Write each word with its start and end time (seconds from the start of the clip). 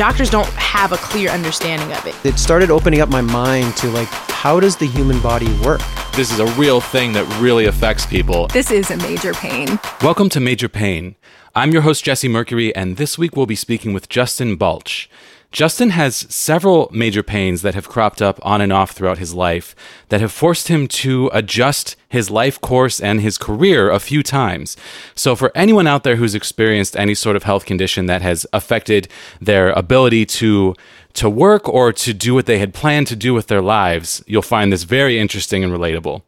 doctors 0.00 0.30
don't 0.30 0.48
have 0.54 0.92
a 0.92 0.96
clear 0.96 1.28
understanding 1.28 1.92
of 1.92 2.06
it. 2.06 2.14
It 2.24 2.38
started 2.38 2.70
opening 2.70 3.02
up 3.02 3.10
my 3.10 3.20
mind 3.20 3.76
to 3.76 3.88
like, 3.90 4.08
how 4.08 4.58
does 4.58 4.74
the 4.74 4.86
human 4.86 5.20
body 5.20 5.52
work? 5.58 5.82
This 6.14 6.32
is 6.32 6.38
a 6.38 6.46
real 6.58 6.80
thing 6.80 7.12
that 7.12 7.26
really 7.38 7.66
affects 7.66 8.06
people. 8.06 8.46
This 8.46 8.70
is 8.70 8.90
a 8.90 8.96
major 8.96 9.34
pain. 9.34 9.78
Welcome 10.00 10.30
to 10.30 10.40
Major 10.40 10.70
Pain. 10.70 11.16
I'm 11.54 11.70
your 11.70 11.82
host, 11.82 12.02
Jesse 12.02 12.28
Mercury, 12.28 12.74
and 12.74 12.96
this 12.96 13.18
week 13.18 13.36
we'll 13.36 13.44
be 13.44 13.54
speaking 13.54 13.92
with 13.92 14.08
Justin 14.08 14.56
Balch. 14.56 15.10
Justin 15.52 15.90
has 15.90 16.26
several 16.32 16.88
major 16.92 17.24
pains 17.24 17.62
that 17.62 17.74
have 17.74 17.88
cropped 17.88 18.22
up 18.22 18.38
on 18.42 18.60
and 18.60 18.72
off 18.72 18.92
throughout 18.92 19.18
his 19.18 19.34
life 19.34 19.74
that 20.08 20.20
have 20.20 20.30
forced 20.30 20.68
him 20.68 20.86
to 20.86 21.28
adjust 21.32 21.96
his 22.08 22.30
life 22.30 22.60
course 22.60 23.00
and 23.00 23.20
his 23.20 23.36
career 23.36 23.90
a 23.90 23.98
few 23.98 24.22
times. 24.22 24.76
So, 25.16 25.34
for 25.34 25.50
anyone 25.54 25.88
out 25.88 26.04
there 26.04 26.16
who's 26.16 26.36
experienced 26.36 26.96
any 26.96 27.14
sort 27.16 27.34
of 27.34 27.42
health 27.42 27.66
condition 27.66 28.06
that 28.06 28.22
has 28.22 28.46
affected 28.52 29.08
their 29.40 29.70
ability 29.70 30.24
to 30.26 30.74
to 31.14 31.28
work 31.28 31.68
or 31.68 31.92
to 31.92 32.14
do 32.14 32.34
what 32.34 32.46
they 32.46 32.60
had 32.60 32.72
planned 32.72 33.08
to 33.08 33.16
do 33.16 33.34
with 33.34 33.48
their 33.48 33.60
lives, 33.60 34.22
you'll 34.28 34.42
find 34.42 34.72
this 34.72 34.84
very 34.84 35.18
interesting 35.18 35.64
and 35.64 35.72
relatable. 35.72 36.22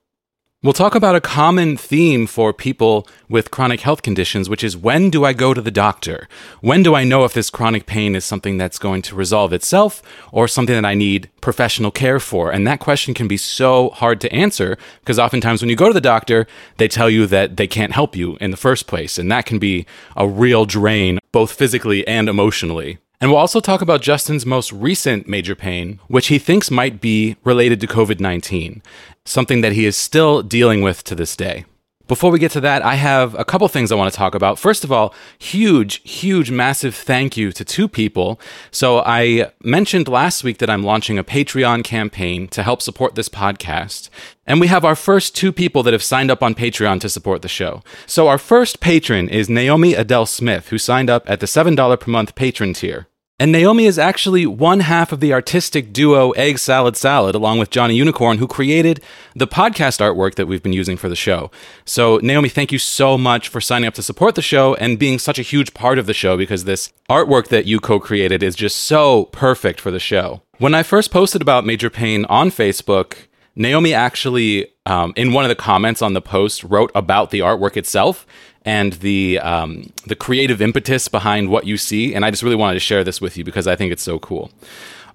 We'll 0.65 0.73
talk 0.73 0.95
about 0.95 1.17
a 1.17 1.21
common 1.21 1.77
theme 1.77 2.29
for 2.29 2.53
people 2.53 3.09
with 3.29 3.51
chronic 3.51 3.81
health 3.81 4.03
conditions, 4.03 4.49
which 4.49 4.63
is 4.63 4.77
when 4.77 5.11
do 5.11 5.25
I 5.25 5.33
go 5.33 5.55
to 5.55 5.61
the 5.61 5.73
doctor? 5.73 6.29
When 6.61 6.85
do 6.85 6.95
I 6.95 7.03
know 7.03 7.25
if 7.25 7.33
this 7.33 7.51
chronic 7.51 7.85
pain 7.85 8.15
is 8.15 8.25
something 8.25 8.59
that's 8.59 8.79
going 8.79 9.03
to 9.03 9.17
resolve 9.17 9.53
itself 9.53 10.05
or 10.31 10.47
something 10.47 10.77
that 10.77 10.85
I 10.85 10.95
need 10.95 11.29
professional 11.41 11.91
care 11.91 12.21
for? 12.21 12.53
And 12.53 12.65
that 12.65 12.79
question 12.79 13.13
can 13.13 13.27
be 13.27 13.37
so 13.37 13.91
hard 13.91 14.21
to 14.21 14.33
answer 14.33 14.79
because 15.01 15.19
oftentimes 15.19 15.63
when 15.63 15.69
you 15.69 15.75
go 15.75 15.89
to 15.89 15.95
the 15.95 16.01
doctor, 16.01 16.47
they 16.77 16.87
tell 16.87 17.11
you 17.11 17.27
that 17.27 17.57
they 17.57 17.67
can't 17.67 17.91
help 17.91 18.15
you 18.15 18.37
in 18.41 18.53
the 18.53 18.57
first 18.57 18.87
place. 18.87 19.19
And 19.19 19.33
that 19.33 19.47
can 19.47 19.59
be 19.59 19.85
a 20.17 20.29
real 20.29 20.65
drain, 20.65 21.19
both 21.33 21.51
physically 21.51 22.07
and 22.07 22.29
emotionally. 22.29 22.99
And 23.23 23.31
we'll 23.31 23.39
also 23.39 23.61
talk 23.61 23.83
about 23.83 24.03
Justin's 24.03 24.45
most 24.45 24.73
recent 24.73 25.29
major 25.29 25.55
pain, 25.55 26.01
which 26.09 26.27
he 26.27 26.41
thinks 26.41 26.73
might 26.73 27.01
be 27.01 27.37
related 27.45 27.81
to 27.81 27.87
COVID 27.87 28.19
19, 28.19 28.83
something 29.25 29.61
that 29.61 29.75
he 29.75 29.87
is 29.87 29.97
still 29.97 30.43
dealing 30.43 30.83
with 30.83 31.05
to 31.05 31.15
this 31.15 31.37
day. 31.37 31.65
Before 32.09 32.33
we 32.33 32.41
get 32.41 32.51
to 32.51 32.61
that, 32.63 32.85
I 32.85 32.97
have 32.97 33.37
a 33.37 33.45
couple 33.45 33.69
things 33.69 33.93
I 33.93 33.95
want 33.95 34.13
to 34.13 34.19
talk 34.19 34.35
about. 34.35 34.59
First 34.59 34.83
of 34.83 34.91
all, 34.91 35.15
huge, 35.39 36.03
huge, 36.03 36.51
massive 36.51 36.97
thank 36.97 37.37
you 37.37 37.53
to 37.53 37.65
two 37.65 37.87
people. 37.87 38.41
So, 38.73 39.05
I 39.07 39.53
mentioned 39.63 40.09
last 40.09 40.43
week 40.43 40.59
that 40.59 40.69
I'm 40.69 40.83
launching 40.83 41.17
a 41.17 41.23
Patreon 41.23 41.85
campaign 41.85 42.49
to 42.49 42.65
help 42.65 42.83
support 42.83 43.15
this 43.15 43.29
podcast. 43.29 44.11
And 44.49 44.61
we 44.61 44.67
have 44.67 44.85
our 44.85 44.97
first 44.97 45.37
two 45.37 45.53
people 45.53 45.85
that 45.85 45.93
have 45.93 46.03
signed 46.03 46.33
up 46.33 46.43
on 46.43 46.57
Patreon 46.57 47.01
to 47.03 47.09
support 47.09 47.41
the 47.43 47.49
show. 47.49 47.83
So, 48.05 48.27
our 48.27 48.37
first 48.37 48.81
patron 48.81 49.29
is 49.29 49.49
Naomi 49.49 49.95
Adele 49.95 50.27
Smith, 50.27 50.71
who 50.71 50.79
signed 50.79 51.09
up 51.09 51.31
at 51.31 51.39
the 51.39 51.47
$7 51.47 52.01
per 52.01 52.11
month 52.11 52.35
patron 52.35 52.75
tier. 52.75 53.07
And 53.43 53.51
Naomi 53.51 53.87
is 53.87 53.99
actually 53.99 54.47
one 54.47 54.79
half 54.79 55.11
of 55.11 55.19
the 55.19 55.33
artistic 55.33 55.93
duo 55.93 56.31
Egg 56.31 56.61
Salad 56.61 56.97
Salad, 56.97 57.35
along 57.35 57.59
with 57.59 57.71
Johnny 57.71 57.97
Unicorn, 57.97 58.39
who 58.39 58.47
created 58.47 59.03
the 59.35 59.49
podcast 59.49 59.99
artwork 59.99 60.37
that 60.37 60.47
we've 60.47 60.63
been 60.63 60.73
using 60.73 60.97
for 60.97 61.09
the 61.09 61.17
show. 61.17 61.51
So, 61.85 62.19
Naomi, 62.23 62.49
thank 62.49 62.71
you 62.71 62.79
so 62.79 63.19
much 63.19 63.49
for 63.49 63.61
signing 63.61 63.89
up 63.89 63.95
to 63.95 64.03
support 64.05 64.37
the 64.37 64.43
show 64.43 64.77
and 64.77 64.97
being 64.97 65.19
such 65.19 65.41
a 65.41 65.43
huge 65.43 65.75
part 65.75 65.99
of 65.99 66.07
the 66.07 66.15
show 66.15 66.37
because 66.37 66.67
this 66.67 66.93
artwork 67.11 67.49
that 67.49 67.67
you 67.67 67.81
co 67.81 67.99
created 67.99 68.45
is 68.45 68.55
just 68.55 68.77
so 68.77 69.25
perfect 69.33 69.81
for 69.81 69.91
the 69.91 69.99
show. 69.99 70.43
When 70.59 70.73
I 70.73 70.85
first 70.85 71.11
posted 71.11 71.43
about 71.43 71.67
Major 71.67 71.91
Pain 71.91 72.25
on 72.27 72.49
Facebook, 72.49 73.27
Naomi 73.57 73.93
actually, 73.93 74.69
um, 74.87 75.13
in 75.17 75.33
one 75.33 75.45
of 75.45 75.49
the 75.49 75.57
comments 75.57 76.01
on 76.01 76.15
the 76.15 76.23
post, 76.23 76.63
wrote 76.63 76.93
about 76.95 77.33
the 77.33 77.41
artwork 77.41 77.77
itself 77.77 78.25
and 78.65 78.95
the 78.95 79.39
um, 79.41 79.93
the 80.07 80.15
creative 80.15 80.63
impetus 80.63 81.09
behind 81.09 81.51
what 81.51 81.67
you 81.67 81.77
see. 81.77 82.15
And 82.15 82.25
I 82.25 82.31
just 82.31 82.43
really 82.43 82.57
wanted 82.57 82.75
to 82.75 82.81
share 82.81 83.05
this 83.05 83.21
with 83.21 83.37
you 83.37 83.45
because 83.45 83.67
I 83.67 83.77
think 83.77 83.93
it's 83.93 84.03
so 84.03 84.19
cool. 84.19 84.51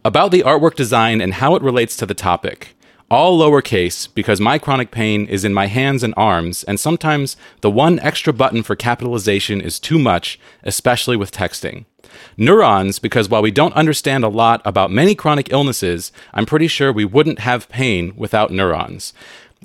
About 0.03 0.31
the 0.31 0.41
artwork 0.41 0.75
design 0.75 1.21
and 1.21 1.35
how 1.35 1.55
it 1.55 1.61
relates 1.61 1.95
to 1.97 2.05
the 2.05 2.13
topic. 2.13 2.73
All 3.09 3.39
lowercase 3.39 4.13
because 4.13 4.41
my 4.41 4.59
chronic 4.59 4.91
pain 4.91 5.27
is 5.27 5.45
in 5.45 5.53
my 5.53 5.67
hands 5.67 6.03
and 6.03 6.13
arms, 6.17 6.65
and 6.65 6.77
sometimes 6.77 7.37
the 7.61 7.71
one 7.71 7.99
extra 7.99 8.33
button 8.33 8.63
for 8.63 8.75
capitalization 8.75 9.61
is 9.61 9.79
too 9.79 9.97
much, 9.97 10.37
especially 10.63 11.15
with 11.15 11.31
texting. 11.31 11.85
Neurons, 12.35 12.99
because 12.99 13.29
while 13.29 13.41
we 13.41 13.51
don't 13.51 13.73
understand 13.75 14.25
a 14.25 14.29
lot 14.29 14.61
about 14.65 14.91
many 14.91 15.15
chronic 15.15 15.53
illnesses, 15.53 16.11
I'm 16.33 16.45
pretty 16.45 16.67
sure 16.67 16.91
we 16.91 17.05
wouldn't 17.05 17.39
have 17.39 17.69
pain 17.69 18.13
without 18.17 18.51
neurons 18.51 19.13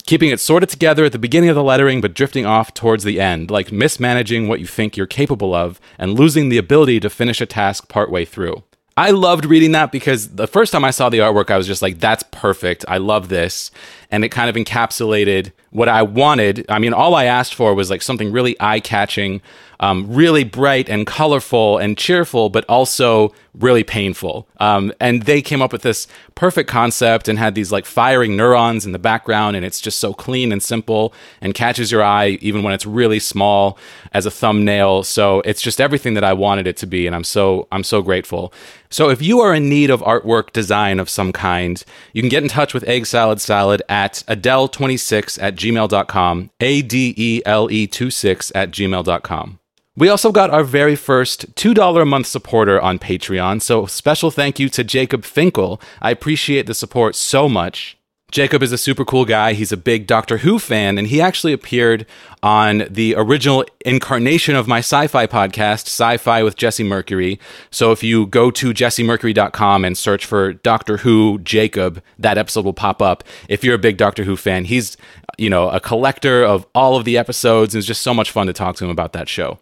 keeping 0.06 0.30
it 0.30 0.40
sorted 0.40 0.68
together 0.68 1.04
at 1.04 1.12
the 1.12 1.18
beginning 1.18 1.50
of 1.50 1.56
the 1.56 1.62
lettering 1.62 2.00
but 2.00 2.14
drifting 2.14 2.46
off 2.46 2.74
towards 2.74 3.04
the 3.04 3.20
end, 3.20 3.50
like 3.50 3.72
mismanaging 3.72 4.48
what 4.48 4.60
you 4.60 4.66
think 4.66 4.96
you're 4.96 5.06
capable 5.06 5.54
of 5.54 5.80
and 5.98 6.18
losing 6.18 6.48
the 6.48 6.58
ability 6.58 7.00
to 7.00 7.10
finish 7.10 7.40
a 7.40 7.46
task 7.46 7.88
partway 7.88 8.24
through. 8.24 8.62
I 8.96 9.10
loved 9.10 9.46
reading 9.46 9.72
that 9.72 9.90
because 9.90 10.34
the 10.34 10.46
first 10.46 10.70
time 10.70 10.84
I 10.84 10.90
saw 10.90 11.08
the 11.08 11.20
artwork, 11.20 11.50
I 11.50 11.56
was 11.56 11.66
just 11.66 11.80
like, 11.80 11.98
that's 11.98 12.24
perfect. 12.30 12.84
I 12.88 12.98
love 12.98 13.30
this. 13.30 13.70
And 14.10 14.22
it 14.22 14.28
kind 14.28 14.50
of 14.50 14.56
encapsulated 14.56 15.52
what 15.70 15.88
I 15.88 16.02
wanted. 16.02 16.66
I 16.68 16.78
mean, 16.78 16.92
all 16.92 17.14
I 17.14 17.24
asked 17.24 17.54
for 17.54 17.72
was 17.74 17.88
like 17.88 18.02
something 18.02 18.32
really 18.32 18.54
eye 18.60 18.80
catching, 18.80 19.40
um, 19.82 20.06
really 20.08 20.44
bright 20.44 20.88
and 20.88 21.06
colorful 21.06 21.76
and 21.76 21.98
cheerful, 21.98 22.48
but 22.48 22.64
also 22.68 23.34
really 23.52 23.82
painful. 23.82 24.46
Um, 24.58 24.92
and 25.00 25.22
they 25.22 25.42
came 25.42 25.60
up 25.60 25.72
with 25.72 25.82
this 25.82 26.06
perfect 26.36 26.70
concept 26.70 27.28
and 27.28 27.36
had 27.36 27.56
these 27.56 27.72
like 27.72 27.84
firing 27.84 28.36
neurons 28.36 28.86
in 28.86 28.92
the 28.92 28.98
background, 29.00 29.56
and 29.56 29.66
it's 29.66 29.80
just 29.80 29.98
so 29.98 30.14
clean 30.14 30.52
and 30.52 30.62
simple 30.62 31.12
and 31.40 31.52
catches 31.52 31.90
your 31.90 32.02
eye 32.02 32.38
even 32.40 32.62
when 32.62 32.72
it's 32.72 32.86
really 32.86 33.18
small 33.18 33.76
as 34.12 34.24
a 34.24 34.30
thumbnail. 34.30 35.02
So 35.02 35.40
it's 35.40 35.60
just 35.60 35.80
everything 35.80 36.14
that 36.14 36.24
I 36.24 36.32
wanted 36.32 36.68
it 36.68 36.76
to 36.78 36.86
be, 36.86 37.08
and 37.08 37.16
I'm 37.16 37.24
so 37.24 37.66
I'm 37.72 37.82
so 37.82 38.02
grateful. 38.02 38.54
So 38.88 39.10
if 39.10 39.20
you 39.20 39.40
are 39.40 39.52
in 39.52 39.68
need 39.68 39.90
of 39.90 40.00
artwork 40.02 40.52
design 40.52 41.00
of 41.00 41.10
some 41.10 41.32
kind, 41.32 41.82
you 42.12 42.22
can 42.22 42.28
get 42.28 42.44
in 42.44 42.48
touch 42.48 42.72
with 42.72 42.84
Egg 42.84 43.06
Salad 43.06 43.40
Salad 43.40 43.82
at 43.88 44.22
adele26 44.28 45.42
at 45.42 45.56
gmail.com, 45.56 46.50
A 46.60 46.82
D 46.82 47.14
E 47.16 47.42
L 47.44 47.68
E 47.68 47.88
26 47.88 48.52
at 48.54 48.70
gmail.com. 48.70 49.58
We 49.94 50.08
also 50.08 50.32
got 50.32 50.48
our 50.48 50.64
very 50.64 50.96
first 50.96 51.54
$2 51.54 52.00
a 52.00 52.06
month 52.06 52.26
supporter 52.26 52.80
on 52.80 52.98
Patreon, 52.98 53.60
so 53.60 53.84
special 53.84 54.30
thank 54.30 54.58
you 54.58 54.70
to 54.70 54.82
Jacob 54.82 55.22
Finkel. 55.22 55.82
I 56.00 56.10
appreciate 56.10 56.66
the 56.66 56.72
support 56.72 57.14
so 57.14 57.46
much. 57.46 57.98
Jacob 58.30 58.62
is 58.62 58.72
a 58.72 58.78
super 58.78 59.04
cool 59.04 59.26
guy. 59.26 59.52
He's 59.52 59.70
a 59.70 59.76
big 59.76 60.06
Doctor 60.06 60.38
Who 60.38 60.58
fan, 60.58 60.96
and 60.96 61.08
he 61.08 61.20
actually 61.20 61.52
appeared 61.52 62.06
on 62.42 62.84
the 62.88 63.14
original 63.18 63.66
incarnation 63.84 64.56
of 64.56 64.66
my 64.66 64.78
sci 64.78 65.08
fi 65.08 65.26
podcast, 65.26 65.82
Sci 65.88 66.16
Fi 66.16 66.42
with 66.42 66.56
Jesse 66.56 66.84
Mercury. 66.84 67.38
So 67.70 67.92
if 67.92 68.02
you 68.02 68.24
go 68.24 68.50
to 68.50 68.72
jessemercury.com 68.72 69.84
and 69.84 69.98
search 69.98 70.24
for 70.24 70.54
Doctor 70.54 70.96
Who 70.96 71.38
Jacob, 71.40 72.02
that 72.18 72.38
episode 72.38 72.64
will 72.64 72.72
pop 72.72 73.02
up. 73.02 73.24
If 73.46 73.62
you're 73.62 73.74
a 73.74 73.78
big 73.78 73.98
Doctor 73.98 74.24
Who 74.24 74.38
fan, 74.38 74.64
he's, 74.64 74.96
you 75.36 75.50
know, 75.50 75.68
a 75.68 75.80
collector 75.80 76.42
of 76.42 76.66
all 76.74 76.96
of 76.96 77.04
the 77.04 77.18
episodes. 77.18 77.74
And 77.74 77.80
it's 77.80 77.86
just 77.86 78.00
so 78.00 78.14
much 78.14 78.30
fun 78.30 78.46
to 78.46 78.54
talk 78.54 78.76
to 78.76 78.84
him 78.86 78.90
about 78.90 79.12
that 79.12 79.28
show. 79.28 79.58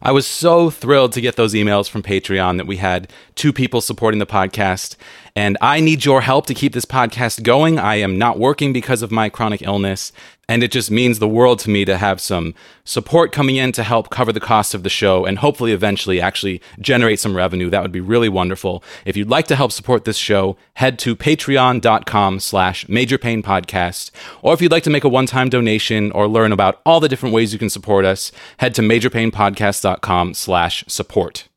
I 0.00 0.12
was 0.12 0.26
so 0.26 0.70
thrilled 0.70 1.12
to 1.12 1.20
get 1.20 1.36
those 1.36 1.54
emails 1.54 1.88
from 1.88 2.02
Patreon 2.02 2.56
that 2.56 2.66
we 2.66 2.76
had 2.76 3.10
two 3.34 3.52
people 3.52 3.80
supporting 3.80 4.18
the 4.18 4.26
podcast. 4.26 4.96
And 5.38 5.56
I 5.60 5.78
need 5.78 6.04
your 6.04 6.22
help 6.22 6.46
to 6.46 6.52
keep 6.52 6.72
this 6.72 6.84
podcast 6.84 7.44
going. 7.44 7.78
I 7.78 7.94
am 7.94 8.18
not 8.18 8.40
working 8.40 8.72
because 8.72 9.02
of 9.02 9.12
my 9.12 9.28
chronic 9.28 9.62
illness. 9.62 10.10
And 10.48 10.64
it 10.64 10.72
just 10.72 10.90
means 10.90 11.20
the 11.20 11.28
world 11.28 11.60
to 11.60 11.70
me 11.70 11.84
to 11.84 11.96
have 11.96 12.20
some 12.20 12.56
support 12.84 13.30
coming 13.30 13.54
in 13.54 13.70
to 13.72 13.84
help 13.84 14.10
cover 14.10 14.32
the 14.32 14.40
cost 14.40 14.74
of 14.74 14.82
the 14.82 14.90
show 14.90 15.24
and 15.24 15.38
hopefully 15.38 15.70
eventually 15.70 16.20
actually 16.20 16.60
generate 16.80 17.20
some 17.20 17.36
revenue. 17.36 17.70
That 17.70 17.82
would 17.82 17.92
be 17.92 18.00
really 18.00 18.28
wonderful. 18.28 18.82
If 19.04 19.16
you'd 19.16 19.30
like 19.30 19.46
to 19.46 19.54
help 19.54 19.70
support 19.70 20.04
this 20.04 20.16
show, 20.16 20.56
head 20.74 20.98
to 21.00 21.14
patreon.com 21.14 22.40
slash 22.40 22.84
majorpainpodcast. 22.86 24.10
Or 24.42 24.54
if 24.54 24.60
you'd 24.60 24.72
like 24.72 24.82
to 24.82 24.90
make 24.90 25.04
a 25.04 25.08
one-time 25.08 25.50
donation 25.50 26.10
or 26.10 26.26
learn 26.26 26.50
about 26.50 26.80
all 26.84 26.98
the 26.98 27.08
different 27.08 27.32
ways 27.32 27.52
you 27.52 27.60
can 27.60 27.70
support 27.70 28.04
us, 28.04 28.32
head 28.56 28.74
to 28.74 28.82
majorpainpodcast.com 28.82 30.34
slash 30.34 30.84
support. 30.88 31.47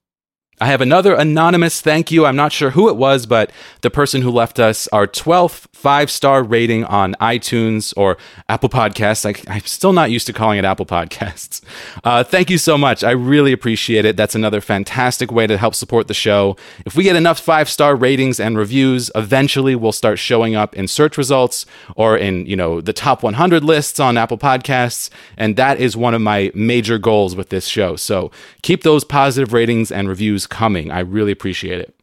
I 0.62 0.68
have 0.68 0.80
another 0.80 1.16
anonymous 1.16 1.82
thank 1.82 2.12
you. 2.12 2.28
I'm 2.28 2.36
not 2.36 2.52
sure 2.52 2.70
who 2.70 2.88
it 2.88 2.96
was, 2.96 3.26
but 3.26 3.52
the 3.82 3.90
person 3.90 4.22
who 4.22 4.30
left 4.30 4.60
us 4.60 4.88
our 4.90 5.08
12th 5.08 5.66
five 5.82 6.12
star 6.12 6.44
rating 6.44 6.84
on 6.86 7.16
iTunes 7.16 7.92
or 7.98 8.16
Apple 8.48 8.70
Podcasts. 8.70 9.26
I, 9.26 9.56
am 9.56 9.62
still 9.62 9.94
not 9.94 10.12
used 10.12 10.28
to 10.28 10.34
calling 10.34 10.60
it 10.60 10.66
Apple 10.66 10.86
Podcasts. 10.86 11.62
Uh, 12.04 12.24
thank 12.24 12.50
you 12.50 12.58
so 12.58 12.78
much. 12.78 13.04
I 13.04 13.12
really 13.12 13.52
appreciate 13.52 14.06
it. 14.06 14.18
That's 14.18 14.34
another 14.34 14.60
fantastic 14.60 15.32
way 15.32 15.46
to 15.46 15.58
help 15.58 15.76
support 15.76 16.08
the 16.08 16.14
show. 16.14 16.56
If 16.86 16.96
we 16.96 17.04
get 17.04 17.16
enough 17.16 17.40
five 17.40 17.70
star 17.70 17.96
ratings 17.96 18.40
and 18.40 18.58
reviews, 18.58 19.12
eventually 19.14 19.76
we'll 19.76 19.92
start 19.92 20.20
showing 20.20 20.56
up 20.56 20.76
in 20.76 20.88
search 20.88 21.18
results 21.18 21.66
or 21.96 22.18
in, 22.18 22.46
you 22.46 22.56
know, 22.56 22.82
the 22.82 22.94
top 22.94 23.24
100 23.24 23.64
lists 23.64 24.00
on 24.00 24.18
Apple 24.18 24.38
Podcasts. 24.38 25.10
And 25.38 25.56
that 25.58 25.80
is 25.80 25.96
one 25.96 26.14
of 26.14 26.22
my 26.22 26.52
major 26.54 26.98
goals 26.98 27.36
with 27.36 27.50
this 27.50 27.68
show. 27.68 27.96
So 27.96 28.32
keep 28.62 28.84
those 28.84 29.04
positive 29.04 29.54
ratings 29.54 29.92
and 29.92 30.10
reviews 30.10 30.48
coming. 30.52 30.92
I 30.92 31.00
really 31.00 31.32
appreciate 31.32 31.80
it. 31.80 31.96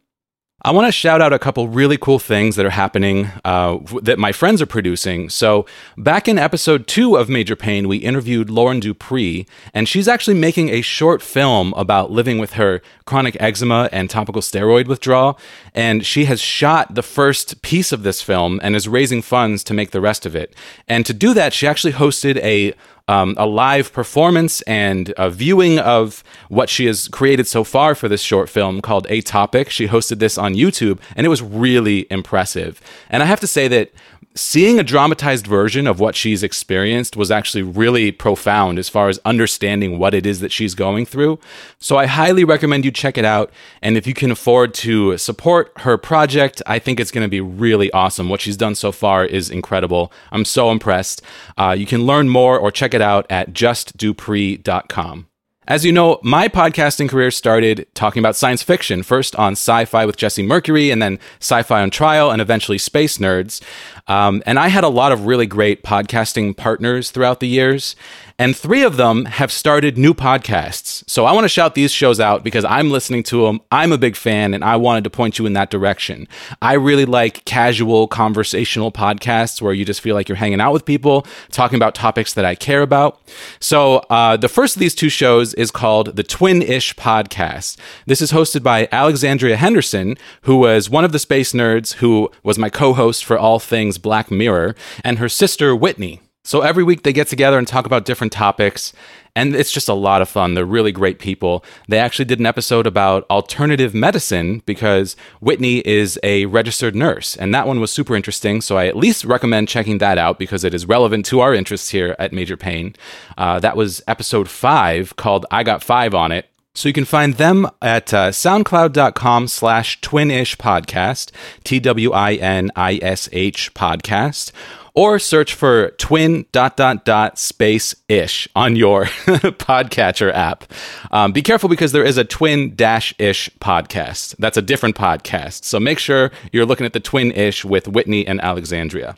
I 0.62 0.72
want 0.72 0.88
to 0.88 0.92
shout 0.92 1.22
out 1.22 1.32
a 1.32 1.38
couple 1.38 1.68
really 1.68 1.96
cool 1.96 2.18
things 2.18 2.56
that 2.56 2.66
are 2.66 2.70
happening 2.70 3.30
uh, 3.44 3.78
that 4.02 4.18
my 4.18 4.32
friends 4.32 4.60
are 4.60 4.66
producing. 4.66 5.30
So, 5.30 5.66
back 5.96 6.26
in 6.26 6.36
episode 6.36 6.88
two 6.88 7.16
of 7.16 7.28
Major 7.28 7.54
Pain, 7.54 7.86
we 7.86 7.98
interviewed 7.98 8.50
Lauren 8.50 8.80
Dupree, 8.80 9.46
and 9.72 9.88
she's 9.88 10.08
actually 10.08 10.34
making 10.34 10.70
a 10.70 10.80
short 10.80 11.22
film 11.22 11.72
about 11.74 12.10
living 12.10 12.38
with 12.38 12.54
her 12.54 12.82
chronic 13.06 13.36
eczema 13.38 13.88
and 13.92 14.10
topical 14.10 14.42
steroid 14.42 14.88
withdrawal. 14.88 15.38
And 15.76 16.04
she 16.04 16.24
has 16.24 16.40
shot 16.40 16.96
the 16.96 17.04
first 17.04 17.62
piece 17.62 17.92
of 17.92 18.02
this 18.02 18.20
film 18.20 18.58
and 18.60 18.74
is 18.74 18.88
raising 18.88 19.22
funds 19.22 19.62
to 19.62 19.74
make 19.74 19.92
the 19.92 20.00
rest 20.00 20.26
of 20.26 20.34
it. 20.34 20.56
And 20.88 21.06
to 21.06 21.14
do 21.14 21.34
that, 21.34 21.52
she 21.52 21.68
actually 21.68 21.92
hosted 21.92 22.36
a 22.38 22.74
um, 23.08 23.34
a 23.38 23.46
live 23.46 23.92
performance 23.92 24.60
and 24.62 25.12
a 25.16 25.30
viewing 25.30 25.78
of 25.78 26.22
what 26.48 26.68
she 26.68 26.86
has 26.86 27.08
created 27.08 27.46
so 27.46 27.64
far 27.64 27.94
for 27.94 28.08
this 28.08 28.20
short 28.20 28.48
film 28.48 28.80
called 28.80 29.06
Atopic. 29.08 29.70
She 29.70 29.88
hosted 29.88 30.18
this 30.18 30.38
on 30.38 30.54
YouTube, 30.54 31.00
and 31.16 31.26
it 31.26 31.30
was 31.30 31.42
really 31.42 32.06
impressive. 32.10 32.80
And 33.08 33.22
I 33.22 33.26
have 33.26 33.40
to 33.40 33.46
say 33.46 33.66
that 33.68 33.92
seeing 34.38 34.78
a 34.78 34.84
dramatized 34.84 35.46
version 35.46 35.86
of 35.86 36.00
what 36.00 36.14
she's 36.14 36.42
experienced 36.42 37.16
was 37.16 37.30
actually 37.30 37.62
really 37.62 38.12
profound 38.12 38.78
as 38.78 38.88
far 38.88 39.08
as 39.08 39.18
understanding 39.24 39.98
what 39.98 40.14
it 40.14 40.24
is 40.24 40.40
that 40.40 40.52
she's 40.52 40.74
going 40.74 41.04
through. 41.04 41.38
So 41.78 41.96
I 41.96 42.06
highly 42.06 42.44
recommend 42.44 42.84
you 42.84 42.90
check 42.90 43.18
it 43.18 43.24
out. 43.24 43.50
And 43.82 43.96
if 43.96 44.06
you 44.06 44.14
can 44.14 44.30
afford 44.30 44.74
to 44.74 45.18
support 45.18 45.72
her 45.78 45.98
project, 45.98 46.62
I 46.66 46.78
think 46.78 47.00
it's 47.00 47.10
going 47.10 47.24
to 47.24 47.28
be 47.28 47.40
really 47.40 47.90
awesome. 47.92 48.28
What 48.28 48.40
she's 48.40 48.56
done 48.56 48.74
so 48.74 48.92
far 48.92 49.24
is 49.24 49.50
incredible. 49.50 50.12
I'm 50.30 50.44
so 50.44 50.70
impressed. 50.70 51.22
Uh, 51.56 51.74
you 51.78 51.86
can 51.86 52.04
learn 52.04 52.28
more 52.28 52.58
or 52.58 52.70
check 52.70 52.94
it 52.94 53.02
out 53.02 53.26
at 53.30 53.52
justdupree.com. 53.52 55.26
As 55.68 55.84
you 55.84 55.92
know, 55.92 56.18
my 56.22 56.48
podcasting 56.48 57.10
career 57.10 57.30
started 57.30 57.86
talking 57.92 58.20
about 58.20 58.36
science 58.36 58.62
fiction, 58.62 59.02
first 59.02 59.36
on 59.36 59.52
Sci 59.52 59.84
Fi 59.84 60.06
with 60.06 60.16
Jesse 60.16 60.42
Mercury, 60.42 60.90
and 60.90 61.02
then 61.02 61.18
Sci 61.40 61.62
Fi 61.62 61.82
on 61.82 61.90
Trial, 61.90 62.30
and 62.30 62.40
eventually 62.40 62.78
Space 62.78 63.18
Nerds. 63.18 63.60
Um, 64.06 64.42
and 64.46 64.58
I 64.58 64.68
had 64.68 64.82
a 64.82 64.88
lot 64.88 65.12
of 65.12 65.26
really 65.26 65.44
great 65.44 65.82
podcasting 65.82 66.56
partners 66.56 67.10
throughout 67.10 67.40
the 67.40 67.48
years 67.48 67.96
and 68.40 68.56
three 68.56 68.84
of 68.84 68.96
them 68.96 69.24
have 69.24 69.50
started 69.50 69.98
new 69.98 70.14
podcasts. 70.14 71.02
So 71.10 71.24
I 71.24 71.32
want 71.32 71.44
to 71.44 71.48
shout 71.48 71.74
these 71.74 71.90
shows 71.90 72.20
out 72.20 72.44
because 72.44 72.64
I'm 72.64 72.88
listening 72.88 73.24
to 73.24 73.44
them. 73.44 73.60
I'm 73.72 73.90
a 73.90 73.98
big 73.98 74.14
fan 74.14 74.54
and 74.54 74.62
I 74.62 74.76
wanted 74.76 75.02
to 75.04 75.10
point 75.10 75.40
you 75.40 75.46
in 75.46 75.54
that 75.54 75.70
direction. 75.70 76.28
I 76.62 76.74
really 76.74 77.04
like 77.04 77.44
casual 77.46 78.06
conversational 78.06 78.92
podcasts 78.92 79.60
where 79.60 79.72
you 79.72 79.84
just 79.84 80.00
feel 80.00 80.14
like 80.14 80.28
you're 80.28 80.36
hanging 80.36 80.60
out 80.60 80.72
with 80.72 80.84
people, 80.84 81.26
talking 81.50 81.74
about 81.74 81.96
topics 81.96 82.34
that 82.34 82.44
I 82.44 82.54
care 82.54 82.82
about. 82.82 83.20
So 83.58 83.96
uh, 84.08 84.36
the 84.36 84.48
first 84.48 84.76
of 84.76 84.80
these 84.80 84.94
two 84.94 85.08
shows 85.08 85.52
is 85.58 85.72
called 85.72 86.16
the 86.16 86.22
Twin 86.22 86.62
Ish 86.62 86.94
Podcast. 86.94 87.76
This 88.06 88.22
is 88.22 88.30
hosted 88.30 88.62
by 88.62 88.88
Alexandria 88.92 89.56
Henderson, 89.56 90.16
who 90.42 90.56
was 90.56 90.88
one 90.88 91.04
of 91.04 91.12
the 91.12 91.18
space 91.18 91.52
nerds 91.52 91.94
who 91.94 92.30
was 92.44 92.58
my 92.58 92.70
co 92.70 92.94
host 92.94 93.24
for 93.24 93.36
all 93.36 93.58
things 93.58 93.98
Black 93.98 94.30
Mirror, 94.30 94.76
and 95.04 95.18
her 95.18 95.28
sister 95.28 95.74
Whitney. 95.74 96.20
So 96.48 96.62
every 96.62 96.82
week 96.82 97.02
they 97.02 97.12
get 97.12 97.28
together 97.28 97.58
and 97.58 97.68
talk 97.68 97.84
about 97.84 98.06
different 98.06 98.32
topics, 98.32 98.94
and 99.36 99.54
it's 99.54 99.70
just 99.70 99.86
a 99.86 99.92
lot 99.92 100.22
of 100.22 100.30
fun. 100.30 100.54
They're 100.54 100.64
really 100.64 100.92
great 100.92 101.18
people. 101.18 101.62
They 101.88 101.98
actually 101.98 102.24
did 102.24 102.40
an 102.40 102.46
episode 102.46 102.86
about 102.86 103.26
alternative 103.28 103.92
medicine 103.92 104.62
because 104.64 105.14
Whitney 105.42 105.86
is 105.86 106.18
a 106.22 106.46
registered 106.46 106.96
nurse, 106.96 107.36
and 107.36 107.54
that 107.54 107.66
one 107.66 107.80
was 107.80 107.90
super 107.90 108.16
interesting. 108.16 108.62
So 108.62 108.78
I 108.78 108.86
at 108.86 108.96
least 108.96 109.26
recommend 109.26 109.68
checking 109.68 109.98
that 109.98 110.16
out 110.16 110.38
because 110.38 110.64
it 110.64 110.72
is 110.72 110.86
relevant 110.86 111.26
to 111.26 111.40
our 111.40 111.52
interests 111.52 111.90
here 111.90 112.16
at 112.18 112.32
Major 112.32 112.56
Pain. 112.56 112.96
Uh, 113.36 113.60
that 113.60 113.76
was 113.76 114.02
episode 114.08 114.48
five 114.48 115.16
called 115.16 115.44
I 115.50 115.62
Got 115.64 115.84
Five 115.84 116.14
on 116.14 116.32
It. 116.32 116.46
So 116.78 116.88
you 116.88 116.92
can 116.92 117.06
find 117.06 117.34
them 117.34 117.68
at 117.82 118.14
uh, 118.14 118.30
soundcloud.com 118.30 119.48
slash 119.48 120.00
twinish 120.00 120.56
podcast, 120.56 121.32
T 121.64 121.80
W 121.80 122.12
I 122.12 122.34
N 122.34 122.70
I 122.76 123.00
S 123.02 123.28
H 123.32 123.74
podcast, 123.74 124.52
or 124.98 125.20
search 125.20 125.54
for 125.54 125.90
twin 125.90 126.44
dot 126.50 126.76
dot 126.76 127.04
dot 127.04 127.38
space 127.38 127.94
ish 128.08 128.48
on 128.56 128.74
your 128.74 129.04
podcatcher 129.06 130.34
app. 130.34 130.64
Um, 131.12 131.30
be 131.30 131.40
careful 131.40 131.68
because 131.68 131.92
there 131.92 132.02
is 132.02 132.18
a 132.18 132.24
twin 132.24 132.74
dash 132.74 133.14
ish 133.16 133.48
podcast. 133.60 134.34
That's 134.40 134.56
a 134.56 134.62
different 134.62 134.96
podcast. 134.96 135.62
So 135.62 135.78
make 135.78 136.00
sure 136.00 136.32
you're 136.50 136.66
looking 136.66 136.84
at 136.84 136.94
the 136.94 137.00
twin 137.00 137.30
ish 137.30 137.64
with 137.64 137.86
Whitney 137.86 138.26
and 138.26 138.40
Alexandria. 138.40 139.14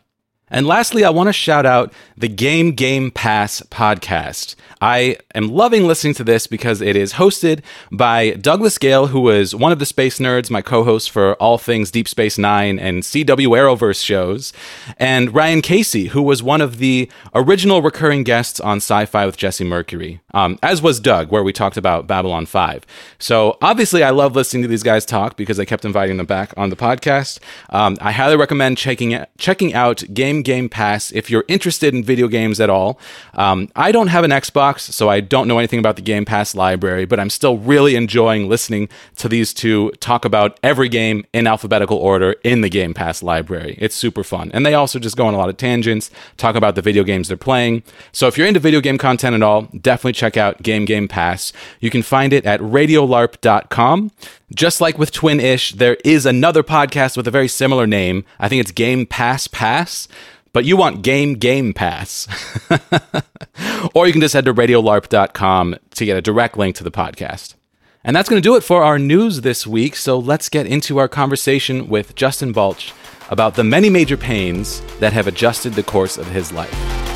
And 0.50 0.67
lastly, 0.67 1.05
I 1.05 1.11
want 1.11 1.29
to 1.29 1.32
shout 1.32 1.64
out 1.64 1.93
the 2.17 2.29
Game 2.29 2.73
Game 2.73 3.11
Pass 3.11 3.61
podcast. 3.70 4.56
I 4.82 5.19
am 5.35 5.49
loving 5.49 5.87
listening 5.87 6.14
to 6.14 6.25
this 6.25 6.47
because 6.47 6.81
it 6.81 6.97
is 6.97 7.14
hosted 7.14 7.61
by 7.93 8.31
Douglas 8.31 8.79
Gale, 8.79 9.08
who 9.08 9.20
was 9.20 9.55
one 9.55 9.73
of 9.73 9.79
the 9.79 9.85
space 9.85 10.19
nerds, 10.19 10.50
my 10.50 10.62
co 10.62 10.85
host 10.85 11.11
for 11.11 11.35
all 11.35 11.58
things 11.58 11.91
Deep 11.91 12.08
Space 12.08 12.38
Nine 12.38 12.79
and 12.79 13.02
CW 13.02 13.26
Arrowverse 13.49 14.02
shows, 14.02 14.52
and 14.97 15.35
Ryan 15.35 15.61
Casey, 15.61 16.08
who 16.08 16.23
was 16.23 16.43
one 16.43 16.62
of 16.62 16.79
the 16.79 17.11
original 17.35 17.82
recurring 17.82 18.25
guests 18.25 18.58
on 18.58 18.79
Sci 18.79 19.05
Fi 19.05 19.26
with 19.26 19.37
Jesse 19.37 19.64
Mercury, 19.64 20.20
um, 20.32 20.58
as 20.62 20.81
was 20.81 20.99
Doug, 20.99 21.31
where 21.31 21.44
we 21.44 21.53
talked 21.53 21.76
about 21.76 22.06
Babylon 22.06 22.46
5. 22.46 22.87
So 23.19 23.58
obviously, 23.61 24.03
I 24.03 24.11
love 24.11 24.35
listening 24.35 24.62
to 24.62 24.69
these 24.69 24.82
guys 24.82 25.05
talk 25.05 25.37
because 25.37 25.61
I 25.61 25.67
kept 25.67 25.85
inviting 25.85 26.17
them 26.17 26.26
back 26.26 26.55
on 26.56 26.70
the 26.70 26.76
podcast. 26.76 27.38
Um, 27.69 27.99
I 28.00 28.12
highly 28.12 28.37
recommend 28.37 28.79
checking, 28.79 29.25
checking 29.37 29.75
out 29.75 30.03
Game 30.14 30.39
Game 30.42 30.69
Pass 30.69 31.12
if 31.12 31.31
you're 31.31 31.44
interested 31.48 31.94
in 31.94 32.04
video 32.04 32.28
games 32.28 32.60
at 32.60 32.70
all. 32.70 32.98
Um, 33.34 33.69
I 33.75 33.92
don't 33.92 34.08
have 34.08 34.25
an 34.25 34.31
Xbox. 34.31 34.50
Xbox, 34.50 34.81
so 34.92 35.08
I 35.08 35.20
don't 35.20 35.48
know 35.48 35.58
anything 35.58 35.78
about 35.78 35.96
the 35.96 36.02
Game 36.02 36.25
Pass 36.25 36.54
library, 36.54 37.04
but 37.04 37.20
I'm 37.20 37.31
still 37.31 37.58
really 37.58 37.94
enjoying 37.94 38.48
listening 38.48 38.88
to 39.16 39.28
these 39.28 39.54
two 39.54 39.90
talk 40.00 40.25
about 40.25 40.58
every 40.62 40.88
game 40.88 41.25
in 41.32 41.46
alphabetical 41.46 41.96
order 41.96 42.32
in 42.44 42.60
the 42.60 42.69
Game 42.69 42.94
Pass 42.94 43.22
library. 43.22 43.76
It's 43.78 43.94
super 43.94 44.25
fun. 44.25 44.50
And 44.52 44.64
they 44.64 44.75
also 44.75 44.98
just 44.98 45.16
go 45.16 45.26
on 45.26 45.34
a 45.34 45.38
lot 45.38 45.48
of 45.48 45.56
tangents, 45.56 46.10
talk 46.37 46.56
about 46.56 46.75
the 46.75 46.82
video 46.82 47.04
games 47.04 47.28
they're 47.28 47.36
playing. 47.36 47.82
So 48.12 48.26
if 48.26 48.36
you're 48.36 48.46
into 48.46 48.60
video 48.60 48.81
game 48.81 48.98
content 48.98 49.34
at 49.34 49.43
all, 49.43 49.62
definitely 49.81 50.12
check 50.12 50.36
out 50.36 50.62
Game 50.62 50.84
Game 50.84 51.08
Pass. 51.08 51.52
You 51.81 51.90
can 51.90 52.02
find 52.02 52.32
it 52.32 52.44
at 52.46 52.60
radiolarp.com. 52.60 54.10
Just 54.55 54.81
like 54.81 54.99
with 54.99 55.12
Twin 55.12 55.38
Ish, 55.41 55.73
there 55.73 55.97
is 56.05 56.26
another 56.26 56.62
podcast 56.62 57.17
with 57.17 57.29
a 57.29 57.31
very 57.31 57.49
similar 57.49 57.87
name. 57.87 58.25
I 58.38 58.49
think 58.49 58.61
it's 58.61 58.73
Game 58.73 59.06
Pass 59.06 59.47
Pass 59.47 60.08
but 60.52 60.64
you 60.64 60.76
want 60.76 61.02
Game 61.02 61.35
Game 61.35 61.73
Pass. 61.73 62.26
or 63.94 64.06
you 64.06 64.12
can 64.12 64.20
just 64.20 64.35
head 64.35 64.44
to 64.47 64.55
radiolarp.com 64.55 65.76
to 65.94 66.05
get 66.05 66.17
a 66.17 66.23
direct 66.23 66.56
link 66.56 66.76
to 66.76 66.85
the 66.85 66.91
podcast. 66.91 67.55
And 68.02 68.17
that's 68.17 68.29
going 68.29 68.41
to 68.41 68.49
do 68.49 68.56
it 68.56 68.64
for 68.64 68.82
our 68.82 68.99
news 68.99 69.43
this 69.43 69.67
week. 69.67 69.94
So 69.94 70.19
let's 70.19 70.49
get 70.49 70.67
into 70.67 70.99
our 70.99 71.08
conversation 71.08 71.88
with 71.88 72.14
Justin 72.14 72.53
Balch 72.53 72.94
about 73.29 73.55
the 73.55 73.64
many 73.64 73.91
major 73.91 74.17
pains 74.17 74.81
that 74.99 75.12
have 75.12 75.26
adjusted 75.26 75.75
the 75.75 75.82
course 75.82 76.17
of 76.17 76.26
his 76.26 76.50
life. 76.50 77.09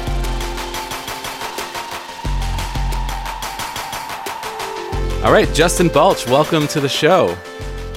All 5.24 5.32
right, 5.32 5.50
Justin 5.54 5.88
Balch, 5.88 6.26
welcome 6.26 6.68
to 6.68 6.80
the 6.80 6.88
show. 6.88 7.34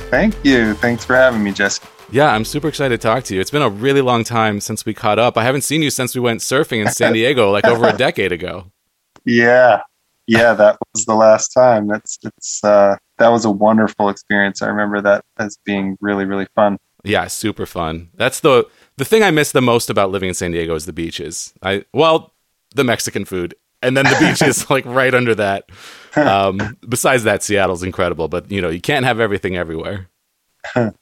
Thank 0.10 0.34
you. 0.46 0.76
Thanks 0.76 1.04
for 1.04 1.14
having 1.14 1.44
me, 1.44 1.52
Jesse. 1.52 1.86
Yeah, 2.10 2.34
I'm 2.34 2.46
super 2.46 2.70
excited 2.70 3.02
to 3.02 3.06
talk 3.06 3.26
to 3.26 3.36
you. 3.36 3.42
It's 3.42 3.52
been 3.52 3.62
a 3.62 3.70
really 3.70 4.00
long 4.00 4.24
time 4.24 4.62
since 4.62 4.86
we 4.86 4.94
caught 4.94 5.20
up. 5.20 5.38
I 5.38 5.44
haven't 5.44 5.64
seen 5.64 5.82
you 5.82 5.90
since 5.90 6.16
we 6.16 6.22
went 6.22 6.40
surfing 6.40 6.86
in 6.86 6.90
San 6.90 7.12
Diego, 7.18 7.52
like 7.52 7.66
over 7.66 7.86
a 7.86 7.92
decade 7.92 8.32
ago. 8.32 8.72
Yeah, 9.26 9.82
yeah, 10.26 10.54
that 10.54 10.78
was 10.94 11.04
the 11.04 11.16
last 11.16 11.50
time. 11.50 11.88
That's 11.88 12.18
it's 12.24 12.64
uh, 12.64 12.96
that 13.18 13.28
was 13.28 13.44
a 13.44 13.52
wonderful 13.52 14.08
experience. 14.08 14.62
I 14.62 14.68
remember 14.68 15.02
that 15.02 15.26
as 15.38 15.58
being 15.66 15.98
really 16.00 16.24
really 16.24 16.48
fun. 16.56 16.78
Yeah, 17.04 17.28
super 17.28 17.66
fun. 17.66 18.10
That's 18.14 18.40
the 18.40 18.70
the 18.96 19.04
thing 19.04 19.22
I 19.22 19.32
miss 19.32 19.52
the 19.52 19.62
most 19.62 19.90
about 19.90 20.12
living 20.12 20.30
in 20.30 20.34
San 20.34 20.52
Diego 20.52 20.76
is 20.76 20.86
the 20.86 20.94
beaches. 20.94 21.54
I 21.62 21.84
well, 21.94 22.34
the 22.74 22.86
Mexican 22.86 23.26
food, 23.26 23.54
and 23.82 23.98
then 23.98 24.06
the 24.06 24.16
beaches 24.30 24.70
like 24.70 24.86
right 24.86 25.14
under 25.14 25.36
that. 25.36 25.70
Um, 26.18 26.78
besides 26.88 27.24
that, 27.24 27.44
Seattle's 27.44 27.84
incredible, 27.84 28.28
but 28.28 28.50
you 28.52 28.62
know 28.62 28.70
you 28.70 28.82
can't 28.82 29.06
have 29.06 29.20
everything 29.20 29.56
everywhere. 29.56 30.10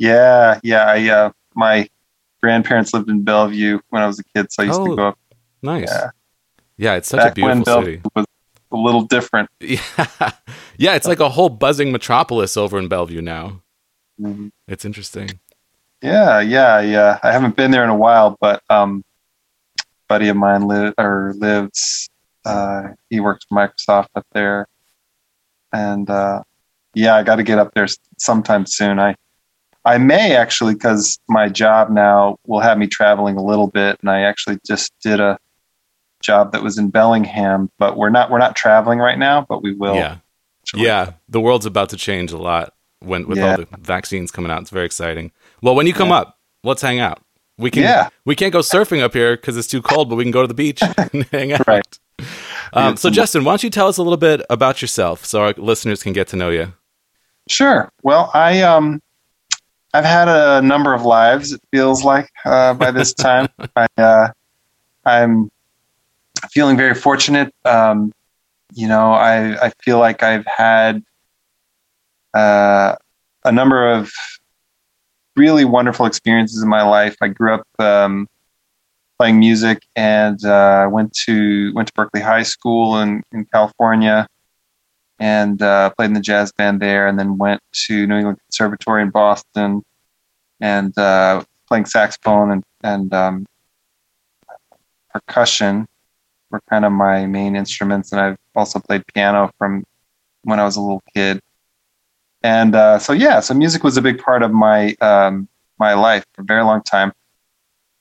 Yeah, 0.00 0.58
yeah. 0.62 0.84
I 0.86 1.08
uh, 1.10 1.30
my 1.54 1.88
grandparents 2.42 2.94
lived 2.94 3.10
in 3.10 3.22
Bellevue 3.22 3.80
when 3.90 4.02
I 4.02 4.06
was 4.06 4.18
a 4.18 4.24
kid, 4.24 4.50
so 4.50 4.62
I 4.62 4.66
used 4.66 4.80
oh, 4.80 4.86
to 4.86 4.96
go 4.96 5.08
up. 5.08 5.18
Nice. 5.62 5.92
Yeah, 5.92 6.10
yeah. 6.78 6.94
It's 6.94 7.08
such 7.08 7.18
Back 7.18 7.32
a 7.32 7.34
beautiful 7.34 7.82
city. 7.82 8.00
Was 8.16 8.24
a 8.72 8.76
little 8.76 9.02
different. 9.02 9.50
Yeah, 9.60 10.32
yeah. 10.78 10.94
It's 10.94 11.06
like 11.06 11.20
a 11.20 11.28
whole 11.28 11.50
buzzing 11.50 11.92
metropolis 11.92 12.56
over 12.56 12.78
in 12.78 12.88
Bellevue 12.88 13.20
now. 13.20 13.60
Mm-hmm. 14.18 14.48
It's 14.68 14.86
interesting. 14.86 15.38
Yeah, 16.00 16.40
yeah, 16.40 16.80
yeah. 16.80 17.18
I 17.22 17.30
haven't 17.30 17.56
been 17.56 17.70
there 17.70 17.84
in 17.84 17.90
a 17.90 17.96
while, 17.96 18.38
but 18.40 18.62
um, 18.70 19.04
buddy 20.08 20.30
of 20.30 20.36
mine 20.36 20.66
live 20.66 20.94
or 20.96 21.34
lives. 21.36 22.08
Uh, 22.44 22.88
he 23.10 23.20
works 23.20 23.44
for 23.48 23.54
Microsoft 23.56 24.08
up 24.14 24.26
there, 24.32 24.66
and 25.72 26.08
uh, 26.08 26.42
yeah, 26.94 27.16
I 27.16 27.22
got 27.22 27.36
to 27.36 27.42
get 27.42 27.58
up 27.58 27.74
there 27.74 27.86
sometime 28.18 28.66
soon. 28.66 28.98
I 28.98 29.14
I 29.84 29.98
may 29.98 30.34
actually, 30.36 30.74
because 30.74 31.18
my 31.28 31.48
job 31.48 31.90
now 31.90 32.38
will 32.46 32.60
have 32.60 32.76
me 32.78 32.86
traveling 32.86 33.36
a 33.36 33.42
little 33.42 33.66
bit, 33.66 33.98
and 34.00 34.10
I 34.10 34.22
actually 34.22 34.58
just 34.66 34.92
did 35.02 35.20
a 35.20 35.38
job 36.22 36.52
that 36.52 36.62
was 36.62 36.76
in 36.78 36.90
Bellingham, 36.90 37.70
but 37.78 37.96
we're 37.96 38.10
not 38.10 38.30
we're 38.30 38.38
not 38.38 38.56
traveling 38.56 38.98
right 38.98 39.18
now, 39.18 39.46
but 39.48 39.62
we 39.62 39.72
will. 39.74 39.94
Yeah, 39.94 40.16
yeah. 40.74 41.12
The 41.28 41.40
world's 41.40 41.66
about 41.66 41.88
to 41.90 41.96
change 41.96 42.32
a 42.32 42.38
lot. 42.38 42.74
when 43.00 43.26
with 43.26 43.38
Yeah. 43.38 43.52
all 43.52 43.56
the 43.56 43.66
vaccines 43.78 44.30
coming 44.30 44.50
out. 44.50 44.60
It's 44.60 44.70
very 44.70 44.84
exciting. 44.84 45.32
Well, 45.62 45.74
when 45.74 45.86
you 45.86 45.94
come 45.94 46.12
up, 46.12 46.38
let's 46.62 46.82
hang 46.82 47.00
out. 47.00 47.22
We 47.56 47.70
can. 47.70 47.82
Yeah. 47.82 48.08
We 48.26 48.34
can't 48.36 48.52
go 48.52 48.58
surfing 48.60 49.00
up 49.02 49.14
here 49.14 49.36
because 49.36 49.56
it's 49.56 49.68
too 49.68 49.80
cold, 49.80 50.10
but 50.10 50.16
we 50.16 50.24
can 50.24 50.30
go 50.30 50.42
to 50.42 50.48
the 50.48 50.52
beach 50.54 50.82
and 50.82 51.24
hang 51.32 51.52
out. 51.54 51.66
Right. 51.66 51.98
Um, 52.72 52.96
so, 52.96 53.10
Justin, 53.10 53.42
why 53.42 53.50
don't 53.50 53.64
you 53.64 53.70
tell 53.70 53.88
us 53.88 53.96
a 53.96 54.02
little 54.02 54.16
bit 54.16 54.42
about 54.48 54.80
yourself 54.80 55.24
so 55.24 55.40
our 55.40 55.54
listeners 55.56 56.04
can 56.04 56.12
get 56.12 56.28
to 56.28 56.36
know 56.36 56.50
you? 56.50 56.72
Sure. 57.48 57.90
Well, 58.04 58.30
I 58.32 58.62
um, 58.62 59.02
I've 59.92 60.04
had 60.04 60.28
a 60.28 60.62
number 60.62 60.94
of 60.94 61.02
lives. 61.02 61.52
It 61.52 61.60
feels 61.72 62.04
like 62.04 62.30
uh, 62.44 62.74
by 62.74 62.92
this 62.92 63.12
time, 63.14 63.48
I 63.74 63.88
uh, 63.98 64.28
I'm 65.04 65.50
feeling 66.52 66.76
very 66.76 66.94
fortunate. 66.94 67.52
Um, 67.64 68.12
you 68.72 68.86
know, 68.86 69.12
I 69.12 69.66
I 69.66 69.72
feel 69.82 69.98
like 69.98 70.22
I've 70.22 70.46
had 70.46 71.02
uh, 72.34 72.94
a 73.44 73.52
number 73.52 73.90
of 73.90 74.12
really 75.36 75.64
wonderful 75.64 76.06
experiences 76.06 76.62
in 76.62 76.68
my 76.68 76.82
life. 76.82 77.16
I 77.20 77.28
grew 77.28 77.54
up 77.54 77.66
um, 77.80 78.28
playing 79.20 79.38
music 79.38 79.86
and 79.96 80.42
uh, 80.46 80.88
went 80.90 81.12
to 81.12 81.74
went 81.74 81.86
to 81.86 81.92
Berkeley 81.92 82.22
High 82.22 82.42
School 82.42 82.98
in, 83.00 83.22
in 83.32 83.44
California 83.44 84.26
and 85.18 85.60
uh, 85.60 85.90
played 85.90 86.06
in 86.06 86.14
the 86.14 86.20
jazz 86.20 86.50
band 86.52 86.80
there, 86.80 87.06
and 87.06 87.18
then 87.18 87.36
went 87.36 87.60
to 87.84 88.06
New 88.06 88.16
England 88.16 88.38
Conservatory 88.48 89.02
in 89.02 89.10
Boston 89.10 89.82
and 90.58 90.96
uh, 90.96 91.44
playing 91.68 91.84
saxophone 91.84 92.50
and 92.50 92.64
and 92.82 93.12
um, 93.12 93.46
percussion 95.12 95.86
were 96.50 96.62
kind 96.70 96.86
of 96.86 96.92
my 96.92 97.26
main 97.26 97.56
instruments, 97.56 98.12
and 98.12 98.22
I've 98.22 98.38
also 98.56 98.78
played 98.78 99.06
piano 99.12 99.50
from 99.58 99.84
when 100.44 100.58
I 100.58 100.64
was 100.64 100.76
a 100.76 100.80
little 100.80 101.02
kid. 101.14 101.40
And 102.42 102.74
uh, 102.74 102.98
so 102.98 103.12
yeah, 103.12 103.40
so 103.40 103.52
music 103.52 103.84
was 103.84 103.98
a 103.98 104.02
big 104.02 104.18
part 104.18 104.42
of 104.42 104.50
my 104.50 104.94
um, 105.02 105.46
my 105.78 105.92
life 105.92 106.24
for 106.32 106.40
a 106.40 106.44
very 106.44 106.64
long 106.64 106.82
time. 106.82 107.12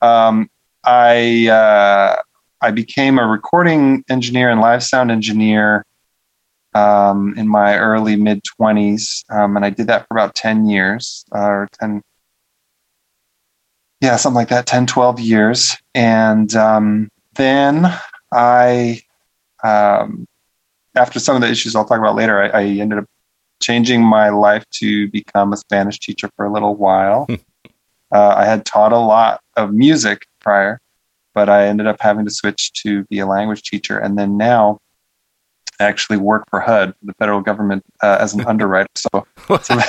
Um, 0.01 0.49
I 0.83 1.47
uh, 1.47 2.21
I 2.61 2.71
became 2.71 3.19
a 3.19 3.27
recording 3.27 4.03
engineer 4.09 4.49
and 4.49 4.61
live 4.61 4.83
sound 4.83 5.11
engineer 5.11 5.85
um, 6.73 7.33
in 7.37 7.47
my 7.47 7.77
early 7.77 8.15
mid 8.15 8.41
20s. 8.59 9.23
Um, 9.31 9.55
and 9.55 9.65
I 9.65 9.69
did 9.69 9.87
that 9.87 10.07
for 10.07 10.15
about 10.15 10.35
10 10.35 10.67
years 10.67 11.25
uh, 11.33 11.39
or 11.39 11.67
10, 11.79 12.01
yeah, 14.01 14.15
something 14.17 14.35
like 14.35 14.49
that, 14.49 14.65
10, 14.65 14.87
12 14.87 15.19
years. 15.19 15.77
And 15.95 16.53
um, 16.55 17.09
then 17.35 17.91
I, 18.31 19.01
um, 19.63 20.25
after 20.95 21.19
some 21.19 21.35
of 21.35 21.41
the 21.41 21.49
issues 21.49 21.75
I'll 21.75 21.85
talk 21.85 21.99
about 21.99 22.15
later, 22.15 22.41
I, 22.41 22.47
I 22.47 22.63
ended 22.65 22.99
up 22.99 23.05
changing 23.61 24.03
my 24.03 24.29
life 24.29 24.63
to 24.71 25.09
become 25.09 25.53
a 25.53 25.57
Spanish 25.57 25.99
teacher 25.99 26.29
for 26.35 26.45
a 26.45 26.51
little 26.51 26.75
while. 26.75 27.27
uh, 28.11 28.33
I 28.37 28.45
had 28.45 28.65
taught 28.65 28.93
a 28.93 28.99
lot 28.99 29.41
of 29.55 29.73
music 29.73 30.25
prior, 30.39 30.79
but 31.33 31.49
I 31.49 31.67
ended 31.67 31.87
up 31.87 31.97
having 31.99 32.25
to 32.25 32.31
switch 32.31 32.73
to 32.83 33.03
be 33.05 33.19
a 33.19 33.25
language 33.25 33.63
teacher. 33.63 33.97
And 33.97 34.17
then 34.17 34.37
now, 34.37 34.79
I 35.79 35.85
actually 35.85 36.17
work 36.17 36.43
for 36.49 36.59
HUD, 36.59 36.93
the 37.03 37.13
federal 37.13 37.41
government, 37.41 37.83
uh, 38.01 38.17
as 38.19 38.33
an 38.33 38.41
underwriter. 38.47 38.89
So, 38.95 39.25
so 39.61 39.79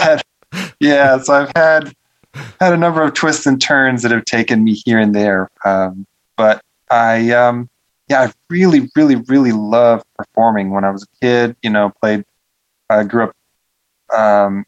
yeah, 0.78 1.18
so 1.18 1.34
I've 1.34 1.52
had 1.56 1.92
had 2.60 2.72
a 2.72 2.76
number 2.76 3.02
of 3.02 3.14
twists 3.14 3.46
and 3.46 3.60
turns 3.60 4.02
that 4.02 4.12
have 4.12 4.24
taken 4.24 4.62
me 4.62 4.74
here 4.74 4.98
and 4.98 5.14
there. 5.14 5.48
Um, 5.64 6.06
but 6.36 6.62
I, 6.90 7.30
um, 7.32 7.68
yeah, 8.08 8.22
I 8.22 8.32
really, 8.48 8.88
really, 8.96 9.16
really 9.16 9.52
loved 9.52 10.04
performing 10.16 10.70
when 10.70 10.84
I 10.84 10.90
was 10.90 11.02
a 11.02 11.20
kid. 11.20 11.56
You 11.62 11.70
know, 11.70 11.92
played, 12.00 12.24
I 12.88 13.04
grew 13.04 13.24
up, 13.24 13.36
um, 14.16 14.64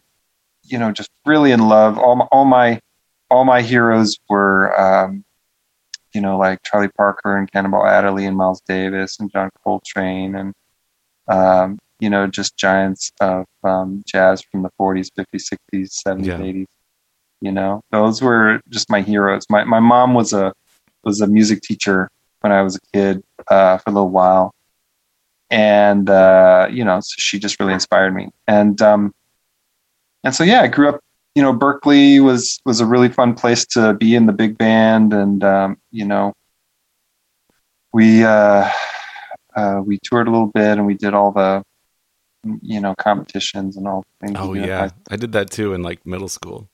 you 0.64 0.78
know, 0.78 0.92
just 0.92 1.10
really 1.24 1.52
in 1.52 1.68
love. 1.68 1.98
All 1.98 2.16
my, 2.16 2.24
all 2.32 2.44
my, 2.44 2.80
all 3.30 3.44
my 3.44 3.62
heroes 3.62 4.18
were, 4.28 4.78
um, 4.80 5.24
you 6.14 6.20
know, 6.20 6.36
like 6.38 6.62
Charlie 6.62 6.90
Parker 6.96 7.36
and 7.36 7.50
Cannonball 7.50 7.86
Adderley 7.86 8.26
and 8.26 8.36
Miles 8.36 8.60
Davis 8.62 9.18
and 9.20 9.30
John 9.30 9.50
Coltrane 9.64 10.34
and 10.34 10.52
um, 11.28 11.78
you 12.00 12.10
know, 12.10 12.26
just 12.26 12.56
giants 12.56 13.12
of 13.20 13.46
um, 13.62 14.02
jazz 14.06 14.42
from 14.42 14.62
the 14.62 14.70
40s, 14.80 15.08
50s, 15.16 15.54
60s, 15.72 16.02
70s, 16.04 16.26
Yeah. 16.26 16.38
80s. 16.38 16.66
You 17.40 17.52
know, 17.52 17.82
those 17.90 18.22
were 18.22 18.60
just 18.68 18.88
my 18.88 19.02
heroes. 19.02 19.46
My 19.50 19.64
my 19.64 19.80
mom 19.80 20.14
was 20.14 20.32
a 20.32 20.52
was 21.02 21.20
a 21.20 21.26
music 21.26 21.60
teacher 21.62 22.08
when 22.40 22.52
I 22.52 22.62
was 22.62 22.76
a 22.76 22.80
kid 22.92 23.22
uh, 23.48 23.78
for 23.78 23.90
a 23.90 23.92
little 23.92 24.10
while, 24.10 24.54
and 25.50 26.08
uh, 26.08 26.68
you 26.70 26.84
know, 26.84 27.00
so 27.00 27.14
she 27.18 27.40
just 27.40 27.58
really 27.58 27.72
inspired 27.72 28.14
me. 28.14 28.30
And 28.46 28.80
um, 28.80 29.12
and 30.22 30.32
so 30.32 30.44
yeah, 30.44 30.62
I 30.62 30.68
grew 30.68 30.88
up. 30.90 31.00
You 31.34 31.42
know, 31.42 31.52
Berkeley 31.52 32.20
was 32.20 32.60
was 32.64 32.80
a 32.80 32.86
really 32.86 33.08
fun 33.08 33.34
place 33.34 33.64
to 33.68 33.94
be 33.94 34.14
in 34.14 34.26
the 34.26 34.32
big 34.32 34.58
band, 34.58 35.12
and 35.12 35.42
um, 35.44 35.78
you 35.90 36.04
know, 36.04 36.32
we. 37.92 38.24
Uh, 38.24 38.68
uh, 39.54 39.82
we 39.84 39.98
toured 40.02 40.28
a 40.28 40.30
little 40.30 40.46
bit 40.46 40.78
and 40.78 40.86
we 40.86 40.94
did 40.94 41.12
all 41.12 41.30
the 41.30 41.62
you 42.62 42.80
know 42.80 42.94
competitions 42.98 43.76
and 43.76 43.86
all 43.86 44.02
things 44.20 44.34
Oh 44.38 44.54
yeah, 44.54 44.78
high- 44.88 44.90
I 45.10 45.16
did 45.16 45.32
that 45.32 45.50
too 45.50 45.74
in 45.74 45.82
like 45.82 46.04
middle 46.06 46.28
school. 46.28 46.68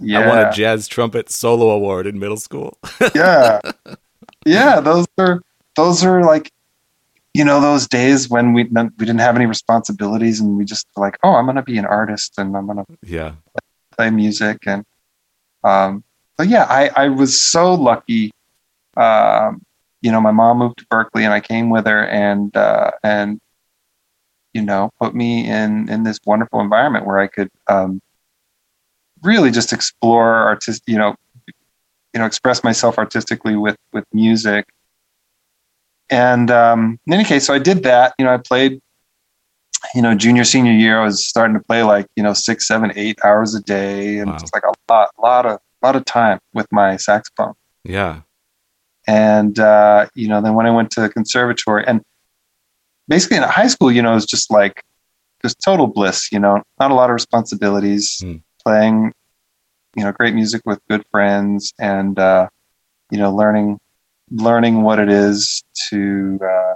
yeah 0.00 0.20
I 0.20 0.26
won 0.26 0.38
a 0.38 0.50
jazz 0.50 0.88
trumpet 0.88 1.30
solo 1.30 1.70
award 1.70 2.06
in 2.06 2.18
middle 2.18 2.38
school. 2.38 2.78
yeah 3.14 3.60
yeah 4.46 4.80
those 4.80 5.06
are 5.18 5.40
those 5.76 6.02
are 6.04 6.24
like 6.24 6.50
you 7.34 7.44
know 7.44 7.60
those 7.60 7.86
days 7.86 8.30
when 8.30 8.54
we 8.54 8.64
we 8.64 8.88
didn't 9.06 9.20
have 9.20 9.36
any 9.36 9.46
responsibilities 9.46 10.40
and 10.40 10.56
we 10.56 10.64
just 10.64 10.86
were 10.96 11.04
like 11.04 11.18
oh 11.22 11.34
i'm 11.34 11.46
gonna 11.46 11.62
be 11.62 11.76
an 11.76 11.86
artist 11.86 12.38
and 12.38 12.56
i'm 12.56 12.66
gonna 12.66 12.84
yeah, 13.04 13.32
play 13.92 14.10
music 14.10 14.58
and 14.66 14.84
um 15.64 16.02
but 16.36 16.48
yeah 16.48 16.64
i 16.64 16.88
i 16.96 17.08
was 17.08 17.40
so 17.40 17.74
lucky 17.74 18.30
um 18.96 19.62
you 20.00 20.10
know 20.10 20.20
my 20.20 20.32
mom 20.32 20.58
moved 20.58 20.78
to 20.78 20.86
berkeley 20.90 21.24
and 21.24 21.32
i 21.32 21.40
came 21.40 21.70
with 21.70 21.86
her 21.86 22.06
and 22.08 22.56
uh 22.56 22.90
and 23.02 23.40
you 24.52 24.62
know 24.62 24.90
put 25.00 25.14
me 25.14 25.48
in 25.48 25.88
in 25.88 26.02
this 26.02 26.18
wonderful 26.24 26.60
environment 26.60 27.06
where 27.06 27.18
i 27.18 27.26
could 27.26 27.48
um 27.68 28.00
really 29.22 29.50
just 29.50 29.72
explore 29.72 30.34
artist 30.34 30.82
you 30.86 30.98
know 30.98 31.14
you 32.12 32.20
know 32.20 32.26
express 32.26 32.62
myself 32.62 32.98
artistically 32.98 33.56
with 33.56 33.76
with 33.92 34.04
music. 34.12 34.66
And 36.10 36.50
um 36.50 36.98
in 37.06 37.12
any 37.14 37.24
case 37.24 37.46
so 37.46 37.54
i 37.54 37.58
did 37.58 37.84
that 37.84 38.14
you 38.18 38.24
know 38.24 38.34
i 38.34 38.36
played 38.36 38.80
you 39.94 40.02
know 40.02 40.14
junior 40.14 40.44
senior 40.44 40.72
year 40.72 41.00
i 41.00 41.04
was 41.04 41.26
starting 41.26 41.54
to 41.54 41.62
play 41.64 41.82
like 41.82 42.06
you 42.16 42.22
know 42.22 42.32
six 42.32 42.66
seven 42.66 42.92
eight 42.96 43.18
hours 43.24 43.54
a 43.54 43.60
day 43.62 44.18
and 44.18 44.30
Wow. 44.30 44.36
it's 44.36 44.50
like 44.54 44.64
a 44.64 44.72
lot 44.92 45.08
a 45.18 45.20
lot 45.20 45.46
of 45.46 45.52
a 45.82 45.86
lot 45.86 45.96
of 45.96 46.04
time 46.04 46.38
with 46.54 46.66
my 46.70 46.96
saxophone 46.96 47.54
yeah, 47.84 48.20
and 49.08 49.58
uh, 49.58 50.06
you 50.14 50.28
know 50.28 50.40
then 50.40 50.54
when 50.54 50.66
i 50.66 50.70
went 50.70 50.90
to 50.92 51.00
the 51.00 51.08
conservatory 51.08 51.84
and 51.86 52.00
basically 53.08 53.36
in 53.36 53.42
high 53.42 53.66
school 53.66 53.90
you 53.90 54.00
know 54.02 54.12
it 54.12 54.14
was 54.14 54.26
just 54.26 54.50
like 54.50 54.82
just 55.42 55.56
total 55.64 55.86
bliss 55.88 56.30
you 56.30 56.38
know 56.38 56.62
not 56.78 56.90
a 56.90 56.94
lot 56.94 57.10
of 57.10 57.14
responsibilities 57.14 58.18
Hmm. 58.22 58.36
playing 58.64 59.12
you 59.96 60.04
know 60.04 60.12
great 60.12 60.34
music 60.34 60.62
with 60.64 60.78
good 60.88 61.04
friends 61.10 61.72
and 61.80 62.18
uh, 62.18 62.48
you 63.10 63.18
know 63.18 63.34
learning 63.34 63.78
learning 64.30 64.82
what 64.82 64.98
it 65.00 65.10
is 65.10 65.62
to 65.90 66.38
uh, 66.42 66.74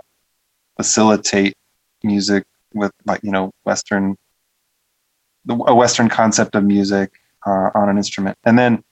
facilitate 0.77 1.55
music 2.03 2.45
with 2.77 2.93
like 3.05 3.23
you 3.23 3.31
know 3.31 3.51
western 3.65 4.17
the, 5.45 5.55
a 5.67 5.75
western 5.75 6.09
concept 6.09 6.55
of 6.55 6.65
music 6.65 7.13
uh, 7.47 7.71
on 7.75 7.89
an 7.89 7.97
instrument 7.97 8.37
and 8.45 8.59
then 8.59 8.83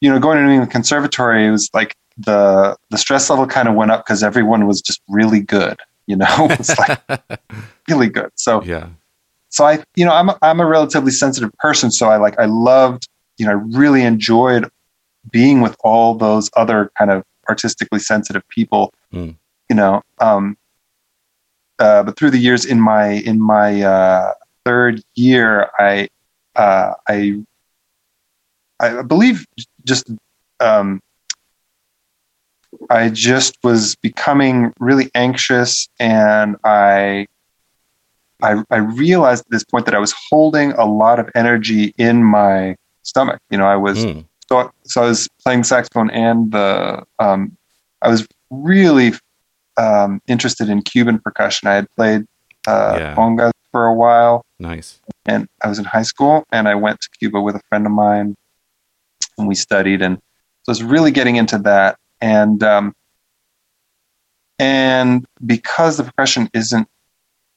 you 0.00 0.10
know 0.10 0.18
going 0.18 0.36
to 0.38 0.44
New 0.44 0.50
England 0.50 0.70
conservatory 0.70 1.46
it 1.46 1.50
was 1.50 1.70
like 1.72 1.94
the 2.18 2.76
the 2.90 2.98
stress 2.98 3.30
level 3.30 3.46
kind 3.46 3.68
of 3.68 3.74
went 3.74 3.90
up 3.90 4.04
because 4.04 4.22
everyone 4.22 4.66
was 4.66 4.80
just 4.80 5.00
really 5.08 5.40
good 5.40 5.78
you 6.06 6.16
know 6.16 6.26
it's 6.50 6.76
like 6.78 6.98
really 7.88 8.08
good 8.08 8.30
so 8.34 8.62
yeah, 8.62 8.88
so 9.52 9.64
I, 9.64 9.82
you 9.96 10.04
know, 10.04 10.12
I'm 10.12 10.28
a, 10.28 10.38
I'm 10.42 10.60
a 10.60 10.64
relatively 10.66 11.10
sensitive 11.10 11.50
person, 11.58 11.90
so 11.90 12.08
I 12.08 12.18
like 12.18 12.38
I 12.38 12.44
loved, 12.44 13.08
you 13.36 13.44
know, 13.46 13.50
I 13.50 13.54
really 13.54 14.02
enjoyed 14.02 14.70
being 15.32 15.60
with 15.60 15.76
all 15.82 16.14
those 16.14 16.48
other 16.56 16.92
kind 16.96 17.10
of 17.10 17.24
artistically 17.48 17.98
sensitive 17.98 18.46
people, 18.48 18.92
Mm. 19.12 19.34
you 19.68 19.74
know. 19.74 20.02
Um, 20.20 20.56
uh, 21.80 22.04
but 22.04 22.16
through 22.16 22.30
the 22.30 22.38
years, 22.38 22.64
in 22.64 22.80
my 22.80 23.08
in 23.08 23.40
my 23.40 23.82
uh, 23.82 24.34
third 24.64 25.02
year, 25.14 25.70
I 25.78 26.08
uh, 26.56 26.94
I 27.08 27.40
I 28.80 29.02
believe 29.02 29.46
just 29.84 30.10
um, 30.60 31.00
I 32.90 33.08
just 33.10 33.56
was 33.64 33.96
becoming 33.96 34.72
really 34.78 35.10
anxious, 35.14 35.88
and 35.98 36.56
I 36.64 37.26
I, 38.42 38.62
I 38.70 38.76
realized 38.78 39.44
at 39.46 39.50
this 39.50 39.64
point 39.64 39.86
that 39.86 39.94
I 39.94 39.98
was 39.98 40.14
holding 40.30 40.72
a 40.72 40.84
lot 40.84 41.18
of 41.18 41.28
energy 41.34 41.94
in 41.98 42.24
my 42.24 42.76
stomach. 43.02 43.40
You 43.50 43.58
know, 43.58 43.66
I 43.66 43.76
was 43.76 44.04
Mm. 44.04 44.24
so 44.48 44.70
so 44.84 45.02
I 45.02 45.06
was 45.06 45.28
playing 45.42 45.64
saxophone 45.64 46.10
and 46.10 46.52
the 46.52 47.04
um, 47.18 47.56
I 48.02 48.08
was 48.08 48.26
really 48.50 49.12
um, 49.80 50.20
interested 50.26 50.68
in 50.68 50.82
Cuban 50.82 51.18
percussion. 51.18 51.68
I 51.68 51.74
had 51.74 51.86
played 51.96 52.26
uh, 52.66 52.96
Yeah. 52.98 53.54
for 53.72 53.86
a 53.86 53.94
while, 53.94 54.44
Nice. 54.58 55.00
and 55.26 55.48
I 55.64 55.68
was 55.68 55.78
in 55.78 55.84
high 55.84 56.02
school 56.02 56.44
and 56.52 56.68
I 56.68 56.74
went 56.74 57.00
to 57.00 57.08
Cuba 57.18 57.40
with 57.40 57.54
a 57.56 57.60
friend 57.68 57.86
of 57.86 57.92
mine 57.92 58.36
and 59.38 59.48
we 59.48 59.54
studied 59.54 60.02
and 60.02 60.16
so 60.64 60.68
I 60.68 60.72
was 60.72 60.82
really 60.82 61.10
getting 61.10 61.36
into 61.36 61.56
that 61.58 61.96
and 62.20 62.62
um, 62.62 62.94
and 64.58 65.24
because 65.46 65.96
the 65.96 66.04
percussion 66.04 66.50
isn't 66.52 66.86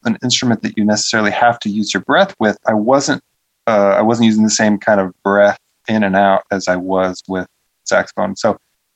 an 0.05 0.17
instrument 0.23 0.61
that 0.61 0.77
you 0.77 0.85
necessarily 0.85 1.31
have 1.31 1.59
to 1.59 1.69
use 1.69 1.93
your 1.93 2.01
breath 2.03 2.35
with, 2.39 2.57
I 2.65 2.73
wasn't 2.73 3.21
uh, 3.67 3.95
I 3.97 4.01
wasn't 4.01 4.25
using 4.27 4.43
the 4.43 4.49
same 4.49 4.77
kind 4.77 4.99
of 5.01 5.13
breath 5.23 5.57
in 5.87 6.03
and 6.03 6.15
out 6.15 6.43
as 6.51 6.67
I 6.67 6.75
was 6.75 7.21
with 7.27 7.47
saxophone. 7.85 8.35
So 8.35 8.51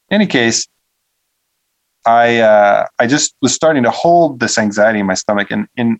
in 0.10 0.16
any 0.22 0.28
case, 0.28 0.68
I 2.08 2.38
uh, 2.40 2.88
I 2.98 3.06
just 3.06 3.36
was 3.42 3.54
starting 3.54 3.84
to 3.84 3.92
hold 3.92 4.40
this 4.40 4.58
anxiety 4.58 5.00
in 5.00 5.06
my 5.06 5.14
stomach 5.14 5.52
and 5.52 5.68
in 5.76 6.00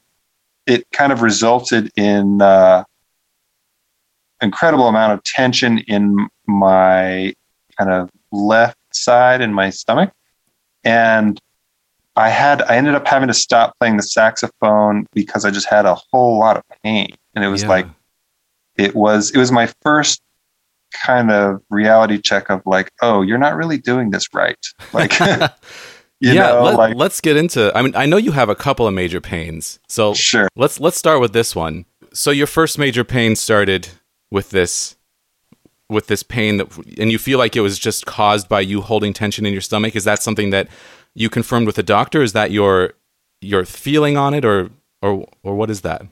it 0.66 0.88
kind 0.92 1.12
of 1.12 1.22
resulted 1.22 1.92
in 1.98 2.42
uh, 2.42 2.84
incredible 4.42 4.88
amount 4.88 5.14
of 5.14 5.24
tension 5.24 5.80
in 5.80 6.28
my 6.48 7.34
kind 7.78 7.92
of 7.92 8.10
left 8.32 8.78
side 8.92 9.42
in 9.42 9.54
my 9.54 9.70
stomach. 9.70 10.12
And 10.84 11.40
i 12.16 12.30
had 12.30 12.62
i 12.64 12.76
ended 12.76 12.96
up 12.96 13.06
having 13.08 13.28
to 13.28 13.34
stop 13.34 13.76
playing 13.80 13.96
the 13.98 14.02
saxophone 14.02 15.06
because 15.14 15.46
i 15.46 15.52
just 15.52 15.68
had 15.70 15.86
a 15.86 15.96
whole 16.12 16.40
lot 16.40 16.58
of 16.58 16.64
pain. 16.84 17.10
And 17.36 17.44
it 17.44 17.50
was 17.50 17.64
Yeah. 17.64 17.70
like 17.70 17.88
it 18.76 18.96
was 18.96 19.32
it 19.32 19.38
was 19.38 19.52
my 19.52 19.68
first 19.82 20.22
kind 21.06 21.32
of 21.32 21.62
reality 21.70 22.18
check 22.18 22.50
of 22.50 22.62
like 22.66 22.92
oh 23.02 23.22
you're 23.22 23.38
not 23.38 23.56
really 23.58 23.78
doing 23.78 24.12
this 24.12 24.28
right. 24.34 24.58
Like 24.94 25.12
you 26.20 26.34
yeah, 26.34 26.48
know 26.48 26.64
let, 26.64 26.78
like 26.78 26.96
let's 26.96 27.22
get 27.22 27.38
into. 27.38 27.76
I 27.78 27.82
mean, 27.82 27.96
I 27.96 28.06
know 28.06 28.18
you 28.18 28.32
have 28.32 28.50
a 28.50 28.56
couple 28.56 28.88
of 28.88 28.94
major 28.94 29.22
pains, 29.22 29.80
so 29.88 30.14
sure 30.14 30.48
let's 30.56 30.80
let's 30.80 30.98
start 30.98 31.22
with 31.22 31.34
this 31.34 31.56
one. 31.56 31.86
So 32.14 32.32
your 32.32 32.48
first 32.48 32.78
major 32.78 33.04
pain 33.04 33.36
started 33.36 33.90
with 34.32 34.50
this, 34.50 34.96
with 35.90 36.08
this 36.08 36.24
pain 36.24 36.58
that, 36.58 36.76
and 36.98 37.12
you 37.12 37.20
feel 37.20 37.38
like 37.38 37.56
it 37.56 37.62
was 37.62 37.78
just 37.78 38.06
caused 38.06 38.50
by 38.50 38.62
you 38.62 38.82
holding 38.82 39.14
tension 39.14 39.46
in 39.46 39.54
your 39.54 39.62
stomach. 39.62 39.96
Is 39.96 40.04
that 40.06 40.24
something 40.24 40.50
that 40.50 40.68
you 41.14 41.30
confirmed 41.30 41.68
with 41.68 41.76
the 41.76 41.84
doctor? 41.84 42.24
Is 42.24 42.34
that 42.34 42.52
your 42.52 42.94
your 43.42 43.66
feeling 43.66 44.18
on 44.18 44.34
it, 44.34 44.44
or 44.44 44.72
or 45.02 45.28
or 45.44 45.56
what 45.56 45.70
is 45.70 45.82
that? 45.82 46.04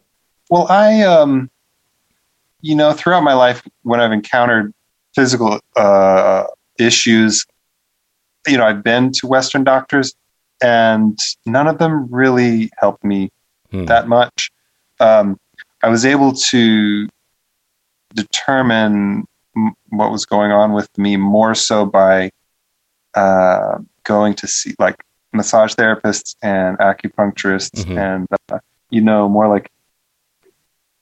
Well, 0.50 0.68
I, 0.70 1.02
um, 1.02 1.50
you 2.62 2.76
know, 2.76 2.94
throughout 2.94 3.24
my 3.24 3.34
life, 3.34 3.64
when 3.82 4.00
I've 4.00 4.12
encountered 4.12 4.74
physical 5.16 5.60
uh, 5.76 6.44
issues, 6.78 7.46
you 8.48 8.58
know, 8.58 8.66
I've 8.66 8.84
been 8.84 9.12
to 9.14 9.28
Western 9.28 9.64
doctors, 9.64 10.14
and 10.62 11.18
none 11.46 11.68
of 11.68 11.78
them 11.80 12.08
really 12.12 12.70
helped 12.78 13.04
me 13.04 13.30
Hmm. 13.72 13.86
that 13.86 14.08
much. 14.08 14.52
Um, 15.00 15.38
I 15.84 15.90
was 15.90 16.06
able 16.06 16.34
to 16.34 17.08
determine 18.14 19.26
m- 19.58 19.74
what 19.90 20.12
was 20.12 20.26
going 20.26 20.52
on 20.52 20.74
with 20.74 20.90
me 20.98 21.18
more 21.18 21.56
so 21.56 21.86
by 21.86 22.32
uh, 23.16 23.78
going 24.04 24.34
to 24.36 24.48
see 24.48 24.76
like 24.80 24.96
massage 25.34 25.74
therapists 25.74 26.36
and 26.42 26.78
acupuncturists 26.78 27.84
Mhm. 27.86 27.98
and 27.98 28.28
uh, 28.52 28.60
you 28.90 29.02
know 29.02 29.28
more 29.28 29.48
like 29.48 29.70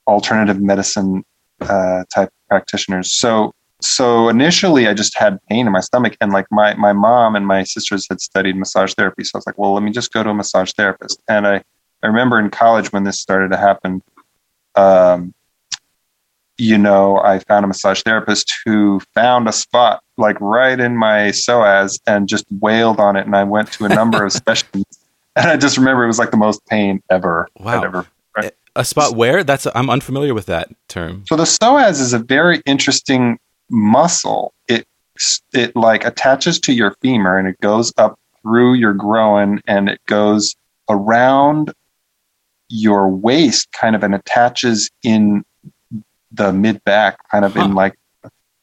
alternative 0.06 0.60
medicine 0.60 1.24
uh, 1.60 2.04
type 2.12 2.30
practitioners. 2.48 3.12
So 3.12 3.52
so 3.84 4.28
initially 4.28 4.88
I 4.88 4.94
just 4.94 5.16
had 5.16 5.38
pain 5.48 5.66
in 5.66 5.72
my 5.72 5.80
stomach 5.80 6.16
and 6.20 6.32
like 6.32 6.46
my 6.50 6.74
my 6.74 6.92
mom 6.92 7.36
and 7.36 7.46
my 7.46 7.64
sisters 7.64 8.06
had 8.08 8.20
studied 8.20 8.56
massage 8.56 8.94
therapy. 8.94 9.24
So 9.24 9.32
I 9.34 9.38
was 9.38 9.46
like, 9.46 9.58
well, 9.58 9.74
let 9.74 9.82
me 9.82 9.90
just 9.90 10.12
go 10.12 10.22
to 10.22 10.30
a 10.30 10.34
massage 10.34 10.72
therapist. 10.72 11.20
And 11.28 11.46
I 11.46 11.62
I 12.02 12.06
remember 12.06 12.38
in 12.38 12.50
college 12.50 12.92
when 12.92 13.04
this 13.04 13.20
started 13.20 13.50
to 13.50 13.56
happen, 13.56 14.02
um, 14.74 15.34
you 16.58 16.78
know, 16.78 17.18
I 17.18 17.40
found 17.40 17.64
a 17.64 17.68
massage 17.68 18.02
therapist 18.02 18.52
who 18.64 19.00
found 19.14 19.48
a 19.48 19.52
spot 19.52 20.02
like 20.16 20.40
right 20.40 20.78
in 20.78 20.96
my 20.96 21.30
psoas 21.30 21.98
and 22.06 22.28
just 22.28 22.44
wailed 22.60 23.00
on 23.00 23.16
it. 23.16 23.26
And 23.26 23.34
I 23.34 23.44
went 23.44 23.72
to 23.72 23.86
a 23.86 23.88
number 23.88 24.24
of 24.24 24.32
sessions. 24.46 24.84
And 25.36 25.50
I 25.50 25.56
just 25.56 25.76
remember 25.76 26.04
it 26.04 26.08
was 26.08 26.18
like 26.18 26.30
the 26.30 26.36
most 26.36 26.64
pain 26.66 27.02
ever. 27.10 27.48
Wow. 27.58 27.80
I'd 27.80 27.84
ever 27.84 28.06
A 28.76 28.84
spot 28.84 29.16
where? 29.16 29.42
That's 29.42 29.66
I'm 29.74 29.90
unfamiliar 29.90 30.34
with 30.34 30.46
that 30.46 30.68
term. 30.88 31.24
So 31.26 31.36
the 31.36 31.44
psoas 31.44 32.00
is 32.00 32.12
a 32.12 32.18
very 32.18 32.60
interesting 32.66 33.38
muscle. 33.70 34.52
It 34.68 34.86
it 35.52 35.74
like 35.76 36.04
attaches 36.04 36.58
to 36.60 36.72
your 36.72 36.96
femur 37.02 37.38
and 37.38 37.46
it 37.48 37.60
goes 37.60 37.92
up 37.98 38.18
through 38.42 38.74
your 38.74 38.92
groin 38.92 39.60
and 39.66 39.88
it 39.88 40.00
goes 40.06 40.54
around 40.90 41.72
your 42.68 43.08
waist 43.08 43.70
kind 43.72 43.94
of 43.94 44.02
and 44.02 44.14
attaches 44.14 44.90
in 45.02 45.44
the 46.32 46.52
mid 46.52 46.82
back 46.84 47.16
kind 47.30 47.44
of 47.44 47.56
in 47.56 47.74
like 47.74 47.94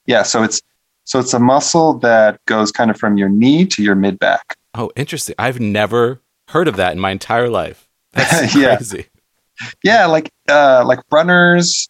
yeah 0.05 0.23
so 0.23 0.43
it's 0.43 0.61
so 1.05 1.19
it's 1.19 1.33
a 1.33 1.39
muscle 1.39 1.93
that 1.99 2.43
goes 2.45 2.71
kind 2.71 2.91
of 2.91 2.97
from 2.97 3.17
your 3.17 3.29
knee 3.29 3.65
to 3.65 3.81
your 3.83 3.95
mid 3.95 4.19
back 4.19 4.55
Oh, 4.73 4.89
interesting. 4.95 5.35
I've 5.37 5.59
never 5.59 6.21
heard 6.47 6.69
of 6.69 6.77
that 6.77 6.93
in 6.93 6.99
my 6.99 7.11
entire 7.11 7.49
life. 7.49 7.89
That's 8.13 8.55
Yeah. 8.55 8.75
crazy. 8.77 9.05
yeah 9.83 10.05
like 10.05 10.29
uh 10.49 10.83
like 10.85 10.99
runners 11.11 11.89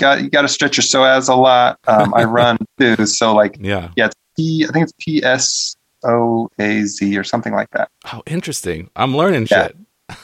got 0.00 0.22
you 0.22 0.30
got 0.30 0.42
to 0.42 0.48
stretch 0.48 0.76
your 0.76 0.82
psoas 0.84 1.28
a 1.28 1.34
lot 1.34 1.78
um 1.86 2.12
i 2.14 2.24
run 2.38 2.56
too 2.78 3.06
so 3.06 3.34
like 3.34 3.56
Yeah. 3.60 3.90
Yeah, 3.96 4.08
P, 4.36 4.64
I 4.68 4.72
think 4.72 4.84
it's 4.84 4.92
P 4.98 5.22
S 5.22 5.76
O 6.04 6.48
A 6.58 6.82
Z 6.84 7.16
or 7.18 7.24
something 7.24 7.52
like 7.52 7.68
that. 7.72 7.88
Oh, 8.12 8.22
interesting. 8.26 8.88
I'm 8.96 9.14
learning 9.16 9.46
Yeah. 9.50 9.66
shit. 9.66 9.76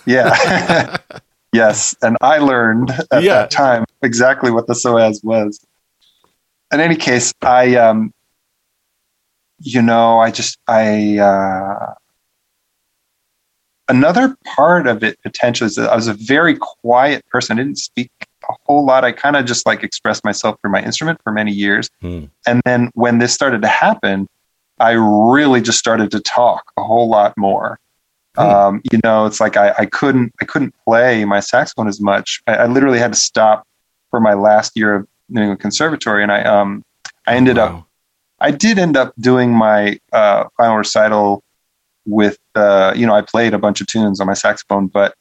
Yeah. 0.06 0.96
yes. 1.52 1.94
And 2.02 2.16
I 2.22 2.38
learned 2.38 2.90
at 3.10 3.22
Yeah. 3.22 3.34
that 3.42 3.50
time 3.50 3.84
exactly 4.02 4.50
what 4.50 4.66
the 4.68 4.72
psoas 4.74 5.22
was. 5.22 5.60
In 6.72 6.80
any 6.80 6.96
case, 6.96 7.32
I, 7.42 7.76
um, 7.76 8.12
you 9.60 9.82
know, 9.82 10.18
I 10.18 10.30
just, 10.30 10.58
I, 10.66 11.18
uh, 11.18 11.94
another 13.88 14.36
part 14.44 14.86
of 14.86 15.02
it 15.04 15.18
potentially 15.22 15.66
is 15.66 15.76
that 15.76 15.90
I 15.90 15.96
was 15.96 16.08
a 16.08 16.14
very 16.14 16.56
quiet 16.56 17.24
person. 17.26 17.58
I 17.58 17.62
didn't 17.62 17.78
speak 17.78 18.10
a 18.48 18.52
whole 18.64 18.84
lot. 18.84 19.04
I 19.04 19.12
kind 19.12 19.36
of 19.36 19.44
just 19.44 19.66
like 19.66 19.82
expressed 19.82 20.24
myself 20.24 20.60
through 20.60 20.70
my 20.70 20.82
instrument 20.82 21.20
for 21.22 21.32
many 21.32 21.52
years. 21.52 21.90
Hmm. 22.00 22.24
And 22.46 22.60
then 22.64 22.90
when 22.94 23.18
this 23.18 23.32
started 23.32 23.62
to 23.62 23.68
happen, 23.68 24.28
I 24.78 24.92
really 24.92 25.60
just 25.60 25.78
started 25.78 26.10
to 26.10 26.20
talk 26.20 26.70
a 26.76 26.82
whole 26.82 27.08
lot 27.08 27.36
more. 27.36 27.78
Hmm. 28.36 28.42
Um, 28.42 28.82
you 28.92 29.00
know, 29.02 29.26
it's 29.26 29.40
like 29.40 29.56
I, 29.56 29.74
I 29.78 29.86
couldn't 29.86 30.32
I 30.40 30.44
couldn't 30.44 30.74
play 30.84 31.24
my 31.24 31.40
saxophone 31.40 31.88
as 31.88 32.00
much. 32.00 32.42
I, 32.46 32.54
I 32.54 32.66
literally 32.66 32.98
had 32.98 33.12
to 33.12 33.18
stop 33.18 33.66
for 34.10 34.20
my 34.20 34.34
last 34.34 34.72
year 34.76 34.94
of 34.94 35.08
New 35.28 35.40
England 35.40 35.60
Conservatory, 35.60 36.22
and 36.22 36.30
I 36.30 36.42
um 36.42 36.84
I 37.26 37.34
ended 37.36 37.58
up 37.58 37.86
I 38.38 38.50
did 38.50 38.78
end 38.78 38.96
up 38.96 39.14
doing 39.18 39.52
my 39.52 39.98
uh, 40.12 40.44
final 40.56 40.76
recital 40.76 41.42
with 42.04 42.38
uh, 42.54 42.92
you 42.94 43.06
know 43.06 43.14
I 43.14 43.22
played 43.22 43.54
a 43.54 43.58
bunch 43.58 43.80
of 43.80 43.86
tunes 43.86 44.20
on 44.20 44.26
my 44.26 44.34
saxophone, 44.34 44.88
but 44.88 45.14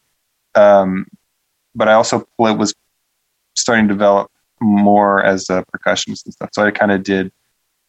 um, 0.55 1.07
but 1.73 1.87
I 1.87 1.93
also 1.93 2.27
play, 2.37 2.53
was 2.53 2.73
starting 3.55 3.87
to 3.87 3.93
develop 3.93 4.31
more 4.61 5.23
as 5.23 5.49
a 5.49 5.63
percussionist 5.73 6.25
and 6.25 6.33
stuff. 6.33 6.49
So 6.53 6.63
I 6.63 6.71
kind 6.71 6.91
of 6.91 7.03
did 7.03 7.31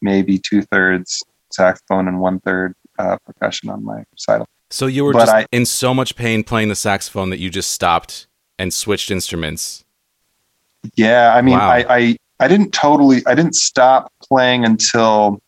maybe 0.01 0.37
two 0.37 0.61
thirds 0.63 1.23
saxophone 1.51 2.07
and 2.07 2.19
one 2.19 2.39
third 2.41 2.73
uh, 2.99 3.17
percussion 3.25 3.69
on 3.69 3.83
my 3.83 4.03
recital. 4.11 4.47
So 4.69 4.85
you 4.87 5.05
were 5.05 5.13
But 5.13 5.19
just 5.25 5.33
I- 5.33 5.45
in 5.51 5.65
so 5.65 5.93
much 5.93 6.15
pain 6.15 6.43
playing 6.43 6.69
the 6.69 6.75
saxophone 6.75 7.29
that 7.29 7.39
you 7.39 7.49
just 7.49 7.71
stopped 7.71 8.27
and 8.59 8.73
switched 8.73 9.09
instruments. 9.11 9.85
Yeah, 10.95 11.33
I 11.35 11.41
mean, 11.41 11.57
Wow. 11.57 11.69
I, 11.69 11.85
I 11.89 12.17
I 12.39 12.47
didn't 12.47 12.71
totally 12.71 13.23
I 13.25 13.33
didn't 13.33 13.55
stop 13.55 14.11
playing 14.21 14.63
until 14.65 15.39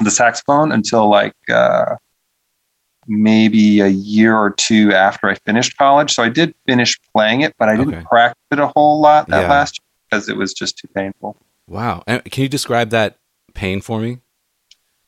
the 0.00 0.10
saxophone 0.10 0.70
until 0.72 1.08
like 1.08 1.34
uh, 1.52 1.96
maybe 3.08 3.80
a 3.80 3.88
year 3.88 4.36
or 4.36 4.50
two 4.50 4.92
after 4.92 5.28
I 5.28 5.34
finished 5.46 5.76
college. 5.78 6.12
So 6.14 6.22
I 6.22 6.28
did 6.28 6.54
finish 6.66 6.98
playing 7.14 7.40
it, 7.40 7.54
but 7.58 7.68
I 7.68 7.76
didn't 7.76 7.94
Okay. 7.94 8.04
practice 8.08 8.42
it 8.52 8.58
a 8.58 8.68
whole 8.68 9.00
lot 9.00 9.28
that 9.28 9.42
Yeah. 9.42 9.48
last 9.50 9.80
year 9.80 9.86
because 10.10 10.28
it 10.28 10.36
was 10.36 10.52
just 10.52 10.78
too 10.78 10.88
painful. 10.94 11.36
Wow. 11.66 12.02
And 12.06 12.22
can 12.30 12.42
you 12.42 12.48
describe 12.48 12.90
that 12.90 13.16
pain 13.54 13.80
for 13.80 14.00
me? 14.00 14.18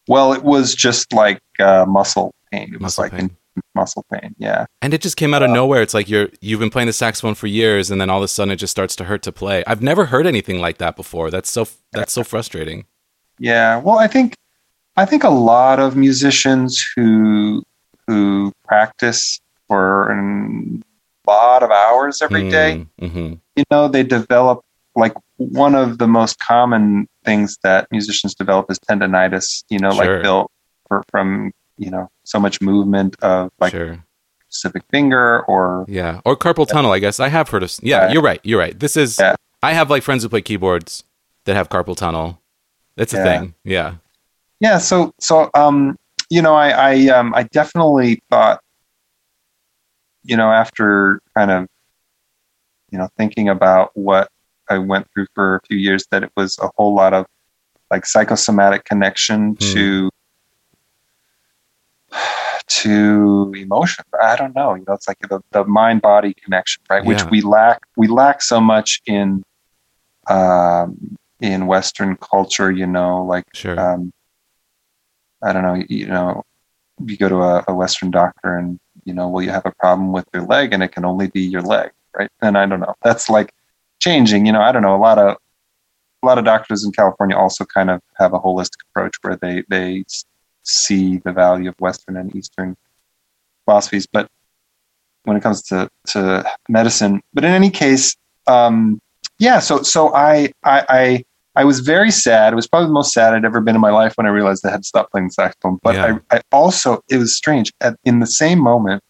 Well, 0.08 0.32
it 0.32 0.42
was 0.42 0.74
just 0.74 1.12
like 1.12 1.40
uh, 1.60 1.84
muscle 1.86 2.34
pain. 2.50 2.68
It 2.68 2.72
was 2.72 2.80
Muscle 2.80 3.04
like 3.04 3.12
pain. 3.12 3.30
muscle 3.74 4.04
pain. 4.12 4.34
Yeah. 4.38 4.66
And 4.82 4.92
it 4.94 5.02
just 5.02 5.16
came 5.16 5.34
out 5.34 5.42
of 5.42 5.50
nowhere. 5.50 5.82
It's 5.82 5.94
like 5.94 6.08
you're 6.08 6.28
you've 6.40 6.60
been 6.60 6.70
playing 6.70 6.86
the 6.86 6.92
saxophone 6.92 7.34
for 7.34 7.46
years, 7.46 7.90
and 7.90 8.00
then 8.00 8.10
all 8.10 8.18
of 8.18 8.24
a 8.24 8.28
sudden 8.28 8.50
it 8.52 8.56
just 8.56 8.70
starts 8.70 8.96
to 8.96 9.04
hurt 9.04 9.22
to 9.22 9.32
play. 9.32 9.62
I've 9.66 9.82
never 9.82 10.06
heard 10.06 10.26
anything 10.26 10.58
like 10.60 10.78
that 10.78 10.96
before. 10.96 11.30
That's 11.30 11.50
so 11.50 11.66
that's 11.92 12.12
so 12.12 12.24
frustrating. 12.24 12.86
Yeah, 13.38 13.76
well, 13.78 13.98
I 13.98 14.06
think 14.06 14.34
I 14.96 15.04
think 15.04 15.22
a 15.24 15.30
lot 15.30 15.78
of 15.78 15.96
musicians 15.96 16.84
who 16.96 17.62
who 18.10 18.52
practice 18.66 19.40
for 19.68 20.10
a 20.10 21.30
lot 21.30 21.62
of 21.62 21.70
hours 21.70 22.20
every 22.22 22.50
day, 22.50 22.84
Mm-hmm. 23.00 23.34
you 23.56 23.64
know, 23.70 23.86
they 23.88 24.02
develop 24.02 24.60
like 24.96 25.14
one 25.36 25.74
of 25.76 25.98
the 25.98 26.08
most 26.08 26.38
common 26.40 27.06
things 27.24 27.56
that 27.62 27.86
musicians 27.92 28.34
develop 28.34 28.70
is 28.70 28.78
tendonitis. 28.80 29.62
You 29.70 29.78
know, 29.78 29.92
Sure. 29.92 30.14
like 30.14 30.22
built 30.22 30.50
for, 30.88 31.04
from 31.10 31.52
you 31.78 31.90
know 31.90 32.08
so 32.24 32.40
much 32.40 32.60
movement 32.60 33.16
of 33.22 33.50
like 33.60 33.70
sure. 33.72 34.04
specific 34.48 34.82
finger 34.90 35.42
or 35.46 35.84
Yeah, 35.88 36.20
or 36.24 36.36
carpal 36.36 36.66
tunnel. 36.66 36.90
I 36.92 36.98
guess 36.98 37.20
I 37.20 37.28
have 37.28 37.48
heard 37.50 37.62
of. 37.62 37.70
Yeah, 37.82 38.06
Yeah. 38.06 38.12
you're 38.12 38.22
right. 38.22 38.40
You're 38.42 38.58
right. 38.58 38.78
This 38.78 38.96
is. 38.96 39.18
Yeah. 39.20 39.36
I 39.62 39.72
have 39.74 39.88
like 39.90 40.02
friends 40.02 40.22
who 40.24 40.28
play 40.28 40.42
keyboards 40.42 41.04
that 41.44 41.54
have 41.54 41.68
carpal 41.68 41.96
tunnel. 41.96 42.40
It's 42.96 43.14
a 43.14 43.18
Yeah. 43.18 43.24
thing. 43.24 43.54
Yeah. 43.64 43.94
yeah 44.58 44.78
so 44.78 45.12
so 45.20 45.48
um 45.54 45.96
you 46.30 46.40
know 46.40 46.54
i 46.54 46.70
i 46.70 47.06
um 47.08 47.34
i 47.34 47.42
definitely 47.44 48.20
thought 48.30 48.60
you 50.22 50.36
know 50.36 50.50
after 50.50 51.20
kind 51.36 51.50
of 51.50 51.66
you 52.90 52.98
know 52.98 53.08
thinking 53.16 53.48
about 53.48 53.90
what 53.94 54.28
i 54.68 54.78
went 54.78 55.06
through 55.12 55.26
for 55.34 55.56
a 55.56 55.60
few 55.66 55.76
years 55.76 56.06
that 56.10 56.22
it 56.22 56.30
was 56.36 56.58
a 56.60 56.68
whole 56.76 56.94
lot 56.94 57.12
of 57.12 57.26
like 57.90 58.06
psychosomatic 58.06 58.84
connection 58.84 59.50
Hmm. 59.50 59.56
to 59.74 60.10
to 62.66 63.52
emotion 63.56 64.04
i 64.22 64.36
don't 64.36 64.54
know 64.54 64.74
you 64.74 64.84
know 64.86 64.94
it's 64.94 65.08
like 65.08 65.18
the, 65.28 65.40
the 65.50 65.64
mind 65.64 66.00
body 66.02 66.34
connection 66.44 66.82
right 66.90 67.04
which 67.04 67.18
we 67.30 67.40
lack 67.40 67.78
we 67.96 68.06
lack 68.06 68.42
so 68.42 68.60
much 68.60 69.00
in 69.06 69.42
um 70.28 71.16
in 71.40 71.66
western 71.66 72.16
culture 72.16 72.70
you 72.70 72.86
know 72.86 73.24
like 73.24 73.44
Sure. 73.54 73.78
um, 73.78 74.12
I 75.42 75.52
don't 75.52 75.62
know, 75.62 75.82
you 75.88 76.06
know, 76.06 76.42
you 77.04 77.16
go 77.16 77.28
to 77.28 77.42
a, 77.42 77.64
a 77.68 77.74
Western 77.74 78.10
doctor 78.10 78.56
and, 78.56 78.78
you 79.04 79.14
know, 79.14 79.28
well, 79.28 79.42
you 79.42 79.50
have 79.50 79.66
a 79.66 79.72
problem 79.72 80.12
with 80.12 80.26
your 80.34 80.44
leg 80.44 80.72
and 80.72 80.82
it 80.82 80.92
can 80.92 81.04
only 81.04 81.28
be 81.28 81.40
your 81.40 81.62
leg, 81.62 81.90
right? 82.16 82.30
And 82.42 82.58
I 82.58 82.66
don't 82.66 82.80
know. 82.80 82.94
That's 83.02 83.28
like 83.28 83.52
changing, 84.00 84.46
you 84.46 84.52
know, 84.52 84.60
I 84.60 84.72
don't 84.72 84.82
know. 84.82 84.94
A 84.94 84.98
lot 84.98 85.18
of, 85.18 85.36
a 86.22 86.26
lot 86.26 86.38
of 86.38 86.44
doctors 86.44 86.84
in 86.84 86.92
California 86.92 87.36
also 87.36 87.64
kind 87.64 87.88
of 87.90 88.00
have 88.18 88.34
a 88.34 88.38
holistic 88.38 88.82
approach 88.90 89.16
where 89.22 89.36
they, 89.36 89.64
they 89.68 90.04
see 90.62 91.16
the 91.18 91.32
value 91.32 91.70
of 91.70 91.74
Western 91.80 92.16
and 92.16 92.34
Eastern 92.36 92.76
philosophies. 93.64 94.06
But 94.06 94.28
when 95.24 95.36
it 95.36 95.42
comes 95.42 95.62
to, 95.64 95.88
to 96.08 96.50
medicine, 96.68 97.22
but 97.32 97.44
in 97.44 97.52
any 97.52 97.70
case, 97.70 98.14
um, 98.46 99.00
yeah, 99.38 99.60
so, 99.60 99.82
so 99.82 100.14
I, 100.14 100.52
I, 100.62 100.84
I, 100.88 101.24
I 101.60 101.64
was 101.64 101.80
very 101.80 102.10
sad. 102.10 102.54
It 102.54 102.56
was 102.56 102.66
probably 102.66 102.86
the 102.86 102.94
most 102.94 103.12
sad 103.12 103.34
I'd 103.34 103.44
ever 103.44 103.60
been 103.60 103.74
in 103.74 103.82
my 103.82 103.90
life 103.90 104.16
when 104.16 104.26
I 104.26 104.30
realized 104.30 104.64
I 104.64 104.70
had 104.70 104.78
to 104.78 104.88
stop 104.88 105.10
playing 105.10 105.26
the 105.26 105.34
saxophone. 105.34 105.78
But 105.82 105.94
Yeah. 105.94 106.18
I, 106.30 106.38
I 106.38 106.40
also, 106.52 107.04
it 107.10 107.18
was 107.18 107.36
strange. 107.36 107.70
At, 107.82 107.98
in 108.02 108.20
the 108.20 108.26
same 108.26 108.58
moment, 108.58 109.04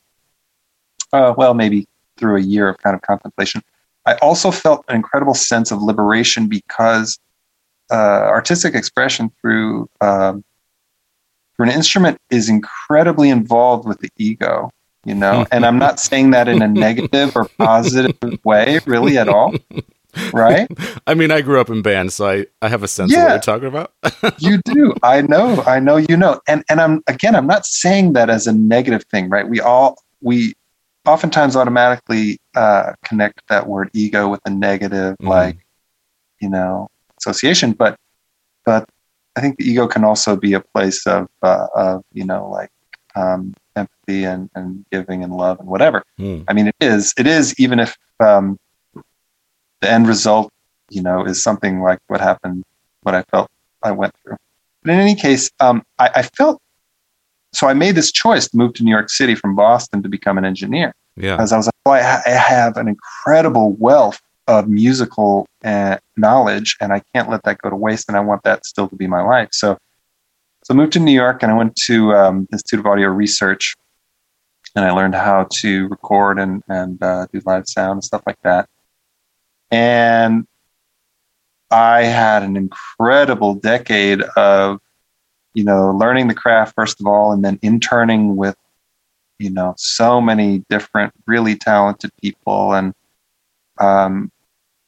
uh, 1.12 1.32
well, 1.36 1.54
maybe 1.54 1.86
through 2.16 2.38
a 2.38 2.40
year 2.40 2.68
of 2.68 2.78
kind 2.78 2.96
of 2.96 3.02
contemplation, 3.02 3.62
I 4.04 4.14
also 4.14 4.50
felt 4.50 4.84
an 4.88 4.96
incredible 4.96 5.34
sense 5.34 5.70
of 5.70 5.80
liberation 5.80 6.48
because 6.48 7.20
uh, 7.92 7.94
artistic 8.26 8.74
expression 8.74 9.30
through 9.40 9.88
um, 10.00 10.42
through 11.54 11.66
an 11.66 11.72
instrument 11.72 12.18
is 12.30 12.48
incredibly 12.48 13.30
involved 13.30 13.86
with 13.86 14.00
the 14.00 14.10
ego. 14.16 14.72
You 15.04 15.14
know, 15.14 15.46
and 15.52 15.64
I'm 15.64 15.78
not 15.78 16.00
saying 16.00 16.32
that 16.32 16.48
in 16.48 16.62
a 16.62 16.68
negative 16.68 17.36
or 17.36 17.44
positive 17.58 18.16
way, 18.44 18.80
really, 18.86 19.18
at 19.18 19.28
all. 19.28 19.54
Right? 20.32 20.68
I 21.06 21.14
mean, 21.14 21.30
I 21.30 21.40
grew 21.40 21.60
up 21.60 21.70
in 21.70 21.82
bands, 21.82 22.14
so 22.14 22.26
I, 22.28 22.46
I 22.62 22.68
have 22.68 22.82
a 22.82 22.88
sense 22.88 23.12
of 23.12 23.16
Yeah. 23.18 23.24
what 23.24 23.32
you're 23.32 23.40
talking 23.40 23.68
about. 23.68 23.92
you 24.38 24.58
do 24.64 24.94
i 25.02 25.20
know 25.22 25.62
i 25.66 25.78
know 25.80 25.96
you 25.96 26.16
know 26.16 26.40
and 26.46 26.64
and 26.70 26.80
i'm 26.80 27.02
again 27.06 27.34
i'm 27.34 27.46
not 27.46 27.66
saying 27.66 28.12
that 28.14 28.30
as 28.30 28.46
a 28.46 28.52
negative 28.52 29.02
thing 29.10 29.28
right 29.28 29.48
we 29.48 29.60
all 29.60 29.96
we 30.22 30.54
oftentimes 31.06 31.56
automatically 31.56 32.38
uh 32.54 32.92
connect 33.04 33.40
that 33.48 33.66
word 33.66 33.90
ego 33.92 34.28
with 34.28 34.40
a 34.46 34.50
negative 34.50 35.16
Mhm. 35.20 35.28
like 35.28 35.58
you 36.40 36.48
know 36.48 36.88
association 37.18 37.72
but 37.72 37.96
but 38.64 38.88
i 39.36 39.40
think 39.40 39.58
the 39.58 39.64
ego 39.68 39.86
can 39.86 40.04
also 40.04 40.36
be 40.36 40.52
a 40.54 40.60
place 40.60 41.06
of 41.06 41.28
uh, 41.42 41.66
of 41.74 42.02
you 42.12 42.24
know 42.24 42.48
like 42.48 42.70
um 43.16 43.52
empathy 43.76 44.24
and 44.24 44.48
and 44.54 44.84
giving 44.92 45.22
and 45.24 45.34
love 45.34 45.58
and 45.60 45.68
whatever 45.68 46.02
Hmm. 46.18 46.42
I 46.48 46.52
mean, 46.52 46.66
it 46.68 46.76
is. 46.80 47.14
It 47.18 47.26
is 47.26 47.54
even 47.58 47.78
if 47.80 47.96
um, 48.20 48.58
the 49.80 49.90
end 49.90 50.06
result, 50.06 50.52
you 50.90 51.02
know, 51.02 51.24
is 51.24 51.42
something 51.42 51.80
like 51.82 51.98
what 52.08 52.20
happened, 52.20 52.64
what 53.02 53.14
I 53.14 53.22
felt 53.24 53.48
I 53.82 53.90
went 53.92 54.14
through. 54.22 54.36
But 54.82 54.92
in 54.92 55.00
any 55.00 55.14
case, 55.14 55.50
um, 55.60 55.82
I, 55.98 56.10
I 56.16 56.22
felt 56.22 56.60
so. 57.52 57.66
I 57.66 57.74
made 57.74 57.94
this 57.94 58.12
choice 58.12 58.48
to 58.48 58.56
move 58.56 58.74
to 58.74 58.82
New 58.84 58.90
York 58.90 59.10
City 59.10 59.34
from 59.34 59.54
Boston 59.54 60.02
to 60.02 60.08
become 60.08 60.38
an 60.38 60.44
engineer 60.44 60.94
Yeah. 61.16 61.36
because 61.36 61.52
I 61.52 61.56
was 61.56 61.66
like, 61.66 61.74
well, 61.84 61.94
I, 61.94 62.02
ha- 62.02 62.22
I 62.26 62.30
have 62.30 62.76
an 62.76 62.88
incredible 62.88 63.72
wealth 63.72 64.20
of 64.46 64.68
musical 64.68 65.46
uh, 65.64 65.96
knowledge, 66.16 66.76
and 66.80 66.92
I 66.92 67.02
can't 67.14 67.28
let 67.30 67.42
that 67.44 67.58
go 67.58 67.70
to 67.70 67.76
waste. 67.76 68.08
And 68.08 68.16
I 68.16 68.20
want 68.20 68.42
that 68.44 68.64
still 68.66 68.88
to 68.88 68.96
be 68.96 69.06
my 69.06 69.22
life. 69.22 69.48
So, 69.52 69.76
so 70.64 70.74
I 70.74 70.76
moved 70.76 70.92
to 70.94 71.00
New 71.00 71.12
York, 71.12 71.42
and 71.42 71.52
I 71.52 71.56
went 71.56 71.76
to 71.86 72.14
um, 72.14 72.48
Institute 72.52 72.80
of 72.80 72.86
Audio 72.86 73.08
Research, 73.08 73.76
and 74.76 74.84
I 74.84 74.90
learned 74.92 75.14
how 75.14 75.46
to 75.50 75.88
record 75.88 76.38
and 76.38 76.62
and 76.68 77.02
uh, 77.02 77.26
do 77.32 77.40
live 77.44 77.68
sound 77.68 77.92
and 77.98 78.04
stuff 78.04 78.22
like 78.26 78.40
that. 78.42 78.68
And 79.70 80.46
I 81.70 82.02
had 82.02 82.42
an 82.42 82.56
incredible 82.56 83.54
decade 83.54 84.22
of, 84.22 84.80
you 85.54 85.64
know, 85.64 85.90
learning 85.90 86.28
the 86.28 86.34
craft 86.34 86.74
first 86.74 87.00
of 87.00 87.06
all, 87.06 87.32
and 87.32 87.44
then 87.44 87.58
interning 87.62 88.36
with, 88.36 88.56
you 89.38 89.50
know, 89.50 89.74
so 89.76 90.20
many 90.20 90.64
different 90.68 91.12
really 91.26 91.56
talented 91.56 92.10
people, 92.20 92.74
and, 92.74 92.94
um, 93.78 94.30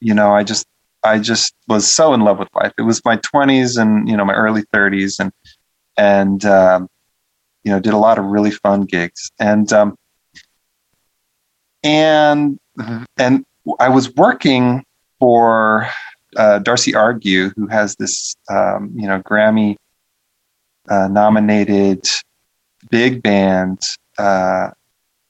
you 0.01 0.15
know, 0.15 0.35
I 0.35 0.43
just 0.43 0.67
I 1.05 1.19
just 1.19 1.55
was 1.69 1.93
so 1.93 2.15
in 2.15 2.21
love 2.21 2.39
with 2.39 2.49
life. 2.55 2.73
It 2.79 2.83
was 2.83 3.05
my 3.05 3.17
twenties 3.17 3.77
and 3.77 4.09
you 4.09 4.17
know 4.17 4.25
my 4.25 4.35
early 4.35 4.63
thirties, 4.73 5.19
and 5.19 5.33
and 5.97 6.45
um, 6.45 6.89
you 7.65 7.73
know 7.73 7.81
did 7.81 7.93
a 7.93 7.99
lot 7.99 8.19
of 8.19 8.27
really 8.27 8.51
fun 8.51 8.83
gigs, 8.83 9.31
and 9.39 9.73
um, 9.73 9.97
and 11.83 12.59
and 13.19 13.45
I 13.79 13.89
was 13.89 14.15
working 14.15 14.85
for 15.19 15.89
uh, 16.37 16.59
Darcy 16.61 16.95
Argue, 16.95 17.51
who 17.51 17.67
has 17.69 17.97
this, 17.97 18.35
um, 18.51 18.93
you 18.97 19.07
know, 19.07 19.21
Grammy 19.21 19.77
uh, 20.89 21.09
nominated 21.09 22.07
big 22.91 23.23
band, 23.23 23.81
uh, 24.19 24.71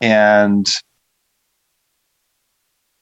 and 0.01 0.67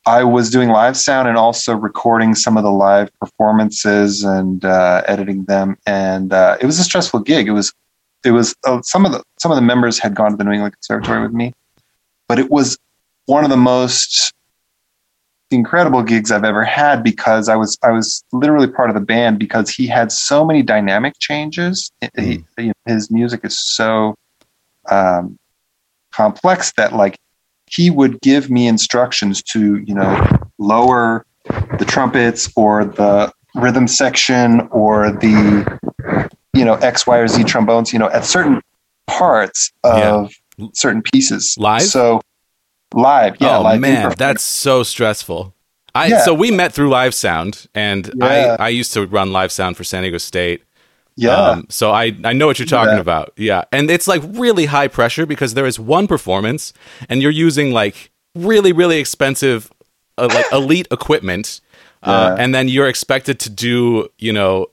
I 0.06 0.24
was 0.24 0.50
doing 0.50 0.70
live 0.70 0.96
sound 0.96 1.28
and 1.28 1.36
also 1.36 1.74
recording 1.74 2.34
some 2.34 2.56
of 2.56 2.64
the 2.64 2.70
live 2.70 3.10
performances 3.20 4.24
and 4.24 4.64
uh, 4.64 5.02
editing 5.06 5.44
them, 5.44 5.76
and 5.86 6.32
uh, 6.32 6.56
it 6.60 6.66
was 6.66 6.78
a 6.78 6.84
stressful 6.84 7.20
gig. 7.20 7.46
It 7.46 7.52
was, 7.52 7.72
it 8.24 8.32
was 8.32 8.54
uh, 8.66 8.80
some 8.82 9.06
of 9.06 9.12
the 9.12 9.22
some 9.38 9.52
of 9.52 9.56
the 9.56 9.62
members 9.62 9.98
had 9.98 10.14
gone 10.14 10.32
to 10.32 10.36
the 10.36 10.44
New 10.44 10.52
England 10.52 10.74
Conservatory 10.74 11.22
with 11.22 11.32
me, 11.32 11.52
but 12.26 12.38
it 12.38 12.50
was 12.50 12.78
one 13.26 13.44
of 13.44 13.50
the 13.50 13.56
most 13.56 14.32
incredible 15.50 16.02
gigs 16.02 16.30
I've 16.30 16.44
ever 16.44 16.64
had 16.64 17.02
because 17.02 17.48
I 17.48 17.56
was 17.56 17.76
I 17.82 17.90
was 17.90 18.24
literally 18.32 18.68
part 18.68 18.90
of 18.90 18.94
the 18.94 19.00
band 19.00 19.38
because 19.38 19.70
he 19.70 19.86
had 19.86 20.12
so 20.12 20.44
many 20.44 20.62
dynamic 20.62 21.14
changes. 21.18 21.90
He- 22.16 22.44
you 22.58 22.72
his 22.86 23.10
music 23.10 23.40
is 23.44 23.58
so 23.58 24.14
um, 24.90 25.38
complex 26.12 26.72
that 26.72 26.92
like 26.92 27.18
he 27.70 27.90
would 27.90 28.20
give 28.20 28.50
me 28.50 28.66
instructions 28.66 29.42
to 29.42 29.76
you 29.76 29.94
know 29.94 30.28
lower 30.58 31.24
the 31.78 31.84
trumpets 31.86 32.50
or 32.56 32.84
the 32.84 33.32
rhythm 33.54 33.88
section 33.88 34.60
or 34.70 35.10
the 35.10 35.78
you 36.54 36.64
know 36.64 36.74
X 36.74 37.06
Y 37.06 37.18
or 37.18 37.28
Z 37.28 37.44
trombones 37.44 37.92
you 37.92 37.98
know 37.98 38.10
at 38.10 38.24
certain 38.24 38.60
parts 39.06 39.72
of 39.84 40.32
certain 40.74 41.02
pieces 41.02 41.56
Live? 41.58 41.82
so 41.82 42.20
live 42.94 43.36
yeah 43.40 43.58
oh 43.58 43.62
live 43.62 43.80
man, 43.80 44.12
that's 44.16 44.42
so 44.44 44.82
stressful. 44.82 45.54
I 45.94 46.06
Yeah. 46.06 46.20
so 46.24 46.34
we 46.34 46.50
met 46.50 46.72
through 46.72 46.88
Live 46.90 47.14
Sound, 47.14 47.66
and 47.74 48.10
Yeah. 48.14 48.56
I 48.58 48.66
I 48.66 48.68
used 48.68 48.92
to 48.94 49.06
run 49.06 49.32
Live 49.32 49.50
Sound 49.52 49.76
for 49.76 49.84
San 49.84 50.02
Diego 50.02 50.18
State. 50.18 50.62
yeah 51.16 51.36
Um, 51.50 51.66
so 51.68 51.90
I 51.92 52.14
I 52.24 52.32
know 52.32 52.46
what 52.46 52.58
you're 52.58 52.66
talking 52.78 52.94
Yeah. 52.94 53.00
about. 53.00 53.32
Yeah, 53.36 53.64
and 53.72 53.90
it's 53.90 54.06
like 54.06 54.22
really 54.24 54.66
high 54.66 54.88
pressure 54.88 55.26
because 55.26 55.54
there 55.54 55.66
is 55.66 55.78
one 55.78 56.06
performance, 56.06 56.72
and 57.08 57.20
you're 57.22 57.32
using 57.48 57.72
like 57.72 58.10
really 58.36 58.72
really 58.72 58.98
expensive, 59.00 59.70
uh, 60.18 60.28
like 60.32 60.46
elite 60.52 60.86
equipment, 60.90 61.60
uh, 62.04 62.36
and 62.38 62.54
then 62.54 62.68
you're 62.68 62.88
expected 62.88 63.38
to 63.40 63.50
do 63.50 64.08
you 64.18 64.32
know 64.32 64.66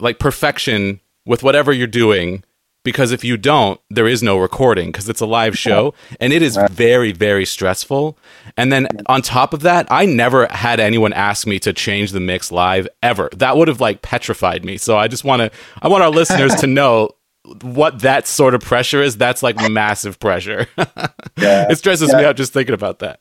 like 0.00 0.18
perfection 0.18 1.00
with 1.26 1.42
whatever 1.42 1.72
you're 1.72 1.86
doing. 2.04 2.42
Because 2.84 3.10
if 3.12 3.24
you 3.24 3.36
don't, 3.36 3.80
there 3.90 4.06
is 4.06 4.22
no 4.22 4.38
recording 4.38 4.92
because 4.92 5.08
it's 5.08 5.20
a 5.22 5.26
live 5.26 5.56
show 5.58 5.94
and 6.20 6.32
it 6.32 6.42
is 6.42 6.58
very, 6.70 7.12
very 7.12 7.44
stressful. 7.46 8.16
And 8.56 8.70
then 8.70 8.86
on 9.06 9.22
top 9.22 9.54
of 9.54 9.60
that, 9.62 9.86
I 9.90 10.04
never 10.06 10.46
had 10.48 10.78
anyone 10.80 11.12
ask 11.14 11.46
me 11.46 11.58
to 11.60 11.72
change 11.72 12.12
the 12.12 12.20
mix 12.20 12.52
live 12.52 12.86
ever. 13.02 13.30
That 13.36 13.56
would 13.56 13.68
have 13.68 13.80
like 13.80 14.02
petrified 14.02 14.64
me. 14.64 14.76
So 14.76 14.96
I 14.98 15.08
just 15.08 15.24
want 15.24 15.40
to, 15.40 15.50
I 15.80 15.88
want 15.88 16.02
our 16.04 16.10
listeners 16.10 16.54
to 16.56 16.66
know 16.66 17.10
what 17.62 18.00
that 18.00 18.26
sort 18.26 18.54
of 18.54 18.60
pressure 18.60 19.02
is. 19.02 19.16
That's 19.16 19.42
like 19.42 19.56
massive 19.70 20.20
pressure. 20.20 20.66
Yeah. 21.36 21.66
it 21.68 21.76
stresses 21.78 22.14
me 22.14 22.24
out 22.24 22.36
just 22.36 22.52
thinking 22.52 22.74
about 22.74 23.00
that. 23.00 23.18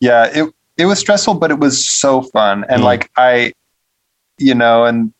yeah 0.00 0.24
it 0.32 0.54
it 0.78 0.86
was 0.86 0.98
stressful 0.98 1.34
but 1.34 1.50
it 1.50 1.58
was 1.58 1.86
so 1.86 2.22
fun 2.22 2.64
and 2.70 2.80
Mm. 2.80 2.84
like 2.86 3.10
i 3.18 3.52
you 4.38 4.54
know 4.54 4.86
and 4.86 5.12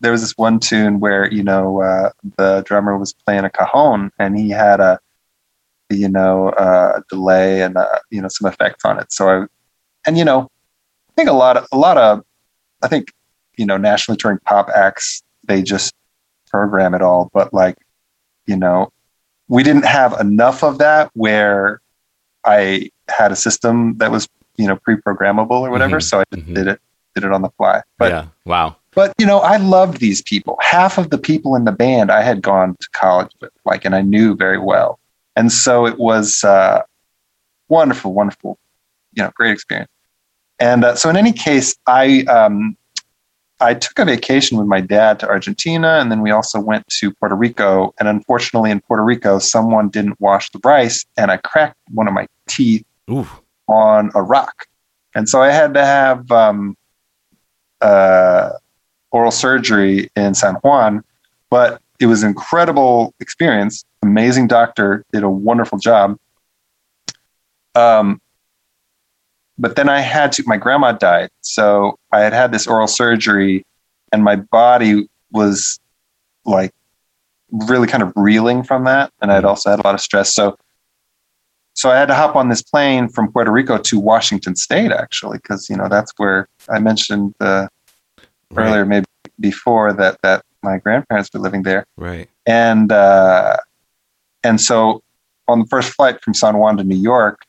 there 0.00 0.12
was 0.12 0.20
this 0.20 0.36
one 0.36 0.60
tune 0.60 1.00
where 1.00 1.30
you 1.32 1.42
know 1.42 1.82
uh, 1.82 2.10
the 2.36 2.62
drummer 2.66 2.96
was 2.96 3.12
playing 3.12 3.44
a 3.44 3.50
cajon 3.50 4.10
and 4.18 4.38
he 4.38 4.50
had 4.50 4.80
a 4.80 4.98
you 5.90 6.08
know, 6.08 6.50
uh, 6.50 7.00
delay 7.08 7.62
and 7.62 7.76
uh, 7.76 7.98
you 8.10 8.20
know 8.20 8.28
some 8.28 8.50
effects 8.50 8.84
on 8.84 8.98
it. 8.98 9.12
So 9.12 9.28
I, 9.28 9.46
and 10.06 10.18
you 10.18 10.24
know, 10.24 10.42
I 11.10 11.12
think 11.16 11.28
a 11.28 11.32
lot 11.32 11.56
of 11.56 11.66
a 11.72 11.78
lot 11.78 11.96
of, 11.96 12.22
I 12.82 12.88
think 12.88 13.12
you 13.56 13.66
know, 13.66 13.76
nationally 13.76 14.16
touring 14.16 14.38
pop 14.44 14.68
acts 14.68 15.22
they 15.44 15.62
just 15.62 15.94
program 16.50 16.94
it 16.94 17.02
all, 17.02 17.30
but 17.32 17.52
like, 17.54 17.76
you 18.46 18.56
know, 18.56 18.92
we 19.48 19.62
didn't 19.62 19.86
have 19.86 20.12
enough 20.20 20.62
of 20.62 20.78
that 20.78 21.10
where 21.14 21.80
I 22.44 22.90
had 23.08 23.32
a 23.32 23.36
system 23.36 23.96
that 23.98 24.10
was 24.10 24.28
you 24.56 24.66
know 24.66 24.76
pre-programmable 24.76 25.50
or 25.50 25.70
whatever. 25.70 25.98
Mhm, 25.98 26.02
So 26.02 26.20
I 26.20 26.24
just 26.32 26.46
mhm. 26.46 26.54
did 26.54 26.66
it 26.68 26.80
did 27.14 27.24
it 27.24 27.32
on 27.32 27.42
the 27.42 27.50
fly. 27.50 27.82
But 27.96 28.12
yeah. 28.12 28.26
Wow. 28.44 28.76
But 28.98 29.14
you 29.16 29.26
know, 29.26 29.38
I 29.38 29.58
loved 29.58 30.00
these 30.00 30.20
people. 30.22 30.58
Half 30.60 30.98
of 30.98 31.10
the 31.10 31.18
people 31.18 31.54
in 31.54 31.64
the 31.64 31.70
band 31.70 32.10
I 32.10 32.20
had 32.20 32.42
gone 32.42 32.74
to 32.80 32.88
college 32.90 33.30
with, 33.40 33.52
like, 33.64 33.84
and 33.84 33.94
I 33.94 34.00
knew 34.00 34.34
very 34.34 34.58
well. 34.58 34.98
And 35.36 35.52
so 35.52 35.86
it 35.86 36.00
was 36.00 36.42
uh, 36.42 36.82
wonderful, 37.68 38.12
wonderful, 38.12 38.58
you 39.12 39.22
know, 39.22 39.30
great 39.36 39.52
experience. 39.52 39.88
And 40.58 40.84
uh, 40.84 40.96
so, 40.96 41.08
in 41.08 41.16
any 41.16 41.32
case, 41.32 41.76
I 41.86 42.22
um, 42.24 42.76
I 43.60 43.74
took 43.74 44.00
a 44.00 44.04
vacation 44.04 44.58
with 44.58 44.66
my 44.66 44.80
dad 44.80 45.20
to 45.20 45.28
Argentina, 45.28 46.00
and 46.00 46.10
then 46.10 46.20
we 46.20 46.32
also 46.32 46.58
went 46.58 46.84
to 46.98 47.14
Puerto 47.14 47.36
Rico. 47.36 47.94
And 48.00 48.08
unfortunately, 48.08 48.72
in 48.72 48.80
Puerto 48.80 49.04
Rico, 49.04 49.38
someone 49.38 49.90
didn't 49.90 50.20
wash 50.20 50.50
the 50.50 50.58
rice, 50.64 51.06
and 51.16 51.30
I 51.30 51.36
cracked 51.36 51.78
one 51.92 52.08
of 52.08 52.14
my 52.14 52.26
teeth 52.48 52.84
Ooh. 53.08 53.28
on 53.68 54.10
a 54.16 54.22
rock. 54.24 54.66
And 55.14 55.28
so 55.28 55.40
I 55.40 55.52
had 55.52 55.72
to 55.74 55.84
have 55.84 56.28
um, 56.32 56.76
uh, 57.80 58.50
oral 59.10 59.30
surgery 59.30 60.10
in 60.16 60.34
San 60.34 60.54
Juan, 60.56 61.04
but 61.50 61.80
it 62.00 62.06
was 62.06 62.22
an 62.22 62.28
incredible 62.28 63.14
experience. 63.20 63.84
Amazing 64.02 64.48
doctor, 64.48 65.04
did 65.12 65.22
a 65.22 65.30
wonderful 65.30 65.78
job. 65.78 66.16
Um, 67.74 68.20
but 69.58 69.76
then 69.76 69.88
I 69.88 70.00
had 70.00 70.32
to, 70.32 70.44
my 70.46 70.56
grandma 70.56 70.92
died. 70.92 71.30
So 71.40 71.98
I 72.12 72.20
had 72.20 72.32
had 72.32 72.52
this 72.52 72.66
oral 72.66 72.86
surgery, 72.86 73.64
and 74.12 74.22
my 74.22 74.36
body 74.36 75.08
was 75.32 75.80
like 76.44 76.72
really 77.50 77.88
kind 77.88 78.02
of 78.02 78.12
reeling 78.14 78.62
from 78.62 78.84
that. 78.84 79.12
And 79.20 79.32
I'd 79.32 79.44
also 79.44 79.70
had 79.70 79.80
a 79.80 79.82
lot 79.82 79.94
of 79.94 80.00
stress. 80.00 80.34
So 80.34 80.56
so 81.78 81.90
I 81.90 81.96
had 81.96 82.06
to 82.06 82.14
hop 82.16 82.34
on 82.34 82.48
this 82.48 82.60
plane 82.60 83.08
from 83.08 83.30
Puerto 83.30 83.52
Rico 83.52 83.78
to 83.78 84.00
Washington 84.00 84.56
State, 84.56 84.90
actually, 84.90 85.38
because 85.38 85.70
you 85.70 85.76
know 85.76 85.88
that's 85.88 86.12
where 86.16 86.48
I 86.68 86.80
mentioned 86.80 87.36
uh, 87.38 87.68
Right. 88.50 88.68
earlier, 88.68 88.84
maybe 88.86 89.04
before 89.40 89.92
that 89.92 90.18
that 90.22 90.42
my 90.62 90.78
grandparents 90.78 91.30
were 91.32 91.40
living 91.40 91.62
there, 91.62 91.84
Right. 91.96 92.28
and 92.46 92.90
uh, 92.90 93.56
and 94.42 94.60
so 94.60 95.02
on 95.46 95.60
the 95.60 95.66
first 95.66 95.92
flight 95.92 96.22
from 96.22 96.34
San 96.34 96.56
Juan 96.58 96.76
to 96.78 96.84
New 96.84 96.96
York, 96.96 97.42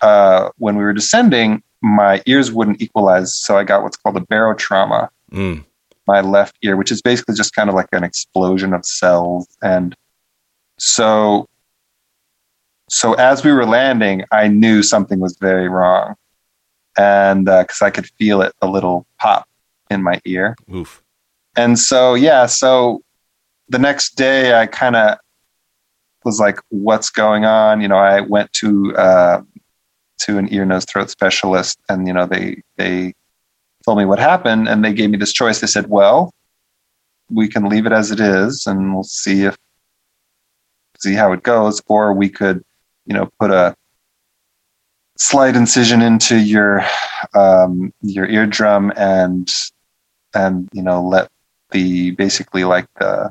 uh, 0.00 0.50
when 0.58 0.76
we 0.76 0.82
were 0.84 0.92
descending, 0.92 1.62
my 1.80 2.22
ears 2.26 2.50
wouldn't 2.52 2.82
equalize, 2.82 3.34
so 3.34 3.56
I 3.56 3.64
got 3.64 3.82
what's 3.82 3.96
called 3.96 4.16
a 4.16 4.20
barotrauma, 4.20 5.08
Mm. 5.32 5.64
my 6.06 6.20
left 6.20 6.56
ear, 6.62 6.76
which 6.76 6.90
is 6.92 7.00
basically 7.02 7.34
just 7.34 7.54
kind 7.54 7.68
of 7.68 7.74
like 7.74 7.88
an 7.92 8.04
explosion 8.04 8.72
of 8.74 8.84
cells. 8.84 9.46
And 9.62 9.94
so, 10.78 11.46
so 12.88 13.14
as 13.14 13.44
we 13.44 13.52
were 13.52 13.66
landing, 13.66 14.24
I 14.30 14.48
knew 14.48 14.82
something 14.82 15.18
was 15.20 15.36
very 15.40 15.68
wrong, 15.68 16.14
and 16.98 17.46
because 17.46 17.80
I 17.82 17.90
could 17.90 18.06
feel 18.18 18.42
it 18.42 18.52
a 18.60 18.66
little 18.66 19.06
pop 19.20 19.48
in 19.90 20.02
my 20.02 20.20
ear. 20.24 20.56
Oof. 20.74 21.02
And 21.56 21.78
so, 21.78 22.14
yeah, 22.14 22.46
so 22.46 23.02
the 23.68 23.78
next 23.78 24.16
day, 24.16 24.58
I 24.58 24.66
kind 24.66 24.96
of 24.96 25.18
was 26.24 26.38
like, 26.38 26.58
"What's 26.68 27.10
going 27.10 27.44
on?" 27.44 27.80
You 27.80 27.88
know, 27.88 27.96
I 27.96 28.20
went 28.20 28.52
to 28.54 28.94
uh, 28.96 29.42
to 30.20 30.38
an 30.38 30.52
ear, 30.52 30.64
nose, 30.64 30.84
throat 30.84 31.10
specialist, 31.10 31.78
and 31.88 32.06
you 32.06 32.12
know, 32.12 32.26
they 32.26 32.62
they 32.76 33.14
told 33.84 33.98
me 33.98 34.04
what 34.04 34.18
happened, 34.18 34.68
and 34.68 34.84
they 34.84 34.92
gave 34.92 35.10
me 35.10 35.18
this 35.18 35.32
choice. 35.32 35.60
They 35.60 35.66
said, 35.66 35.88
"Well, 35.88 36.32
we 37.30 37.48
can 37.48 37.68
leave 37.68 37.86
it 37.86 37.92
as 37.92 38.10
it 38.10 38.20
is, 38.20 38.66
and 38.66 38.94
we'll 38.94 39.04
see 39.04 39.44
if 39.44 39.56
see 40.98 41.14
how 41.14 41.32
it 41.32 41.42
goes, 41.42 41.80
or 41.86 42.12
we 42.12 42.28
could, 42.28 42.62
you 43.04 43.14
know, 43.14 43.28
put 43.38 43.50
a 43.50 43.74
slight 45.18 45.56
incision 45.56 46.02
into 46.02 46.38
your 46.38 46.84
um, 47.34 47.92
your 48.02 48.26
eardrum 48.26 48.92
and 48.96 49.50
and 50.36 50.68
you 50.72 50.82
know 50.82 51.02
let 51.02 51.28
the 51.70 52.12
basically 52.12 52.64
like 52.64 52.86
the 53.00 53.30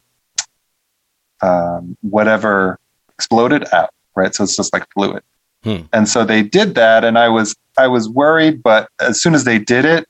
um, 1.41 1.95
whatever 2.01 2.79
exploded 3.13 3.65
out, 3.73 3.91
right? 4.15 4.33
So 4.33 4.43
it's 4.43 4.55
just 4.55 4.73
like 4.73 4.85
fluid. 4.93 5.23
Hmm. 5.63 5.81
And 5.93 6.09
so 6.09 6.25
they 6.25 6.43
did 6.43 6.75
that, 6.75 7.03
and 7.03 7.17
I 7.17 7.29
was 7.29 7.55
I 7.77 7.87
was 7.87 8.09
worried, 8.09 8.61
but 8.61 8.89
as 8.99 9.21
soon 9.21 9.35
as 9.35 9.43
they 9.43 9.59
did 9.59 9.85
it, 9.85 10.07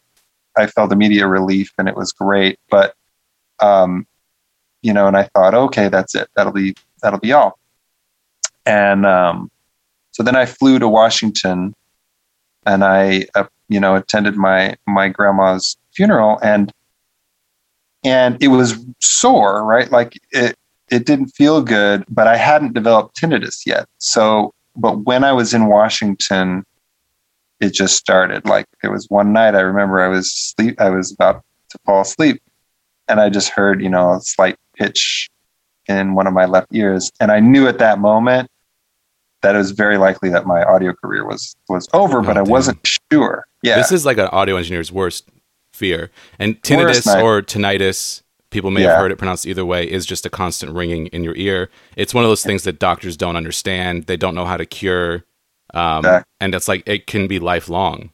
I 0.58 0.68
felt 0.68 0.92
immediate 0.92 1.28
relief, 1.28 1.72
and 1.78 1.88
it 1.88 1.96
was 1.96 2.12
great. 2.12 2.60
But 2.70 2.96
um, 3.60 4.08
you 4.82 4.94
know, 4.94 5.08
and 5.08 5.18
I 5.18 5.24
thought, 5.34 5.54
okay, 5.54 5.90
that's 5.90 6.16
it. 6.16 6.30
That'll 6.36 6.54
be 6.54 6.76
that'll 7.02 7.20
be 7.20 7.34
all. 7.34 7.60
And 8.66 9.06
um, 9.06 9.52
so 10.12 10.24
then 10.24 10.36
I 10.36 10.46
flew 10.46 10.80
to 10.80 10.88
Washington, 10.88 11.74
and 12.66 12.84
I 12.84 13.26
uh, 13.36 13.46
you 13.70 13.80
know 13.80 13.96
attended 13.96 14.36
my 14.36 14.76
my 14.88 15.10
grandma's 15.10 15.78
funeral, 15.94 16.40
and 16.44 16.72
and 18.06 18.42
it 18.42 18.48
was 18.50 18.86
sore, 19.02 19.64
right? 19.66 19.92
Like 19.92 20.18
it 20.32 20.56
it 20.90 21.06
didn't 21.06 21.28
feel 21.30 21.62
good, 21.64 22.06
but 22.10 22.28
I 22.28 22.38
hadn't 22.38 22.74
developed 22.74 23.20
tinnitus 23.20 23.66
yet. 23.66 23.88
So, 23.98 24.54
but 24.76 25.00
when 25.06 25.24
I 25.24 25.34
was 25.34 25.54
in 25.54 25.66
Washington, 25.66 26.64
it 27.60 27.74
just 27.74 27.96
started. 27.96 28.46
Like 28.46 28.66
there 28.82 28.92
was 28.92 29.08
one 29.10 29.34
night 29.34 29.56
I 29.56 29.62
remember 29.62 30.02
I 30.02 30.08
was 30.08 30.32
sleep 30.32 30.80
I 30.80 30.90
was 30.90 31.12
about 31.12 31.44
to 31.70 31.80
fall 31.86 32.02
asleep 32.02 32.42
and 33.08 33.20
I 33.20 33.30
just 33.30 33.50
heard, 33.50 33.82
you 33.82 33.90
know, 33.90 34.14
a 34.14 34.22
slight 34.22 34.56
pitch 34.78 35.28
in 35.88 36.14
one 36.16 36.28
of 36.28 36.34
my 36.34 36.46
left 36.46 36.68
ears. 36.72 37.12
And 37.20 37.32
I 37.32 37.40
knew 37.40 37.68
at 37.68 37.80
that 37.80 38.00
moment 38.00 38.50
that 39.42 39.56
it 39.56 39.58
was 39.60 39.72
very 39.72 39.98
likely 39.98 40.30
that 40.30 40.46
my 40.48 40.64
audio 40.64 40.94
career 40.94 41.26
was 41.26 41.56
was 41.70 41.88
over, 41.94 42.22
but 42.22 42.38
Oh, 42.38 42.42
I 42.42 42.44
damn. 42.44 42.52
wasn't 42.52 42.88
sure. 43.12 43.46
Yeah. 43.64 43.78
This 43.78 43.92
is 43.92 44.06
like 44.06 44.18
an 44.18 44.28
audio 44.28 44.56
engineer's 44.58 44.92
worst 44.92 45.30
fear. 45.76 46.10
And 46.40 46.62
tinnitus 46.62 47.22
or 47.22 47.42
tinnitus, 47.42 48.22
people 48.50 48.72
may 48.72 48.84
Yeah. 48.84 48.92
have 48.92 49.00
heard 49.00 49.12
it 49.12 49.18
pronounced 49.18 49.46
either 49.46 49.66
way, 49.66 49.90
is 49.90 50.06
just 50.06 50.26
a 50.26 50.30
constant 50.30 50.74
ringing 50.74 51.08
in 51.08 51.24
your 51.24 51.36
ear. 51.36 51.70
It's 51.96 52.14
one 52.14 52.24
of 52.24 52.30
those 52.30 52.44
things 52.44 52.64
that 52.64 52.80
doctors 52.80 53.18
don't 53.18 53.36
understand. 53.36 54.06
They 54.06 54.18
don't 54.18 54.36
know 54.36 54.46
how 54.46 54.58
to 54.58 54.66
cure. 54.66 55.26
Um, 55.74 56.00
Exactly. 56.00 56.32
And 56.40 56.56
it's 56.56 56.68
like, 56.68 56.84
it 56.88 57.08
can 57.08 57.28
be 57.28 57.40
lifelong. 57.40 58.12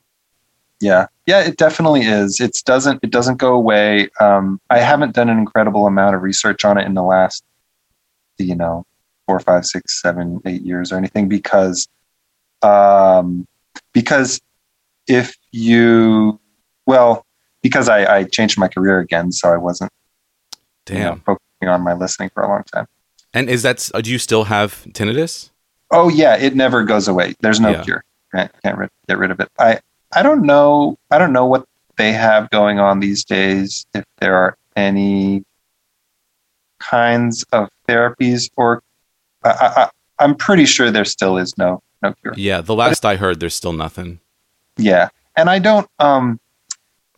Yeah, 0.80 1.06
yeah, 1.28 1.42
it 1.42 1.58
definitely 1.58 2.02
is. 2.02 2.40
It 2.40 2.58
doesn't 2.66 3.02
it 3.04 3.12
doesn't 3.12 3.38
go 3.38 3.54
away. 3.54 4.10
Um, 4.20 4.60
I 4.72 4.80
haven't 4.80 5.14
done 5.14 5.30
an 5.30 5.38
incredible 5.38 5.86
amount 5.86 6.16
of 6.16 6.24
research 6.24 6.66
on 6.66 6.80
it 6.80 6.88
in 6.88 6.96
the 6.96 7.04
last, 7.04 7.44
you 8.40 8.56
know, 8.56 8.84
four, 9.28 9.40
five, 9.40 9.64
six, 9.68 10.02
seven, 10.02 10.42
eight 10.48 10.64
years 10.64 10.92
or 10.92 10.98
anything 10.98 11.30
because, 11.30 11.88
um, 12.64 13.46
because 13.94 14.42
if 15.08 15.36
you, 15.52 16.40
well, 16.88 17.28
because 17.62 17.90
I, 17.90 18.18
I 18.18 18.24
changed 18.24 18.58
my 18.58 18.68
career 18.68 19.00
again, 19.00 19.32
so 19.32 19.52
I 19.52 19.58
wasn't 19.58 19.92
you 20.90 20.98
know, 21.00 21.22
focusing 21.26 21.68
on 21.70 21.82
my 21.82 21.94
listening 21.94 22.30
for 22.34 22.44
a 22.44 22.48
long 22.48 22.64
time. 22.64 22.88
And 23.34 23.50
is 23.50 23.62
that, 23.64 23.90
uh, 23.94 24.02
do 24.02 24.12
you 24.12 24.18
still 24.18 24.46
have 24.46 24.86
tinnitus? 24.90 25.50
Oh 25.92 26.10
yeah, 26.10 26.36
it 26.38 26.56
never 26.56 26.84
goes 26.84 27.08
away. 27.08 27.36
There's 27.42 27.60
no 27.60 27.70
Yeah. 27.72 27.84
cure. 27.84 28.04
Can't, 28.34 28.52
can't 28.64 28.78
rid, 28.78 28.90
get 29.08 29.18
rid 29.18 29.32
of 29.32 29.40
it. 29.40 29.50
I 29.60 29.80
I 30.14 30.24
don't 30.24 30.44
know. 30.46 30.98
I 31.12 31.18
don't 31.18 31.32
know 31.34 31.46
what 31.46 31.66
they 31.98 32.12
have 32.14 32.50
going 32.50 32.80
on 32.80 33.00
these 33.00 33.24
days. 33.24 33.86
If 33.94 34.04
there 34.20 34.36
are 34.36 34.58
any 34.76 35.44
kinds 36.80 37.44
of 37.52 37.70
therapies, 37.88 38.50
or 38.58 38.82
I, 39.44 39.50
I, 39.50 39.82
I- 39.84 39.90
I'm 40.20 40.36
pretty 40.36 40.66
sure 40.66 40.92
there 40.92 41.06
still 41.06 41.38
is 41.38 41.58
no 41.58 41.82
no 42.04 42.14
cure. 42.22 42.34
Yeah. 42.38 42.62
The 42.62 42.76
last 42.76 43.06
I 43.06 43.16
heard, 43.16 43.40
there's 43.40 43.56
still 43.56 43.74
nothing. 43.74 44.20
Yeah, 44.78 45.10
and 45.36 45.50
I 45.50 45.60
don't. 45.60 45.88
Um, 46.00 46.40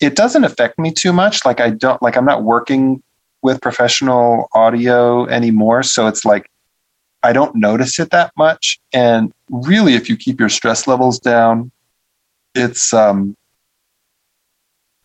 it 0.03 0.15
doesn't 0.15 0.43
affect 0.43 0.77
me 0.77 0.91
too 0.91 1.13
much. 1.13 1.45
Like 1.45 1.61
I 1.61 1.69
don't 1.69 2.01
like 2.01 2.17
I'm 2.17 2.25
not 2.25 2.43
working 2.43 3.01
with 3.41 3.61
professional 3.61 4.49
audio 4.53 5.25
anymore, 5.27 5.83
so 5.83 6.07
it's 6.07 6.25
like 6.25 6.49
I 7.23 7.31
don't 7.31 7.55
notice 7.55 7.99
it 7.99 8.11
that 8.11 8.33
much. 8.37 8.79
And 8.91 9.31
really, 9.49 9.93
if 9.93 10.09
you 10.09 10.17
keep 10.17 10.39
your 10.39 10.49
stress 10.49 10.87
levels 10.87 11.19
down, 11.19 11.71
it's 12.53 12.93
um, 12.93 13.37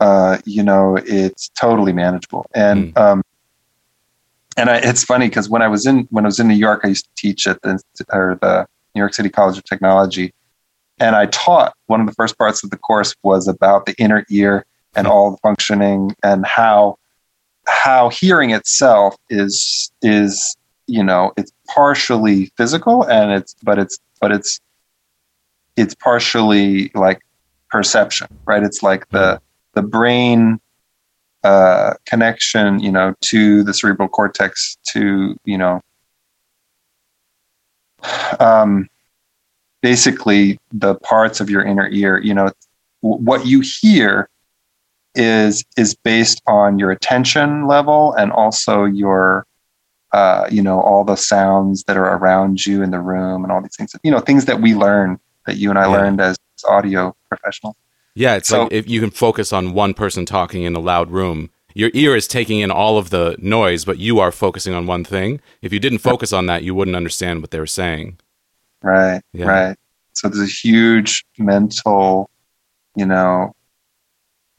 uh, 0.01 0.39
you 0.45 0.65
know, 0.65 0.97
it's 0.97 1.49
totally 1.51 1.93
manageable. 1.93 2.47
And 2.53 2.97
um, 2.99 3.23
and 4.57 4.69
I, 4.69 4.79
it's 4.79 5.05
funny 5.05 5.29
because 5.29 5.49
when 5.49 5.63
I 5.63 5.69
was 5.69 5.87
in 5.87 6.09
when 6.11 6.25
I 6.25 6.29
was 6.29 6.41
in 6.41 6.49
New 6.49 6.55
York, 6.55 6.81
I 6.83 6.89
used 6.89 7.05
to 7.05 7.11
teach 7.17 7.47
at 7.47 7.63
the 7.63 7.81
or 8.13 8.37
the 8.43 8.67
New 8.97 9.01
York 9.01 9.15
City 9.15 9.29
College 9.29 9.59
of 9.59 9.65
Technology, 9.65 10.35
and 10.99 11.15
I 11.15 11.27
taught 11.27 11.75
one 11.87 12.01
of 12.01 12.09
the 12.09 12.15
first 12.15 12.37
parts 12.37 12.65
of 12.65 12.71
the 12.71 12.79
course 12.79 13.15
was 13.23 13.47
about 13.47 13.87
the 13.87 13.95
inner 13.99 14.27
ear 14.29 14.67
and 14.95 15.07
all 15.07 15.31
the 15.31 15.37
functioning 15.39 16.15
and 16.23 16.47
how 16.47 16.97
how 17.67 18.09
hearing 18.09 18.51
itself 18.51 19.17
is 19.29 19.93
is 20.03 20.57
you 20.87 21.05
know 21.05 21.33
it's 21.37 21.53
partially 21.69 22.47
physical 22.57 23.05
and 23.05 23.33
it's 23.33 23.55
but 23.63 23.79
it's 23.79 23.99
but 24.21 24.33
it's 24.33 24.61
it's 25.77 25.95
partially 25.95 26.91
like 26.95 27.21
perception 27.71 28.27
right? 28.47 28.63
It's 28.63 28.83
like 28.83 29.09
the 29.11 29.41
the 29.75 29.83
brain 29.83 30.61
uh, 31.45 31.95
connection 32.07 32.81
you 32.81 32.91
know 32.91 33.15
to 33.21 33.63
the 33.63 33.73
cerebral 33.73 34.09
cortex 34.09 34.77
to 34.89 35.37
you 35.45 35.59
know 35.59 35.81
um, 38.41 38.89
basically 39.83 40.59
the 40.73 40.97
parts 40.97 41.41
of 41.41 41.49
your 41.49 41.63
inner 41.63 41.89
ear 41.89 42.19
you 42.19 42.35
know 42.35 42.51
what 43.01 43.47
you 43.47 43.63
hear 43.81 44.29
is 45.15 45.65
is 45.77 45.95
based 45.95 46.43
on 46.47 46.79
your 46.79 46.91
attention 46.91 47.67
level 47.67 48.13
and 48.15 48.33
also 48.33 48.85
your 48.85 49.47
uh, 50.13 50.47
you 50.51 50.63
know 50.63 50.81
all 50.81 51.05
the 51.05 51.17
sounds 51.17 51.85
that 51.85 51.97
are 51.97 52.17
around 52.17 52.65
you 52.65 52.83
in 52.83 52.91
the 52.91 53.01
room 53.01 53.45
and 53.45 53.53
all 53.53 53.61
these 53.61 53.77
things 53.77 53.95
you 54.03 54.11
know 54.11 54.21
things 54.21 54.47
that 54.47 54.61
we 54.61 54.75
learn 54.75 55.19
that 55.47 55.57
you 55.57 55.71
and 55.71 55.79
i 55.79 55.83
yeah. 55.83 55.93
learned 55.93 56.21
as 56.21 56.37
audio 56.69 57.15
professionals. 57.29 57.77
Yeah 58.15 58.37
it's 58.37 58.49
so, 58.49 58.65
like 58.65 58.73
if 58.73 58.89
you 58.89 59.01
can 59.01 59.11
focus 59.11 59.53
on 59.53 59.75
one 59.75 59.95
person 59.95 60.25
talking 60.25 60.63
in 60.63 60.75
a 60.75 60.81
loud 60.81 61.11
room 61.11 61.51
your 61.75 61.91
ear 61.95 62.17
is 62.17 62.27
taking 62.27 62.61
in 62.61 62.71
all 62.71 62.99
of 62.99 63.11
the 63.11 63.37
noise 63.39 63.85
but 63.85 63.99
you 63.99 64.19
are 64.19 64.33
focusing 64.33 64.75
on 64.75 64.87
one 64.87 65.05
thing. 65.05 65.41
If 65.63 65.73
you 65.73 65.79
didn't 65.79 65.99
focus 65.99 66.33
on 66.33 66.47
that 66.47 66.63
you 66.63 66.75
wouldn't 66.75 66.97
understand 66.97 67.41
what 67.41 67.51
they 67.51 67.61
were 67.61 67.67
saying. 67.67 68.19
Right 68.83 69.23
yeah. 69.33 69.47
right. 69.47 69.77
So 70.15 70.29
there's 70.29 70.49
a 70.49 70.53
huge 70.53 71.25
mental 71.39 72.31
you 72.97 73.07
know 73.07 73.55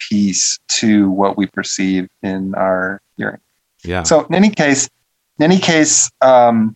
piece 0.08 0.60
to 0.68 1.10
what 1.10 1.38
we 1.38 1.46
perceive 1.48 2.08
in 2.24 2.54
our 2.56 3.02
hearing 3.18 3.40
yeah 3.84 4.04
so 4.04 4.26
in 4.26 4.36
any 4.36 4.50
case 4.50 4.90
in 5.40 5.46
any 5.46 5.60
case, 5.60 6.12
um, 6.22 6.76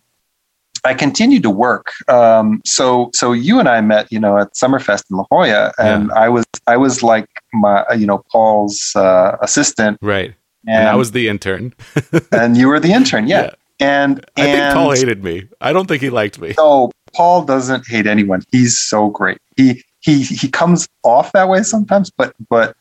I 0.84 0.94
continued 0.94 1.42
to 1.44 1.50
work. 1.50 1.92
Um, 2.08 2.60
so 2.64 3.10
so 3.14 3.32
you 3.32 3.58
and 3.60 3.68
I 3.68 3.80
met, 3.80 4.10
you 4.10 4.18
know, 4.18 4.38
at 4.38 4.54
Summerfest 4.54 5.04
in 5.10 5.18
La 5.18 5.24
Jolla, 5.30 5.72
and 5.78 6.08
yeah. 6.08 6.14
I 6.14 6.28
was 6.28 6.44
I 6.66 6.76
was 6.76 7.02
like 7.02 7.28
my 7.52 7.84
you 7.94 8.06
know 8.06 8.24
Paul's 8.32 8.92
uh, 8.96 9.36
assistant, 9.42 9.98
right? 10.02 10.34
And, 10.66 10.78
and 10.78 10.88
I 10.88 10.96
was 10.96 11.12
the 11.12 11.28
intern, 11.28 11.74
and 12.32 12.56
you 12.56 12.68
were 12.68 12.80
the 12.80 12.92
intern, 12.92 13.26
yeah. 13.26 13.42
yeah. 13.42 13.50
And, 13.80 14.24
and 14.36 14.48
I 14.48 14.52
think 14.52 14.74
Paul 14.74 14.92
hated 14.92 15.24
me. 15.24 15.48
I 15.60 15.72
don't 15.72 15.86
think 15.86 16.00
he 16.00 16.08
liked 16.08 16.40
me. 16.40 16.54
No, 16.56 16.92
Paul 17.12 17.44
doesn't 17.44 17.86
hate 17.86 18.06
anyone. 18.06 18.42
He's 18.50 18.78
so 18.78 19.10
great. 19.10 19.38
He 19.56 19.84
he 20.00 20.22
he 20.22 20.48
comes 20.48 20.88
off 21.02 21.32
that 21.32 21.48
way 21.48 21.62
sometimes, 21.64 22.10
but 22.10 22.34
but 22.48 22.76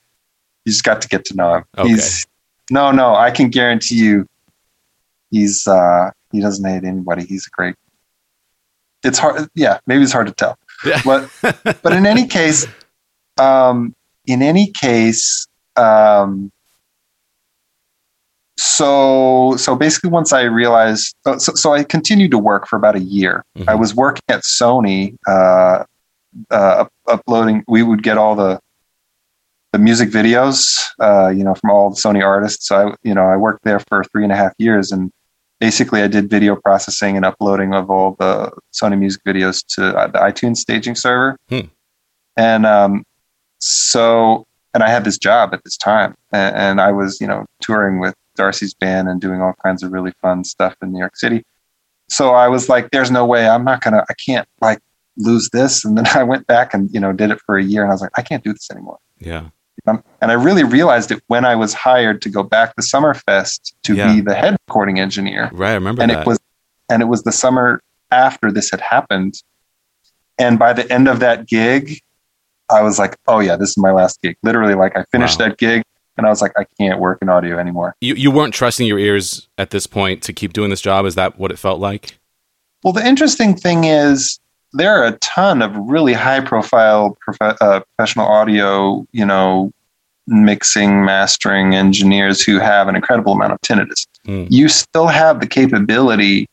you 0.65 0.71
just 0.71 0.83
got 0.83 1.01
to 1.01 1.07
get 1.07 1.25
to 1.25 1.35
know 1.35 1.55
him. 1.55 1.63
Okay. 1.77 1.89
He's 1.89 2.25
no 2.69 2.91
no. 2.91 3.15
I 3.15 3.31
can 3.31 3.49
guarantee 3.49 3.95
you 3.95 4.27
he's 5.33 5.67
uh, 5.67 6.11
he 6.31 6.39
doesn't 6.39 6.65
hate 6.65 6.83
anybody. 6.83 7.25
He's 7.25 7.47
a 7.47 7.49
great. 7.49 7.75
It's 9.03 9.19
hard, 9.19 9.49
yeah. 9.53 9.79
Maybe 9.85 10.03
it's 10.03 10.13
hard 10.13 10.27
to 10.27 10.33
tell, 10.33 10.57
yeah. 10.85 11.01
but 11.05 11.29
but 11.83 11.91
in 11.91 12.05
any 12.05 12.25
case, 12.27 12.65
um, 13.37 13.93
in 14.25 14.41
any 14.41 14.71
case, 14.71 15.45
um, 15.75 16.51
so 18.57 19.55
so 19.57 19.75
basically, 19.75 20.09
once 20.09 20.31
I 20.31 20.43
realized, 20.43 21.15
so, 21.25 21.37
so 21.37 21.73
I 21.73 21.83
continued 21.83 22.31
to 22.31 22.37
work 22.37 22.67
for 22.67 22.77
about 22.77 22.95
a 22.95 23.01
year. 23.01 23.43
Mm-hmm. 23.57 23.69
I 23.69 23.75
was 23.75 23.93
working 23.93 24.23
at 24.29 24.43
Sony, 24.43 25.17
uh, 25.27 25.83
uh, 26.49 26.85
uploading. 27.07 27.63
We 27.67 27.83
would 27.83 28.03
get 28.03 28.17
all 28.17 28.35
the 28.35 28.61
the 29.73 29.79
music 29.79 30.09
videos, 30.09 30.79
uh, 31.01 31.29
you 31.29 31.43
know, 31.43 31.55
from 31.55 31.71
all 31.71 31.89
the 31.89 31.95
Sony 31.95 32.23
artists. 32.23 32.67
So 32.67 32.75
I, 32.75 32.95
you 33.01 33.13
know, 33.13 33.23
I 33.23 33.35
worked 33.35 33.63
there 33.63 33.79
for 33.79 34.03
three 34.05 34.23
and 34.23 34.31
a 34.31 34.35
half 34.35 34.53
years, 34.59 34.91
and 34.91 35.11
basically 35.59 36.03
I 36.03 36.07
did 36.07 36.29
video 36.29 36.55
processing 36.55 37.17
and 37.17 37.25
uploading 37.25 37.73
of 37.73 37.89
all 37.89 38.15
the 38.19 38.51
Sony 38.71 38.99
music 38.99 39.23
videos 39.23 39.65
to 39.75 39.97
uh, 39.97 40.07
the 40.07 40.19
iTunes 40.19 40.57
staging 40.57 40.93
server. 40.93 41.37
Hmm. 41.49 41.67
And 42.37 42.67
um, 42.67 43.03
so, 43.57 44.45
and 44.75 44.83
I 44.83 44.89
had 44.89 45.05
this 45.05 45.17
job 45.17 45.53
at 45.53 45.63
this 45.63 45.75
time, 45.75 46.13
and, 46.31 46.55
and, 46.55 46.81
I 46.81 46.91
was, 46.91 47.19
you 47.19 47.27
know, 47.27 47.45
touring 47.59 47.99
with 47.99 48.15
Darcy's 48.35 48.75
band 48.75 49.07
and 49.07 49.19
doing 49.19 49.41
all 49.41 49.53
kinds 49.63 49.81
of 49.81 49.91
really 49.91 50.13
fun 50.21 50.43
stuff 50.43 50.75
in 50.83 50.91
New 50.91 50.99
York 50.99 51.15
City. 51.15 51.43
So 52.09 52.33
I 52.33 52.47
was 52.47 52.69
like, 52.69 52.91
"There's 52.91 53.09
no 53.09 53.25
way 53.25 53.47
I'm 53.47 53.63
not 53.63 53.81
gonna, 53.81 54.05
I 54.09 54.13
can't 54.13 54.47
like 54.61 54.79
lose 55.17 55.49
this." 55.51 55.85
And 55.85 55.97
then 55.97 56.05
I 56.13 56.23
went 56.23 56.45
back 56.45 56.73
and 56.75 56.93
you 56.93 56.99
know 56.99 57.11
did 57.11 57.31
it 57.31 57.39
for 57.45 57.57
a 57.57 57.63
year, 57.63 57.81
and 57.83 57.91
I 57.91 57.93
was 57.93 58.01
like, 58.01 58.11
"I 58.17 58.21
can't 58.21 58.43
do 58.43 58.53
this 58.53 58.69
anymore." 58.69 58.97
Yeah. 59.19 59.49
Um, 59.85 60.03
and 60.21 60.31
I 60.31 60.35
really 60.35 60.63
realized 60.63 61.11
it 61.11 61.21
when 61.27 61.45
I 61.45 61.55
was 61.55 61.73
hired 61.73 62.21
to 62.23 62.29
go 62.29 62.43
back 62.43 62.75
to 62.75 62.81
Summerfest 62.81 63.73
to 63.83 63.95
yeah. 63.95 64.13
be 64.13 64.21
the 64.21 64.33
head 64.33 64.55
recording 64.67 64.99
engineer. 64.99 65.49
Right, 65.51 65.71
I 65.71 65.75
remember 65.75 66.01
and 66.01 66.11
that. 66.11 66.21
it 66.21 66.27
was 66.27 66.39
and 66.89 67.01
it 67.01 67.05
was 67.05 67.23
the 67.23 67.31
summer 67.31 67.81
after 68.11 68.51
this 68.51 68.71
had 68.71 68.81
happened. 68.81 69.41
And 70.37 70.57
by 70.57 70.73
the 70.73 70.89
end 70.91 71.07
of 71.07 71.19
that 71.19 71.47
gig, 71.47 71.99
I 72.69 72.81
was 72.81 72.97
like, 72.97 73.17
"Oh 73.27 73.39
yeah, 73.39 73.55
this 73.55 73.71
is 73.71 73.77
my 73.77 73.91
last 73.91 74.21
gig." 74.21 74.37
Literally, 74.43 74.75
like 74.75 74.95
I 74.97 75.03
finished 75.11 75.39
wow. 75.39 75.49
that 75.49 75.57
gig, 75.57 75.83
and 76.17 76.25
I 76.25 76.29
was 76.29 76.41
like, 76.41 76.53
"I 76.57 76.65
can't 76.79 76.99
work 76.99 77.19
in 77.21 77.29
audio 77.29 77.59
anymore." 77.59 77.95
You 78.01 78.15
you 78.15 78.31
weren't 78.31 78.53
trusting 78.53 78.87
your 78.87 78.99
ears 78.99 79.47
at 79.57 79.71
this 79.71 79.85
point 79.85 80.23
to 80.23 80.33
keep 80.33 80.53
doing 80.53 80.69
this 80.69 80.81
job. 80.81 81.05
Is 81.05 81.15
that 81.15 81.37
what 81.37 81.51
it 81.51 81.59
felt 81.59 81.79
like? 81.79 82.19
Well, 82.83 82.93
the 82.93 83.05
interesting 83.05 83.55
thing 83.55 83.83
is, 83.83 84.39
there 84.73 84.95
are 84.95 85.05
a 85.05 85.17
ton 85.19 85.61
of 85.61 85.75
really 85.75 86.13
high 86.13 86.41
profile 86.41 87.17
prof- 87.21 87.57
uh, 87.61 87.81
professional 87.95 88.27
audio, 88.27 89.05
you 89.11 89.25
know, 89.25 89.71
mixing, 90.27 91.05
mastering 91.05 91.75
engineers 91.75 92.41
who 92.41 92.59
have 92.59 92.87
an 92.87 92.95
incredible 92.95 93.33
amount 93.33 93.53
of 93.53 93.61
tinnitus. 93.61 94.07
Mm. 94.25 94.47
You 94.49 94.69
still 94.69 95.07
have 95.07 95.39
the 95.39 95.47
capability 95.47 96.47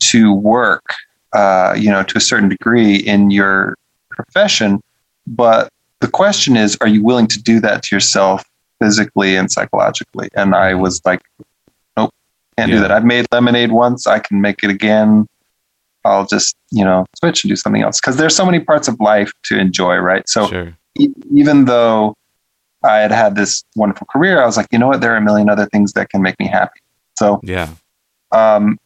to 0.00 0.32
work, 0.32 0.84
uh, 1.32 1.74
you 1.76 1.90
know, 1.90 2.02
to 2.02 2.18
a 2.18 2.20
certain 2.20 2.48
degree 2.48 2.96
in 2.96 3.30
your 3.30 3.76
profession, 4.10 4.80
but 5.26 5.70
the 6.00 6.08
question 6.08 6.56
is, 6.56 6.76
are 6.80 6.88
you 6.88 7.02
willing 7.02 7.26
to 7.28 7.42
do 7.42 7.60
that 7.60 7.82
to 7.84 7.96
yourself 7.96 8.44
physically 8.80 9.36
and 9.36 9.50
psychologically? 9.50 10.28
And 10.34 10.54
I 10.54 10.74
was 10.74 11.00
like, 11.04 11.20
nope, 11.96 12.12
can't 12.56 12.70
yeah. 12.70 12.76
do 12.76 12.82
that. 12.82 12.92
I've 12.92 13.04
made 13.04 13.26
lemonade 13.32 13.72
once. 13.72 14.06
I 14.06 14.18
can 14.18 14.40
make 14.40 14.62
it 14.62 14.70
again. 14.70 15.26
I'll 16.04 16.26
just, 16.26 16.56
you 16.70 16.84
know, 16.84 17.06
switch 17.18 17.44
and 17.44 17.48
do 17.48 17.56
something 17.56 17.82
else. 17.82 18.00
Because 18.00 18.16
there's 18.16 18.34
so 18.34 18.46
many 18.46 18.60
parts 18.60 18.88
of 18.88 18.98
life 19.00 19.32
to 19.44 19.58
enjoy, 19.58 19.96
right? 19.96 20.28
So 20.28 20.46
sure. 20.46 20.76
e- 20.98 21.12
even 21.32 21.64
though 21.66 22.14
I 22.84 22.96
had 22.98 23.10
had 23.10 23.34
this 23.34 23.64
wonderful 23.76 24.06
career, 24.10 24.42
I 24.42 24.46
was 24.46 24.56
like, 24.56 24.68
you 24.70 24.78
know 24.78 24.88
what? 24.88 25.00
There 25.00 25.12
are 25.12 25.16
a 25.16 25.20
million 25.20 25.48
other 25.48 25.66
things 25.66 25.92
that 25.94 26.10
can 26.10 26.22
make 26.22 26.38
me 26.38 26.46
happy. 26.46 26.80
So 27.18 27.40
yeah. 27.42 27.70
Um, 28.32 28.78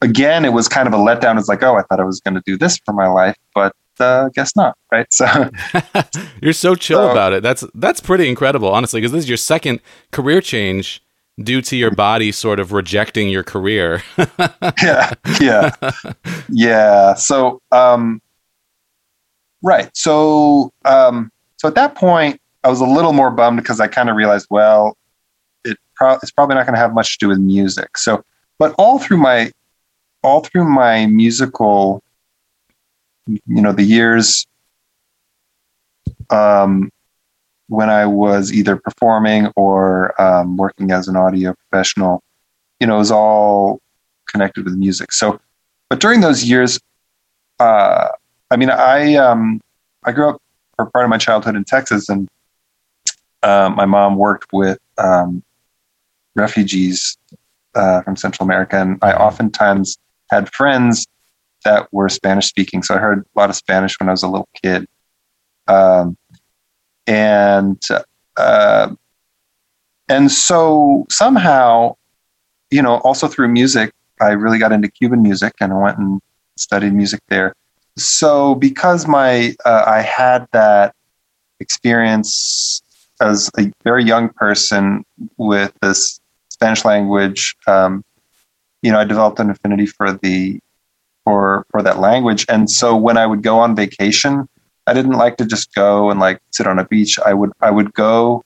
again, 0.00 0.44
it 0.44 0.52
was 0.52 0.68
kind 0.68 0.86
of 0.86 0.94
a 0.94 0.98
letdown. 0.98 1.38
It's 1.38 1.48
like, 1.48 1.62
oh, 1.62 1.76
I 1.76 1.82
thought 1.82 2.00
I 2.00 2.04
was 2.04 2.20
going 2.20 2.34
to 2.34 2.42
do 2.46 2.56
this 2.56 2.78
for 2.84 2.92
my 2.92 3.08
life, 3.08 3.36
but 3.54 3.74
uh, 3.98 4.28
guess 4.30 4.56
not, 4.56 4.76
right? 4.90 5.06
So 5.12 5.50
you're 6.42 6.52
so 6.52 6.74
chill 6.74 7.00
so, 7.00 7.10
about 7.10 7.32
it. 7.32 7.42
That's 7.42 7.64
that's 7.74 8.00
pretty 8.00 8.28
incredible, 8.28 8.68
honestly, 8.68 9.00
because 9.00 9.12
this 9.12 9.24
is 9.24 9.28
your 9.28 9.36
second 9.36 9.80
career 10.10 10.40
change 10.40 11.02
due 11.42 11.62
to 11.62 11.76
your 11.76 11.90
body 11.90 12.32
sort 12.32 12.60
of 12.60 12.72
rejecting 12.72 13.28
your 13.28 13.42
career. 13.42 14.02
yeah, 14.82 15.12
yeah, 15.40 15.74
yeah. 16.50 17.14
So, 17.14 17.60
um, 17.72 18.20
right. 19.62 19.90
So, 19.96 20.70
um, 20.84 21.30
so 21.56 21.68
at 21.68 21.74
that 21.74 21.94
point, 21.94 22.40
I 22.64 22.68
was 22.68 22.80
a 22.80 22.86
little 22.86 23.12
more 23.12 23.30
bummed 23.30 23.58
because 23.58 23.80
I 23.80 23.88
kind 23.88 24.10
of 24.10 24.16
realized, 24.16 24.46
well, 24.50 24.96
it 25.64 25.78
pro- 25.94 26.18
it's 26.22 26.30
probably 26.30 26.56
not 26.56 26.66
going 26.66 26.74
to 26.74 26.80
have 26.80 26.92
much 26.92 27.18
to 27.18 27.26
do 27.26 27.28
with 27.28 27.38
music. 27.38 27.96
So, 27.96 28.22
but 28.58 28.74
all 28.78 28.98
through 28.98 29.18
my 29.18 29.52
all 30.22 30.40
through 30.40 30.64
my 30.64 31.06
musical, 31.06 32.02
you 33.26 33.40
know, 33.46 33.72
the 33.72 33.82
years 33.82 34.46
um, 36.30 36.90
when 37.68 37.88
I 37.88 38.04
was 38.06 38.52
either 38.52 38.76
performing 38.76 39.50
or 39.56 40.20
um, 40.20 40.56
working 40.56 40.90
as 40.90 41.08
an 41.08 41.16
audio 41.16 41.54
professional, 41.54 42.22
you 42.80 42.86
know, 42.86 42.96
it 42.96 42.98
was 42.98 43.10
all 43.10 43.80
connected 44.28 44.64
with 44.64 44.74
music. 44.74 45.12
So, 45.12 45.40
but 45.90 46.00
during 46.00 46.20
those 46.20 46.44
years, 46.44 46.80
uh, 47.58 48.08
I 48.50 48.56
mean, 48.56 48.70
I 48.70 49.16
um, 49.16 49.60
I 50.04 50.12
grew 50.12 50.30
up 50.30 50.42
for 50.76 50.86
part 50.86 51.04
of 51.04 51.10
my 51.10 51.18
childhood 51.18 51.56
in 51.56 51.64
Texas, 51.64 52.08
and 52.08 52.28
uh, 53.42 53.70
my 53.74 53.84
mom 53.84 54.16
worked 54.16 54.52
with 54.52 54.78
um, 54.96 55.42
refugees 56.34 57.18
uh, 57.74 58.00
from 58.02 58.16
Central 58.16 58.46
America, 58.46 58.76
and 58.76 58.98
I 59.02 59.12
oftentimes 59.12 59.98
had 60.30 60.52
friends 60.54 61.06
that 61.64 61.92
were 61.92 62.08
Spanish 62.08 62.46
speaking. 62.46 62.82
So 62.82 62.94
I 62.94 62.98
heard 62.98 63.18
a 63.20 63.38
lot 63.38 63.50
of 63.50 63.56
Spanish 63.56 63.98
when 64.00 64.08
I 64.08 64.12
was 64.12 64.22
a 64.22 64.28
little 64.28 64.48
kid. 64.62 64.86
Um, 65.68 66.16
and 67.06 67.82
uh, 68.36 68.94
and 70.08 70.30
so 70.30 71.06
somehow, 71.10 71.96
you 72.70 72.82
know, 72.82 72.98
also 72.98 73.28
through 73.28 73.48
music, 73.48 73.92
I 74.20 74.30
really 74.32 74.58
got 74.58 74.72
into 74.72 74.88
Cuban 74.88 75.22
music, 75.22 75.54
and 75.60 75.72
I 75.72 75.76
went 75.76 75.98
and 75.98 76.20
studied 76.56 76.92
music 76.92 77.20
there. 77.28 77.54
So 77.96 78.54
because 78.54 79.06
my 79.06 79.54
uh, 79.64 79.84
I 79.86 80.00
had 80.00 80.46
that 80.52 80.94
experience 81.58 82.82
as 83.20 83.50
a 83.58 83.70
very 83.84 84.04
young 84.04 84.30
person 84.30 85.04
with 85.36 85.72
this 85.82 86.20
Spanish 86.48 86.84
language, 86.84 87.54
um, 87.66 88.04
you 88.82 88.90
know, 88.90 88.98
I 88.98 89.04
developed 89.04 89.38
an 89.40 89.50
affinity 89.50 89.86
for 89.86 90.12
the 90.12 90.60
for 91.24 91.66
for 91.70 91.82
that 91.82 91.98
language. 91.98 92.46
And 92.48 92.70
so 92.70 92.96
when 92.96 93.16
I 93.16 93.26
would 93.26 93.42
go 93.42 93.58
on 93.58 93.76
vacation, 93.76 94.48
I 94.86 94.92
didn't 94.94 95.12
like 95.12 95.36
to 95.38 95.46
just 95.46 95.74
go 95.74 96.10
and 96.10 96.18
like 96.18 96.40
sit 96.50 96.66
on 96.66 96.78
a 96.78 96.84
beach. 96.84 97.18
I 97.18 97.34
would 97.34 97.52
I 97.60 97.70
would 97.70 97.92
go, 97.92 98.42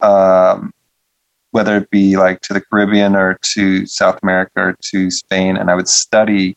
um, 0.00 0.72
whether 1.52 1.76
it 1.76 1.90
be 1.90 2.16
like 2.16 2.40
to 2.42 2.52
the 2.52 2.60
Caribbean 2.60 3.14
or 3.14 3.38
to 3.54 3.86
South 3.86 4.18
America 4.22 4.52
or 4.56 4.76
to 4.90 5.10
Spain, 5.10 5.56
and 5.56 5.70
I 5.70 5.74
would 5.74 5.88
study 5.88 6.56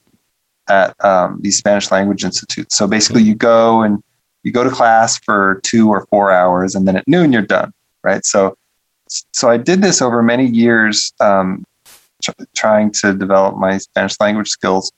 at 0.67 0.95
um, 1.05 1.39
these 1.41 1.57
Spanish 1.57 1.91
language 1.91 2.23
institutes. 2.25 2.75
So 2.75 2.87
basically, 2.87 3.21
you 3.21 3.35
go 3.35 3.81
and 3.81 4.03
you 4.43 4.51
go 4.51 4.63
to 4.63 4.69
class 4.69 5.17
for 5.19 5.61
two 5.63 5.89
or 5.89 6.05
four 6.07 6.31
hours, 6.31 6.75
and 6.75 6.87
then 6.87 6.95
at 6.95 7.07
noon 7.07 7.31
you're 7.31 7.41
done, 7.41 7.73
right? 8.03 8.25
So 8.25 8.57
so 9.07 9.49
I 9.49 9.57
did 9.57 9.81
this 9.81 10.01
over 10.01 10.23
many 10.23 10.45
years, 10.45 11.13
um, 11.19 11.63
trying 12.55 12.91
to 12.91 13.13
develop 13.13 13.57
my 13.57 13.77
Spanish 13.77 14.19
language 14.19 14.49
skills, 14.49 14.91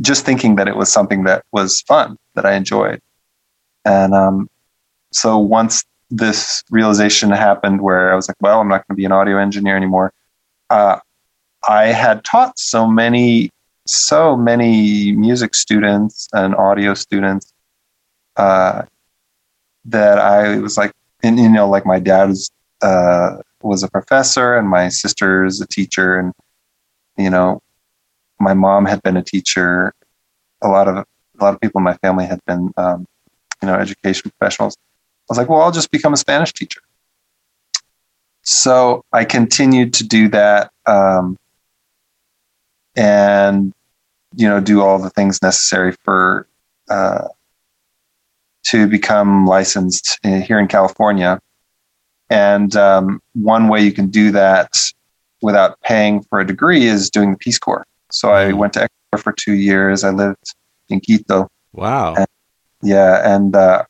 just 0.00 0.24
thinking 0.24 0.56
that 0.56 0.68
it 0.68 0.76
was 0.76 0.92
something 0.92 1.24
that 1.24 1.44
was 1.52 1.80
fun 1.82 2.16
that 2.34 2.44
I 2.44 2.54
enjoyed. 2.54 3.00
And 3.84 4.14
um, 4.14 4.48
so 5.12 5.38
once 5.38 5.84
this 6.10 6.62
realization 6.70 7.30
happened, 7.30 7.80
where 7.80 8.12
I 8.12 8.16
was 8.16 8.28
like, 8.28 8.36
well, 8.40 8.60
I'm 8.60 8.68
not 8.68 8.86
going 8.86 8.96
to 8.96 9.00
be 9.00 9.04
an 9.04 9.12
audio 9.12 9.38
engineer 9.38 9.76
anymore. 9.76 10.12
Uh, 10.70 10.98
I 11.68 11.86
had 11.86 12.24
taught 12.24 12.58
so 12.58 12.86
many, 12.86 13.50
so 13.86 14.36
many 14.36 15.12
music 15.12 15.54
students 15.54 16.28
and 16.32 16.54
audio 16.54 16.94
students 16.94 17.52
uh, 18.36 18.82
that 19.86 20.18
I 20.18 20.58
was 20.58 20.76
like, 20.76 20.92
and 21.22 21.38
you 21.38 21.48
know, 21.48 21.68
like 21.68 21.86
my 21.86 21.98
dad 21.98 22.28
was 22.28 22.50
uh, 22.82 23.38
was 23.62 23.82
a 23.82 23.88
professor, 23.88 24.56
and 24.56 24.68
my 24.68 24.88
sister 24.88 25.44
is 25.44 25.60
a 25.60 25.66
teacher, 25.66 26.18
and 26.18 26.32
you 27.16 27.30
know, 27.30 27.60
my 28.38 28.54
mom 28.54 28.84
had 28.84 29.02
been 29.02 29.16
a 29.16 29.22
teacher. 29.22 29.92
A 30.62 30.68
lot 30.68 30.88
of 30.88 30.96
a 30.96 31.44
lot 31.44 31.54
of 31.54 31.60
people 31.60 31.80
in 31.80 31.84
my 31.84 31.96
family 31.96 32.26
had 32.26 32.40
been, 32.46 32.72
um, 32.76 33.06
you 33.62 33.68
know, 33.68 33.74
education 33.74 34.30
professionals. 34.38 34.76
I 35.28 35.32
was 35.32 35.38
like, 35.38 35.48
well, 35.48 35.60
I'll 35.60 35.72
just 35.72 35.90
become 35.90 36.12
a 36.12 36.16
Spanish 36.16 36.52
teacher. 36.52 36.80
So 38.42 39.04
I 39.12 39.24
continued 39.24 39.92
to 39.94 40.04
do 40.04 40.28
that, 40.28 40.70
um, 40.86 41.36
and 42.94 43.72
you 44.36 44.48
know, 44.48 44.60
do 44.60 44.82
all 44.82 44.98
the 44.98 45.10
things 45.10 45.42
necessary 45.42 45.92
for 46.04 46.46
uh, 46.88 47.26
to 48.66 48.86
become 48.86 49.46
licensed 49.46 50.20
here 50.22 50.60
in 50.60 50.68
California. 50.68 51.40
And 52.30 52.74
um, 52.76 53.20
one 53.34 53.68
way 53.68 53.82
you 53.82 53.92
can 53.92 54.08
do 54.08 54.30
that 54.32 54.76
without 55.42 55.80
paying 55.80 56.22
for 56.22 56.40
a 56.40 56.46
degree 56.46 56.84
is 56.84 57.10
doing 57.10 57.32
the 57.32 57.38
Peace 57.38 57.58
Corps. 57.58 57.86
So 58.10 58.32
I 58.32 58.46
mm. 58.46 58.54
went 58.54 58.72
to 58.74 58.82
Ecuador 58.82 59.22
for 59.22 59.32
two 59.32 59.54
years. 59.54 60.04
I 60.04 60.10
lived 60.10 60.54
in 60.88 61.00
Quito. 61.00 61.48
Wow. 61.72 62.14
And, 62.14 62.26
yeah, 62.82 63.34
and 63.34 63.54
uh, 63.54 63.84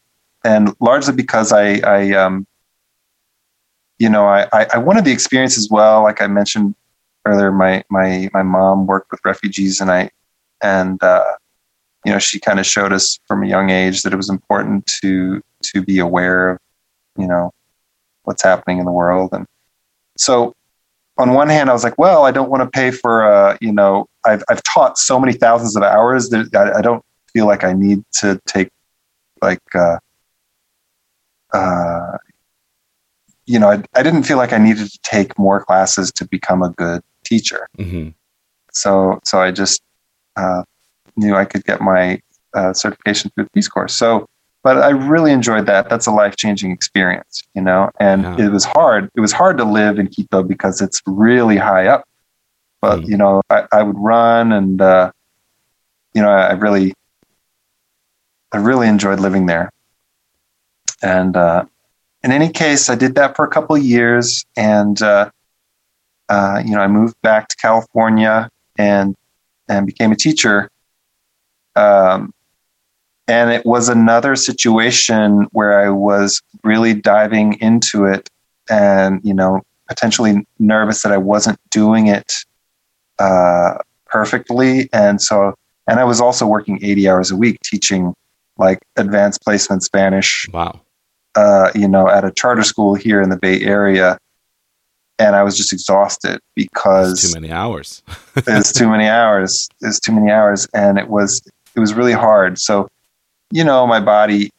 and 0.44 0.74
largely 0.80 1.14
because 1.14 1.52
I, 1.52 1.78
I 1.80 2.12
um, 2.12 2.46
you 3.98 4.08
know, 4.08 4.26
I, 4.26 4.46
I 4.52 4.78
wanted 4.78 5.04
the 5.04 5.12
experience 5.12 5.56
as 5.56 5.68
well. 5.70 6.02
Like 6.02 6.20
I 6.20 6.26
mentioned 6.26 6.74
earlier, 7.24 7.52
my 7.52 7.82
my 7.90 8.28
my 8.32 8.42
mom 8.42 8.86
worked 8.86 9.10
with 9.10 9.20
refugees, 9.24 9.80
and 9.80 9.90
I 9.90 10.10
and 10.62 11.02
uh, 11.02 11.34
you 12.04 12.12
know 12.12 12.18
she 12.18 12.38
kind 12.38 12.60
of 12.60 12.66
showed 12.66 12.92
us 12.92 13.18
from 13.26 13.42
a 13.42 13.48
young 13.48 13.70
age 13.70 14.02
that 14.02 14.12
it 14.12 14.16
was 14.16 14.30
important 14.30 14.86
to 15.02 15.42
to 15.62 15.82
be 15.82 15.98
aware 15.98 16.50
of 16.50 16.58
you 17.18 17.26
know 17.26 17.52
what's 18.24 18.42
happening 18.42 18.78
in 18.78 18.84
the 18.84 18.92
world. 18.92 19.30
And 19.32 19.46
so 20.18 20.54
on 21.18 21.32
one 21.32 21.48
hand, 21.48 21.70
I 21.70 21.72
was 21.72 21.84
like, 21.84 21.96
well, 21.96 22.24
I 22.24 22.30
don't 22.30 22.50
want 22.50 22.62
to 22.62 22.68
pay 22.68 22.90
for, 22.90 23.26
uh, 23.26 23.56
you 23.60 23.72
know, 23.72 24.06
I've, 24.24 24.42
I've 24.48 24.62
taught 24.62 24.98
so 24.98 25.18
many 25.18 25.32
thousands 25.32 25.76
of 25.76 25.82
hours 25.82 26.28
that 26.30 26.54
I, 26.54 26.78
I 26.78 26.82
don't 26.82 27.02
feel 27.32 27.46
like 27.46 27.64
I 27.64 27.72
need 27.72 28.02
to 28.20 28.38
take 28.46 28.68
like, 29.40 29.62
uh, 29.74 29.96
uh, 31.56 32.18
you 33.46 33.58
know, 33.58 33.70
I, 33.70 33.82
I 33.94 34.02
didn't 34.02 34.24
feel 34.24 34.36
like 34.36 34.52
I 34.52 34.58
needed 34.58 34.90
to 34.90 34.98
take 35.02 35.38
more 35.38 35.64
classes 35.64 36.10
to 36.12 36.26
become 36.26 36.62
a 36.62 36.70
good 36.70 37.02
teacher. 37.24 37.68
Mm-hmm. 37.78 38.10
So, 38.72 39.20
so 39.24 39.40
I 39.40 39.52
just 39.52 39.82
uh, 40.36 40.64
knew 41.16 41.34
I 41.34 41.44
could 41.44 41.64
get 41.64 41.80
my 41.80 42.20
uh, 42.54 42.72
certification 42.72 43.30
through 43.30 43.44
the 43.44 43.50
Peace 43.50 43.68
Corps. 43.68 43.88
So 43.88 44.26
but 44.66 44.78
I 44.78 44.88
really 44.88 45.30
enjoyed 45.30 45.66
that. 45.66 45.88
That's 45.88 46.08
a 46.08 46.10
life 46.10 46.34
changing 46.34 46.72
experience, 46.72 47.44
you 47.54 47.62
know. 47.62 47.88
And 48.00 48.22
yeah. 48.24 48.46
it 48.46 48.48
was 48.50 48.64
hard. 48.64 49.08
It 49.14 49.20
was 49.20 49.30
hard 49.30 49.58
to 49.58 49.64
live 49.64 50.00
in 50.00 50.08
Quito 50.08 50.42
because 50.42 50.80
it's 50.80 51.00
really 51.06 51.56
high 51.56 51.86
up. 51.86 52.02
But 52.80 53.02
mm. 53.02 53.08
you 53.08 53.16
know, 53.16 53.42
I, 53.48 53.68
I, 53.70 53.84
would 53.84 53.96
run, 53.96 54.50
and 54.50 54.82
uh, 54.82 55.12
you 56.14 56.20
know, 56.20 56.30
I 56.30 56.54
really, 56.54 56.94
I 58.50 58.56
really 58.56 58.88
enjoyed 58.88 59.20
living 59.20 59.46
there. 59.46 59.70
And 61.02 61.36
uh, 61.36 61.64
in 62.22 62.32
any 62.32 62.50
case, 62.50 62.88
I 62.90 62.94
did 62.94 63.14
that 63.16 63.36
for 63.36 63.44
a 63.44 63.50
couple 63.50 63.76
of 63.76 63.82
years, 63.82 64.44
and 64.56 65.00
uh, 65.02 65.30
uh 66.28 66.62
you 66.64 66.74
know, 66.74 66.80
I 66.80 66.88
moved 66.88 67.20
back 67.22 67.48
to 67.48 67.56
California 67.56 68.50
and 68.78 69.14
and 69.68 69.86
became 69.86 70.12
a 70.12 70.16
teacher. 70.16 70.70
Um, 71.74 72.32
and 73.28 73.50
it 73.50 73.66
was 73.66 73.88
another 73.88 74.36
situation 74.36 75.48
where 75.52 75.80
I 75.80 75.90
was 75.90 76.42
really 76.62 76.94
diving 76.94 77.54
into 77.54 78.04
it 78.04 78.30
and, 78.70 79.20
you 79.24 79.34
know, 79.34 79.62
potentially 79.88 80.46
nervous 80.58 81.02
that 81.02 81.12
I 81.12 81.16
wasn't 81.16 81.58
doing 81.70 82.06
it 82.06 82.32
uh, 83.18 83.78
perfectly. 84.06 84.88
And 84.92 85.20
so, 85.20 85.54
and 85.88 85.98
I 85.98 86.04
was 86.04 86.20
also 86.20 86.46
working 86.46 86.78
80 86.82 87.08
hours 87.08 87.30
a 87.30 87.36
week 87.36 87.58
teaching 87.64 88.14
like 88.58 88.78
advanced 88.96 89.42
placement 89.42 89.82
Spanish. 89.82 90.46
Wow. 90.52 90.80
Uh, 91.34 91.70
you 91.74 91.86
know, 91.86 92.08
at 92.08 92.24
a 92.24 92.30
charter 92.30 92.62
school 92.62 92.94
here 92.94 93.20
in 93.20 93.28
the 93.28 93.36
Bay 93.36 93.60
Area. 93.60 94.18
And 95.18 95.34
I 95.34 95.42
was 95.42 95.56
just 95.56 95.72
exhausted 95.72 96.40
because 96.54 97.22
too 97.22 97.40
many 97.40 97.52
hours. 97.52 98.02
it's 98.36 98.72
too 98.72 98.88
many 98.88 99.08
hours. 99.08 99.68
It's 99.80 99.98
too 99.98 100.12
many 100.12 100.30
hours. 100.30 100.66
And 100.74 100.98
it 100.98 101.08
was, 101.08 101.40
it 101.74 101.80
was 101.80 101.94
really 101.94 102.12
hard. 102.12 102.58
So 102.58 102.88
you 103.50 103.64
know, 103.64 103.86
my 103.86 104.00
body 104.00 104.50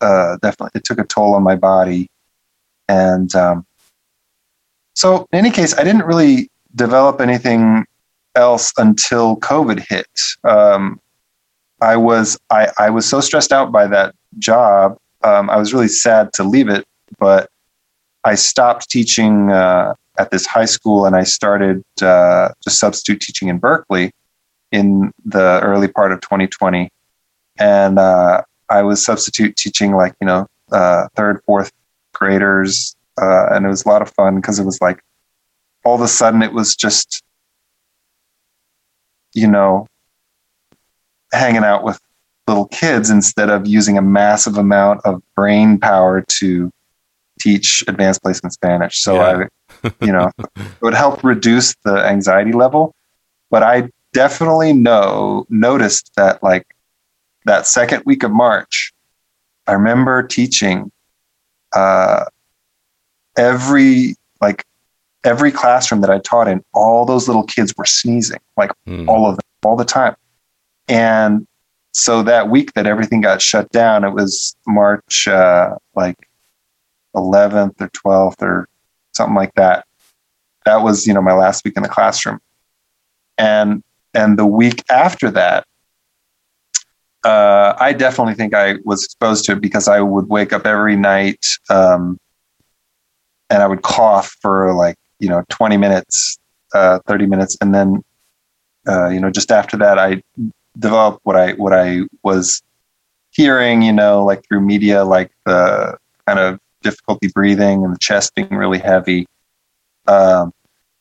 uh, 0.00 0.36
definitely 0.42 0.72
it 0.74 0.84
took 0.84 0.98
a 0.98 1.04
toll 1.04 1.34
on 1.34 1.42
my 1.42 1.56
body, 1.56 2.10
and 2.88 3.34
um, 3.34 3.66
so 4.94 5.26
in 5.32 5.38
any 5.38 5.50
case, 5.50 5.76
I 5.76 5.84
didn't 5.84 6.04
really 6.04 6.50
develop 6.74 7.20
anything 7.20 7.84
else 8.34 8.72
until 8.78 9.36
COVID 9.36 9.84
hit. 9.88 10.08
Um, 10.44 11.00
I 11.82 11.96
was 11.96 12.38
I, 12.50 12.70
I 12.78 12.90
was 12.90 13.08
so 13.08 13.20
stressed 13.20 13.52
out 13.52 13.72
by 13.72 13.86
that 13.88 14.14
job. 14.38 14.96
Um, 15.24 15.50
I 15.50 15.56
was 15.56 15.74
really 15.74 15.88
sad 15.88 16.32
to 16.34 16.44
leave 16.44 16.68
it, 16.68 16.84
but 17.18 17.50
I 18.24 18.34
stopped 18.36 18.88
teaching 18.88 19.50
uh, 19.50 19.94
at 20.18 20.30
this 20.30 20.46
high 20.46 20.64
school 20.64 21.06
and 21.06 21.16
I 21.16 21.24
started 21.24 21.82
uh, 22.00 22.50
just 22.62 22.78
substitute 22.78 23.20
teaching 23.20 23.48
in 23.48 23.58
Berkeley 23.58 24.12
in 24.70 25.12
the 25.24 25.60
early 25.62 25.88
part 25.88 26.12
of 26.12 26.20
2020 26.20 26.88
and 27.58 27.98
uh, 27.98 28.42
I 28.70 28.82
was 28.82 29.04
substitute 29.04 29.56
teaching 29.56 29.92
like 29.92 30.14
you 30.20 30.26
know 30.26 30.46
uh, 30.70 31.08
third, 31.14 31.42
fourth 31.44 31.72
graders, 32.14 32.96
uh, 33.20 33.46
and 33.50 33.64
it 33.64 33.68
was 33.68 33.84
a 33.84 33.88
lot 33.88 34.02
of 34.02 34.10
fun 34.14 34.36
because 34.36 34.58
it 34.58 34.64
was 34.64 34.80
like 34.80 35.02
all 35.84 35.94
of 35.94 36.00
a 36.00 36.08
sudden 36.08 36.42
it 36.42 36.52
was 36.52 36.74
just 36.74 37.22
you 39.34 39.46
know 39.46 39.86
hanging 41.32 41.64
out 41.64 41.84
with 41.84 42.00
little 42.46 42.66
kids 42.66 43.10
instead 43.10 43.50
of 43.50 43.66
using 43.66 43.96
a 43.96 44.02
massive 44.02 44.58
amount 44.58 45.00
of 45.04 45.22
brain 45.34 45.78
power 45.78 46.24
to 46.28 46.70
teach 47.40 47.84
advanced 47.88 48.22
placement 48.22 48.52
Spanish. 48.52 49.00
So 49.00 49.14
yeah. 49.14 49.44
I, 49.84 49.92
you 50.00 50.12
know, 50.12 50.30
it 50.56 50.82
would 50.82 50.94
help 50.94 51.24
reduce 51.24 51.74
the 51.84 51.96
anxiety 51.96 52.52
level. 52.52 52.94
But 53.50 53.62
I 53.62 53.90
definitely 54.12 54.72
know 54.72 55.46
noticed 55.48 56.12
that 56.16 56.42
like 56.42 56.66
that 57.44 57.66
second 57.66 58.02
week 58.06 58.22
of 58.22 58.30
March, 58.30 58.92
I 59.66 59.72
remember 59.72 60.22
teaching 60.22 60.90
uh, 61.74 62.24
every 63.36 64.16
like 64.40 64.64
every 65.24 65.52
classroom 65.52 66.00
that 66.00 66.10
I 66.10 66.18
taught 66.18 66.48
in, 66.48 66.64
all 66.74 67.04
those 67.04 67.28
little 67.28 67.44
kids 67.44 67.74
were 67.76 67.84
sneezing, 67.84 68.40
like 68.56 68.72
mm. 68.86 69.08
all 69.08 69.28
of 69.28 69.36
them, 69.36 69.44
all 69.64 69.76
the 69.76 69.84
time. 69.84 70.16
And 70.88 71.46
so 71.92 72.22
that 72.22 72.48
week 72.48 72.72
that 72.74 72.86
everything 72.86 73.20
got 73.20 73.42
shut 73.42 73.70
down, 73.70 74.04
it 74.04 74.10
was 74.10 74.56
March 74.66 75.28
uh, 75.28 75.76
like 75.94 76.16
11th 77.14 77.80
or 77.80 77.88
12th 77.88 78.42
or 78.42 78.68
something 79.12 79.36
like 79.36 79.54
that. 79.54 79.86
That 80.64 80.82
was, 80.82 81.06
you 81.06 81.14
know, 81.14 81.22
my 81.22 81.34
last 81.34 81.64
week 81.64 81.76
in 81.76 81.82
the 81.82 81.88
classroom. 81.88 82.40
And 83.38 83.82
and 84.14 84.38
the 84.38 84.46
week 84.46 84.84
after 84.90 85.30
that, 85.30 85.66
uh, 87.24 87.74
I 87.80 87.92
definitely 87.94 88.34
think 88.34 88.54
I 88.54 88.76
was 88.84 89.04
exposed 89.04 89.46
to 89.46 89.52
it 89.52 89.60
because 89.60 89.88
I 89.88 90.00
would 90.00 90.28
wake 90.28 90.52
up 90.52 90.66
every 90.66 90.96
night 90.96 91.44
um, 91.70 92.18
and 93.48 93.62
I 93.62 93.66
would 93.66 93.82
cough 93.82 94.36
for 94.42 94.74
like, 94.74 94.96
you 95.18 95.30
know, 95.30 95.42
20 95.48 95.78
minutes, 95.78 96.38
uh, 96.74 96.98
30 97.06 97.26
minutes. 97.26 97.56
And 97.60 97.74
then 97.74 98.02
uh, 98.86 99.08
you 99.08 99.20
know, 99.20 99.30
just 99.30 99.50
after 99.50 99.76
that, 99.78 99.98
I 99.98 100.22
developed 100.78 101.20
what 101.24 101.36
I 101.36 101.52
what 101.52 101.72
I 101.72 102.02
was 102.22 102.62
hearing, 103.30 103.82
you 103.82 103.92
know, 103.92 104.24
like 104.24 104.46
through 104.46 104.60
media, 104.60 105.04
like 105.04 105.30
the 105.44 105.96
kind 106.26 106.38
of 106.38 106.58
difficulty 106.82 107.28
breathing 107.28 107.84
and 107.84 107.94
the 107.94 107.98
chest 107.98 108.34
being 108.34 108.54
really 108.54 108.78
heavy. 108.78 109.26
Um, 110.06 110.52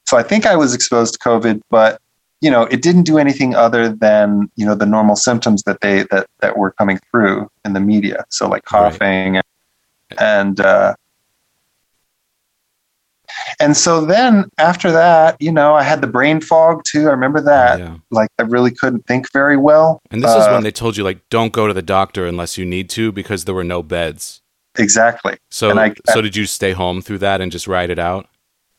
so 0.05 0.17
I 0.17 0.23
think 0.23 0.45
I 0.45 0.55
was 0.55 0.73
exposed 0.73 1.13
to 1.13 1.19
COVID, 1.19 1.61
but 1.69 2.01
you 2.41 2.49
know, 2.49 2.63
it 2.63 2.81
didn't 2.81 3.03
do 3.03 3.19
anything 3.19 3.53
other 3.55 3.89
than 3.89 4.49
you 4.55 4.65
know 4.65 4.75
the 4.75 4.85
normal 4.85 5.15
symptoms 5.15 5.63
that 5.63 5.81
they 5.81 6.03
that 6.11 6.27
that 6.39 6.57
were 6.57 6.71
coming 6.71 6.99
through 7.09 7.49
in 7.65 7.73
the 7.73 7.79
media. 7.79 8.25
So 8.29 8.47
like 8.49 8.65
coughing 8.65 9.33
right. 9.35 9.45
and, 10.09 10.19
and 10.19 10.59
uh, 10.59 10.95
and 13.59 13.75
so 13.75 14.05
then 14.05 14.49
after 14.57 14.91
that, 14.91 15.41
you 15.41 15.51
know, 15.51 15.75
I 15.75 15.83
had 15.83 16.01
the 16.01 16.07
brain 16.07 16.41
fog 16.41 16.83
too. 16.85 17.07
I 17.07 17.11
remember 17.11 17.41
that. 17.41 17.79
Yeah. 17.79 17.97
Like 18.09 18.29
I 18.39 18.43
really 18.43 18.71
couldn't 18.71 19.05
think 19.05 19.31
very 19.31 19.57
well. 19.57 20.01
And 20.11 20.23
this 20.23 20.31
uh, 20.31 20.39
is 20.39 20.47
when 20.47 20.63
they 20.63 20.71
told 20.71 20.97
you 20.97 21.03
like 21.03 21.27
don't 21.29 21.53
go 21.53 21.67
to 21.67 21.73
the 21.73 21.81
doctor 21.81 22.25
unless 22.25 22.57
you 22.57 22.65
need 22.65 22.89
to 22.91 23.11
because 23.11 23.45
there 23.45 23.55
were 23.55 23.63
no 23.63 23.83
beds. 23.83 24.41
Exactly. 24.77 25.37
So 25.49 25.77
I, 25.77 25.93
so 26.09 26.21
did 26.21 26.35
you 26.35 26.45
stay 26.45 26.71
home 26.71 27.01
through 27.01 27.19
that 27.19 27.41
and 27.41 27.51
just 27.51 27.67
ride 27.67 27.89
it 27.89 27.99
out? 27.99 28.27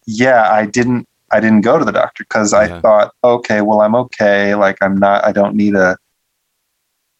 Yeah, 0.06 0.50
I 0.50 0.66
didn't 0.66 1.06
I 1.30 1.40
didn't 1.40 1.62
go 1.62 1.78
to 1.78 1.84
the 1.84 1.92
doctor 1.92 2.24
because 2.24 2.52
I 2.52 2.80
thought, 2.80 3.12
okay, 3.24 3.60
well 3.60 3.80
I'm 3.82 3.94
okay. 3.94 4.54
Like 4.54 4.78
I'm 4.80 4.96
not 4.96 5.24
I 5.24 5.32
don't 5.32 5.54
need 5.54 5.74
a 5.74 5.96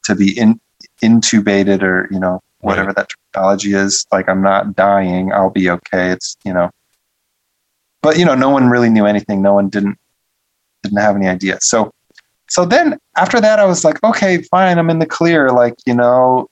to 0.05 0.15
be 0.15 0.39
in 0.39 0.61
intubated 1.03 1.83
or, 1.83 2.09
you 2.11 2.19
know, 2.19 2.41
whatever 2.61 2.89
right. 2.89 2.97
that 2.97 3.09
terminology 3.35 3.75
is. 3.75 4.07
Like 4.11 4.29
I'm 4.29 4.43
not 4.43 4.75
dying. 4.75 5.33
I'll 5.33 5.51
be 5.51 5.69
okay. 5.71 6.11
It's 6.11 6.37
you 6.45 6.53
know 6.53 6.71
but 8.03 8.19
you 8.19 8.25
know, 8.25 8.35
no 8.35 8.51
one 8.51 8.69
really 8.69 8.91
knew 8.91 9.07
anything. 9.07 9.41
No 9.41 9.55
one 9.55 9.69
didn't 9.69 9.99
didn't 10.83 10.99
have 10.99 11.17
any 11.17 11.29
idea. 11.29 11.59
So 11.61 11.93
so 12.49 12.65
then 12.67 12.99
after 13.17 13.41
that, 13.41 13.59
I 13.59 13.65
was 13.65 13.85
like, 13.85 14.03
okay, 14.05 14.43
fine, 14.43 14.79
I'm 14.79 14.91
in 14.91 14.99
the 14.99 15.07
clear. 15.07 15.51
Like 15.51 15.75
you 15.87 15.95
know, 15.95 16.49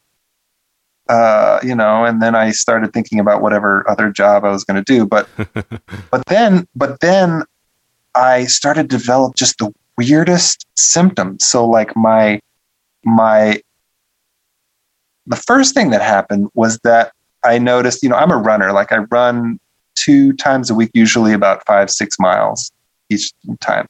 uh, 1.09 1.59
you 1.63 1.75
know, 1.75 2.05
and 2.05 2.23
then 2.23 2.35
I 2.35 2.53
started 2.53 2.93
thinking 2.93 3.21
about 3.21 3.43
whatever 3.43 3.89
other 3.91 4.11
job 4.11 4.45
I 4.45 4.51
was 4.51 4.65
going 4.65 4.83
to 4.83 4.93
do. 4.93 5.05
But 5.07 5.29
but 6.11 6.25
then 6.27 6.67
but 6.75 7.01
then 7.01 7.43
I 8.15 8.45
started 8.47 8.89
to 8.89 8.97
develop 8.97 9.35
just 9.35 9.59
the 9.59 9.73
weirdest 9.99 10.67
symptoms. 10.77 11.47
So 11.47 11.67
like 11.67 11.95
my 11.97 12.41
my 13.05 13.61
the 15.27 15.37
first 15.37 15.75
thing 15.75 15.91
that 15.91 16.03
happened 16.03 16.49
was 16.55 16.79
that 16.85 17.13
I 17.45 17.59
noticed, 17.59 18.03
you 18.03 18.09
know, 18.09 18.17
I'm 18.17 18.31
a 18.31 18.37
runner. 18.37 18.73
Like 18.73 18.93
I 18.93 18.99
run 18.99 19.59
two 20.01 20.33
times 20.35 20.71
a 20.71 20.75
week, 20.75 20.91
usually 20.95 21.33
about 21.33 21.65
five, 21.67 21.91
six 21.91 22.19
miles 22.19 22.73
each 23.11 23.33
time. 23.61 23.87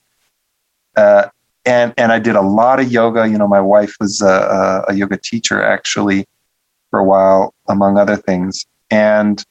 Uh, 0.96 1.28
and 1.64 1.92
and 1.96 2.10
I 2.10 2.18
did 2.18 2.36
a 2.36 2.40
lot 2.40 2.80
of 2.80 2.90
yoga. 2.90 3.28
You 3.28 3.38
know, 3.38 3.46
my 3.46 3.60
wife 3.60 3.94
was 4.00 4.20
a, 4.20 4.84
a, 4.88 4.94
yoga 4.94 5.18
teacher 5.18 5.62
actually 5.62 6.26
for 6.90 6.98
a 6.98 7.04
while, 7.04 7.54
among 7.68 7.98
other 7.98 8.16
things. 8.16 8.66
And 8.90 9.44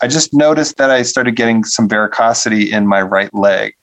I 0.00 0.08
just 0.08 0.34
noticed 0.34 0.76
that 0.76 0.90
I 0.90 1.02
started 1.02 1.36
getting 1.36 1.64
some 1.64 1.88
varicosity 1.88 2.72
in 2.72 2.86
my 2.86 3.00
right 3.00 3.32
leg, 3.32 3.74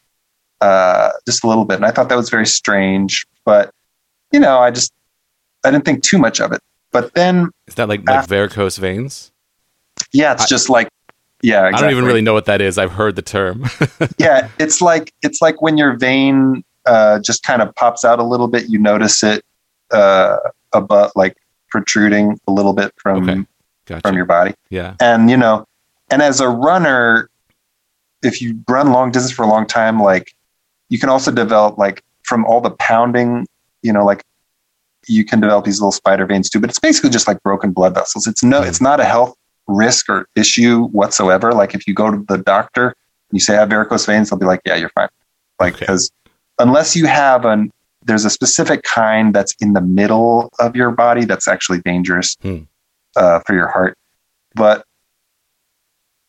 uh, 0.62 1.12
just 1.26 1.44
a 1.44 1.48
little 1.48 1.66
bit. 1.66 1.76
And 1.76 1.86
I 1.86 1.92
thought 1.92 2.10
that 2.10 2.18
was 2.18 2.30
very 2.30 2.46
strange, 2.46 3.26
but 3.46 3.72
you 4.32 4.40
know, 4.40 4.60
I 4.60 4.72
just 4.72 4.94
I 5.64 5.72
didn't 5.72 5.86
think 5.86 6.04
too 6.04 6.18
much 6.18 6.40
of 6.40 6.52
it. 6.52 6.62
But 6.92 7.14
then 7.14 7.50
is 7.68 7.76
that 7.76 7.90
like 7.90 8.08
like 8.08 8.28
varicose 8.28 8.78
veins? 8.78 9.32
Yeah, 10.12 10.34
it's 10.34 10.44
I, 10.44 10.48
just 10.48 10.70
like 10.70 10.90
yeah, 11.42 11.68
exactly. 11.68 11.78
I 11.78 11.82
don't 11.82 11.92
even 11.92 12.06
really 12.06 12.22
know 12.22 12.34
what 12.34 12.46
that 12.46 12.62
is. 12.62 12.78
I've 12.78 12.92
heard 12.92 13.16
the 13.16 13.22
term. 13.22 13.66
yeah, 14.18 14.50
it's 14.60 14.82
like 14.82 15.14
it's 15.22 15.42
like 15.42 15.62
when 15.62 15.78
your 15.78 15.96
vein 15.96 16.64
uh, 16.86 17.20
just 17.20 17.44
kind 17.44 17.62
of 17.62 17.74
pops 17.76 18.04
out 18.04 18.20
a 18.20 18.24
little 18.24 18.48
bit. 18.48 18.70
You 18.70 18.80
notice 18.80 19.24
it 19.24 19.44
uh, 19.92 20.38
above, 20.74 21.12
like 21.16 21.38
protruding 21.70 22.40
a 22.48 22.52
little 22.52 22.74
bit 22.74 22.92
from 22.98 23.30
okay. 23.30 23.46
gotcha. 23.86 24.08
from 24.08 24.16
your 24.16 24.26
body. 24.26 24.56
Yeah, 24.70 24.96
and 25.00 25.30
you 25.30 25.38
know, 25.38 25.66
and 26.10 26.24
as 26.24 26.40
a 26.40 26.50
runner, 26.50 27.30
if 28.24 28.42
you 28.42 28.60
run 28.68 28.92
long 28.92 29.12
distance 29.12 29.32
for 29.32 29.44
a 29.44 29.48
long 29.48 29.68
time, 29.68 30.00
like 30.00 30.34
you 30.90 30.98
can 30.98 31.10
also 31.10 31.32
develop 31.32 31.78
like 31.78 32.04
from 32.24 32.46
all 32.46 32.62
the 32.62 32.72
pounding, 32.72 33.46
you 33.84 33.94
know, 33.94 34.04
like 34.04 34.24
you 35.08 35.24
can 35.24 35.40
develop 35.40 35.66
these 35.66 35.80
little 35.80 35.92
spider 35.92 36.26
veins 36.26 36.50
too. 36.50 36.60
But 36.60 36.72
it's 36.72 36.80
basically 36.80 37.12
just 37.12 37.28
like 37.28 37.44
broken 37.44 37.74
blood 37.74 37.94
vessels. 37.94 38.26
It's 38.26 38.44
no, 38.44 38.62
mm. 38.62 38.68
it's 38.68 38.82
not 38.82 39.00
a 39.00 39.06
health 39.06 39.38
risk 39.68 40.10
or 40.10 40.28
issue 40.36 40.88
whatsoever. 40.88 41.54
Like 41.54 41.76
if 41.76 41.88
you 41.88 41.94
go 41.94 42.12
to 42.12 42.24
the 42.28 42.38
doctor, 42.38 42.96
you 43.32 43.40
say 43.40 43.56
I 43.56 43.62
have 43.62 43.70
varicose 43.70 44.06
veins, 44.06 44.30
they'll 44.30 44.40
be 44.40 44.46
like, 44.46 44.62
yeah, 44.66 44.76
you're 44.76 44.90
fine. 44.90 45.10
Like 45.60 45.80
because 45.80 46.12
okay. 46.26 46.36
unless 46.60 46.96
you 46.96 47.08
have 47.08 47.46
an 47.46 47.72
there's 48.04 48.26
a 48.26 48.30
specific 48.30 48.84
kind 48.84 49.34
that's 49.34 49.54
in 49.60 49.74
the 49.74 49.82
middle 49.82 50.50
of 50.60 50.76
your 50.76 50.92
body 50.92 51.26
that's 51.26 51.48
actually 51.48 51.80
dangerous 51.80 52.38
hmm. 52.42 52.60
uh, 53.16 53.42
for 53.46 53.54
your 53.54 53.68
heart. 53.68 53.98
But 54.56 54.86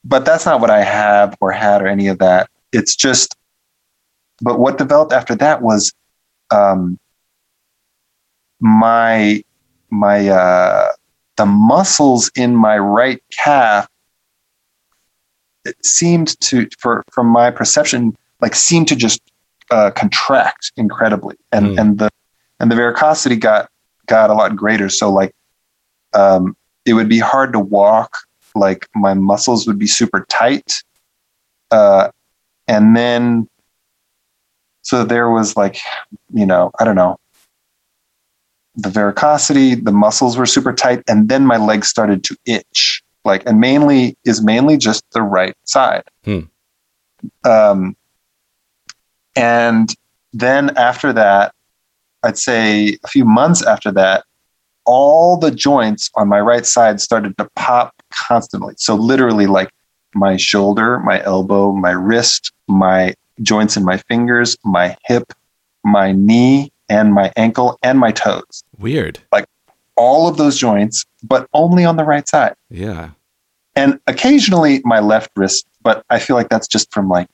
but 0.05 0.25
that's 0.25 0.45
not 0.45 0.61
what 0.61 0.71
I 0.71 0.83
have 0.83 1.37
or 1.41 1.53
had 1.53 1.83
or 1.83 1.87
any 1.87 2.09
of 2.09 2.19
that. 2.19 2.51
It's 2.73 2.97
just. 2.97 3.37
But 4.41 4.61
what 4.61 4.79
developed 4.79 5.13
after 5.13 5.35
that 5.37 5.63
was 5.63 5.93
um, 6.53 6.99
my 8.61 9.43
my 9.91 10.29
uh, 10.29 10.93
the 11.39 11.47
muscles 11.47 12.31
in 12.37 12.55
my 12.55 12.77
right 12.77 13.23
calf 13.33 13.89
it 15.65 15.85
seemed 15.85 16.39
to 16.41 16.69
for 16.79 17.03
from 17.11 17.27
my 17.27 17.51
perception 17.51 18.17
like 18.41 18.55
seemed 18.55 18.89
to 18.89 18.97
just 18.97 19.21
uh, 19.71 19.91
contract 19.91 20.73
incredibly. 20.77 21.37
And 21.53 21.67
mm. 21.67 21.81
and 21.81 21.99
the 21.99 22.11
and 22.61 22.71
the 22.71 22.75
varicosity 22.75 23.39
got 23.39 23.71
got 24.07 24.31
a 24.31 24.35
lot 24.35 24.57
greater. 24.57 24.89
So 24.89 25.11
like 25.11 25.35
um, 26.15 26.57
it 26.85 26.95
would 26.95 27.09
be 27.09 27.19
hard 27.19 27.53
to 27.53 27.61
walk. 27.61 28.19
Like 28.55 28.89
my 28.95 29.15
muscles 29.15 29.67
would 29.67 29.79
be 29.79 29.87
super 29.87 30.25
tight. 30.29 30.83
Uh, 31.71 32.11
and 32.67 32.97
then 32.97 33.49
so 34.83 35.05
there 35.05 35.31
was 35.31 35.55
like 35.55 35.79
you 36.33 36.47
know 36.47 36.71
i 36.79 36.85
don't 36.85 36.97
know 36.97 37.19
the 38.79 38.89
varicosity, 38.89 39.85
the 39.85 39.93
muscles 39.93 40.39
were 40.39 40.47
super 40.47 40.73
tight, 40.73 41.03
and 41.09 41.29
then 41.29 41.45
my 41.45 41.57
legs 41.57 41.89
started 41.89 42.23
to 42.25 42.37
itch. 42.47 43.03
Like, 43.25 43.45
and 43.45 43.61
mainly 43.61 44.17
is 44.25 44.41
mainly 44.43 44.77
just 44.77 45.05
the 45.11 45.21
right 45.21 45.55
side. 45.65 46.05
Hmm. 46.25 46.41
Um, 47.45 47.97
and 49.35 49.95
then 50.33 50.77
after 50.77 51.13
that, 51.13 51.53
I'd 52.23 52.39
say 52.39 52.99
a 53.05 53.09
few 53.09 53.25
months 53.25 53.63
after 53.63 53.91
that, 53.93 54.25
all 54.87 55.37
the 55.37 55.51
joints 55.51 56.11
on 56.15 56.29
my 56.29 56.41
right 56.41 56.65
side 56.65 57.01
started 57.01 57.37
to 57.39 57.49
pop 57.57 57.95
constantly. 58.29 58.75
So 58.79 58.95
literally, 58.95 59.47
like 59.47 59.71
my 60.15 60.37
shoulder, 60.37 61.01
my 61.01 61.23
elbow, 61.25 61.73
my 61.73 61.91
wrist, 61.91 62.53
my 62.69 63.15
joints 63.43 63.77
in 63.77 63.85
my 63.85 63.99
fingers, 63.99 64.57
my 64.65 64.97
hip, 65.05 65.33
my 65.85 66.13
knee, 66.13 66.73
and 66.89 67.13
my 67.13 67.33
ankle 67.37 67.79
and 67.83 67.99
my 67.99 68.13
toes. 68.13 68.65
Weird. 68.79 69.19
Like 69.33 69.47
all 69.97 70.29
of 70.29 70.37
those 70.37 70.57
joints, 70.57 71.05
but 71.23 71.49
only 71.53 71.85
on 71.85 71.97
the 71.97 72.05
right 72.05 72.29
side. 72.29 72.55
Yeah. 72.71 73.11
And 73.75 74.01
occasionally 74.07 74.81
my 74.85 75.01
left 75.01 75.31
wrist, 75.37 75.67
but 75.83 76.05
I 76.11 76.19
feel 76.19 76.37
like 76.37 76.49
that's 76.49 76.67
just 76.67 76.93
from 76.93 77.09
like 77.09 77.29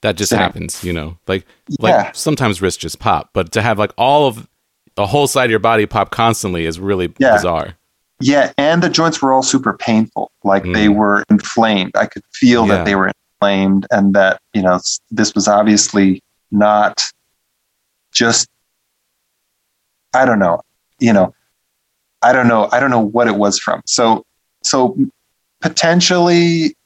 that 0.00 0.16
just 0.16 0.30
sitting. 0.30 0.42
happens, 0.42 0.84
you 0.84 0.92
know. 0.92 1.18
Like 1.26 1.46
yeah. 1.68 1.76
like 1.80 2.14
sometimes 2.14 2.60
wrists 2.62 2.80
just 2.80 2.98
pop, 2.98 3.30
but 3.32 3.52
to 3.52 3.62
have 3.62 3.78
like 3.78 3.92
all 3.96 4.26
of 4.26 4.48
the 4.94 5.06
whole 5.06 5.26
side 5.26 5.44
of 5.46 5.50
your 5.50 5.60
body 5.60 5.86
pop 5.86 6.10
constantly 6.10 6.66
is 6.66 6.78
really 6.78 7.12
yeah. 7.18 7.34
bizarre. 7.36 7.76
Yeah, 8.20 8.52
and 8.56 8.82
the 8.82 8.88
joints 8.88 9.20
were 9.20 9.32
all 9.32 9.42
super 9.42 9.76
painful. 9.76 10.30
Like 10.44 10.62
mm. 10.62 10.74
they 10.74 10.88
were 10.88 11.24
inflamed. 11.28 11.92
I 11.96 12.06
could 12.06 12.22
feel 12.32 12.66
yeah. 12.66 12.76
that 12.76 12.84
they 12.84 12.94
were 12.94 13.08
inflamed 13.08 13.86
and 13.90 14.14
that, 14.14 14.40
you 14.52 14.62
know, 14.62 14.80
this 15.10 15.34
was 15.34 15.48
obviously 15.48 16.22
not 16.50 17.02
just 18.12 18.48
I 20.14 20.24
don't 20.24 20.38
know, 20.38 20.60
you 20.98 21.12
know, 21.12 21.34
I 22.22 22.32
don't 22.32 22.48
know, 22.48 22.68
I 22.72 22.80
don't 22.80 22.90
know 22.90 23.00
what 23.00 23.26
it 23.26 23.36
was 23.36 23.58
from. 23.58 23.82
So, 23.86 24.24
so 24.62 24.96
potentially, 25.60 26.76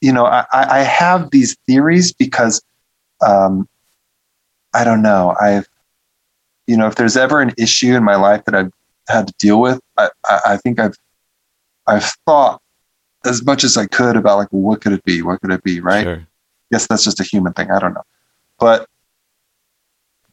you 0.00 0.12
know, 0.12 0.26
I, 0.26 0.44
I 0.52 0.78
have 0.80 1.30
these 1.30 1.56
theories 1.66 2.12
because, 2.12 2.62
um, 3.26 3.68
I 4.74 4.84
don't 4.84 5.02
know, 5.02 5.34
I've, 5.40 5.66
you 6.66 6.76
know, 6.76 6.86
if 6.86 6.94
there's 6.96 7.16
ever 7.16 7.40
an 7.40 7.52
issue 7.56 7.94
in 7.94 8.04
my 8.04 8.16
life 8.16 8.44
that 8.46 8.54
I've 8.54 8.72
had 9.08 9.28
to 9.28 9.34
deal 9.38 9.60
with, 9.60 9.80
I, 9.96 10.10
I, 10.26 10.40
I 10.46 10.56
think 10.56 10.78
I've, 10.78 10.96
I've 11.86 12.10
thought 12.26 12.60
as 13.24 13.44
much 13.44 13.64
as 13.64 13.76
I 13.76 13.86
could 13.86 14.16
about 14.16 14.38
like, 14.38 14.48
well, 14.52 14.62
what 14.62 14.80
could 14.80 14.92
it 14.92 15.04
be? 15.04 15.22
What 15.22 15.40
could 15.40 15.52
it 15.52 15.62
be? 15.62 15.80
Right. 15.80 16.02
Sure. 16.02 16.26
Guess 16.72 16.86
that's 16.88 17.04
just 17.04 17.20
a 17.20 17.24
human 17.24 17.52
thing. 17.52 17.70
I 17.70 17.78
don't 17.78 17.94
know. 17.94 18.04
But, 18.58 18.88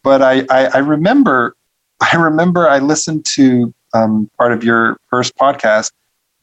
but 0.04 0.22
I, 0.22 0.46
I, 0.50 0.66
I 0.68 0.78
remember 0.80 1.56
I 2.02 2.16
remember 2.18 2.68
I 2.68 2.80
listened 2.80 3.26
to 3.36 3.74
um, 3.94 4.30
part 4.38 4.52
of 4.52 4.64
your 4.64 4.98
first 5.10 5.36
podcast 5.38 5.92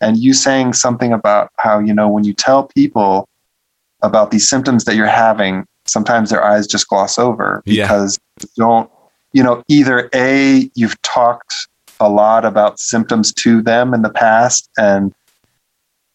and 0.01 0.17
you 0.17 0.33
saying 0.33 0.75
something 0.75 1.13
about 1.13 1.51
how, 1.59 1.79
you 1.81 1.93
know, 1.93 2.09
when 2.09 2.25
you 2.25 2.33
tell 2.33 2.65
people 2.69 3.29
about 4.03 4.31
these 4.31 4.49
symptoms 4.49 4.85
that 4.85 4.95
you're 4.95 5.07
having, 5.07 5.67
sometimes 5.87 6.31
their 6.31 6.45
eyes 6.45 6.67
just 6.67 6.87
gloss 6.89 7.19
over 7.19 7.63
Yeah. 7.67 7.85
because 7.85 8.19
you 8.41 8.49
don't 8.57 8.91
you 9.33 9.43
know 9.43 9.63
either 9.69 10.09
a 10.15 10.71
you've 10.75 11.01
talked 11.03 11.53
a 12.01 12.09
lot 12.09 12.45
about 12.45 12.79
symptoms 12.79 13.33
to 13.33 13.61
them 13.61 13.93
in 13.93 14.03
the 14.03 14.09
past 14.11 14.71
and 14.79 15.13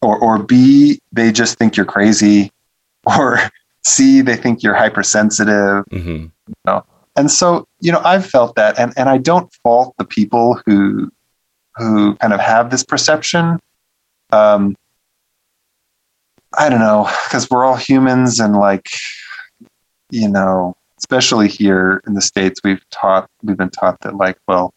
or 0.01 0.17
or 0.17 0.41
b 0.41 0.99
they 1.11 1.31
just 1.31 1.57
think 1.57 1.75
you're 1.75 1.85
crazy 1.85 2.51
or 3.05 3.39
c 3.85 4.21
they 4.21 4.35
think 4.35 4.63
you're 4.63 4.73
hypersensitive. 4.73 5.83
Hmm 5.91 6.25
and 7.15 7.29
so 7.31 7.67
you 7.79 7.91
know 7.91 8.01
i've 8.03 8.25
felt 8.25 8.55
that 8.55 8.77
and 8.79 8.93
and 8.97 9.09
i 9.09 9.17
don't 9.17 9.51
fault 9.63 9.93
the 9.97 10.05
people 10.05 10.59
who 10.65 11.11
who 11.75 12.15
kind 12.15 12.33
of 12.33 12.39
have 12.39 12.69
this 12.69 12.83
perception 12.83 13.59
um 14.31 14.75
i 16.57 16.69
don't 16.69 16.79
know 16.79 17.09
because 17.25 17.49
we're 17.49 17.63
all 17.63 17.75
humans 17.75 18.39
and 18.39 18.55
like 18.55 18.87
you 20.09 20.27
know 20.27 20.75
especially 20.97 21.47
here 21.47 22.01
in 22.07 22.13
the 22.13 22.21
states 22.21 22.59
we've 22.63 22.87
taught 22.89 23.29
we've 23.43 23.57
been 23.57 23.69
taught 23.69 23.99
that 24.01 24.15
like 24.15 24.37
well 24.47 24.73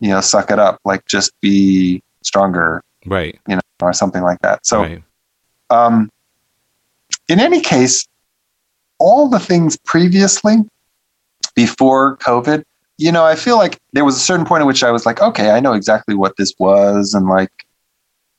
you 0.00 0.10
know 0.10 0.20
suck 0.20 0.50
it 0.50 0.58
up 0.58 0.78
like 0.84 1.04
just 1.06 1.32
be 1.40 2.02
stronger 2.22 2.82
Right. 3.06 3.38
you 3.48 3.56
know 3.56 3.60
or 3.82 3.92
something 3.92 4.22
like 4.22 4.38
that 4.40 4.64
so 4.66 4.80
right. 4.80 5.02
um, 5.68 6.10
in 7.28 7.40
any 7.40 7.60
case, 7.60 8.06
all 8.98 9.28
the 9.28 9.38
things 9.38 9.76
previously, 9.84 10.56
before 11.54 12.16
COVID, 12.18 12.64
you 12.98 13.10
know, 13.10 13.24
I 13.24 13.34
feel 13.34 13.56
like 13.56 13.78
there 13.92 14.04
was 14.04 14.16
a 14.16 14.20
certain 14.20 14.46
point 14.46 14.60
at 14.62 14.66
which 14.66 14.84
I 14.84 14.90
was 14.90 15.04
like, 15.04 15.20
okay, 15.20 15.50
I 15.50 15.60
know 15.60 15.72
exactly 15.72 16.14
what 16.14 16.36
this 16.36 16.52
was, 16.58 17.14
and 17.14 17.28
like 17.28 17.50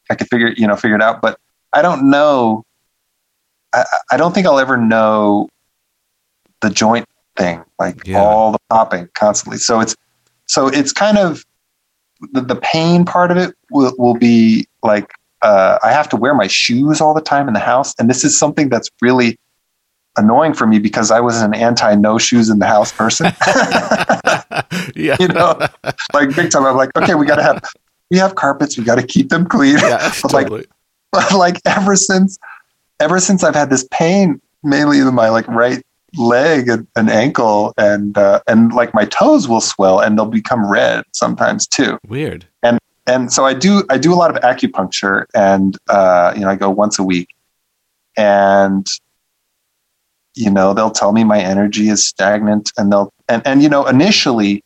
I 0.10 0.16
could 0.16 0.28
figure, 0.28 0.54
you 0.56 0.68
know, 0.68 0.76
figure 0.76 0.96
it 0.96 1.02
out. 1.02 1.22
But 1.22 1.40
I 1.74 1.82
don't 1.82 2.10
know. 2.10 2.64
I, 3.74 3.86
I 4.12 4.18
don't 4.18 4.34
think 4.34 4.48
I'll 4.48 4.60
ever 4.60 4.78
know 4.78 5.50
the 6.62 6.70
joint 6.70 7.06
thing, 7.36 7.64
like 7.80 8.06
Yeah. 8.06 8.22
all 8.22 8.54
the 8.54 8.60
popping 8.70 9.10
constantly. 9.14 9.58
So 9.58 9.82
it's 9.82 9.96
so 10.48 10.68
it's 10.68 10.94
kind 10.94 11.18
of 11.18 11.44
the, 12.32 12.42
the 12.42 12.56
pain 12.56 13.04
part 13.04 13.32
of 13.32 13.38
it 13.38 13.56
will, 13.72 13.94
will 13.98 14.18
be 14.18 14.68
like 14.84 15.12
uh, 15.42 15.80
I 15.84 15.92
have 15.92 16.10
to 16.10 16.16
wear 16.16 16.34
my 16.34 16.48
shoes 16.48 17.02
all 17.02 17.14
the 17.14 17.22
time 17.22 17.48
in 17.48 17.54
the 17.54 17.60
house, 17.60 17.94
and 18.00 18.10
this 18.10 18.24
is 18.24 18.38
something 18.38 18.70
that's 18.70 18.90
really 19.02 19.38
annoying 20.18 20.54
for 20.54 20.68
me 20.68 20.80
because 20.80 21.12
I 21.12 21.20
was 21.20 21.42
an 21.42 21.54
anti 21.54 21.96
no 21.96 22.18
shoes 22.18 22.50
in 22.50 22.60
the 22.60 22.66
house 22.66 22.92
person. 22.92 23.28
yeah. 24.96 25.18
you 25.20 25.28
know, 25.28 25.60
like 26.14 26.36
big 26.36 26.52
time. 26.52 26.66
I'm 26.66 26.76
like, 26.76 26.96
okay, 26.98 27.16
we 27.16 27.26
got 27.26 27.36
to 27.36 27.44
have 27.44 27.64
we 28.12 28.18
have 28.18 28.36
carpets, 28.36 28.78
we 28.78 28.84
got 28.84 28.96
to 28.96 29.06
keep 29.06 29.30
them 29.30 29.46
clean. 29.46 29.78
Yeah. 29.78 30.12
But, 30.22 30.34
like, 30.34 30.48
Totally. 30.48 30.66
But 31.12 31.34
like 31.34 31.62
ever 31.66 31.96
since 31.96 32.38
ever 33.00 33.20
since 33.20 33.44
I've 33.44 33.56
had 33.56 33.70
this 33.70 33.88
pain, 33.92 34.42
mainly 34.64 35.00
in 35.00 35.14
my 35.14 35.30
like 35.30 35.48
right 35.48 35.82
leg 36.18 36.68
and, 36.70 36.88
and 36.96 37.10
ankle, 37.10 37.74
and 37.78 38.18
uh, 38.18 38.42
and 38.48 38.74
like 38.74 38.94
my 38.94 39.06
toes 39.06 39.48
will 39.48 39.62
swell 39.62 40.00
and 40.00 40.18
they'll 40.18 40.26
become 40.26 40.70
red 40.70 41.04
sometimes 41.14 41.68
too 41.68 41.98
Weird. 42.08 42.46
And, 42.64 42.80
and 43.08 43.32
so 43.32 43.46
I 43.46 43.54
do 43.54 43.84
I 43.90 43.98
do 43.98 44.14
a 44.14 44.16
lot 44.16 44.36
of 44.36 44.42
acupuncture, 44.42 45.26
and 45.34 45.78
uh, 45.90 46.34
you 46.36 46.42
know 46.42 46.50
I 46.50 46.56
go 46.56 46.70
once 46.70 47.00
a 47.00 47.04
week, 47.04 47.30
and 48.18 48.86
you 50.36 50.50
know 50.50 50.74
they'll 50.74 50.92
tell 50.92 51.12
me 51.12 51.24
my 51.24 51.40
energy 51.40 51.90
is 51.90 52.08
stagnant, 52.08 52.72
and 52.78 52.92
they'll 52.92 53.12
and 53.28 53.42
and 53.46 53.64
you 53.64 53.70
know 53.70 53.86
initially 53.86 54.64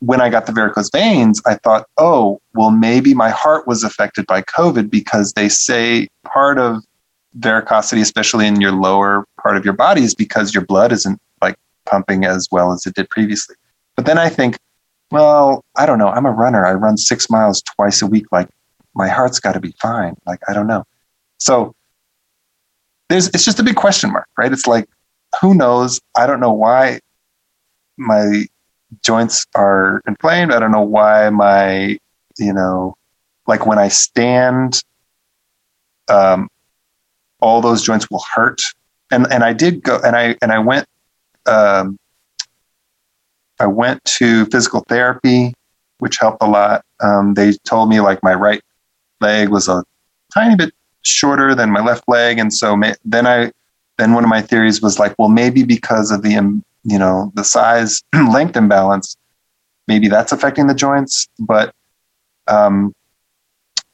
when 0.00 0.20
I 0.20 0.28
got 0.28 0.44
the 0.46 0.52
varicose 0.52 0.90
veins, 0.90 1.40
I 1.46 1.54
thought, 1.54 1.86
oh 1.96 2.40
well, 2.54 2.70
maybe 2.70 3.14
my 3.14 3.30
heart 3.30 3.66
was 3.66 3.82
affected 3.82 4.26
by 4.26 4.42
COVID 4.42 4.90
because 4.90 5.32
they 5.32 5.48
say 5.48 6.08
part 6.24 6.58
of 6.58 6.84
varicosity, 7.38 8.00
especially 8.00 8.46
in 8.46 8.60
your 8.60 8.72
lower 8.72 9.26
part 9.42 9.56
of 9.56 9.64
your 9.64 9.74
body, 9.74 10.02
is 10.02 10.14
because 10.14 10.54
your 10.54 10.64
blood 10.64 10.92
isn't 10.92 11.20
like 11.42 11.56
pumping 11.86 12.24
as 12.24 12.48
well 12.50 12.72
as 12.72 12.86
it 12.86 12.94
did 12.94 13.08
previously. 13.10 13.56
But 13.94 14.06
then 14.06 14.18
I 14.18 14.28
think 14.28 14.58
well, 15.10 15.64
I 15.76 15.86
don't 15.86 15.98
know. 15.98 16.08
I'm 16.08 16.26
a 16.26 16.32
runner. 16.32 16.66
I 16.66 16.72
run 16.72 16.96
six 16.96 17.30
miles 17.30 17.62
twice 17.62 18.02
a 18.02 18.06
week. 18.06 18.26
Like 18.32 18.48
my 18.94 19.08
heart's 19.08 19.38
got 19.38 19.52
to 19.52 19.60
be 19.60 19.74
fine. 19.80 20.16
Like 20.26 20.40
I 20.48 20.52
don't 20.52 20.66
know. 20.66 20.84
So 21.38 21.74
there's 23.08 23.28
it's 23.28 23.44
just 23.44 23.60
a 23.60 23.62
big 23.62 23.76
question 23.76 24.12
mark, 24.12 24.26
right? 24.36 24.52
It's 24.52 24.66
like 24.66 24.88
who 25.40 25.54
knows? 25.54 26.00
I 26.16 26.26
don't 26.26 26.40
know 26.40 26.52
why 26.52 27.00
my 27.96 28.46
joints 29.04 29.46
are 29.54 30.02
inflamed. 30.06 30.52
I 30.52 30.58
don't 30.58 30.72
know 30.72 30.82
why 30.82 31.30
my 31.30 31.98
you 32.38 32.52
know 32.52 32.96
like 33.46 33.66
when 33.66 33.78
I 33.78 33.88
stand, 33.88 34.82
um, 36.08 36.48
all 37.40 37.60
those 37.60 37.82
joints 37.82 38.10
will 38.10 38.24
hurt. 38.34 38.60
And 39.10 39.30
and 39.32 39.44
I 39.44 39.52
did 39.52 39.82
go 39.82 40.00
and 40.04 40.16
I 40.16 40.36
and 40.42 40.50
I 40.50 40.58
went 40.58 40.86
um, 41.46 41.98
I 43.60 43.66
went 43.66 44.04
to 44.04 44.46
physical 44.46 44.84
therapy, 44.88 45.54
which 45.98 46.18
helped 46.18 46.42
a 46.42 46.48
lot. 46.48 46.84
Um, 47.00 47.34
they 47.34 47.52
told 47.64 47.88
me 47.88 48.00
like 48.00 48.22
my 48.22 48.34
right 48.34 48.60
leg 49.20 49.48
was 49.48 49.68
a 49.68 49.84
tiny 50.34 50.56
bit 50.56 50.74
shorter 51.06 51.54
than 51.54 51.70
my 51.70 51.80
left 51.80 52.04
leg, 52.08 52.38
and 52.38 52.52
so 52.52 52.76
ma- 52.76 52.94
then 53.04 53.26
I 53.26 53.52
then 53.98 54.12
one 54.12 54.24
of 54.24 54.30
my 54.30 54.42
theories 54.42 54.82
was 54.82 54.98
like, 54.98 55.14
well, 55.18 55.28
maybe 55.28 55.62
because 55.62 56.10
of 56.10 56.22
the 56.22 56.36
um, 56.36 56.62
you 56.84 56.98
know 56.98 57.32
the 57.34 57.44
size 57.44 58.02
length 58.14 58.56
imbalance, 58.56 59.16
maybe 59.88 60.08
that's 60.08 60.32
affecting 60.32 60.66
the 60.66 60.74
joints. 60.74 61.26
But 61.38 61.74
um, 62.48 62.92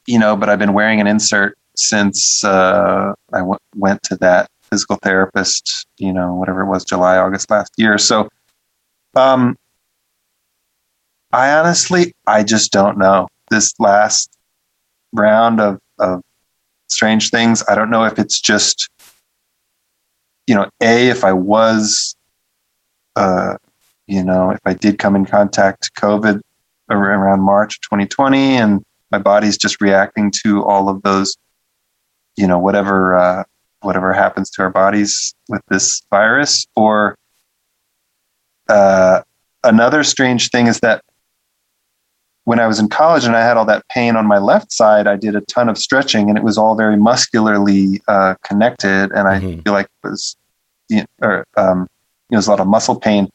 you 0.07 0.19
know, 0.19 0.37
but 0.37 0.49
I've 0.49 0.59
been 0.59 0.75
wearing 0.75 1.01
an 1.01 1.07
insert 1.07 1.57
since 1.77 2.45
uh, 2.45 3.13
I 3.33 3.39
w- 3.39 3.59
went 3.77 4.03
to 4.05 4.17
that 4.17 4.49
physical 4.63 4.97
therapist. 5.03 5.87
You 5.99 6.13
know, 6.13 6.35
whatever 6.35 6.63
it 6.63 6.69
was, 6.69 6.85
July, 6.85 7.19
August 7.19 7.51
last 7.51 7.73
year. 7.77 7.99
So. 7.99 8.29
Um, 9.15 9.57
I 11.35 11.53
honestly, 11.53 12.13
I 12.27 12.43
just 12.43 12.73
don't 12.73 12.99
know. 12.99 13.27
This 13.51 13.75
last 13.79 14.31
round 15.13 15.61
of, 15.61 15.79
of 15.99 16.21
strange 16.93 17.31
things, 17.31 17.63
I 17.69 17.75
don't 17.75 17.91
know 17.91 18.05
if 18.05 18.19
it's 18.19 18.41
just, 18.41 18.89
you 20.47 20.55
know, 20.55 20.69
A, 20.81 21.09
if 21.09 21.25
I 21.25 21.33
was, 21.33 22.15
uh, 23.17 23.57
you 24.07 24.25
know, 24.25 24.51
if 24.51 24.61
I 24.65 24.75
did 24.75 24.99
come 24.99 25.17
in 25.17 25.25
contact 25.25 25.95
COVID 25.95 26.41
around 26.91 27.41
March 27.41 27.81
2020 27.83 28.57
and 28.57 28.85
my 29.11 29.19
body's 29.19 29.57
just 29.57 29.81
reacting 29.81 30.33
to 30.43 30.65
all 30.65 30.89
of 30.89 31.03
those, 31.03 31.37
you 32.37 32.47
know, 32.47 32.59
whatever, 32.59 33.17
uh, 33.17 33.45
whatever 33.81 34.13
happens 34.13 34.51
to 34.51 34.63
our 34.63 34.71
bodies 34.71 35.35
with 35.49 35.63
this 35.69 36.03
virus 36.11 36.67
or, 36.77 37.17
uh, 38.69 39.23
another 39.65 40.03
strange 40.05 40.51
thing 40.51 40.67
is 40.67 40.81
that 40.81 41.03
when 42.45 42.59
I 42.59 42.67
was 42.67 42.79
in 42.79 42.89
college 42.89 43.25
and 43.25 43.37
I 43.37 43.41
had 43.43 43.57
all 43.57 43.65
that 43.67 43.87
pain 43.89 44.17
on 44.17 44.27
my 44.27 44.39
left 44.39 44.73
side, 44.73 45.07
I 45.07 45.17
did 45.17 45.37
a 45.37 45.41
ton 45.43 45.69
of 45.69 45.79
stretching 45.79 46.29
and 46.29 46.37
it 46.37 46.43
was 46.45 46.59
all 46.59 46.75
very 46.75 46.97
muscularly 46.97 48.01
uh, 48.09 48.35
connected. 48.43 49.13
And 49.13 49.29
I 49.29 49.39
Mhm. 49.39 49.63
feel 49.65 49.73
like 49.73 49.87
it 49.87 50.09
was, 50.09 50.37
you 50.89 50.99
know, 51.01 51.07
or, 51.21 51.45
um, 51.57 51.79
you 51.79 51.83
know, 51.83 52.39
there's 52.39 52.49
a 52.49 52.51
lot 52.51 52.61
of 52.61 52.67
muscle 52.67 52.97
pain. 52.97 53.29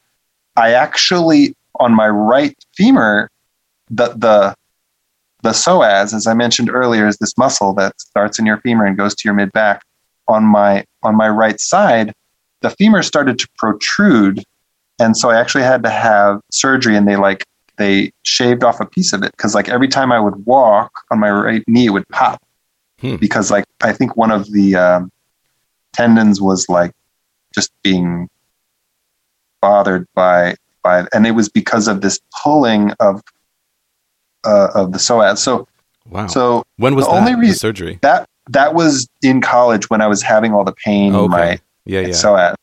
I 0.56 0.72
actually, 0.72 1.54
on 1.80 1.94
my 1.94 2.08
right 2.08 2.54
femur, 2.76 3.30
the, 3.90 4.08
the, 4.08 4.54
the 5.42 5.50
psoas, 5.50 6.12
as 6.12 6.26
I 6.26 6.34
mentioned 6.34 6.68
earlier, 6.68 7.06
is 7.06 7.16
this 7.16 7.38
muscle 7.38 7.72
that 7.74 7.98
starts 8.00 8.38
in 8.38 8.44
your 8.44 8.58
femur 8.58 8.84
and 8.84 8.96
goes 8.96 9.14
to 9.14 9.22
your 9.24 9.34
mid 9.34 9.52
back. 9.52 9.82
On 10.26 10.44
my 10.44 10.84
on 11.02 11.16
my 11.16 11.28
right 11.28 11.58
side, 11.58 12.12
the 12.60 12.68
femur 12.68 13.02
started 13.02 13.38
to 13.38 13.48
protrude 13.56 14.44
and 14.98 15.16
so 15.16 15.30
I 15.30 15.38
actually 15.40 15.62
had 15.64 15.82
to 15.84 15.90
have 15.90 16.40
surgery, 16.50 16.96
and 16.96 17.06
they 17.06 17.16
like 17.16 17.44
they 17.78 18.12
shaved 18.24 18.62
off 18.64 18.80
a 18.80 18.86
piece 18.86 19.12
of 19.12 19.22
it 19.22 19.32
because 19.32 19.54
like 19.54 19.68
every 19.68 19.88
time 19.88 20.12
I 20.12 20.20
would 20.20 20.44
walk 20.46 20.90
on 21.10 21.18
my 21.20 21.30
right 21.30 21.64
knee, 21.66 21.86
it 21.86 21.90
would 21.90 22.08
pop 22.08 22.42
Hmm. 23.00 23.14
because 23.16 23.50
like 23.50 23.64
I 23.80 23.92
think 23.92 24.16
one 24.16 24.32
of 24.32 24.50
the 24.52 24.74
um, 24.74 25.12
tendons 25.92 26.40
was 26.40 26.68
like 26.68 26.92
just 27.54 27.70
being 27.84 28.28
bothered 29.60 30.06
by 30.14 30.56
by, 30.82 31.06
and 31.12 31.26
it 31.26 31.32
was 31.32 31.48
because 31.48 31.88
of 31.88 32.00
this 32.00 32.18
pulling 32.42 32.90
of 33.00 33.22
uh, 34.44 34.68
of 34.74 34.92
the 34.92 34.98
psoas. 34.98 35.38
So 35.38 35.66
Wow. 36.10 36.26
so 36.26 36.64
when 36.78 36.94
was 36.94 37.04
the 37.06 37.12
that? 37.12 37.18
only 37.18 37.34
reason- 37.34 37.56
surgery? 37.58 37.98
that 38.02 38.26
that 38.50 38.74
was 38.74 39.06
in 39.22 39.40
college 39.42 39.90
when 39.90 40.00
I 40.00 40.06
was 40.06 40.22
having 40.22 40.54
all 40.54 40.64
the 40.64 40.72
pain 40.72 41.14
in 41.14 41.30
my 41.30 41.40
Okay. 41.52 41.60
Yeah. 41.84 42.00
Yeah. 42.00 42.08
psoas, 42.08 42.54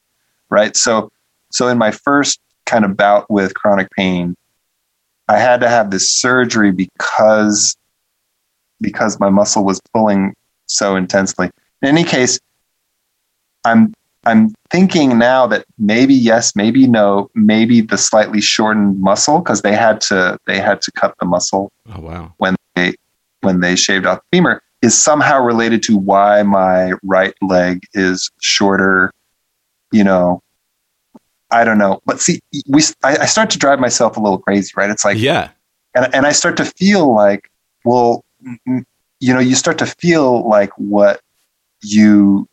right? 0.49 0.75
So, 0.75 1.11
so 1.51 1.67
in 1.67 1.77
my 1.77 1.91
first 1.91 2.39
kind 2.65 2.83
of 2.83 2.97
bout 2.97 3.29
with 3.29 3.53
chronic 3.53 3.89
pain, 3.91 4.35
I 5.27 5.37
had 5.37 5.59
to 5.61 5.69
have 5.69 5.91
this 5.91 6.09
surgery 6.11 6.71
because 6.71 7.75
because 8.81 9.19
my 9.19 9.29
muscle 9.29 9.63
was 9.63 9.79
pulling 9.93 10.35
so 10.67 10.95
intensely. 10.95 11.49
In 11.81 11.87
any 11.89 12.03
case, 12.03 12.39
I'm 13.63 13.93
I'm 14.25 14.53
thinking 14.71 15.17
now 15.17 15.45
that 15.47 15.65
maybe 15.77 16.13
yes, 16.13 16.55
maybe 16.55 16.87
no, 16.87 17.29
maybe 17.35 17.81
the 17.81 17.97
slightly 17.97 18.41
shortened 18.41 18.99
muscle 18.99 19.39
because 19.39 19.61
they 19.61 19.75
had 19.75 20.01
to 20.01 20.37
they 20.47 20.59
had 20.59 20.81
to 20.81 20.91
cut 20.91 21.13
the 21.19 21.25
muscle 21.25 21.71
oh 21.93 22.01
wow. 22.01 22.33
when 22.37 22.55
they 22.75 22.93
when 23.41 23.59
they 23.59 23.75
shaved 23.75 24.05
off 24.05 24.19
the 24.31 24.37
femur 24.37 24.61
is 24.81 25.01
somehow 25.01 25.41
related 25.41 25.81
to 25.83 25.97
why 25.97 26.43
my 26.43 26.93
right 27.03 27.33
leg 27.41 27.81
is 27.93 28.29
shorter 28.41 29.11
you 29.91 30.03
know 30.03 30.41
i 31.51 31.63
don't 31.63 31.77
know 31.77 32.01
but 32.05 32.19
see 32.19 32.39
we 32.67 32.81
i, 33.03 33.17
I 33.17 33.25
start 33.25 33.49
to 33.51 33.57
drive 33.57 33.79
myself 33.79 34.17
a 34.17 34.19
little 34.19 34.39
crazy 34.39 34.71
right 34.75 34.89
it's 34.89 35.05
like 35.05 35.17
yeah 35.17 35.49
and, 35.95 36.13
and 36.13 36.25
i 36.25 36.31
start 36.31 36.57
to 36.57 36.65
feel 36.65 37.13
like 37.13 37.49
well 37.83 38.23
you 39.19 39.33
know 39.33 39.39
you 39.39 39.55
start 39.55 39.77
to 39.79 39.85
feel 39.85 40.47
like 40.47 40.71
what 40.77 41.21
you 41.81 42.47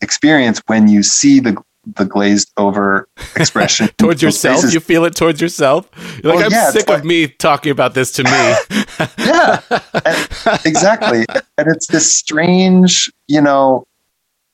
experience 0.00 0.60
when 0.66 0.88
you 0.88 1.02
see 1.02 1.40
the 1.40 1.56
the 1.96 2.04
glazed 2.04 2.52
over 2.56 3.08
expression 3.36 3.88
towards 3.98 4.22
yourself. 4.22 4.56
Faces. 4.56 4.74
You 4.74 4.80
feel 4.80 5.04
it 5.04 5.14
towards 5.14 5.40
yourself. 5.40 5.88
You're 6.22 6.32
like, 6.32 6.36
well, 6.36 6.46
I'm 6.46 6.52
yeah, 6.52 6.70
sick 6.70 6.88
like, 6.88 7.00
of 7.00 7.04
me 7.04 7.28
talking 7.28 7.72
about 7.72 7.94
this 7.94 8.12
to 8.12 8.24
me. 8.24 8.30
yeah, 9.18 9.60
and, 10.04 10.28
exactly. 10.64 11.24
And 11.56 11.68
it's 11.68 11.86
this 11.86 12.12
strange, 12.12 13.10
you 13.26 13.40
know, 13.40 13.86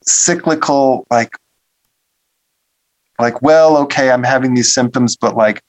cyclical, 0.03 1.05
like, 1.09 1.35
like, 3.19 3.41
well, 3.41 3.77
okay, 3.77 4.11
I'm 4.11 4.23
having 4.23 4.53
these 4.53 4.73
symptoms, 4.73 5.15
but 5.15 5.35
like, 5.35 5.61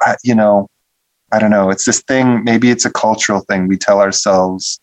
I, 0.00 0.16
you 0.22 0.34
know, 0.34 0.68
I 1.32 1.38
don't 1.38 1.50
know. 1.50 1.70
It's 1.70 1.84
this 1.84 2.00
thing. 2.02 2.44
Maybe 2.44 2.70
it's 2.70 2.84
a 2.84 2.90
cultural 2.90 3.40
thing. 3.40 3.68
We 3.68 3.78
tell 3.78 4.00
ourselves 4.00 4.80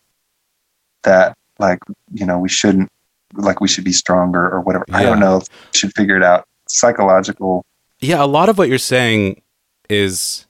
that, 1.02 1.36
like, 1.58 1.78
you 2.12 2.26
know, 2.26 2.38
we 2.38 2.48
shouldn't 2.48 2.90
like 3.34 3.60
we 3.60 3.68
should 3.68 3.84
be 3.84 3.92
stronger 3.92 4.48
or 4.48 4.60
whatever. 4.60 4.84
Yeah. 4.88 4.96
I 4.96 5.02
don't 5.04 5.20
know. 5.20 5.38
We 5.38 5.78
should 5.78 5.92
figure 5.94 6.16
it 6.16 6.22
out. 6.22 6.46
Psychological. 6.68 7.64
Yeah, 8.00 8.22
a 8.22 8.26
lot 8.26 8.48
of 8.48 8.58
what 8.58 8.68
you're 8.68 8.78
saying 8.78 9.42
is 9.88 10.46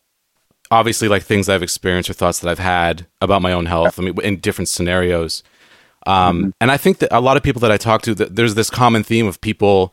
obviously 0.71 1.09
like 1.09 1.23
things 1.23 1.49
I've 1.49 1.63
experienced 1.63 2.09
or 2.09 2.13
thoughts 2.13 2.39
that 2.41 2.49
I've 2.49 2.59
had 2.59 3.07
about 3.21 3.43
my 3.43 3.53
own 3.53 3.67
health. 3.67 3.99
I 3.99 4.03
mean, 4.03 4.21
in 4.23 4.37
different 4.39 4.69
scenarios. 4.69 5.43
Um, 6.07 6.39
mm-hmm. 6.39 6.51
And 6.61 6.71
I 6.71 6.77
think 6.77 6.99
that 6.99 7.15
a 7.15 7.21
lot 7.21 7.37
of 7.37 7.43
people 7.43 7.61
that 7.61 7.73
I 7.73 7.77
talk 7.77 8.03
to, 8.03 8.15
that 8.15 8.37
there's 8.37 8.55
this 8.55 8.71
common 8.71 9.03
theme 9.03 9.27
of 9.27 9.41
people 9.41 9.93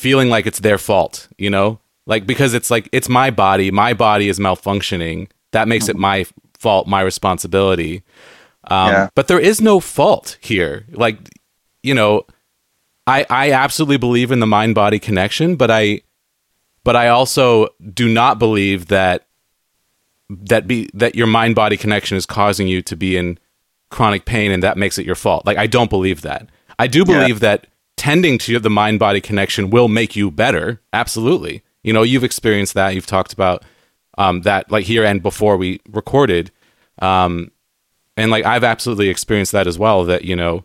feeling 0.00 0.30
like 0.30 0.46
it's 0.46 0.60
their 0.60 0.78
fault. 0.78 1.28
You 1.36 1.50
know, 1.50 1.78
like 2.06 2.26
because 2.26 2.54
it's 2.54 2.70
like 2.70 2.88
it's 2.92 3.08
my 3.08 3.30
body, 3.30 3.70
my 3.70 3.94
body 3.94 4.28
is 4.28 4.38
malfunctioning. 4.38 5.30
That 5.52 5.68
makes 5.68 5.88
it 5.88 5.96
my 5.96 6.26
fault, 6.58 6.86
my 6.86 7.00
responsibility. 7.00 8.02
Um, 8.64 8.92
yeah. 8.92 9.08
But 9.14 9.28
there 9.28 9.40
is 9.40 9.60
no 9.60 9.80
fault 9.80 10.38
here. 10.40 10.86
Like 10.90 11.18
you 11.82 11.94
know, 11.94 12.26
I 13.06 13.26
I 13.28 13.52
absolutely 13.52 13.98
believe 13.98 14.32
in 14.32 14.40
the 14.40 14.46
mind 14.46 14.74
body 14.74 14.98
connection, 14.98 15.56
but 15.56 15.70
I 15.70 16.02
but 16.84 16.96
I 16.96 17.08
also 17.08 17.68
do 17.92 18.08
not 18.08 18.38
believe 18.38 18.86
that 18.86 19.26
that 20.28 20.66
be 20.66 20.88
that 20.94 21.14
your 21.14 21.26
mind 21.26 21.54
body 21.54 21.76
connection 21.76 22.16
is 22.16 22.26
causing 22.26 22.68
you 22.68 22.82
to 22.82 22.96
be 22.96 23.16
in 23.16 23.38
chronic 23.90 24.24
pain 24.24 24.52
and 24.52 24.62
that 24.62 24.78
makes 24.78 24.98
it 24.98 25.06
your 25.06 25.16
fault. 25.16 25.44
Like 25.46 25.58
I 25.58 25.66
don't 25.66 25.90
believe 25.90 26.22
that. 26.22 26.48
I 26.78 26.86
do 26.86 27.04
believe 27.04 27.42
yeah. 27.42 27.56
that 27.56 27.66
tending 28.00 28.38
to 28.38 28.58
the 28.58 28.70
mind 28.70 28.98
body 28.98 29.20
connection 29.20 29.68
will 29.68 29.86
make 29.86 30.16
you 30.16 30.30
better. 30.30 30.80
Absolutely. 30.90 31.62
You 31.82 31.92
know, 31.92 32.02
you've 32.02 32.24
experienced 32.24 32.72
that. 32.72 32.94
You've 32.94 33.04
talked 33.04 33.34
about 33.34 33.62
um, 34.16 34.40
that 34.40 34.70
like 34.70 34.86
here 34.86 35.04
and 35.04 35.22
before 35.22 35.58
we 35.58 35.82
recorded. 35.86 36.50
Um, 37.02 37.50
and 38.16 38.30
like 38.30 38.46
I've 38.46 38.64
absolutely 38.64 39.10
experienced 39.10 39.52
that 39.52 39.66
as 39.66 39.78
well 39.78 40.06
that, 40.06 40.24
you 40.24 40.34
know, 40.34 40.64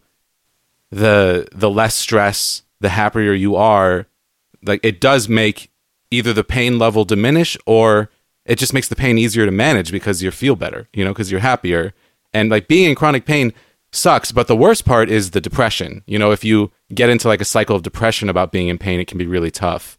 the 0.91 1.49
the 1.51 1.69
less 1.69 1.93
stress, 1.93 2.63
the 2.79 2.87
happier 2.87 3.33
you 3.33 3.57
are, 3.57 4.07
like 4.65 4.79
it 4.81 5.01
does 5.01 5.27
make 5.27 5.69
either 6.11 6.31
the 6.31 6.43
pain 6.45 6.79
level 6.79 7.03
diminish 7.03 7.57
or 7.65 8.09
it 8.45 8.57
just 8.57 8.73
makes 8.73 8.87
the 8.87 8.95
pain 8.95 9.17
easier 9.17 9.45
to 9.45 9.51
manage 9.51 9.91
because 9.91 10.23
you 10.23 10.31
feel 10.31 10.55
better, 10.55 10.87
you 10.93 11.03
know, 11.03 11.11
because 11.11 11.31
you're 11.31 11.41
happier. 11.41 11.93
And 12.33 12.49
like 12.49 12.69
being 12.69 12.89
in 12.89 12.95
chronic 12.95 13.25
pain 13.25 13.53
sucks, 13.95 14.31
but 14.31 14.47
the 14.47 14.55
worst 14.55 14.85
part 14.85 15.09
is 15.09 15.31
the 15.31 15.41
depression. 15.41 16.03
You 16.05 16.19
know, 16.19 16.31
if 16.31 16.43
you 16.43 16.71
get 16.93 17.09
into 17.09 17.27
like 17.27 17.41
a 17.41 17.45
cycle 17.45 17.75
of 17.75 17.83
depression 17.83 18.29
about 18.29 18.51
being 18.51 18.67
in 18.67 18.77
pain, 18.77 18.99
it 18.99 19.07
can 19.07 19.17
be 19.17 19.27
really 19.27 19.51
tough. 19.51 19.97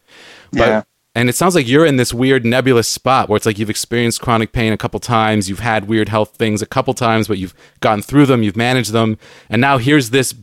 But 0.53 0.69
yeah. 0.69 0.83
and 1.15 1.29
it 1.29 1.35
sounds 1.35 1.55
like 1.55 1.69
you're 1.69 1.87
in 1.87 1.97
this 1.97 2.15
weird 2.15 2.45
nebulous 2.45 2.89
spot 2.89 3.29
where 3.29 3.37
it's 3.37 3.47
like 3.47 3.59
you've 3.59 3.71
experienced 3.71 4.21
chronic 4.21 4.53
pain 4.53 4.73
a 4.73 4.77
couple 4.77 5.01
times, 5.01 5.49
you've 5.49 5.61
had 5.61 5.89
weird 5.89 6.09
health 6.09 6.37
things 6.37 6.63
a 6.63 6.67
couple 6.67 6.95
times, 6.95 7.29
but 7.29 7.39
you've 7.39 7.55
gotten 7.81 8.03
through 8.03 8.27
them, 8.27 8.43
you've 8.43 8.57
managed 8.57 8.93
them, 8.93 9.19
and 9.49 9.61
now 9.61 9.79
here's 9.79 10.11
this 10.11 10.35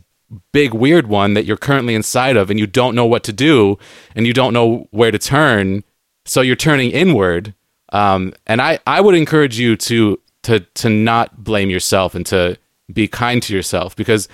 big 0.52 0.74
weird 0.74 1.06
one 1.06 1.34
that 1.34 1.44
you're 1.44 1.56
currently 1.56 1.94
inside 1.94 2.36
of 2.36 2.50
and 2.50 2.58
you 2.58 2.66
don't 2.66 2.94
know 2.94 3.06
what 3.06 3.22
to 3.24 3.32
do 3.32 3.78
and 4.16 4.26
you 4.26 4.32
don't 4.32 4.52
know 4.52 4.88
where 4.90 5.10
to 5.10 5.18
turn 5.18 5.84
so 6.24 6.40
you're 6.40 6.56
turning 6.56 6.90
inward 6.90 7.54
um, 7.92 8.32
and 8.46 8.60
I, 8.60 8.80
I 8.86 9.00
would 9.00 9.14
encourage 9.14 9.58
you 9.58 9.76
to 9.76 10.18
to 10.42 10.60
to 10.60 10.88
not 10.88 11.44
blame 11.44 11.70
yourself 11.70 12.14
and 12.14 12.26
to 12.26 12.58
be 12.92 13.08
kind 13.08 13.42
to 13.42 13.54
yourself 13.54 13.96
because 13.96 14.28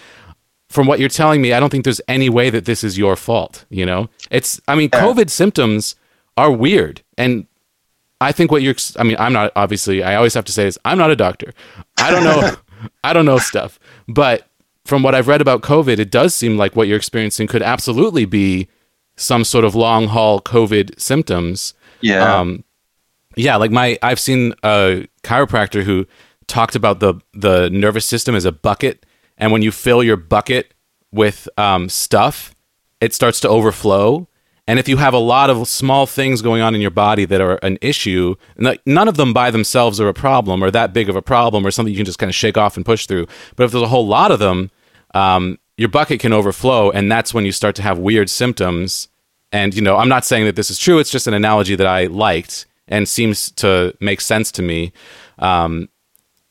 from 0.68 0.86
what 0.86 0.98
you're 0.98 1.08
telling 1.08 1.40
me 1.40 1.52
i 1.52 1.60
don't 1.60 1.70
think 1.70 1.84
there's 1.84 2.00
any 2.08 2.28
way 2.28 2.50
that 2.50 2.64
this 2.64 2.82
is 2.82 2.98
your 2.98 3.16
fault 3.16 3.64
you 3.70 3.86
know 3.86 4.08
it's 4.30 4.60
i 4.68 4.74
mean 4.74 4.88
yeah. 4.92 5.00
covid 5.00 5.30
symptoms 5.30 5.94
are 6.36 6.50
weird 6.50 7.02
and 7.16 7.46
i 8.20 8.32
think 8.32 8.50
what 8.50 8.62
you're 8.62 8.74
i 8.98 9.02
mean 9.02 9.16
i'm 9.18 9.32
not 9.32 9.52
obviously 9.56 10.02
i 10.02 10.14
always 10.14 10.34
have 10.34 10.44
to 10.44 10.52
say 10.52 10.64
this 10.64 10.78
i'm 10.84 10.98
not 10.98 11.10
a 11.10 11.16
doctor 11.16 11.52
i 11.98 12.10
don't 12.10 12.24
know 12.24 12.56
i 13.04 13.12
don't 13.12 13.26
know 13.26 13.38
stuff 13.38 13.78
but 14.08 14.46
from 14.84 15.02
what 15.04 15.14
I've 15.14 15.28
read 15.28 15.40
about 15.40 15.62
COVID, 15.62 15.98
it 15.98 16.10
does 16.10 16.34
seem 16.34 16.56
like 16.56 16.74
what 16.74 16.88
you're 16.88 16.96
experiencing 16.96 17.46
could 17.46 17.62
absolutely 17.62 18.24
be 18.24 18.68
some 19.16 19.44
sort 19.44 19.64
of 19.64 19.74
long 19.74 20.08
haul 20.08 20.40
COVID 20.40 20.98
symptoms. 21.00 21.74
Yeah. 22.00 22.40
Um, 22.40 22.64
yeah, 23.36 23.56
like 23.56 23.70
my 23.70 23.98
I've 24.02 24.18
seen 24.18 24.54
a 24.64 25.06
chiropractor 25.22 25.84
who 25.84 26.06
talked 26.50 26.76
about 26.76 27.00
the 27.00 27.14
the 27.32 27.70
nervous 27.70 28.04
system 28.04 28.34
as 28.34 28.44
a 28.44 28.52
bucket, 28.52 29.06
and 29.38 29.52
when 29.52 29.62
you 29.62 29.70
fill 29.72 30.02
your 30.02 30.16
bucket 30.16 30.74
with 31.12 31.48
um, 31.56 31.88
stuff, 31.88 32.54
it 33.00 33.14
starts 33.14 33.40
to 33.40 33.48
overflow. 33.48 34.26
And 34.66 34.78
if 34.78 34.88
you 34.88 34.98
have 34.98 35.14
a 35.14 35.18
lot 35.18 35.50
of 35.50 35.66
small 35.66 36.06
things 36.06 36.42
going 36.42 36.62
on 36.62 36.76
in 36.76 36.80
your 36.80 36.92
body 36.92 37.24
that 37.24 37.40
are 37.40 37.56
an 37.56 37.76
issue, 37.80 38.36
none 38.86 39.08
of 39.08 39.16
them 39.16 39.32
by 39.32 39.50
themselves 39.50 40.00
are 40.00 40.08
a 40.08 40.14
problem 40.14 40.62
or 40.62 40.70
that 40.70 40.92
big 40.92 41.08
of 41.08 41.16
a 41.16 41.22
problem 41.22 41.66
or 41.66 41.72
something 41.72 41.92
you 41.92 41.98
can 41.98 42.06
just 42.06 42.20
kind 42.20 42.30
of 42.30 42.36
shake 42.36 42.56
off 42.56 42.76
and 42.76 42.86
push 42.86 43.06
through. 43.06 43.26
But 43.56 43.64
if 43.64 43.72
there's 43.72 43.82
a 43.82 43.88
whole 43.88 44.06
lot 44.06 44.30
of 44.30 44.38
them, 44.38 44.70
um, 45.12 45.58
your 45.76 45.88
bucket 45.88 46.20
can 46.20 46.32
overflow, 46.32 46.90
and 46.90 47.10
that's 47.10 47.34
when 47.34 47.44
you 47.44 47.52
start 47.52 47.74
to 47.76 47.82
have 47.82 47.98
weird 47.98 48.30
symptoms. 48.30 49.08
And 49.50 49.74
you 49.74 49.82
know, 49.82 49.96
I'm 49.96 50.08
not 50.08 50.24
saying 50.24 50.44
that 50.44 50.54
this 50.54 50.70
is 50.70 50.78
true. 50.78 51.00
It's 51.00 51.10
just 51.10 51.26
an 51.26 51.34
analogy 51.34 51.74
that 51.74 51.86
I 51.86 52.06
liked 52.06 52.66
and 52.86 53.08
seems 53.08 53.50
to 53.52 53.96
make 54.00 54.20
sense 54.20 54.52
to 54.52 54.62
me. 54.62 54.92
Um, 55.38 55.88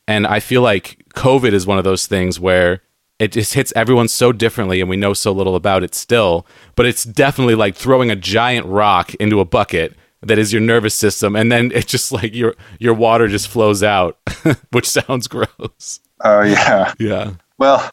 and 0.09 0.25
I 0.25 0.39
feel 0.39 0.63
like 0.63 1.05
COVID 1.13 1.53
is 1.53 1.67
one 1.67 1.77
of 1.77 1.83
those 1.83 2.07
things 2.07 2.39
where 2.39 2.81
it 3.19 3.31
just 3.31 3.53
hits 3.53 3.71
everyone 3.75 4.07
so 4.07 4.31
differently 4.31 4.81
and 4.81 4.89
we 4.89 4.97
know 4.97 5.13
so 5.13 5.31
little 5.31 5.55
about 5.55 5.83
it 5.83 5.93
still 5.93 6.47
but 6.75 6.85
it's 6.85 7.03
definitely 7.03 7.55
like 7.55 7.75
throwing 7.75 8.09
a 8.09 8.15
giant 8.15 8.65
rock 8.65 9.13
into 9.15 9.39
a 9.39 9.45
bucket 9.45 9.95
that 10.21 10.39
is 10.39 10.51
your 10.51 10.61
nervous 10.61 10.95
system 10.95 11.35
and 11.35 11.51
then 11.51 11.71
it 11.73 11.85
just 11.87 12.11
like 12.11 12.33
your 12.33 12.55
your 12.79 12.93
water 12.93 13.27
just 13.27 13.47
flows 13.47 13.83
out 13.83 14.17
which 14.71 14.89
sounds 14.89 15.27
gross. 15.27 15.99
Oh 16.21 16.41
yeah. 16.41 16.93
Yeah. 16.99 17.33
Well 17.59 17.89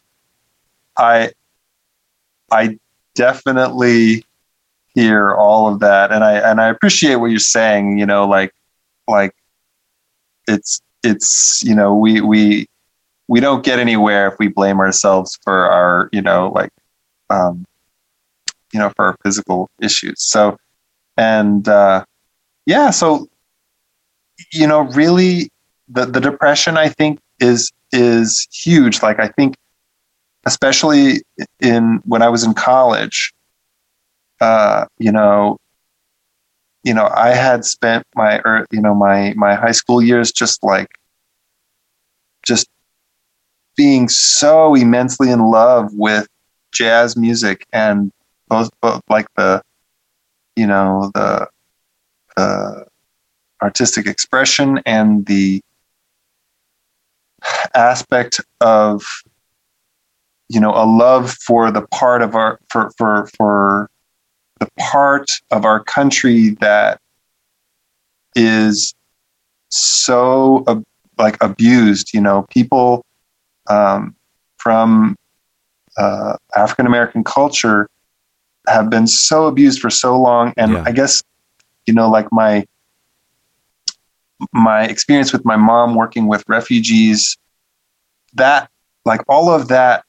I 0.97 1.31
I 2.51 2.79
definitely 3.13 4.25
hear 4.95 5.35
all 5.35 5.71
of 5.71 5.81
that 5.81 6.11
and 6.11 6.23
I 6.23 6.33
and 6.39 6.59
I 6.59 6.69
appreciate 6.69 7.17
what 7.17 7.27
you're 7.27 7.39
saying, 7.39 7.99
you 7.99 8.07
know, 8.07 8.27
like 8.27 8.53
like 9.07 9.35
it's 10.47 10.81
it's 11.03 11.61
you 11.63 11.75
know, 11.75 11.95
we 11.95 12.21
we 12.21 12.67
we 13.27 13.39
don't 13.39 13.63
get 13.63 13.79
anywhere 13.79 14.27
if 14.27 14.35
we 14.39 14.47
blame 14.47 14.79
ourselves 14.79 15.37
for 15.43 15.69
our, 15.69 16.09
you 16.11 16.21
know, 16.21 16.51
like 16.53 16.69
um 17.29 17.65
you 18.73 18.79
know, 18.79 18.91
for 18.95 19.05
our 19.05 19.15
physical 19.23 19.69
issues. 19.81 20.21
So 20.21 20.57
and 21.17 21.67
uh 21.67 22.03
yeah, 22.65 22.89
so 22.89 23.27
you 24.51 24.67
know, 24.67 24.81
really 24.81 25.49
the 25.89 26.05
the 26.05 26.19
depression 26.19 26.77
I 26.77 26.89
think 26.89 27.19
is 27.39 27.71
is 27.91 28.47
huge. 28.51 29.01
Like 29.01 29.19
I 29.19 29.29
think 29.29 29.55
especially 30.45 31.21
in 31.59 32.01
when 32.05 32.21
I 32.21 32.29
was 32.29 32.43
in 32.43 32.53
college, 32.53 33.33
uh, 34.39 34.85
you 34.97 35.11
know, 35.11 35.57
you 36.87 36.93
know, 36.93 37.11
I 37.13 37.31
had 37.31 37.65
spent 37.65 38.05
my, 38.15 38.39
er, 38.45 38.65
you 38.71 38.79
know, 38.79 38.95
my, 38.95 39.33
my 39.35 39.55
high 39.55 39.73
school 39.73 40.01
years 40.01 40.31
just 40.31 40.63
like, 40.63 40.87
just 42.43 42.69
being 43.75 44.07
so 44.07 44.73
immensely 44.73 45.29
in 45.29 45.41
love 45.41 45.89
with 45.91 46.29
jazz 46.71 47.17
music 47.17 47.65
and 47.73 48.09
both, 48.47 48.69
both 48.79 49.01
like 49.09 49.27
the, 49.35 49.61
you 50.55 50.65
know, 50.65 51.11
the, 51.13 51.49
the 52.37 52.85
artistic 53.61 54.07
expression 54.07 54.79
and 54.85 55.25
the 55.25 55.59
aspect 57.75 58.39
of 58.61 59.03
you 60.47 60.61
know 60.61 60.71
a 60.71 60.85
love 60.85 61.31
for 61.33 61.69
the 61.69 61.81
part 61.87 62.21
of 62.21 62.33
our 62.35 62.59
for 62.69 62.91
for 62.97 63.27
for 63.35 63.89
the 64.59 64.69
part 64.79 65.29
of 65.51 65.65
our 65.65 65.83
country 65.83 66.49
that 66.61 66.99
is 68.35 68.93
so 69.69 70.63
uh, 70.67 70.79
like 71.17 71.41
abused 71.41 72.13
you 72.13 72.21
know 72.21 72.45
people 72.49 73.03
um, 73.69 74.15
from 74.57 75.15
uh, 75.97 76.37
African 76.55 76.85
American 76.85 77.23
culture 77.23 77.89
have 78.67 78.89
been 78.89 79.07
so 79.07 79.47
abused 79.47 79.79
for 79.79 79.89
so 79.89 80.19
long, 80.19 80.53
and 80.57 80.73
Yeah. 80.73 80.83
I 80.85 80.91
guess 80.91 81.23
you 81.85 81.93
know, 81.93 82.09
like 82.09 82.27
my 82.31 82.65
my 84.53 84.83
experience 84.83 85.33
with 85.33 85.43
my 85.45 85.55
mom 85.55 85.95
working 85.95 86.27
with 86.27 86.43
refugees, 86.47 87.37
that 88.35 88.69
like 89.05 89.21
all 89.27 89.49
of 89.49 89.69
that 89.69 90.03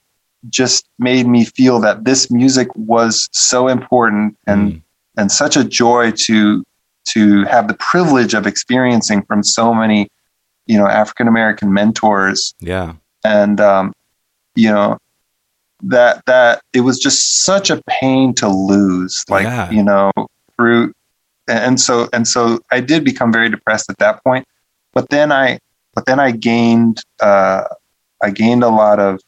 just 0.49 0.87
made 0.99 1.27
me 1.27 1.45
feel 1.45 1.81
that 1.81 2.05
this 2.05 2.31
music 2.31 2.69
was 2.77 3.29
so 3.33 3.69
important 3.69 4.37
and 4.47 4.73
Mm. 4.75 4.83
and 5.17 5.33
such 5.33 5.57
a 5.57 5.65
joy 5.65 6.13
to 6.27 6.65
to 7.09 7.45
have 7.45 7.67
the 7.69 7.75
privilege 7.75 8.35
of 8.35 8.47
experiencing 8.47 9.23
from 9.23 9.43
so 9.43 9.75
many 9.75 10.09
you 10.67 10.77
know 10.79 10.87
African 10.87 11.27
American 11.29 11.73
mentors 11.73 12.55
Yeah. 12.61 12.95
and 13.25 13.61
um, 13.61 13.93
you 14.55 14.71
know 14.71 14.99
that 15.83 16.25
that 16.27 16.61
it 16.73 16.81
was 16.81 16.99
just 16.99 17.45
such 17.45 17.71
a 17.71 17.81
pain 17.89 18.35
to 18.35 18.49
lose 18.49 19.25
like 19.29 19.45
Yeah. 19.45 19.71
you 19.71 19.83
know 19.83 20.11
through 20.57 20.93
and 21.49 21.81
so 21.81 22.09
and 22.13 22.29
so 22.29 22.61
I 22.71 22.81
did 22.81 23.05
become 23.05 23.33
very 23.33 23.49
depressed 23.49 23.89
at 23.91 23.99
that 23.99 24.23
point 24.25 24.47
but 24.93 25.09
then 25.11 25.33
I 25.33 25.59
but 25.95 26.07
then 26.07 26.21
I 26.21 26.31
gained 26.33 27.03
uh, 27.21 27.65
I 28.23 28.31
gained 28.31 28.63
a 28.63 28.69
lot 28.69 28.99
of 29.01 29.21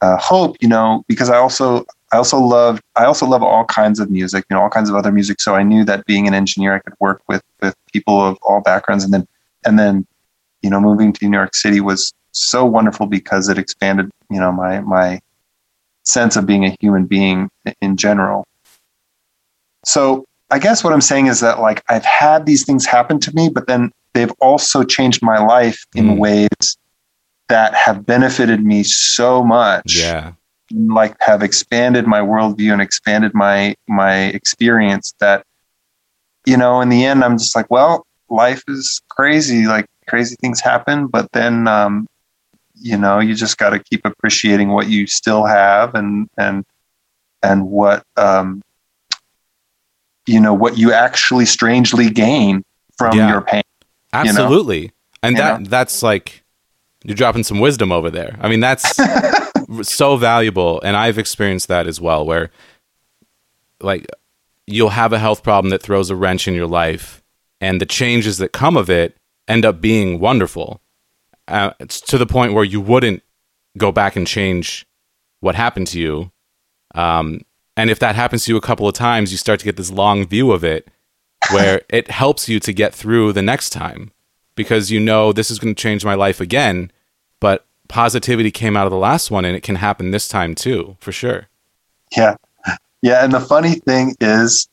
uh, 0.00 0.16
hope 0.18 0.56
you 0.60 0.68
know 0.68 1.04
because 1.08 1.30
I 1.30 1.36
also 1.38 1.84
I 2.12 2.16
also 2.16 2.38
love 2.38 2.80
I 2.96 3.04
also 3.04 3.26
love 3.26 3.42
all 3.42 3.64
kinds 3.64 3.98
of 4.00 4.10
music 4.10 4.44
you 4.50 4.56
know 4.56 4.62
all 4.62 4.70
kinds 4.70 4.88
of 4.90 4.96
other 4.96 5.12
music. 5.12 5.40
So 5.40 5.54
I 5.54 5.62
knew 5.62 5.84
that 5.84 6.04
being 6.06 6.26
an 6.28 6.34
engineer 6.34 6.74
I 6.74 6.78
could 6.80 6.94
work 7.00 7.22
with 7.28 7.42
with 7.62 7.74
people 7.92 8.20
of 8.20 8.38
all 8.42 8.60
backgrounds. 8.60 9.04
And 9.04 9.12
then 9.12 9.26
and 9.64 9.78
then 9.78 10.06
you 10.62 10.70
know 10.70 10.80
moving 10.80 11.12
to 11.12 11.28
New 11.28 11.36
York 11.36 11.54
City 11.54 11.80
was 11.80 12.12
so 12.32 12.64
wonderful 12.64 13.06
because 13.06 13.48
it 13.48 13.58
expanded 13.58 14.10
you 14.30 14.38
know 14.38 14.52
my 14.52 14.80
my 14.80 15.20
sense 16.04 16.36
of 16.36 16.46
being 16.46 16.64
a 16.64 16.76
human 16.80 17.06
being 17.06 17.50
in 17.80 17.96
general. 17.96 18.44
So 19.84 20.24
I 20.50 20.58
guess 20.58 20.84
what 20.84 20.92
I'm 20.92 21.00
saying 21.00 21.26
is 21.26 21.40
that 21.40 21.60
like 21.60 21.82
I've 21.88 22.04
had 22.04 22.46
these 22.46 22.64
things 22.64 22.86
happen 22.86 23.18
to 23.20 23.34
me 23.34 23.48
but 23.48 23.66
then 23.66 23.90
they've 24.12 24.32
also 24.40 24.84
changed 24.84 25.22
my 25.22 25.38
life 25.38 25.84
in 25.94 26.06
Mm. 26.06 26.18
ways 26.18 26.76
that 27.48 27.74
have 27.74 28.04
benefited 28.06 28.64
me 28.64 28.82
so 28.82 29.42
much 29.44 29.94
Yeah. 29.96 30.32
like 30.70 31.16
have 31.20 31.42
expanded 31.42 32.06
my 32.06 32.20
worldview 32.20 32.72
and 32.72 32.82
expanded 32.82 33.32
my 33.34 33.74
my 33.88 34.24
experience 34.26 35.14
that 35.20 35.44
you 36.44 36.56
know 36.56 36.80
in 36.80 36.88
the 36.88 37.04
end 37.04 37.22
i'm 37.24 37.38
just 37.38 37.54
like 37.54 37.70
well 37.70 38.04
life 38.28 38.62
is 38.68 39.00
crazy 39.08 39.66
like 39.66 39.86
crazy 40.08 40.36
things 40.40 40.60
happen 40.60 41.06
but 41.06 41.30
then 41.32 41.68
um 41.68 42.06
you 42.74 42.96
know 42.96 43.20
you 43.20 43.34
just 43.34 43.58
got 43.58 43.70
to 43.70 43.78
keep 43.78 44.04
appreciating 44.04 44.70
what 44.70 44.88
you 44.88 45.06
still 45.06 45.44
have 45.44 45.94
and 45.94 46.28
and 46.36 46.64
and 47.42 47.66
what 47.68 48.02
um 48.16 48.60
you 50.26 50.40
know 50.40 50.52
what 50.54 50.76
you 50.76 50.92
actually 50.92 51.46
strangely 51.46 52.10
gain 52.10 52.62
from 52.98 53.16
Yeah. 53.16 53.28
your 53.28 53.40
pain 53.40 53.62
know? 54.12 54.20
Absolutely. 54.30 54.92
And 55.22 55.36
You 55.36 55.42
that 55.42 55.64
that's 55.70 56.02
like 56.02 56.42
you're 57.06 57.14
dropping 57.14 57.44
some 57.44 57.60
wisdom 57.60 57.92
over 57.92 58.10
there. 58.10 58.36
I 58.40 58.48
mean, 58.48 58.60
that's 58.60 58.98
so 59.82 60.16
valuable 60.16 60.80
and 60.82 60.96
I've 60.96 61.18
experienced 61.18 61.68
that 61.68 61.86
as 61.86 62.00
well 62.00 62.26
where 62.26 62.50
like 63.80 64.06
you'll 64.66 64.90
have 64.90 65.12
a 65.12 65.18
health 65.18 65.42
problem 65.44 65.70
that 65.70 65.82
throws 65.82 66.10
a 66.10 66.16
wrench 66.16 66.48
in 66.48 66.54
your 66.54 66.66
life 66.66 67.22
and 67.60 67.80
the 67.80 67.86
changes 67.86 68.38
that 68.38 68.52
come 68.52 68.76
of 68.76 68.90
it 68.90 69.16
end 69.46 69.64
up 69.64 69.80
being 69.80 70.18
wonderful. 70.18 70.80
Uh, 71.46 71.70
it's 71.78 72.00
to 72.00 72.18
the 72.18 72.26
point 72.26 72.52
where 72.52 72.64
you 72.64 72.80
wouldn't 72.80 73.22
go 73.78 73.92
back 73.92 74.16
and 74.16 74.26
change 74.26 74.84
what 75.40 75.54
happened 75.54 75.86
to 75.86 76.00
you. 76.00 76.32
Um, 76.94 77.42
and 77.76 77.88
if 77.88 78.00
that 78.00 78.16
happens 78.16 78.44
to 78.44 78.52
you 78.52 78.56
a 78.56 78.62
couple 78.62 78.88
of 78.88 78.94
times, 78.94 79.30
you 79.30 79.38
start 79.38 79.60
to 79.60 79.64
get 79.64 79.76
this 79.76 79.92
long 79.92 80.26
view 80.26 80.50
of 80.50 80.64
it 80.64 80.88
where 81.52 81.82
it 81.88 82.10
helps 82.10 82.48
you 82.48 82.58
to 82.60 82.72
get 82.72 82.92
through 82.92 83.32
the 83.32 83.42
next 83.42 83.70
time 83.70 84.10
because 84.56 84.90
you 84.90 84.98
know 84.98 85.32
this 85.32 85.50
is 85.50 85.58
going 85.60 85.74
to 85.74 85.80
change 85.80 86.04
my 86.04 86.14
life 86.14 86.40
again, 86.40 86.90
but 87.40 87.64
positivity 87.88 88.50
came 88.50 88.76
out 88.76 88.86
of 88.86 88.90
the 88.90 88.96
last 88.98 89.30
one 89.30 89.44
and 89.44 89.56
it 89.56 89.62
can 89.62 89.76
happen 89.76 90.10
this 90.10 90.28
time 90.28 90.54
too, 90.54 90.96
for 91.00 91.12
sure. 91.12 91.48
Yeah. 92.16 92.36
Yeah. 93.02 93.22
And 93.24 93.32
the 93.32 93.40
funny 93.40 93.74
thing 93.74 94.14
is 94.20 94.68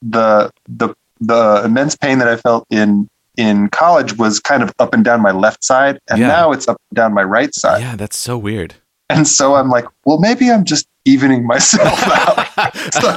the 0.00 0.50
the 0.68 0.94
the 1.20 1.62
immense 1.64 1.94
pain 1.96 2.18
that 2.18 2.28
I 2.28 2.36
felt 2.36 2.66
in 2.70 3.08
in 3.36 3.68
college 3.68 4.16
was 4.18 4.40
kind 4.40 4.62
of 4.62 4.72
up 4.78 4.92
and 4.94 5.04
down 5.04 5.20
my 5.22 5.30
left 5.32 5.64
side. 5.64 5.98
And 6.08 6.20
Yeah. 6.20 6.28
now 6.28 6.52
it's 6.52 6.68
up 6.68 6.76
and 6.90 6.96
down 6.96 7.14
my 7.14 7.22
right 7.22 7.54
side. 7.54 7.80
Yeah, 7.80 7.96
that's 7.96 8.16
so 8.16 8.36
weird. 8.36 8.74
And 9.08 9.26
so 9.28 9.54
I'm 9.54 9.68
like, 9.68 9.84
well, 10.04 10.18
maybe 10.18 10.50
I'm 10.50 10.64
just 10.64 10.86
evening 11.04 11.46
myself 11.46 12.02
out. 12.06 12.48
So, 12.92 13.08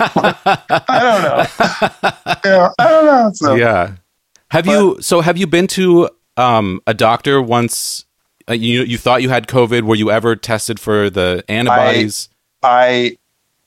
I 0.87 0.99
don't 0.99 1.21
know. 1.23 1.45
Yeah, 2.45 2.69
I 2.79 2.89
don't 2.89 3.05
know. 3.05 3.31
So 3.33 3.55
yeah. 3.55 3.95
Have 4.51 4.67
you 4.67 4.97
so 5.01 5.21
have 5.21 5.37
you 5.37 5.47
been 5.47 5.67
to 5.67 6.09
um 6.37 6.79
a 6.87 6.93
doctor 6.93 7.41
once 7.41 8.04
uh, 8.49 8.53
you 8.53 8.83
you 8.83 8.97
thought 8.97 9.21
you 9.21 9.29
had 9.29 9.47
covid 9.47 9.83
were 9.83 9.95
you 9.95 10.11
ever 10.11 10.35
tested 10.35 10.79
for 10.79 11.09
the 11.09 11.43
antibodies? 11.49 12.29
I 12.63 13.17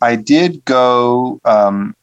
I 0.01 0.17
did 0.17 0.65
go. 0.65 1.41
Um, 1.45 1.95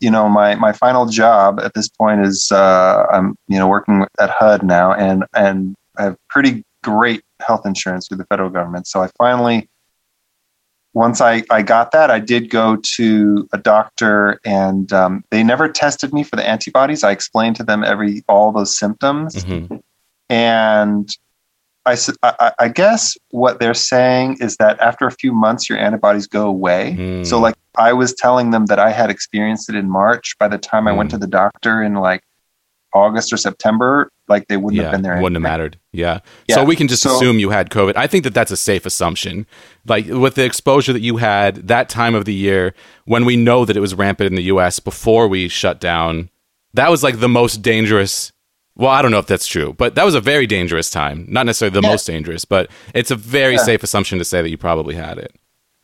you 0.00 0.10
know, 0.10 0.28
my 0.28 0.56
my 0.56 0.72
final 0.72 1.06
job 1.06 1.60
at 1.60 1.74
this 1.74 1.88
point 1.88 2.22
is 2.22 2.50
uh, 2.50 3.06
I'm 3.12 3.36
you 3.48 3.58
know 3.58 3.68
working 3.68 4.04
at 4.18 4.30
HUD 4.30 4.64
now, 4.64 4.92
and 4.92 5.24
and 5.34 5.76
I 5.96 6.04
have 6.04 6.16
pretty 6.28 6.64
great 6.82 7.22
health 7.40 7.64
insurance 7.64 8.08
through 8.08 8.16
the 8.18 8.26
federal 8.26 8.50
government. 8.50 8.88
So 8.88 9.00
I 9.02 9.08
finally, 9.16 9.68
once 10.92 11.20
I 11.20 11.44
I 11.50 11.62
got 11.62 11.92
that, 11.92 12.10
I 12.10 12.18
did 12.18 12.50
go 12.50 12.76
to 12.96 13.48
a 13.52 13.58
doctor, 13.58 14.40
and 14.44 14.92
um, 14.92 15.24
they 15.30 15.44
never 15.44 15.68
tested 15.68 16.12
me 16.12 16.24
for 16.24 16.34
the 16.34 16.48
antibodies. 16.48 17.04
I 17.04 17.12
explained 17.12 17.54
to 17.56 17.62
them 17.64 17.84
every 17.84 18.24
all 18.28 18.50
those 18.50 18.76
symptoms, 18.76 19.36
Mhm. 19.36 19.80
and 20.28 21.16
I, 21.86 21.96
I- 22.58 22.68
guess 22.68 23.16
what 23.30 23.58
they're 23.60 23.74
saying 23.74 24.38
is 24.40 24.56
that 24.58 24.78
after 24.80 25.06
a 25.06 25.10
few 25.12 25.32
months, 25.32 25.68
your 25.68 25.78
antibodies 25.78 26.26
go 26.26 26.46
away. 26.46 26.94
Mm. 26.98 27.26
So, 27.26 27.38
like, 27.40 27.54
I 27.76 27.92
was 27.92 28.14
telling 28.14 28.50
them 28.50 28.66
that 28.66 28.78
I 28.78 28.90
had 28.90 29.10
experienced 29.10 29.68
it 29.68 29.74
in 29.74 29.88
March. 29.90 30.36
By 30.38 30.48
the 30.48 30.58
time 30.58 30.86
I 30.86 30.92
went 30.92 31.08
Mm. 31.08 31.14
to 31.14 31.18
the 31.18 31.26
doctor 31.26 31.82
in 31.82 31.94
like 31.94 32.22
August 32.94 33.32
or 33.32 33.36
September, 33.38 34.10
like 34.28 34.48
they 34.48 34.56
wouldn't 34.58 34.76
yeah, 34.76 34.82
have 34.84 34.92
been 34.92 35.02
there. 35.02 35.16
wouldn't 35.20 35.36
have 35.36 35.42
mattered. 35.42 35.78
Yeah. 35.92 36.20
Yeah, 36.46 36.56
So 36.56 36.64
we 36.64 36.76
can 36.76 36.88
just 36.88 37.02
so- 37.02 37.14
assume 37.16 37.38
you 37.38 37.50
had 37.50 37.70
COVID. 37.70 37.96
I 37.96 38.06
think 38.06 38.24
that 38.24 38.34
that's 38.34 38.50
a 38.50 38.56
safe 38.56 38.84
assumption. 38.86 39.46
Like 39.86 40.06
with 40.06 40.34
the 40.34 40.44
exposure 40.44 40.92
that 40.92 41.00
you 41.00 41.16
had 41.16 41.68
that 41.68 41.88
time 41.88 42.14
of 42.14 42.26
the 42.26 42.34
year 42.34 42.74
when 43.06 43.24
we 43.24 43.36
know 43.36 43.64
that 43.64 43.76
it 43.76 43.80
was 43.80 43.94
rampant 43.94 44.26
in 44.28 44.34
the 44.36 44.42
US 44.44 44.78
before 44.78 45.26
we 45.26 45.48
shut 45.48 45.80
down, 45.80 46.28
that 46.74 46.90
was 46.90 47.02
like 47.02 47.20
the 47.20 47.28
most 47.28 47.62
dangerous. 47.62 48.31
Well, 48.74 48.90
I 48.90 49.02
don't 49.02 49.10
know 49.10 49.18
if 49.18 49.26
that's 49.26 49.46
true, 49.46 49.74
but 49.74 49.94
that 49.96 50.04
was 50.04 50.14
a 50.14 50.20
very 50.20 50.46
dangerous 50.46 50.88
time. 50.88 51.26
Not 51.28 51.44
necessarily 51.46 51.74
the 51.78 51.82
Yeah. 51.86 51.90
most 51.90 52.06
dangerous, 52.06 52.44
but 52.44 52.70
it's 52.94 53.10
a 53.10 53.16
very 53.16 53.54
Yeah. 53.54 53.64
safe 53.64 53.82
assumption 53.82 54.18
to 54.18 54.24
say 54.24 54.40
that 54.40 54.48
you 54.48 54.56
probably 54.56 54.94
had 54.94 55.18
it. 55.18 55.34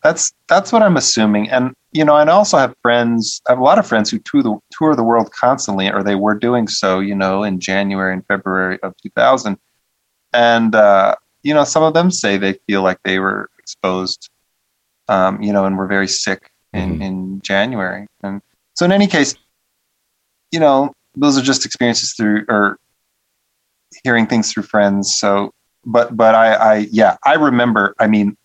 That's 0.03 0.33
that's 0.49 0.73
what 0.73 0.83
I'm 0.83 0.97
assuming. 0.97 1.51
And 1.51 1.75
you 1.93 2.05
know, 2.05 2.17
and 2.17 2.31
I 2.31 2.33
also 2.35 2.57
have 2.57 2.75
friends. 2.83 3.41
I 3.49 3.53
have 3.53 3.59
a 3.59 3.63
lot 3.65 3.79
of 3.79 3.87
friends 3.87 4.11
who 4.11 4.19
tour 4.21 4.43
the 4.43 4.57
tour 4.71 4.95
the 4.95 5.03
world 5.03 5.31
constantly, 5.33 5.91
or 5.91 6.03
they 6.03 6.15
were 6.15 6.35
doing 6.35 6.69
so. 6.69 7.01
You 7.01 7.15
know, 7.15 7.43
in 7.43 7.59
January 7.61 8.13
and 8.15 8.25
February 8.27 8.79
of 8.83 8.95
2000, 9.03 9.59
and 10.33 10.75
uh, 10.75 11.15
you 11.43 11.53
know, 11.53 11.65
some 11.65 11.83
of 11.83 11.95
them 11.95 12.11
say 12.11 12.37
they 12.37 12.55
feel 12.67 12.83
like 12.83 12.99
they 13.05 13.19
were 13.19 13.51
exposed. 13.59 14.31
Um, 15.09 15.43
you 15.43 15.53
know, 15.53 15.65
and 15.65 15.77
were 15.77 15.87
very 15.87 16.07
sick 16.09 16.51
in 16.73 16.99
Mhm. 16.99 17.03
in 17.03 17.41
January. 17.41 18.07
And 18.23 18.41
so, 18.75 18.85
in 18.85 18.93
any 18.93 19.07
case, 19.09 19.35
you 20.53 20.61
know, 20.61 20.93
those 21.19 21.39
are 21.39 21.43
just 21.43 21.67
experiences 21.67 22.15
through 22.17 22.45
or 22.49 22.79
hearing 24.05 24.27
things 24.27 24.53
through 24.53 24.65
friends. 24.65 25.17
So, 25.17 25.53
but 25.85 26.17
but 26.17 26.35
I 26.35 26.55
I 26.55 26.75
yeah, 26.91 27.17
I 27.25 27.35
remember. 27.35 27.95
I 27.99 28.07
mean, 28.07 28.37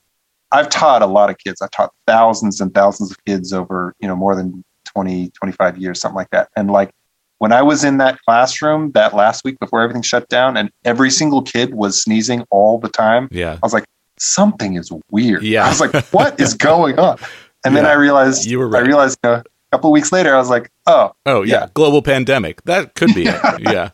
I've 0.52 0.70
taught 0.70 1.02
a 1.02 1.08
lot 1.08 1.30
of 1.30 1.38
kids. 1.38 1.62
I've 1.62 1.72
taught 1.72 1.92
thousands 2.08 2.62
and 2.62 2.74
thousands 2.74 3.12
of 3.12 3.18
kids 3.26 3.54
over, 3.54 3.96
you 4.00 4.08
know, 4.08 4.16
more 4.16 4.36
than 4.36 4.64
20, 4.94 5.32
25 5.32 5.78
years, 5.78 6.00
something 6.00 6.16
like 6.16 6.30
that. 6.32 6.50
And 6.56 6.70
like 6.70 6.92
when 7.40 7.52
I 7.52 7.62
was 7.64 7.84
in 7.84 7.98
that 7.98 8.20
classroom 8.28 8.92
that 8.92 9.14
last 9.16 9.44
week 9.44 9.60
before 9.60 9.82
everything 9.82 10.04
shut 10.04 10.30
down 10.30 10.56
and 10.56 10.70
every 10.86 11.10
single 11.10 11.42
kid 11.42 11.74
was 11.74 12.02
sneezing 12.02 12.46
all 12.52 12.78
the 12.80 12.88
time, 12.90 13.28
Yeah. 13.32 13.54
I 13.54 13.60
was 13.64 13.74
like, 13.74 13.86
something 14.20 14.76
is 14.76 14.92
weird. 15.10 15.42
Yeah. 15.44 15.66
I 15.66 15.70
was 15.70 15.82
like, 15.82 15.94
what 16.14 16.40
is 16.40 16.54
going 16.72 17.00
on? 17.00 17.18
And 17.66 17.76
then 17.76 17.86
I 17.86 17.94
realized, 17.94 18.46
You 18.46 18.60
were 18.60 18.68
right. 18.68 18.84
I 18.84 18.86
realized 18.86 19.18
you 19.24 19.30
know, 19.32 19.36
a 19.38 19.44
couple 19.74 19.90
of 19.90 19.94
weeks 19.94 20.12
later, 20.12 20.36
I 20.36 20.38
was 20.38 20.52
like, 20.52 20.70
oh, 20.86 21.14
Oh 21.26 21.42
yeah. 21.42 21.62
Yeah. 21.62 21.68
global 21.74 22.04
pandemic. 22.04 22.62
That 22.66 22.94
could 22.94 23.16
be 23.16 23.26
it. 23.26 23.42
yeah. 23.60 23.90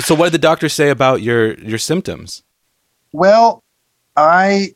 So 0.00 0.14
what 0.14 0.26
did 0.26 0.34
the 0.34 0.38
doctor 0.38 0.68
say 0.68 0.90
about 0.90 1.22
your 1.22 1.54
your 1.54 1.78
symptoms? 1.78 2.44
Well, 3.12 3.64
I 4.16 4.74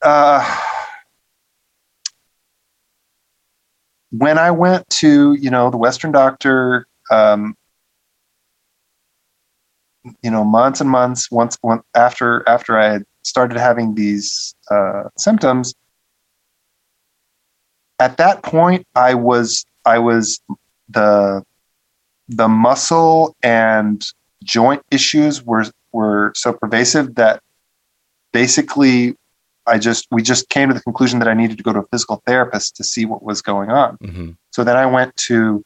uh, 0.00 0.62
when 4.10 4.38
I 4.38 4.50
went 4.50 4.88
to 5.00 5.34
you 5.34 5.50
know 5.50 5.68
the 5.70 5.76
Western 5.76 6.12
doctor, 6.12 6.86
um, 7.10 7.54
you 10.22 10.30
know, 10.30 10.44
months 10.44 10.80
and 10.80 10.88
months. 10.88 11.30
Once, 11.30 11.58
once 11.62 11.82
after 11.94 12.48
after 12.48 12.78
I 12.78 12.86
had 12.86 13.02
started 13.22 13.58
having 13.58 13.96
these 13.96 14.54
uh, 14.70 15.04
symptoms, 15.18 15.74
at 17.98 18.16
that 18.18 18.42
point, 18.42 18.86
I 18.94 19.14
was 19.14 19.64
I 19.84 19.98
was 19.98 20.40
the 20.88 21.42
the 22.28 22.48
muscle 22.48 23.36
and 23.42 24.04
joint 24.42 24.82
issues 24.90 25.42
were 25.42 25.64
were 25.92 26.32
so 26.34 26.52
pervasive 26.52 27.14
that 27.14 27.40
basically 28.32 29.16
I 29.66 29.78
just 29.78 30.06
we 30.10 30.22
just 30.22 30.48
came 30.48 30.68
to 30.68 30.74
the 30.74 30.82
conclusion 30.82 31.18
that 31.20 31.28
I 31.28 31.34
needed 31.34 31.56
to 31.56 31.62
go 31.62 31.72
to 31.72 31.80
a 31.80 31.86
physical 31.86 32.22
therapist 32.26 32.76
to 32.76 32.84
see 32.84 33.04
what 33.04 33.22
was 33.22 33.42
going 33.42 33.70
on. 33.70 33.96
Mm-hmm. 33.98 34.30
So 34.50 34.64
then 34.64 34.76
I 34.76 34.86
went 34.86 35.16
to 35.28 35.64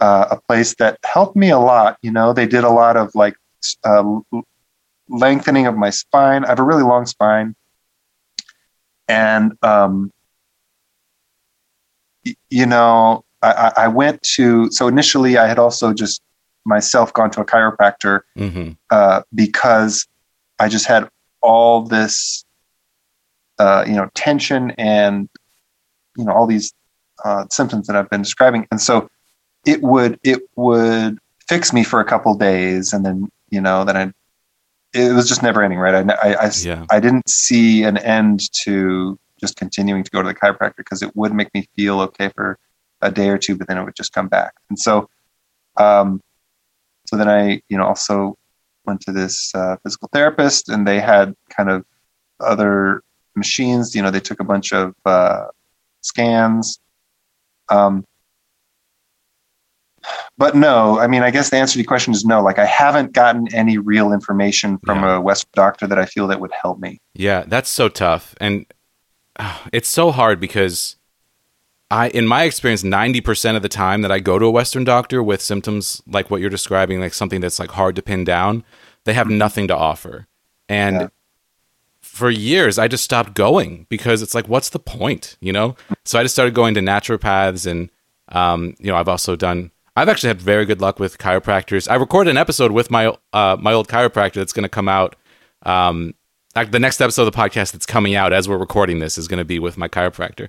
uh, 0.00 0.26
a 0.30 0.40
place 0.48 0.74
that 0.76 0.98
helped 1.04 1.36
me 1.36 1.50
a 1.50 1.58
lot. 1.58 1.98
You 2.02 2.10
know, 2.10 2.32
they 2.32 2.46
did 2.46 2.64
a 2.64 2.70
lot 2.70 2.96
of 2.96 3.14
like 3.14 3.36
uh, 3.84 4.20
lengthening 5.08 5.66
of 5.66 5.76
my 5.76 5.90
spine. 5.90 6.44
I 6.44 6.48
have 6.48 6.58
a 6.58 6.64
really 6.64 6.82
long 6.82 7.06
spine, 7.06 7.54
and 9.08 9.52
um, 9.62 10.10
you 12.50 12.66
know, 12.66 13.24
I, 13.42 13.72
I 13.76 13.88
went 13.88 14.22
to. 14.36 14.70
So 14.70 14.88
initially, 14.88 15.36
I 15.38 15.46
had 15.46 15.58
also 15.58 15.92
just 15.92 16.22
myself 16.64 17.12
gone 17.12 17.30
to 17.32 17.40
a 17.40 17.44
chiropractor 17.44 18.20
Mm-hmm. 18.38 18.72
uh, 18.90 19.22
because 19.34 20.06
I 20.58 20.68
just 20.68 20.86
had 20.86 21.08
all 21.40 21.82
this, 21.82 22.44
uh, 23.58 23.84
you 23.86 23.94
know, 23.94 24.08
tension 24.14 24.70
and 24.72 25.28
you 26.16 26.24
know 26.24 26.32
all 26.32 26.46
these 26.46 26.72
uh, 27.24 27.46
symptoms 27.50 27.86
that 27.86 27.96
I've 27.96 28.10
been 28.10 28.22
describing, 28.22 28.66
and 28.70 28.80
so 28.80 29.08
it 29.66 29.82
would 29.82 30.20
it 30.22 30.42
would 30.56 31.18
fix 31.48 31.72
me 31.72 31.82
for 31.84 32.00
a 32.00 32.04
couple 32.04 32.34
days, 32.36 32.92
and 32.92 33.04
then 33.04 33.28
you 33.50 33.60
know 33.60 33.84
then 33.84 33.96
I 33.96 34.12
it 34.94 35.14
was 35.14 35.26
just 35.26 35.42
never 35.42 35.62
ending, 35.62 35.78
right? 35.78 35.94
I 35.94 36.14
I, 36.14 36.46
I, 36.46 36.50
Yeah. 36.62 36.86
I 36.90 37.00
didn't 37.00 37.28
see 37.28 37.82
an 37.82 37.96
end 37.96 38.40
to 38.64 39.18
just 39.42 39.56
continuing 39.56 40.02
to 40.04 40.10
go 40.10 40.22
to 40.22 40.28
the 40.28 40.34
chiropractor 40.34 40.76
because 40.78 41.02
it 41.02 41.14
would 41.14 41.34
make 41.34 41.52
me 41.52 41.68
feel 41.76 42.00
okay 42.00 42.30
for 42.34 42.58
a 43.02 43.10
day 43.10 43.28
or 43.28 43.36
two, 43.36 43.56
but 43.58 43.66
then 43.68 43.76
it 43.76 43.84
would 43.84 43.96
just 43.96 44.12
come 44.14 44.28
back, 44.28 44.54
and 44.70 44.78
so. 44.78 45.08
Um, 45.76 46.20
so 47.06 47.16
then 47.16 47.28
I, 47.28 47.62
you 47.70 47.76
know, 47.78 47.84
also 47.84 48.36
went 48.84 49.00
to 49.02 49.12
this 49.12 49.54
uh, 49.54 49.76
physical 49.82 50.08
therapist, 50.12 50.68
and 50.68 50.86
they 50.86 51.00
had 51.00 51.34
kind 51.48 51.70
of 51.70 51.84
other 52.40 53.02
machines. 53.34 53.94
You 53.94 54.02
know, 54.02 54.10
they 54.10 54.20
took 54.20 54.38
a 54.38 54.44
bunch 54.44 54.72
of 54.72 54.94
uh, 55.06 55.46
scans. 56.02 56.78
Um, 57.70 58.04
but 60.36 60.54
no, 60.54 60.98
I 60.98 61.06
mean, 61.06 61.22
I 61.22 61.30
guess 61.30 61.50
the 61.50 61.56
answer 61.56 61.74
to 61.74 61.78
your 61.80 61.86
question 61.86 62.12
is 62.12 62.24
no. 62.24 62.42
Like, 62.42 62.58
I 62.58 62.66
haven't 62.66 63.12
gotten 63.12 63.52
any 63.54 63.78
real 63.78 64.12
information 64.12 64.78
from 64.84 65.02
Yeah. 65.02 65.16
a 65.16 65.20
Western 65.20 65.50
doctor 65.54 65.86
that 65.86 65.98
I 65.98 66.04
feel 66.06 66.26
that 66.28 66.40
would 66.40 66.52
help 66.52 66.78
me. 66.78 67.00
Yeah, 67.14 67.44
that's 67.46 67.70
so 67.70 67.88
tough. 67.88 68.34
And 68.40 68.66
it's 69.72 69.88
so 69.88 70.10
hard 70.10 70.40
because 70.40 70.96
I 71.90 72.08
in 72.08 72.26
my 72.26 72.44
experience 72.44 72.82
90% 72.82 73.56
of 73.56 73.62
the 73.62 73.68
time 73.68 74.02
that 74.02 74.12
I 74.12 74.18
go 74.18 74.38
to 74.38 74.46
a 74.46 74.50
western 74.50 74.84
doctor 74.84 75.22
with 75.22 75.42
symptoms 75.42 76.02
like 76.06 76.30
what 76.30 76.40
you're 76.40 76.50
describing 76.50 77.00
like 77.00 77.14
something 77.14 77.40
that's 77.40 77.58
like 77.58 77.70
hard 77.72 77.96
to 77.96 78.02
pin 78.02 78.24
down, 78.24 78.64
they 79.04 79.12
have 79.14 79.28
nothing 79.28 79.68
to 79.68 79.76
offer. 79.76 80.26
And 80.68 80.96
Yeah. 81.02 81.08
for 82.00 82.30
years 82.30 82.78
I 82.78 82.88
just 82.88 83.04
stopped 83.04 83.34
going 83.34 83.86
because 83.88 84.22
it's 84.22 84.34
like 84.34 84.48
what's 84.48 84.70
the 84.70 84.78
point, 84.78 85.36
you 85.40 85.52
know? 85.52 85.76
So 86.04 86.18
I 86.18 86.22
just 86.22 86.34
started 86.34 86.54
going 86.54 86.74
to 86.74 86.80
naturopaths 86.80 87.66
and 87.70 87.90
um, 88.28 88.74
you 88.78 88.86
know, 88.90 88.96
I've 88.96 89.08
also 89.08 89.36
done 89.36 89.70
I've 89.94 90.08
actually 90.08 90.28
had 90.28 90.40
very 90.40 90.64
good 90.64 90.80
luck 90.80 90.98
with 90.98 91.18
chiropractors. 91.18 91.90
I 91.90 91.96
recorded 91.96 92.30
an 92.30 92.38
episode 92.38 92.72
with 92.72 92.90
my 92.90 93.14
uh, 93.34 93.58
my 93.60 93.74
old 93.74 93.88
chiropractor 93.88 94.34
that's 94.34 94.54
going 94.54 94.62
to 94.62 94.70
come 94.70 94.88
out 94.88 95.16
um, 95.66 96.14
the 96.54 96.78
next 96.78 97.00
episode 97.00 97.26
of 97.26 97.32
the 97.32 97.38
podcast 97.38 97.72
that's 97.72 97.86
coming 97.86 98.14
out 98.14 98.32
as 98.32 98.48
we're 98.48 98.58
recording 98.58 98.98
this 98.98 99.18
is 99.18 99.28
going 99.28 99.38
to 99.38 99.44
be 99.44 99.58
with 99.58 99.76
my 99.76 99.88
chiropractor. 99.88 100.48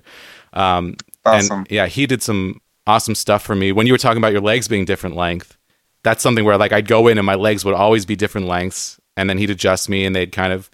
Um, 0.52 0.96
Awesome. 1.26 1.60
And 1.60 1.70
yeah, 1.70 1.86
he 1.86 2.06
did 2.06 2.22
some 2.22 2.60
awesome 2.86 3.14
stuff 3.14 3.42
for 3.42 3.54
me. 3.54 3.72
When 3.72 3.86
you 3.86 3.94
were 3.94 3.98
talking 3.98 4.18
about 4.18 4.32
your 4.32 4.42
legs 4.42 4.68
being 4.68 4.84
different 4.84 5.16
length, 5.16 5.56
that's 6.02 6.22
something 6.22 6.44
where 6.44 6.58
like 6.58 6.72
I'd 6.72 6.86
go 6.86 7.08
in 7.08 7.16
and 7.16 7.24
my 7.24 7.34
legs 7.34 7.64
would 7.64 7.74
always 7.74 8.04
be 8.04 8.14
different 8.14 8.46
lengths, 8.46 9.00
and 9.16 9.30
then 9.30 9.38
he'd 9.38 9.48
adjust 9.50 9.88
me 9.88 10.04
and 10.04 10.14
they'd 10.14 10.32
kind 10.32 10.52
of 10.52 10.70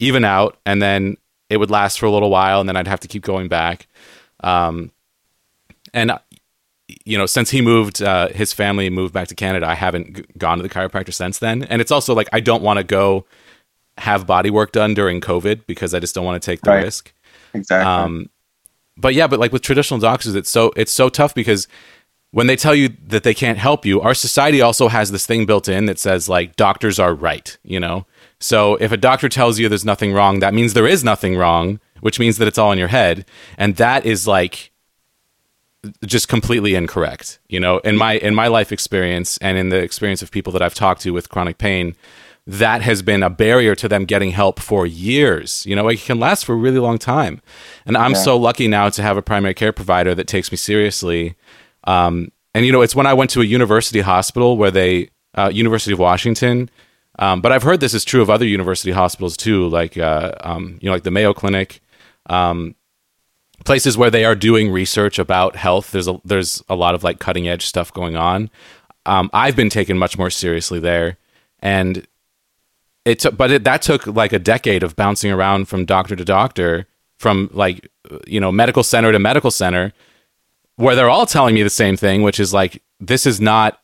even 0.00 0.24
out, 0.24 0.58
and 0.66 0.82
then 0.82 1.16
it 1.48 1.58
would 1.58 1.70
last 1.70 2.00
for 2.00 2.06
a 2.06 2.10
little 2.10 2.30
while, 2.30 2.58
and 2.58 2.68
then 2.68 2.76
I'd 2.76 2.88
have 2.88 3.00
to 3.00 3.08
keep 3.08 3.22
going 3.22 3.46
back. 3.46 3.86
Um, 4.42 4.90
and 5.92 6.18
you 7.04 7.16
know, 7.16 7.26
since 7.26 7.50
he 7.50 7.60
moved, 7.62 8.02
uh, 8.02 8.28
his 8.28 8.52
family 8.52 8.90
moved 8.90 9.14
back 9.14 9.28
to 9.28 9.34
Canada. 9.36 9.66
I 9.68 9.74
haven't 9.74 10.16
g- 10.16 10.24
gone 10.36 10.58
to 10.58 10.62
the 10.62 10.68
chiropractor 10.68 11.14
since 11.14 11.38
then, 11.38 11.62
and 11.64 11.80
it's 11.80 11.92
also 11.92 12.14
like 12.14 12.28
I 12.32 12.40
don't 12.40 12.62
want 12.62 12.78
to 12.78 12.84
go 12.84 13.26
have 13.98 14.26
body 14.26 14.50
work 14.50 14.72
done 14.72 14.94
during 14.94 15.20
COVID 15.20 15.66
because 15.66 15.94
I 15.94 16.00
just 16.00 16.14
don't 16.14 16.24
want 16.24 16.42
to 16.42 16.44
take 16.44 16.60
the 16.62 16.70
Right. 16.70 16.84
risk. 16.84 17.12
exactly. 17.52 17.86
Um, 17.86 18.30
but 18.96 19.14
yeah, 19.14 19.26
but 19.26 19.38
like 19.40 19.52
with 19.52 19.62
traditional 19.62 19.98
doctors, 20.00 20.34
it's 20.34 20.50
so 20.50 20.72
it's 20.76 20.92
so 20.92 21.08
tough 21.08 21.34
because 21.34 21.66
when 22.30 22.46
they 22.48 22.56
tell 22.56 22.74
you 22.74 22.90
that 23.06 23.22
they 23.22 23.34
can't 23.34 23.58
help 23.58 23.86
you, 23.86 24.00
our 24.00 24.14
society 24.14 24.60
also 24.60 24.88
has 24.88 25.10
this 25.12 25.24
thing 25.26 25.46
built 25.46 25.68
in 25.68 25.86
that 25.86 25.98
says 25.98 26.28
like 26.28 26.56
doctors 26.56 26.98
are 26.98 27.14
right, 27.14 27.56
you 27.62 27.78
know. 27.80 28.06
So 28.40 28.74
if 28.76 28.90
a 28.92 28.96
doctor 28.96 29.28
tells 29.28 29.58
you 29.58 29.68
there's 29.68 29.84
nothing 29.84 30.12
wrong, 30.12 30.40
that 30.40 30.52
means 30.54 30.74
there 30.74 30.86
is 30.86 31.02
nothing 31.04 31.36
wrong, 31.36 31.80
which 32.00 32.18
means 32.18 32.38
that 32.38 32.48
it's 32.48 32.58
all 32.58 32.72
in 32.72 32.78
your 32.78 32.88
head, 32.88 33.24
and 33.56 33.76
that 33.76 34.04
is 34.04 34.26
like 34.26 34.70
just 36.04 36.28
completely 36.28 36.74
incorrect. 36.74 37.38
You 37.48 37.60
know, 37.60 37.78
in 37.78 37.96
my 37.96 38.14
in 38.14 38.34
my 38.34 38.48
life 38.48 38.72
experience 38.72 39.38
and 39.38 39.56
in 39.58 39.68
the 39.68 39.78
experience 39.78 40.22
of 40.22 40.30
people 40.30 40.52
that 40.52 40.62
I've 40.62 40.74
talked 40.74 41.02
to 41.02 41.10
with 41.12 41.28
chronic 41.30 41.58
pain, 41.58 41.94
that 42.46 42.82
has 42.82 43.00
been 43.02 43.22
a 43.22 43.30
barrier 43.30 43.74
to 43.74 43.88
them 43.88 44.04
getting 44.04 44.30
help 44.32 44.60
for 44.60 44.86
years. 44.86 45.64
You 45.66 45.74
know, 45.76 45.88
it 45.88 46.00
can 46.00 46.20
last 46.20 46.44
for 46.44 46.52
a 46.52 46.56
really 46.56 46.78
long 46.78 46.98
time. 46.98 47.40
And 47.86 47.96
I'm 47.96 48.12
Yeah. 48.12 48.18
so 48.18 48.36
lucky 48.36 48.68
now 48.68 48.90
to 48.90 49.02
have 49.02 49.16
a 49.16 49.22
primary 49.22 49.54
care 49.54 49.72
provider 49.72 50.14
that 50.14 50.26
takes 50.26 50.50
me 50.52 50.56
seriously. 50.58 51.36
Um, 51.84 52.30
and 52.54 52.66
you 52.66 52.72
know, 52.72 52.82
it's 52.82 52.94
when 52.94 53.06
I 53.06 53.14
went 53.14 53.30
to 53.30 53.40
a 53.40 53.44
university 53.44 54.00
hospital 54.00 54.56
where 54.58 54.70
they, 54.70 55.08
uh, 55.34 55.50
University 55.52 55.92
of 55.92 55.98
Washington. 55.98 56.68
Um, 57.18 57.40
but 57.40 57.50
I've 57.52 57.62
heard 57.62 57.80
this 57.80 57.94
is 57.94 58.04
true 58.04 58.20
of 58.22 58.28
other 58.28 58.46
university 58.46 58.90
hospitals 58.92 59.36
too, 59.36 59.68
like 59.68 59.96
uh, 59.96 60.32
um, 60.40 60.78
you 60.80 60.88
know, 60.88 60.92
like 60.94 61.04
the 61.04 61.10
Mayo 61.10 61.32
Clinic, 61.32 61.80
um, 62.28 62.74
places 63.64 63.96
where 63.96 64.10
they 64.10 64.24
are 64.24 64.34
doing 64.34 64.70
research 64.70 65.18
about 65.18 65.56
health. 65.56 65.92
There's 65.92 66.08
a 66.08 66.20
there's 66.24 66.62
a 66.68 66.74
lot 66.74 66.94
of 66.94 67.04
like 67.04 67.20
cutting 67.20 67.48
edge 67.48 67.64
stuff 67.66 67.92
going 67.92 68.16
on. 68.16 68.50
Um, 69.06 69.30
I've 69.32 69.54
been 69.56 69.70
taken 69.70 69.96
much 69.96 70.18
more 70.18 70.30
seriously 70.30 70.80
there, 70.80 71.16
and 71.60 72.06
it 73.04 73.18
took, 73.18 73.36
but 73.36 73.50
it, 73.50 73.64
that 73.64 73.82
took 73.82 74.06
like 74.06 74.32
a 74.32 74.38
decade 74.38 74.82
of 74.82 74.96
bouncing 74.96 75.30
around 75.30 75.68
from 75.68 75.84
doctor 75.84 76.16
to 76.16 76.24
doctor, 76.24 76.86
from 77.18 77.50
like 77.52 77.88
you 78.26 78.40
know 78.40 78.50
medical 78.50 78.82
center 78.82 79.12
to 79.12 79.18
medical 79.18 79.50
center, 79.50 79.92
where 80.76 80.94
they're 80.94 81.10
all 81.10 81.26
telling 81.26 81.54
me 81.54 81.62
the 81.62 81.70
same 81.70 81.96
thing, 81.96 82.22
which 82.22 82.40
is 82.40 82.54
like 82.54 82.82
this 83.00 83.26
is 83.26 83.40
not 83.40 83.80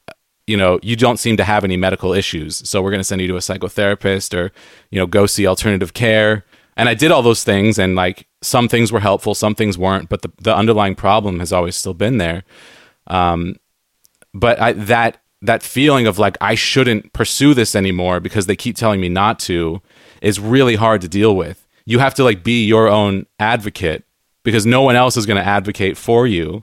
you 0.47 0.57
know 0.57 0.79
you 0.83 0.97
don't 0.97 1.19
seem 1.19 1.37
to 1.37 1.45
have 1.45 1.65
any 1.65 1.77
medical 1.77 2.13
issues, 2.13 2.69
so 2.69 2.83
we're 2.83 2.91
going 2.91 3.01
to 3.01 3.05
send 3.05 3.21
you 3.21 3.29
to 3.29 3.37
a 3.37 3.41
psychotherapist 3.41 4.37
or 4.37 4.53
you 4.91 4.99
know 4.99 5.07
go 5.07 5.27
see 5.27 5.47
alternative 5.47 5.95
care. 5.95 6.45
And 6.77 6.89
I 6.89 6.95
did 6.95 7.11
all 7.11 7.23
those 7.23 7.45
things, 7.45 7.79
and 7.79 7.95
like 7.95 8.27
some 8.41 8.69
things 8.69 8.91
were 8.91 9.01
helpful, 9.01 9.35
some 9.35 9.55
things 9.55 9.77
weren't, 9.77 10.09
but 10.09 10.23
the 10.23 10.33
the 10.41 10.57
underlying 10.57 10.95
problem 10.95 11.41
has 11.41 11.53
always 11.53 11.77
still 11.77 11.95
been 11.95 12.17
there. 12.17 12.43
Um, 13.07 13.57
but 14.33 14.61
I, 14.61 14.73
that 14.73 15.21
that 15.43 15.63
feeling 15.63 16.07
of 16.07 16.19
like 16.19 16.37
I 16.41 16.55
shouldn't 16.55 17.13
pursue 17.13 17.55
this 17.55 17.75
anymore 17.75 18.21
because 18.21 18.47
they 18.47 18.57
keep 18.57 18.77
telling 18.77 19.01
me 19.01 19.09
not 19.09 19.39
to 19.41 19.81
is 20.21 20.39
really 20.39 20.77
hard 20.77 21.01
to 21.01 21.09
deal 21.09 21.35
with. 21.35 21.67
You 21.87 21.99
have 21.99 22.15
to 22.17 22.25
like 22.25 22.45
be 22.45 22.65
your 22.67 22.89
own 22.89 23.27
advocate 23.39 24.05
because 24.43 24.67
no 24.67 24.83
one 24.83 24.97
else 24.97 25.17
is 25.17 25.27
going 25.27 25.41
to 25.43 25.47
advocate 25.47 25.97
for 25.97 26.27
you. 26.27 26.63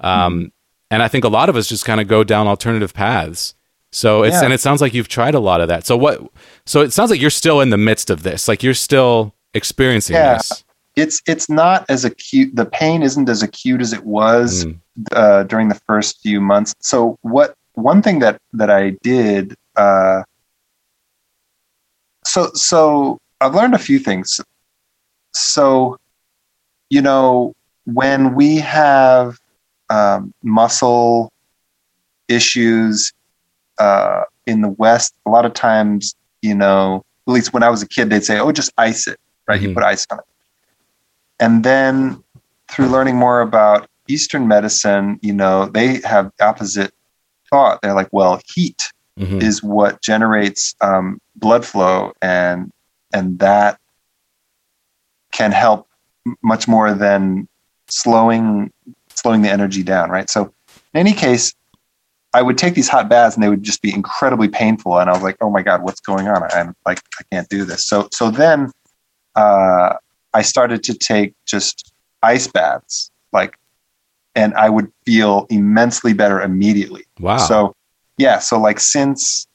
Um, 0.00 0.52
And 0.90 1.02
I 1.02 1.08
think 1.08 1.24
a 1.24 1.28
lot 1.28 1.48
of 1.48 1.56
us 1.56 1.66
just 1.66 1.84
kind 1.84 2.00
of 2.00 2.06
go 2.08 2.22
down 2.24 2.46
alternative 2.46 2.94
paths. 2.94 3.54
So 3.92 4.22
it's 4.24 4.34
Yeah. 4.34 4.44
and 4.44 4.52
it 4.52 4.60
sounds 4.60 4.80
like 4.80 4.94
you've 4.94 5.08
tried 5.08 5.34
a 5.34 5.40
lot 5.40 5.60
of 5.60 5.68
that. 5.68 5.84
So 5.86 5.96
what? 5.96 6.20
So 6.66 6.80
it 6.82 6.92
sounds 6.92 7.10
like 7.10 7.20
you're 7.20 7.30
still 7.30 7.60
in 7.60 7.70
the 7.70 7.76
midst 7.78 8.10
of 8.10 8.22
this. 8.22 8.46
Like 8.48 8.62
you're 8.62 8.74
still 8.74 9.34
experiencing 9.54 10.14
Yeah. 10.16 10.34
this. 10.34 10.64
it's 10.96 11.20
it's 11.26 11.48
not 11.50 11.84
as 11.90 12.04
acute. 12.06 12.54
The 12.56 12.64
pain 12.64 13.02
isn't 13.02 13.28
as 13.28 13.42
acute 13.42 13.80
as 13.82 13.92
it 13.92 14.04
was 14.04 14.64
Mm. 14.64 14.78
uh, 15.12 15.42
during 15.44 15.68
the 15.68 15.78
first 15.86 16.20
few 16.22 16.40
months. 16.40 16.74
So 16.80 17.18
what? 17.22 17.54
One 17.76 18.02
thing 18.02 18.18
that 18.20 18.40
that 18.54 18.70
I 18.70 18.96
did. 19.02 19.54
Uh, 19.76 20.22
so 22.24 22.50
so 22.54 23.18
I've 23.40 23.54
learned 23.54 23.74
a 23.74 23.78
few 23.78 23.98
things. 23.98 24.40
So, 25.34 25.98
you 26.88 27.02
know, 27.02 27.52
when 27.84 28.34
we 28.34 28.56
have 28.56 29.38
um, 29.90 30.32
muscle 30.42 31.30
issues 32.28 33.12
uh, 33.78 34.22
in 34.46 34.62
the 34.62 34.70
West, 34.70 35.14
a 35.26 35.30
lot 35.30 35.44
of 35.44 35.52
times, 35.52 36.14
you 36.40 36.54
know, 36.54 37.04
at 37.28 37.32
least 37.32 37.52
when 37.52 37.62
I 37.62 37.68
was 37.68 37.82
a 37.82 37.88
kid, 37.88 38.08
they'd 38.08 38.24
say, 38.24 38.38
"Oh, 38.38 38.52
just 38.52 38.72
ice 38.78 39.06
it." 39.06 39.20
Right? 39.46 39.60
You 39.60 39.68
Mhm. 39.68 39.74
put 39.74 39.84
ice 39.84 40.06
on 40.10 40.18
it. 40.18 40.24
And 41.38 41.62
then 41.62 42.22
through 42.70 42.88
learning 42.88 43.16
more 43.16 43.42
about 43.42 43.86
Eastern 44.08 44.48
medicine, 44.48 45.18
you 45.20 45.34
know, 45.34 45.66
they 45.66 46.00
have 46.00 46.32
opposite 46.40 46.92
thought. 47.50 47.80
They're 47.82 47.94
like, 47.94 48.08
well, 48.12 48.40
heat 48.54 48.82
Mhm. 49.18 49.42
is 49.42 49.62
what 49.62 50.02
generates 50.02 50.74
um, 50.82 51.18
blood 51.36 51.64
flow 51.64 52.12
and 52.20 52.70
and 53.14 53.38
that 53.38 53.78
can 55.32 55.52
help 55.52 55.88
much 56.42 56.68
more 56.68 56.92
than 56.92 57.48
slowing 57.88 58.70
slowing 59.08 59.42
the 59.42 59.48
energy 59.50 59.82
down 59.82 60.10
right 60.10 60.28
so 60.28 60.52
in 60.92 61.00
any 61.00 61.12
case 61.12 61.54
i 62.34 62.42
would 62.42 62.58
take 62.58 62.74
these 62.74 62.88
hot 62.88 63.08
baths 63.08 63.36
and 63.36 63.42
they 63.44 63.48
would 63.48 63.62
just 63.62 63.80
be 63.80 63.92
incredibly 63.94 64.48
painful 64.48 64.98
and 64.98 65.08
i 65.08 65.12
was 65.12 65.22
like 65.22 65.36
oh 65.40 65.48
my 65.50 65.62
god 65.62 65.82
what's 65.82 66.00
going 66.00 66.26
on 66.28 66.42
i'm 66.52 66.74
like 66.84 67.00
i 67.20 67.22
can't 67.32 67.48
do 67.48 67.64
this 67.64 67.86
so 67.86 68.08
so 68.12 68.30
then 68.30 68.70
uh, 69.36 69.94
i 70.34 70.42
started 70.42 70.82
to 70.82 70.92
take 70.94 71.32
just 71.46 71.92
ice 72.22 72.48
baths 72.48 73.10
like 73.32 73.56
and 74.36 74.54
i 74.54 74.68
would 74.68 74.86
feel 75.04 75.46
immensely 75.50 76.12
better 76.12 76.40
immediately 76.40 77.04
Wow. 77.18 77.38
so 77.38 77.74
yeah, 78.18 78.38
so 78.38 78.58
like 78.58 78.80
since 78.80 79.46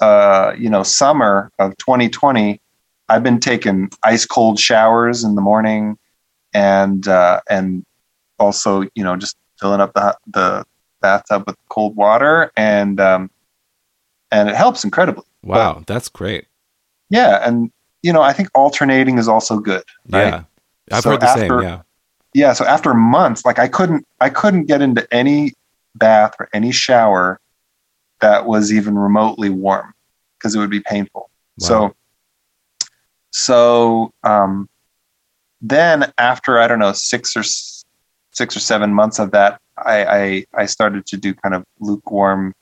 uh, 0.00 0.54
you 0.56 0.70
know 0.70 0.82
summer 0.82 1.50
of 1.58 1.76
2020, 1.76 2.58
I've 3.10 3.22
been 3.22 3.38
taking 3.38 3.90
ice 4.02 4.24
cold 4.24 4.58
showers 4.58 5.24
in 5.24 5.34
the 5.34 5.42
morning, 5.42 5.98
and 6.54 7.06
uh, 7.06 7.40
and 7.50 7.84
also 8.38 8.82
you 8.94 9.04
know 9.04 9.14
just 9.16 9.36
filling 9.60 9.82
up 9.82 9.92
the 9.92 10.16
the 10.32 10.64
bathtub 11.02 11.44
with 11.46 11.56
cold 11.68 11.94
water, 11.96 12.50
and 12.56 12.98
um, 12.98 13.30
and 14.30 14.48
it 14.48 14.56
helps 14.56 14.84
incredibly. 14.84 15.24
wow, 15.42 15.82
that's 15.86 16.08
great. 16.08 16.46
Yeah, 17.10 17.46
and 17.46 17.70
you 18.02 18.10
know 18.10 18.22
I 18.22 18.32
think 18.32 18.48
alternating 18.54 19.18
is 19.18 19.28
also 19.28 19.58
good. 19.58 19.84
Right? 20.08 20.28
Yeah. 20.28 20.44
I've 20.90 21.02
So 21.02 21.10
heard 21.10 21.20
the 21.20 21.34
same. 21.34 21.60
Yeah. 21.60 21.82
Yeah 22.34 22.52
so 22.52 22.64
after 22.64 22.94
months 22.94 23.44
like 23.44 23.58
i 23.58 23.68
couldn't 23.68 24.06
i 24.20 24.28
couldn't 24.28 24.64
get 24.64 24.82
into 24.82 25.06
any 25.12 25.52
bath 25.94 26.34
or 26.38 26.48
any 26.52 26.72
shower 26.72 27.38
that 28.20 28.46
was 28.46 28.72
even 28.72 28.98
remotely 28.98 29.50
warm 29.50 29.92
because 30.38 30.54
it 30.54 30.58
would 30.58 30.70
be 30.70 30.80
painful. 30.80 31.28
Wow. 31.58 31.66
so 31.68 31.94
so 33.30 34.12
um 34.22 34.68
then 35.60 36.12
after 36.18 36.58
i 36.58 36.66
don't 36.66 36.78
know 36.78 36.92
six 36.92 37.36
or 37.36 37.42
six 38.32 38.56
or 38.56 38.60
seven 38.60 38.92
months 38.94 39.18
of 39.18 39.30
that 39.32 39.60
i 39.76 40.04
i, 40.04 40.44
I 40.62 40.66
started 40.66 41.06
to 41.06 41.16
do 41.16 41.34
kind 41.34 41.54
of 41.54 41.64
lukewarm 41.80 42.54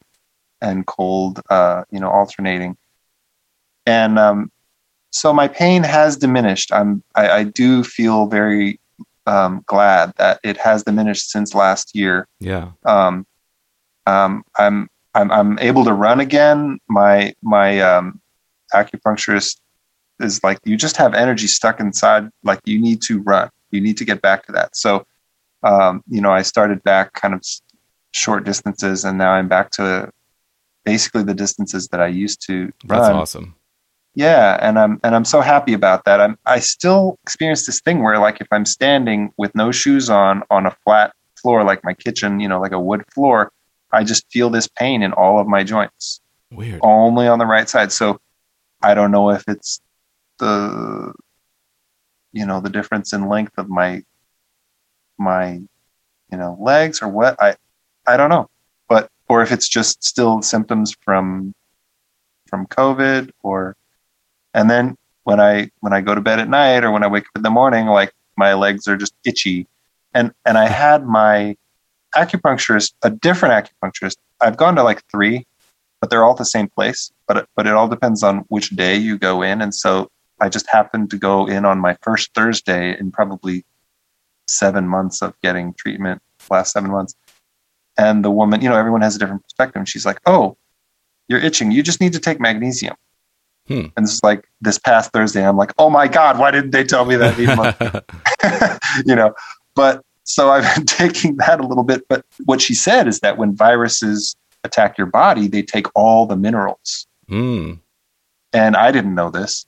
and 0.61 0.87
cold 0.87 1.41
uh 1.51 1.85
you 1.91 2.01
know 2.01 2.11
alternating. 2.11 2.77
And 3.87 4.19
um 4.19 4.51
so 5.13 5.33
my 5.33 5.49
pain 5.49 5.83
has 5.83 6.17
diminished. 6.17 6.73
I'm 6.73 7.03
i, 7.15 7.29
I 7.29 7.45
do 7.45 7.83
feel 7.83 8.27
very 8.27 8.79
um, 9.27 9.63
glad 9.67 10.13
that 10.17 10.41
it 10.43 10.57
has 10.57 10.85
diminished 10.85 11.31
since 11.31 11.55
last 11.55 11.95
year. 11.95 12.27
Yeah. 12.39 12.73
Um, 12.85 13.27
um, 14.07 14.43
I'm 14.59 14.89
I'm 15.15 15.31
I'm 15.31 15.59
able 15.59 15.85
to 15.85 15.93
run 15.93 16.21
again. 16.21 16.79
My 16.89 17.35
my 17.43 17.81
um, 17.81 18.21
acupuncturist 18.75 19.61
is 20.21 20.43
like, 20.45 20.59
you 20.65 20.77
just 20.77 20.97
have 20.97 21.15
energy 21.15 21.47
stuck 21.47 21.81
inside. 21.81 22.29
Like 22.45 22.61
you 22.65 22.81
need 22.81 23.03
to 23.03 23.21
run. 23.21 23.51
You 23.71 23.81
need 23.81 23.97
to 23.99 24.05
get 24.05 24.21
back 24.23 24.47
to 24.47 24.53
that. 24.53 24.77
So, 24.77 25.07
um, 25.63 26.03
you 26.09 26.21
know, 26.21 26.33
I 26.33 26.43
started 26.43 26.83
back 26.83 27.13
kind 27.15 27.35
of 27.35 27.45
short 28.13 28.45
distances, 28.45 29.05
and 29.05 29.19
now 29.19 29.33
I'm 29.33 29.49
back 29.49 29.71
to 29.73 30.11
basically 30.85 31.23
the 31.23 31.35
distances 31.35 31.89
that 31.89 32.01
I 32.01 32.07
used 32.07 32.45
to 32.47 32.73
That's 32.85 33.01
run 33.01 33.17
awesome. 33.17 33.55
Yeah 34.15 34.59
and 34.61 34.79
i'm 34.79 34.99
and 35.05 35.15
i'm 35.15 35.25
so 35.25 35.41
happy 35.41 35.73
about 35.73 36.05
that. 36.05 36.21
I'm 36.21 36.37
i 36.47 36.59
still 36.59 37.19
experience 37.23 37.67
this 37.67 37.81
thing 37.81 38.03
where 38.03 38.19
like 38.19 38.41
if 38.41 38.49
i'm 38.51 38.65
standing 38.65 39.33
with 39.37 39.55
no 39.55 39.71
shoes 39.71 40.11
on 40.11 40.43
on 40.51 40.67
a 40.67 40.77
flat 40.85 41.13
floor 41.37 41.65
like 41.65 41.85
my 41.85 41.95
kitchen 41.95 42.41
you 42.41 42.49
know 42.49 42.61
like 42.61 42.73
a 42.73 42.81
wood 42.81 43.05
floor 43.15 43.51
i 43.93 44.05
just 44.05 44.31
feel 44.31 44.51
this 44.51 44.69
pain 44.69 45.03
in 45.03 45.13
all 45.13 45.39
of 45.41 45.47
my 45.47 45.63
joints. 45.63 46.21
Weird. 46.53 46.81
only 46.83 47.29
on 47.29 47.39
the 47.39 47.47
right 47.47 47.69
side. 47.69 47.93
So 47.93 48.19
i 48.83 48.95
don't 48.95 49.13
know 49.13 49.31
if 49.31 49.45
it's 49.47 49.81
the 50.39 51.13
you 52.33 52.47
know 52.47 52.61
the 52.61 52.71
difference 52.71 53.13
in 53.13 53.29
length 53.29 53.53
of 53.59 53.69
my 53.69 54.03
my 55.19 55.61
you 56.33 56.39
know 56.39 56.57
legs 56.61 57.03
or 57.03 57.09
what. 57.09 57.41
I 57.41 57.55
i 58.07 58.17
don't 58.17 58.31
know. 58.31 58.49
But 58.89 59.09
or 59.29 59.43
if 59.43 59.53
it's 59.53 59.69
just 59.69 60.03
still 60.03 60.43
symptoms 60.43 60.97
from 61.05 61.55
from 62.49 62.67
covid 62.67 63.31
or 63.45 63.77
and 64.55 64.71
then 64.71 64.97
when 65.25 65.41
i 65.41 65.71
when 65.81 65.93
i 65.93 66.01
go 66.01 66.15
to 66.15 66.21
bed 66.21 66.39
at 66.39 66.49
night 66.49 66.85
or 66.85 66.91
when 66.91 67.03
i 67.03 67.07
wake 67.07 67.25
up 67.25 67.37
in 67.37 67.43
the 67.43 67.51
morning 67.51 67.87
like 67.87 68.13
my 68.37 68.55
legs 68.55 68.89
are 68.89 68.97
just 68.97 69.15
itchy. 69.25 69.67
And 70.15 70.33
and 70.45 70.59
i 70.59 70.67
had 70.67 71.07
my 71.07 71.57
acupuncturist 72.17 72.95
a 73.03 73.11
different 73.11 73.55
acupuncturist. 73.55 74.17
I've 74.41 74.57
gone 74.57 74.75
to 74.77 74.83
like 74.83 75.03
three 75.11 75.47
but 76.01 76.09
they're 76.09 76.25
all 76.25 76.35
the 76.35 76.53
same 76.57 76.69
place 76.69 77.13
but 77.29 77.49
but 77.55 77.67
it 77.67 77.75
all 77.75 77.89
depends 77.89 78.23
on 78.23 78.39
which 78.49 78.71
day 78.71 78.97
you 78.97 79.19
go 79.19 79.43
in. 79.43 79.61
And 79.61 79.75
so 79.75 80.11
i 80.41 80.49
just 80.49 80.67
happened 80.69 81.11
to 81.11 81.19
go 81.19 81.47
in 81.47 81.65
on 81.65 81.79
my 81.79 81.97
first 82.03 82.35
thursday 82.35 82.99
in 82.99 83.13
probably 83.13 83.65
seven 84.47 84.89
months 84.89 85.23
of 85.23 85.39
getting 85.43 85.75
treatment 85.75 86.21
last 86.51 86.73
seven 86.73 86.91
months. 86.91 87.15
And 87.97 88.25
the 88.25 88.31
woman 88.31 88.63
you 88.63 88.69
know 88.69 88.77
everyone 88.77 89.03
has 89.03 89.15
a 89.15 89.19
different 89.19 89.43
perspective. 89.45 89.81
And 89.81 89.89
she's 89.89 90.07
like 90.07 90.21
oh 90.27 90.57
you're 91.29 91.39
itching. 91.39 91.71
You 91.71 91.85
just 91.85 92.01
need 92.01 92.15
to 92.15 92.19
take 92.19 92.41
magnesium 92.41 92.97
Hmm. 93.71 93.87
and 93.97 94.05
it's 94.05 94.21
like 94.25 94.49
this 94.61 94.79
past 94.79 95.13
thursday 95.13 95.47
i'm 95.47 95.57
like 95.57 95.73
oh 95.79 95.91
my 95.91 96.09
god 96.09 96.41
why 96.41 96.51
didn't 96.51 96.73
they 96.73 96.83
tell 96.83 97.05
me 97.05 97.15
that 97.15 97.39
you 99.07 99.15
know 99.15 99.33
but 99.77 100.05
so 100.25 100.51
i've 100.51 100.75
been 100.75 100.87
taking 100.87 101.37
that 101.37 101.61
a 101.61 101.67
little 101.67 101.85
bit 101.85 102.03
but 102.09 102.27
what 102.47 102.61
she 102.61 102.75
said 102.75 103.07
is 103.07 103.21
that 103.21 103.39
when 103.39 103.55
viruses 103.55 104.35
attack 104.65 104.99
your 104.99 105.07
body 105.07 105.47
they 105.47 105.63
take 105.63 105.87
all 105.95 106.27
the 106.27 106.35
minerals. 106.35 107.07
Mm. 107.31 107.79
and 108.53 108.77
i 108.77 108.91
didn't 108.91 109.15
know 109.15 109.31
this. 109.31 109.67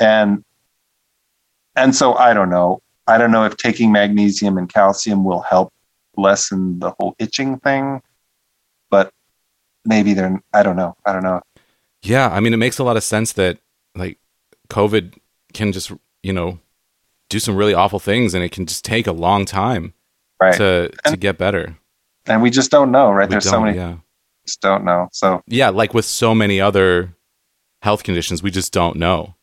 And 0.00 0.42
and 1.76 1.94
so 1.94 2.14
i 2.14 2.32
don't 2.32 2.48
know. 2.48 2.80
I 3.06 3.18
don't 3.18 3.30
know 3.30 3.44
if 3.44 3.58
taking 3.58 3.92
magnesium 3.92 4.56
and 4.56 4.72
calcium 4.72 5.22
will 5.22 5.42
help 5.42 5.70
lessen 6.16 6.78
the 6.78 6.92
whole 6.98 7.14
itching 7.18 7.58
thing 7.58 8.00
but 8.88 9.12
maybe 9.84 10.14
they're 10.14 10.42
i 10.54 10.62
don't 10.62 10.76
know. 10.76 10.96
I 11.04 11.12
don't 11.12 11.22
know 11.22 11.42
Yeah, 12.04 12.28
I 12.28 12.40
mean, 12.40 12.52
it 12.52 12.58
makes 12.58 12.78
a 12.78 12.84
lot 12.84 12.96
of 12.96 13.02
sense 13.02 13.32
that 13.32 13.58
like 13.94 14.18
COVID 14.68 15.14
can 15.52 15.72
just 15.72 15.92
you 16.22 16.32
know 16.32 16.58
do 17.28 17.38
some 17.38 17.56
really 17.56 17.74
awful 17.74 17.98
things, 17.98 18.34
and 18.34 18.44
it 18.44 18.52
can 18.52 18.66
just 18.66 18.84
take 18.84 19.06
a 19.06 19.12
long 19.12 19.44
time 19.44 19.94
right 20.40 20.56
to 20.56 20.90
to 21.06 21.16
get 21.16 21.38
better. 21.38 21.76
and 22.26 22.42
we 22.42 22.50
just 22.50 22.70
don't 22.70 22.90
know 22.90 23.10
right 23.10 23.28
We 23.28 23.34
there's 23.34 23.48
so 23.48 23.60
many 23.60 23.76
yeah, 23.76 23.96
just 24.46 24.60
don't 24.60 24.84
know 24.84 25.08
so 25.12 25.42
yeah. 25.46 25.70
Like 25.70 25.94
with 25.94 26.04
so 26.04 26.34
many 26.34 26.60
other 26.60 27.14
health 27.82 28.02
conditions, 28.02 28.42
we 28.42 28.50
just 28.50 28.72
don't 28.72 28.96
know, 28.96 29.34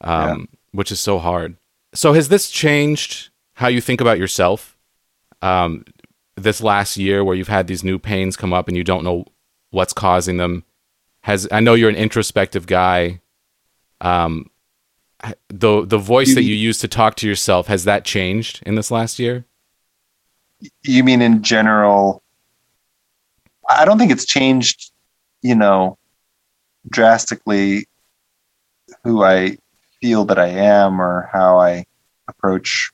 um, 0.00 0.48
which 0.72 0.90
is 0.92 1.00
so 1.00 1.18
hard. 1.18 1.56
So 1.94 2.12
has 2.12 2.28
this 2.28 2.50
changed 2.50 3.30
how 3.54 3.68
you 3.68 3.80
think 3.80 4.00
about 4.00 4.18
yourself? 4.18 4.76
Um, 5.42 5.84
this 6.36 6.60
last 6.60 6.96
year, 6.96 7.24
where 7.24 7.34
you've 7.34 7.48
had 7.48 7.66
these 7.66 7.82
new 7.84 7.98
pains 7.98 8.36
come 8.36 8.52
up 8.52 8.68
and 8.68 8.76
you 8.76 8.84
don't 8.84 9.04
know 9.04 9.24
what's 9.70 9.92
causing 9.94 10.36
them, 10.36 10.64
has 11.26 11.46
I 11.50 11.60
know 11.60 11.74
you're 11.74 11.90
an 11.90 11.96
introspective 11.96 12.66
guy. 12.66 13.20
Um, 14.00 14.50
the 15.48 15.84
the 15.84 15.98
voice 15.98 16.34
that 16.34 16.44
you 16.44 16.54
use 16.54 16.78
to 16.78 16.88
talk 16.88 17.16
to 17.16 17.28
yourself 17.28 17.66
has 17.66 17.84
that 17.84 18.04
changed 18.04 18.62
in 18.64 18.74
this 18.74 18.90
last 18.90 19.18
year? 19.18 19.46
you 20.82 21.04
mean 21.04 21.22
in 21.22 21.42
general 21.42 22.22
i 23.68 23.84
don't 23.84 23.98
think 23.98 24.10
it's 24.10 24.24
changed 24.24 24.92
you 25.42 25.54
know 25.54 25.98
drastically 26.88 27.86
who 29.04 29.22
i 29.22 29.56
feel 30.00 30.24
that 30.24 30.38
i 30.38 30.48
am 30.48 31.00
or 31.00 31.28
how 31.32 31.58
i 31.58 31.84
approach 32.28 32.90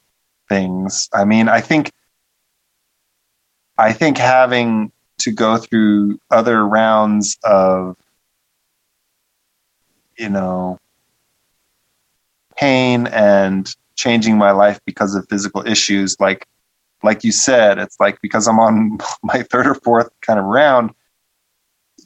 things 0.49 1.09
i 1.13 1.25
mean 1.25 1.49
i 1.49 1.61
think 1.61 1.91
i 3.79 3.93
think 3.93 4.19
having 4.19 4.91
to 5.19 5.31
go 5.31 5.57
through 5.57 6.19
other 6.31 6.67
rounds 6.67 7.39
of 7.45 7.97
you 10.23 10.29
know 10.29 10.79
pain 12.57 13.07
and 13.09 13.75
changing 13.97 14.39
my 14.39 14.53
life 14.53 14.81
because 14.87 15.15
of 15.15 15.29
physical 15.29 15.67
issues 15.67 16.17
like 16.21 16.47
like 17.03 17.25
you 17.25 17.33
said, 17.33 17.79
it's 17.79 17.99
like 18.01 18.21
because 18.23 18.47
I'm 18.47 18.59
on 18.59 18.99
my 19.23 19.43
third 19.43 19.67
or 19.67 19.75
fourth 19.75 20.11
kind 20.21 20.39
of 20.39 20.45
round, 20.45 20.91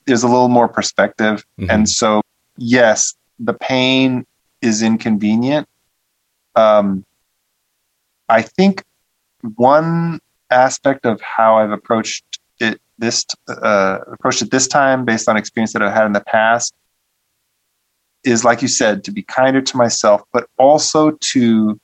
there's 0.07 0.23
a 0.23 0.29
little 0.29 0.49
more 0.49 0.69
perspective. 0.69 1.45
Mhm. 1.59 1.71
And 1.71 1.89
so, 1.89 2.23
yes, 2.57 3.15
the 3.39 3.55
pain 3.55 4.27
is 4.63 4.83
inconvenient. 4.83 5.69
Um, 6.55 7.05
I 8.29 8.43
think 8.43 8.83
one 9.57 10.21
aspect 10.51 11.05
of 11.05 11.21
how 11.21 11.59
I've 11.59 11.71
approached 11.71 12.25
it 12.59 12.81
this 12.99 13.27
uh, 13.49 13.99
approached 14.11 14.41
it 14.41 14.51
this 14.51 14.67
time, 14.67 15.05
based 15.05 15.29
on 15.29 15.37
experience 15.37 15.75
that 15.75 15.83
I've 15.83 15.93
had 15.93 16.07
in 16.07 16.15
the 16.15 16.25
past, 16.25 16.75
is 18.27 18.45
like 18.45 18.63
you 18.63 18.69
said, 18.69 19.05
to 19.05 19.13
be 19.13 19.23
kinder 19.23 19.63
to 19.63 19.77
myself, 19.77 20.23
but 20.33 20.49
also 20.59 21.13
to 21.33 21.81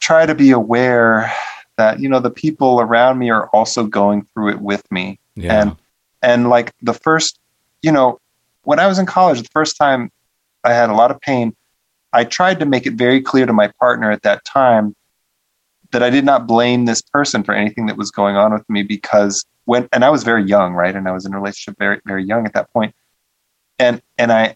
try 0.00 0.26
to 0.26 0.34
be 0.34 0.50
aware 0.50 1.32
that 1.76 2.00
you 2.00 2.08
know 2.08 2.20
the 2.20 2.30
people 2.30 2.80
around 2.80 3.18
me 3.18 3.30
are 3.30 3.48
also 3.48 3.84
going 3.84 4.26
through 4.34 4.50
it 4.50 4.60
with 4.60 4.82
me 4.90 5.18
Yeah. 5.36 5.62
and 5.62 5.76
and 6.22 6.50
like 6.50 6.74
the 6.82 6.92
first, 6.92 7.38
you 7.80 7.90
know, 7.90 8.18
when 8.64 8.78
I 8.78 8.86
was 8.86 8.98
in 8.98 9.06
college, 9.06 9.40
the 9.40 9.48
first 9.52 9.78
time 9.78 10.10
I 10.64 10.74
had 10.74 10.90
a 10.90 10.94
lot 10.94 11.10
of 11.10 11.18
pain, 11.20 11.56
I 12.12 12.24
tried 12.24 12.60
to 12.60 12.66
make 12.66 12.86
it 12.86 12.92
very 12.92 13.22
clear 13.22 13.46
to 13.46 13.52
my 13.54 13.68
partner 13.80 14.10
at 14.10 14.22
that 14.22 14.44
time 14.44 14.94
that 15.92 16.02
I 16.02 16.10
did 16.10 16.24
not 16.24 16.46
blame 16.46 16.84
this 16.84 17.00
person 17.00 17.42
for 17.42 17.54
anything 17.54 17.86
that 17.86 17.96
was 17.96 18.10
going 18.10 18.36
on 18.36 18.52
with 18.52 18.68
me 18.68 18.82
because 18.82 19.46
when 19.64 19.88
and 19.92 20.04
I 20.04 20.10
was 20.10 20.24
very 20.24 20.44
young, 20.44 20.74
right? 20.74 20.94
And 20.94 21.08
I 21.08 21.12
was 21.12 21.24
in 21.24 21.32
a 21.32 21.38
relationship 21.38 21.78
very 21.78 22.00
very 22.04 22.24
young 22.24 22.44
at 22.44 22.52
that 22.52 22.70
point. 22.72 22.94
And 23.80 24.02
and 24.18 24.30
I 24.30 24.54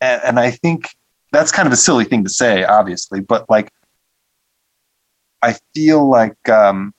and, 0.00 0.22
and 0.24 0.40
I 0.40 0.50
think 0.50 0.88
that's 1.30 1.52
kind 1.52 1.66
of 1.66 1.72
a 1.72 1.76
silly 1.76 2.04
thing 2.06 2.24
to 2.24 2.30
say, 2.30 2.64
obviously, 2.64 3.20
but 3.20 3.48
like 3.50 3.70
I 5.42 5.54
feel 5.74 6.08
like 6.08 6.48
um 6.48 6.94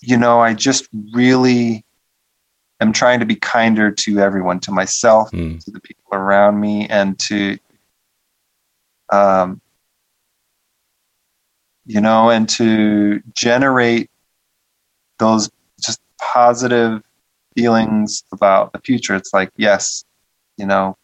you 0.00 0.16
know, 0.16 0.40
I 0.40 0.54
just 0.54 0.88
really 1.12 1.84
am 2.80 2.92
trying 2.92 3.18
to 3.20 3.26
be 3.26 3.34
kinder 3.34 3.90
to 3.90 4.18
everyone, 4.20 4.60
to 4.60 4.70
myself, 4.70 5.30
Mm. 5.32 5.64
to 5.64 5.70
the 5.72 5.80
people 5.80 6.12
around 6.12 6.60
me, 6.60 6.86
and 6.88 7.18
to, 7.20 7.58
um, 9.12 9.60
you 11.84 12.00
know, 12.00 12.30
and 12.30 12.48
to 12.50 13.20
generate 13.34 14.08
those 15.18 15.50
positive 16.20 17.02
feelings 17.56 18.24
about 18.32 18.72
the 18.72 18.78
future. 18.80 19.14
It's 19.16 19.32
like, 19.32 19.50
yes, 19.56 20.04
you 20.56 20.66
know, 20.66 20.96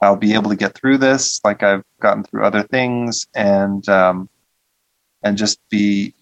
I'll 0.00 0.16
be 0.16 0.34
able 0.34 0.50
to 0.50 0.56
get 0.56 0.74
through 0.74 0.98
this, 0.98 1.40
like 1.44 1.62
I've 1.62 1.84
gotten 2.00 2.24
through 2.24 2.44
other 2.44 2.62
things, 2.64 3.26
and 3.34 3.88
um, 3.88 4.28
and 5.22 5.36
just 5.36 5.60
be 5.70 6.14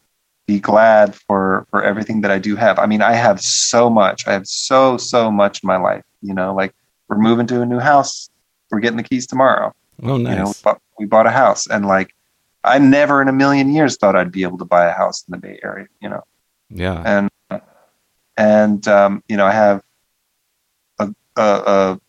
be 0.46 0.60
glad 0.60 1.14
for 1.14 1.66
for 1.70 1.82
everything 1.82 2.20
that 2.22 2.30
I 2.30 2.38
do 2.38 2.56
have. 2.56 2.78
I 2.78 2.86
mean, 2.86 3.00
I 3.00 3.12
have 3.12 3.40
so 3.40 3.88
much. 3.88 4.26
I 4.28 4.32
have 4.32 4.46
so 4.46 4.96
so 4.98 5.30
much 5.30 5.62
in 5.62 5.66
my 5.66 5.78
life. 5.78 6.04
You 6.20 6.34
know, 6.34 6.54
like 6.54 6.74
we're 7.08 7.16
moving 7.18 7.46
to 7.48 7.62
a 7.62 7.66
new 7.66 7.78
house. 7.78 8.28
We're 8.70 8.80
getting 8.80 8.98
the 8.98 9.02
keys 9.02 9.26
tomorrow. 9.26 9.72
Oh, 10.02 10.16
You 10.16 10.24
know, 10.24 10.30
we 10.30 10.34
nice. 10.36 10.62
bought, 10.62 10.80
we 10.98 11.06
bought 11.06 11.26
a 11.26 11.30
house, 11.30 11.66
and 11.66 11.86
like 11.86 12.14
I 12.62 12.78
never 12.78 13.22
in 13.22 13.28
a 13.28 13.32
million 13.32 13.72
years 13.72 13.96
thought 13.96 14.14
I'd 14.14 14.30
be 14.30 14.42
able 14.42 14.58
to 14.58 14.64
buy 14.66 14.84
a 14.86 14.92
house 14.92 15.24
in 15.26 15.32
the 15.32 15.38
Bay 15.38 15.58
Area. 15.64 15.86
You 16.02 16.10
know, 16.10 16.24
Yeah. 16.68 17.02
and 17.06 17.30
and 18.40 18.88
um, 18.88 19.22
you 19.28 19.36
know, 19.36 19.44
I 19.44 19.52
have 19.52 19.82
a, 20.98 21.14
a, 21.36 21.42
a 21.42 22.00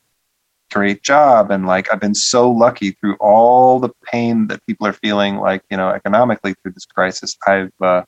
great 0.71 1.03
job, 1.03 1.51
and 1.51 1.67
like 1.67 1.91
I've 1.91 1.99
been 1.99 2.15
so 2.15 2.49
lucky 2.49 2.91
through 2.91 3.17
all 3.19 3.81
the 3.81 3.89
pain 4.05 4.47
that 4.47 4.65
people 4.65 4.87
are 4.87 4.93
feeling, 4.93 5.37
like 5.37 5.61
you 5.69 5.75
know, 5.75 5.89
economically 5.89 6.53
through 6.53 6.71
this 6.71 6.85
crisis. 6.85 7.37
I've 7.45 7.73
uh, 7.81 8.03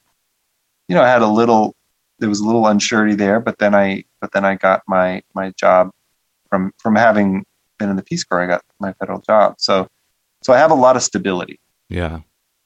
you 0.87 0.95
know, 0.95 1.03
I 1.03 1.09
had 1.09 1.21
a 1.21 1.27
little 1.27 1.75
there 2.19 2.29
was 2.29 2.39
a 2.39 2.45
little 2.45 2.63
unsurety 2.63 3.17
there, 3.17 3.41
but 3.41 3.57
then 3.59 3.75
I 3.75 4.05
but 4.21 4.31
then 4.31 4.45
I 4.45 4.55
got 4.55 4.83
my 4.87 5.21
my 5.35 5.51
job 5.59 5.91
from 6.49 6.71
from 6.77 6.95
having 6.95 7.43
been 7.77 7.89
in 7.89 7.97
the 7.97 8.03
Peace 8.03 8.23
Corps. 8.23 8.41
I 8.41 8.47
got 8.47 8.63
my 8.79 8.93
federal 8.93 9.19
job, 9.19 9.55
so 9.57 9.85
so 10.43 10.53
I 10.53 10.57
have 10.57 10.71
a 10.71 10.75
lot 10.75 10.95
of 10.95 11.03
stability 11.03 11.59
Yeah. 11.89 12.21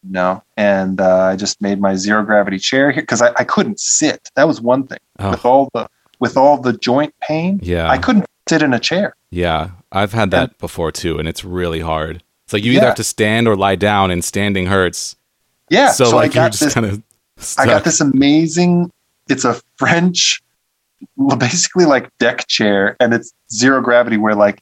You 0.08 0.14
know 0.14 0.42
and 0.56 1.00
uh, 1.02 1.24
i 1.26 1.36
just 1.36 1.62
made 1.62 1.80
my 1.80 1.96
zero 1.96 2.24
gravity 2.24 2.58
chair 2.58 2.92
here 2.92 3.02
because 3.04 3.22
I, 3.22 3.32
I 3.38 3.44
couldn't 3.44 3.80
sit 3.80 4.30
that 4.36 4.48
was 4.48 4.62
one 4.62 4.88
thing 4.88 5.00
Oh. 5.20 5.32
with 5.32 5.46
all 5.46 5.70
the 5.74 5.88
with 6.20 6.38
all 6.38 6.58
the 6.62 6.74
joint 6.74 7.14
pain 7.22 7.60
Yeah. 7.62 7.90
i 7.90 7.98
couldn't 7.98 8.26
sit 8.50 8.62
in 8.62 8.74
a 8.74 8.80
chair 8.80 9.16
Yeah, 9.32 9.72
I've 9.92 10.14
had 10.14 10.32
that 10.32 10.58
before 10.58 10.92
too, 10.92 11.20
and 11.20 11.28
it's 11.28 11.44
really 11.44 11.82
hard. 11.82 12.24
It's 12.46 12.54
like 12.54 12.64
you 12.64 12.72
either 12.72 12.82
Yeah. 12.84 12.86
have 12.88 12.96
to 12.96 13.04
stand 13.04 13.48
or 13.48 13.56
lie 13.58 13.76
down, 13.76 14.10
and 14.12 14.24
standing 14.24 14.68
hurts. 14.68 15.16
yeah 15.70 15.92
so, 15.92 16.06
so, 16.06 16.16
like 16.16 16.32
i 16.32 16.42
you're 16.42 16.44
got 16.46 16.52
just 16.54 16.64
this 16.64 16.74
kind 16.74 16.86
of 16.86 17.04
i 17.58 17.66
got 17.66 17.84
this 17.84 18.00
amazing 18.00 18.90
it's 19.30 19.44
a 19.44 19.60
french 19.78 20.42
basically 21.38 21.86
like 21.86 22.10
deck 22.20 22.48
chair 22.48 22.96
and 23.00 23.14
it's 23.14 23.34
zero 23.52 23.82
gravity 23.82 24.18
where 24.18 24.36
like 24.36 24.62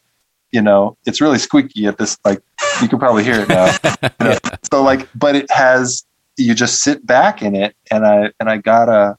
you 0.51 0.61
know 0.61 0.97
it's 1.05 1.19
really 1.21 1.37
squeaky 1.37 1.85
at 1.87 1.97
this 1.97 2.17
like 2.25 2.41
you 2.81 2.87
can 2.87 2.99
probably 2.99 3.23
hear 3.23 3.41
it 3.41 3.49
now 3.49 3.75
You 4.21 4.27
know, 4.29 4.37
so 4.71 4.81
like 4.83 5.07
but 5.15 5.35
it 5.35 5.49
has 5.51 6.05
you 6.37 6.53
just 6.53 6.81
sit 6.81 7.05
back 7.05 7.41
in 7.41 7.55
it 7.55 7.75
and 7.91 8.05
i 8.05 8.31
and 8.39 8.49
i 8.49 8.57
got 8.57 8.89
a 8.89 9.17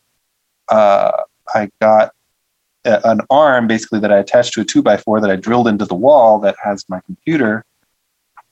uh 0.69 1.13
i 1.55 1.71
got 1.81 2.13
a, 2.85 3.01
an 3.09 3.21
arm 3.31 3.67
basically 3.67 4.01
that 4.01 4.13
i 4.13 4.19
attached 4.19 4.53
to 4.55 4.61
a 4.61 4.65
two 4.65 4.83
by 4.83 4.97
four 4.97 5.21
that 5.21 5.31
i 5.31 5.37
drilled 5.37 5.69
into 5.69 5.85
the 5.85 5.95
wall 5.95 6.39
that 6.41 6.57
has 6.63 6.85
my 6.89 7.01
computer 7.07 7.65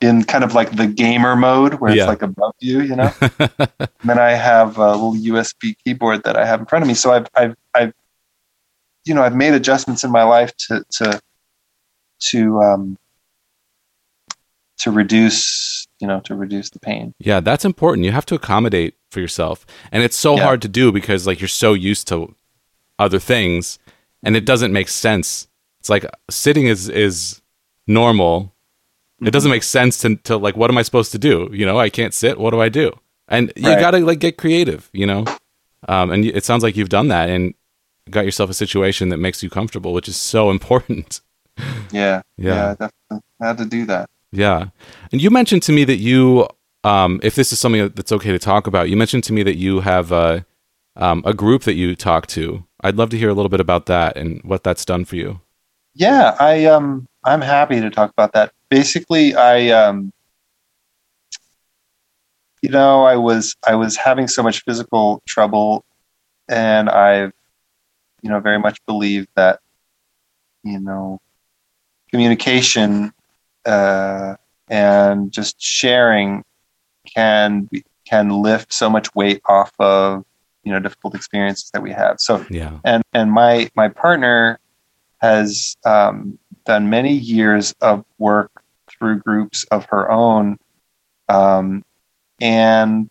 in 0.01 0.25
kind 0.25 0.45
of 0.45 0.55
like 0.55 0.77
the 0.77 0.87
gamer 0.87 1.37
mode 1.37 1.75
where 1.75 1.95
Yeah. 1.95 2.03
it's 2.03 2.09
like 2.09 2.23
above 2.23 2.55
you 2.61 2.81
you 2.81 2.97
know 2.97 3.13
and 3.21 3.51
then 4.05 4.19
I 4.19 4.33
have 4.33 4.77
a 4.77 4.91
little 4.93 5.15
USB 5.15 5.77
keyboard 5.83 6.25
that 6.25 6.37
I 6.37 6.45
have 6.45 6.61
in 6.61 6.67
front 6.67 6.83
of 6.83 6.89
me. 6.89 6.95
So 6.95 7.13
I've, 7.13 7.27
I've, 7.35 7.55
I've, 7.75 7.93
you 9.07 9.15
know, 9.15 9.23
I've 9.23 9.35
made 9.35 9.55
adjustments 9.55 10.05
in 10.05 10.11
my 10.11 10.23
life 10.25 10.55
to, 10.69 10.85
to, 10.99 11.21
to, 12.31 12.61
um, 12.63 12.97
to 14.79 14.91
reduce, 14.91 15.87
you 16.01 16.07
know, 16.07 16.21
to 16.21 16.35
reduce 16.35 16.71
the 16.71 16.79
pain. 16.81 17.13
Yeah, 17.19 17.41
that's 17.41 17.65
important. 17.65 18.05
You 18.05 18.13
have 18.13 18.27
to 18.27 18.35
accommodate 18.35 18.95
for 19.11 19.21
yourself. 19.21 19.65
And 19.93 20.03
it's 20.03 20.17
so 20.17 20.37
Yeah. 20.37 20.43
hard 20.45 20.63
to 20.63 20.69
do 20.69 20.93
because 20.93 21.27
like 21.27 21.41
you're 21.41 21.49
so 21.49 21.73
used 21.75 22.09
to 22.09 22.35
other 22.99 23.19
things 23.19 23.79
and 24.23 24.37
it 24.37 24.45
doesn't 24.45 24.73
make 24.73 24.89
sense. 24.89 25.49
It's 25.81 25.89
like 25.91 26.05
sitting 26.31 26.67
is 26.67 26.89
is 26.89 27.41
normal. 27.87 28.53
It 29.23 29.31
doesn't 29.33 29.51
make 29.51 29.63
sense 29.63 29.99
to, 29.99 30.17
to 30.17 30.37
like 30.37 30.57
what 30.57 30.71
am 30.71 30.77
I 30.79 30.83
supposed 30.83 31.13
to 31.13 31.19
do? 31.19 31.49
You 31.53 31.65
know, 31.67 31.79
I 31.79 31.89
can't 31.89 32.13
sit. 32.13 32.39
What 32.39 32.51
do 32.51 32.61
I 32.61 32.69
do? 32.69 32.93
And 33.29 33.53
you 33.57 33.71
Right. 33.71 33.81
got 33.81 33.93
to 33.93 33.99
like 34.01 34.19
get 34.19 34.37
creative, 34.37 34.91
you 34.93 35.07
know? 35.07 35.25
Um 35.89 36.11
and 36.11 36.25
it 36.25 36.45
sounds 36.45 36.63
like 36.63 36.77
you've 36.77 36.89
done 36.89 37.09
that 37.09 37.29
and 37.31 37.55
got 38.11 38.25
yourself 38.25 38.51
a 38.51 38.55
situation 38.55 39.09
that 39.11 39.19
makes 39.19 39.43
you 39.43 39.49
comfortable, 39.49 39.93
which 39.93 40.09
is 40.09 40.17
so 40.17 40.51
important. 40.57 41.21
Yeah. 41.93 42.23
Yeah. 42.37 42.71
I 42.71 42.71
definitely 42.71 43.21
had 43.41 43.59
to 43.59 43.65
do 43.67 43.87
that. 43.87 44.11
Yeah. 44.33 44.67
And 45.13 45.23
you 45.23 45.31
mentioned 45.31 45.63
to 45.65 45.73
me 45.73 45.85
that 45.85 45.99
you, 45.99 46.49
um, 46.83 47.21
if 47.23 47.37
this 47.37 47.53
is 47.53 47.61
something 47.61 47.89
that's 47.91 48.11
okay 48.11 48.33
to 48.33 48.39
talk 48.39 48.67
about, 48.67 48.91
you 48.91 48.97
mentioned 48.97 49.23
to 49.25 49.33
me 49.33 49.45
that 49.45 49.57
you 49.57 49.81
have 49.81 50.11
a, 50.11 50.45
um, 50.97 51.23
a 51.25 51.33
group 51.33 51.63
that 51.63 51.75
you 51.75 51.95
talk 51.95 52.27
to. 52.29 52.65
I'd 52.83 52.97
love 52.97 53.11
to 53.11 53.19
hear 53.19 53.29
a 53.29 53.35
little 53.35 53.49
bit 53.49 53.61
about 53.61 53.87
that 53.87 54.17
and 54.17 54.43
what 54.43 54.65
that's 54.65 54.85
done 54.85 55.05
for 55.05 55.15
you. 55.15 55.41
Yeah. 55.95 56.35
I, 56.41 56.65
um, 56.65 57.07
I'm 57.25 57.41
happy 57.41 57.81
to 57.81 57.91
talk 57.91 58.11
about 58.11 58.33
that. 58.33 58.53
Basically, 58.71 59.37
I, 59.37 59.69
um, 59.69 60.11
you 62.61 62.71
know, 62.71 63.05
I 63.05 63.15
was, 63.17 63.55
I 63.65 63.77
was 63.77 63.97
having 63.97 64.27
so 64.27 64.43
much 64.43 64.65
physical 64.65 65.23
trouble 65.29 65.85
and 66.49 66.91
I've, 66.91 67.33
you 68.23 68.31
know, 68.31 68.41
very 68.41 68.59
much 68.59 68.79
believe 68.87 69.27
that, 69.37 69.61
you 70.65 70.81
know, 70.81 71.21
communication 72.15 73.13
uh, 73.67 74.37
and 74.69 75.33
just 75.33 75.61
sharing 75.61 76.45
can 77.13 77.69
can 78.09 78.29
lift 78.29 78.73
so 78.73 78.89
much 78.89 79.13
weight 79.17 79.43
off 79.49 79.73
of 79.81 80.25
you 80.63 80.71
know 80.71 80.79
difficult 80.79 81.17
experiences 81.17 81.71
that 81.73 81.83
we 81.83 81.91
have. 81.91 82.21
So 82.21 82.47
Yeah. 82.51 82.79
and 82.85 83.03
and 83.13 83.33
my 83.33 83.69
my 83.75 83.89
partner 83.89 84.61
has 85.19 85.77
um, 85.85 86.39
done 86.65 86.89
many 86.89 87.15
years 87.15 87.75
of 87.81 88.05
work 88.19 88.53
through 88.89 89.19
groups 89.19 89.65
of 89.73 89.87
her 89.87 90.09
own, 90.09 90.59
um, 91.29 91.83
and 92.41 93.11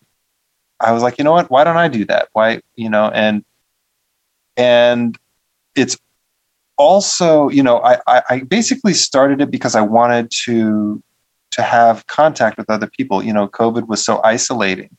I 0.80 0.92
was 0.92 1.02
like, 1.02 1.18
you 1.18 1.24
know 1.24 1.32
what? 1.32 1.50
Why 1.50 1.64
don't 1.64 1.76
I 1.76 1.88
do 1.88 2.06
that? 2.06 2.28
Why 2.32 2.62
you 2.74 2.88
know? 2.88 3.10
And 3.10 3.44
and 4.56 5.18
it's 5.76 5.98
also 6.76 7.48
you 7.48 7.62
know 7.62 7.80
I, 7.82 8.22
I 8.28 8.40
basically 8.40 8.94
started 8.94 9.40
it 9.40 9.50
because 9.50 9.74
I 9.74 9.80
wanted 9.80 10.30
to 10.44 11.02
to 11.54 11.62
have 11.62 12.06
contact 12.08 12.58
with 12.58 12.68
other 12.68 12.88
people. 12.88 13.22
You 13.22 13.32
know, 13.32 13.48
COVID 13.48 13.86
was 13.86 14.04
so 14.04 14.20
isolating. 14.24 14.90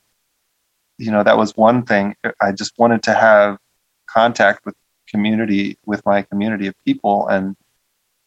You 0.97 1.11
know, 1.11 1.23
that 1.23 1.37
was 1.37 1.55
one 1.57 1.83
thing. 1.83 2.15
I 2.41 2.53
just 2.53 2.77
wanted 2.77 3.03
to 3.03 3.13
have 3.13 3.57
contact 4.07 4.65
with 4.65 4.75
community 5.09 5.77
with 5.85 6.05
my 6.05 6.21
community 6.21 6.67
of 6.67 6.73
people 6.85 7.27
and 7.27 7.55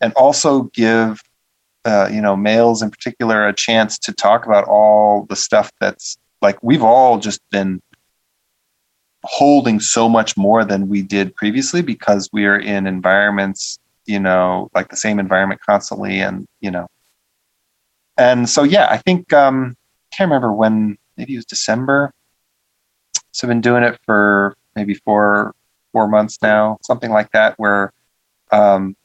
and 0.01 0.13
also 0.15 0.65
give 0.75 1.21
uh, 1.85 2.09
you 2.13 2.21
know 2.21 2.37
males 2.37 2.83
in 2.83 2.91
particular 2.91 3.49
a 3.49 3.53
chance 3.53 3.99
to 3.99 4.13
talk 4.13 4.47
about 4.47 4.65
all 4.65 5.25
the 5.29 5.37
stuff 5.37 5.73
that's 5.81 6.19
like 6.43 6.63
we've 6.63 6.83
all 6.83 7.19
just 7.19 7.41
been 7.51 7.81
holding 9.25 9.81
so 9.81 10.09
much 10.09 10.37
more 10.37 10.65
than 10.65 10.89
we 10.89 11.03
did 11.03 11.35
previously 11.35 11.83
because 11.83 12.29
we 12.33 12.47
are 12.47 12.59
in 12.59 12.87
environments 12.87 13.79
you 14.07 14.19
know 14.19 14.71
like 14.75 14.89
the 14.89 14.97
same 14.97 15.19
environment 15.19 15.61
constantly 15.65 16.21
and 16.21 16.47
you 16.61 16.71
know. 16.71 16.89
And 18.17 18.49
so 18.49 18.63
yeah 18.63 18.89
i 18.91 18.97
think 18.97 19.33
um 19.33 19.77
i 20.11 20.17
can't 20.17 20.29
remember 20.29 20.53
when 20.53 20.99
maybe 21.17 21.35
it 21.35 21.39
was 21.39 21.45
december. 21.45 22.13
So 23.33 23.47
i've 23.47 23.51
been 23.51 23.61
doing 23.61 23.85
it 23.85 23.99
for 24.07 24.57
maybe 24.75 24.95
four 24.95 25.55
four 25.93 26.09
months 26.09 26.39
now 26.43 26.79
something 26.83 27.11
like 27.11 27.31
that 27.33 27.55
where 27.59 27.93
um 28.53 28.97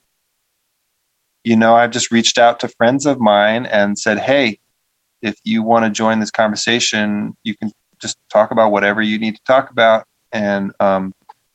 you 1.44 1.56
know 1.56 1.76
i've 1.76 1.92
just 1.92 2.12
reached 2.12 2.38
out 2.38 2.60
to 2.60 2.68
friends 2.68 3.06
of 3.06 3.20
mine 3.20 3.66
and 3.66 3.98
said 3.98 4.20
hey 4.20 4.60
if 5.22 5.38
you 5.44 5.64
want 5.64 5.86
to 5.86 5.90
join 5.90 6.20
this 6.20 6.32
conversation 6.32 7.36
you 7.44 7.56
can 7.58 7.72
talk 8.34 8.52
about 8.52 8.72
whatever 8.72 9.02
you 9.02 9.20
need 9.20 9.36
to 9.36 9.44
talk 9.44 9.70
about 9.70 10.06
and 10.34 10.74
um, 10.80 11.14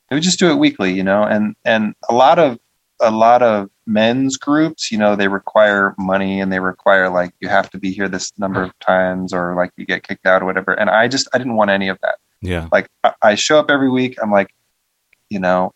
we 0.09 0.15
would 0.15 0.23
just 0.23 0.39
do 0.39 0.49
it 0.49 0.55
weekly, 0.55 0.93
you 0.93 1.03
know. 1.03 1.23
And 1.23 1.55
and 1.65 1.93
a 2.09 2.13
lot 2.13 2.39
of 2.39 2.57
a 3.01 3.11
lot 3.11 3.43
of 3.43 3.69
men's 3.85 4.37
groups, 4.37 4.91
you 4.91 4.97
know, 4.97 5.15
they 5.15 5.27
require 5.27 5.93
money 5.97 6.41
and 6.41 6.51
they 6.51 6.59
require 6.59 7.09
like 7.09 7.33
you 7.39 7.47
have 7.47 7.69
to 7.71 7.77
be 7.77 7.91
here 7.91 8.09
this 8.09 8.31
number 8.37 8.63
of 8.63 8.77
times 8.79 9.33
or 9.33 9.55
like 9.55 9.71
you 9.77 9.85
get 9.85 10.07
kicked 10.07 10.25
out 10.25 10.41
or 10.41 10.45
whatever. 10.45 10.73
And 10.73 10.89
I 10.89 11.07
just 11.07 11.27
I 11.33 11.37
didn't 11.37 11.55
want 11.55 11.69
any 11.69 11.89
of 11.89 11.99
that. 12.01 12.15
Yeah. 12.41 12.67
Like 12.71 12.89
I, 13.03 13.13
I 13.21 13.35
show 13.35 13.59
up 13.59 13.69
every 13.69 13.89
week. 13.89 14.17
I'm 14.21 14.31
like, 14.31 14.53
you 15.29 15.39
know, 15.39 15.73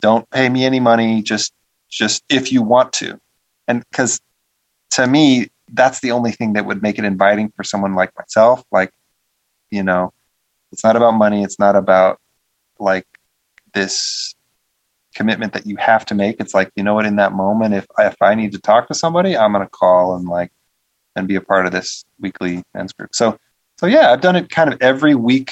don't 0.00 0.28
pay 0.30 0.48
me 0.48 0.64
any 0.64 0.80
money. 0.80 1.22
Just 1.22 1.52
just 1.90 2.24
if 2.28 2.52
you 2.52 2.62
want 2.62 2.92
to, 2.94 3.20
and 3.68 3.84
because 3.90 4.20
to 4.92 5.06
me 5.06 5.50
that's 5.72 6.00
the 6.00 6.12
only 6.12 6.32
thing 6.32 6.52
that 6.52 6.66
would 6.66 6.82
make 6.82 6.98
it 6.98 7.04
inviting 7.04 7.50
for 7.56 7.64
someone 7.64 7.94
like 7.94 8.16
myself. 8.16 8.62
Like, 8.70 8.92
you 9.76 9.82
know, 9.82 10.12
it's 10.72 10.82
not 10.82 10.96
about 10.96 11.12
money. 11.12 11.44
It's 11.44 11.58
not 11.58 11.76
about 11.76 12.18
like 12.78 13.06
this 13.74 14.34
commitment 15.14 15.52
that 15.52 15.66
you 15.66 15.76
have 15.76 16.04
to 16.06 16.14
make. 16.14 16.40
It's 16.40 16.54
like, 16.54 16.70
you 16.76 16.82
know 16.82 16.94
what, 16.94 17.06
in 17.06 17.16
that 17.16 17.32
moment, 17.32 17.74
if 17.74 17.86
I, 17.98 18.06
if 18.06 18.16
I 18.20 18.34
need 18.34 18.52
to 18.52 18.58
talk 18.58 18.88
to 18.88 18.94
somebody, 18.94 19.36
I'm 19.36 19.52
going 19.52 19.64
to 19.64 19.70
call 19.70 20.16
and 20.16 20.26
like, 20.26 20.50
and 21.14 21.28
be 21.28 21.36
a 21.36 21.40
part 21.40 21.66
of 21.66 21.72
this 21.72 22.04
weekly 22.20 22.62
men's 22.74 22.92
group. 22.92 23.14
So, 23.14 23.38
so 23.78 23.86
yeah, 23.86 24.12
I've 24.12 24.20
done 24.20 24.36
it 24.36 24.50
kind 24.50 24.72
of 24.72 24.80
every 24.82 25.14
week. 25.14 25.50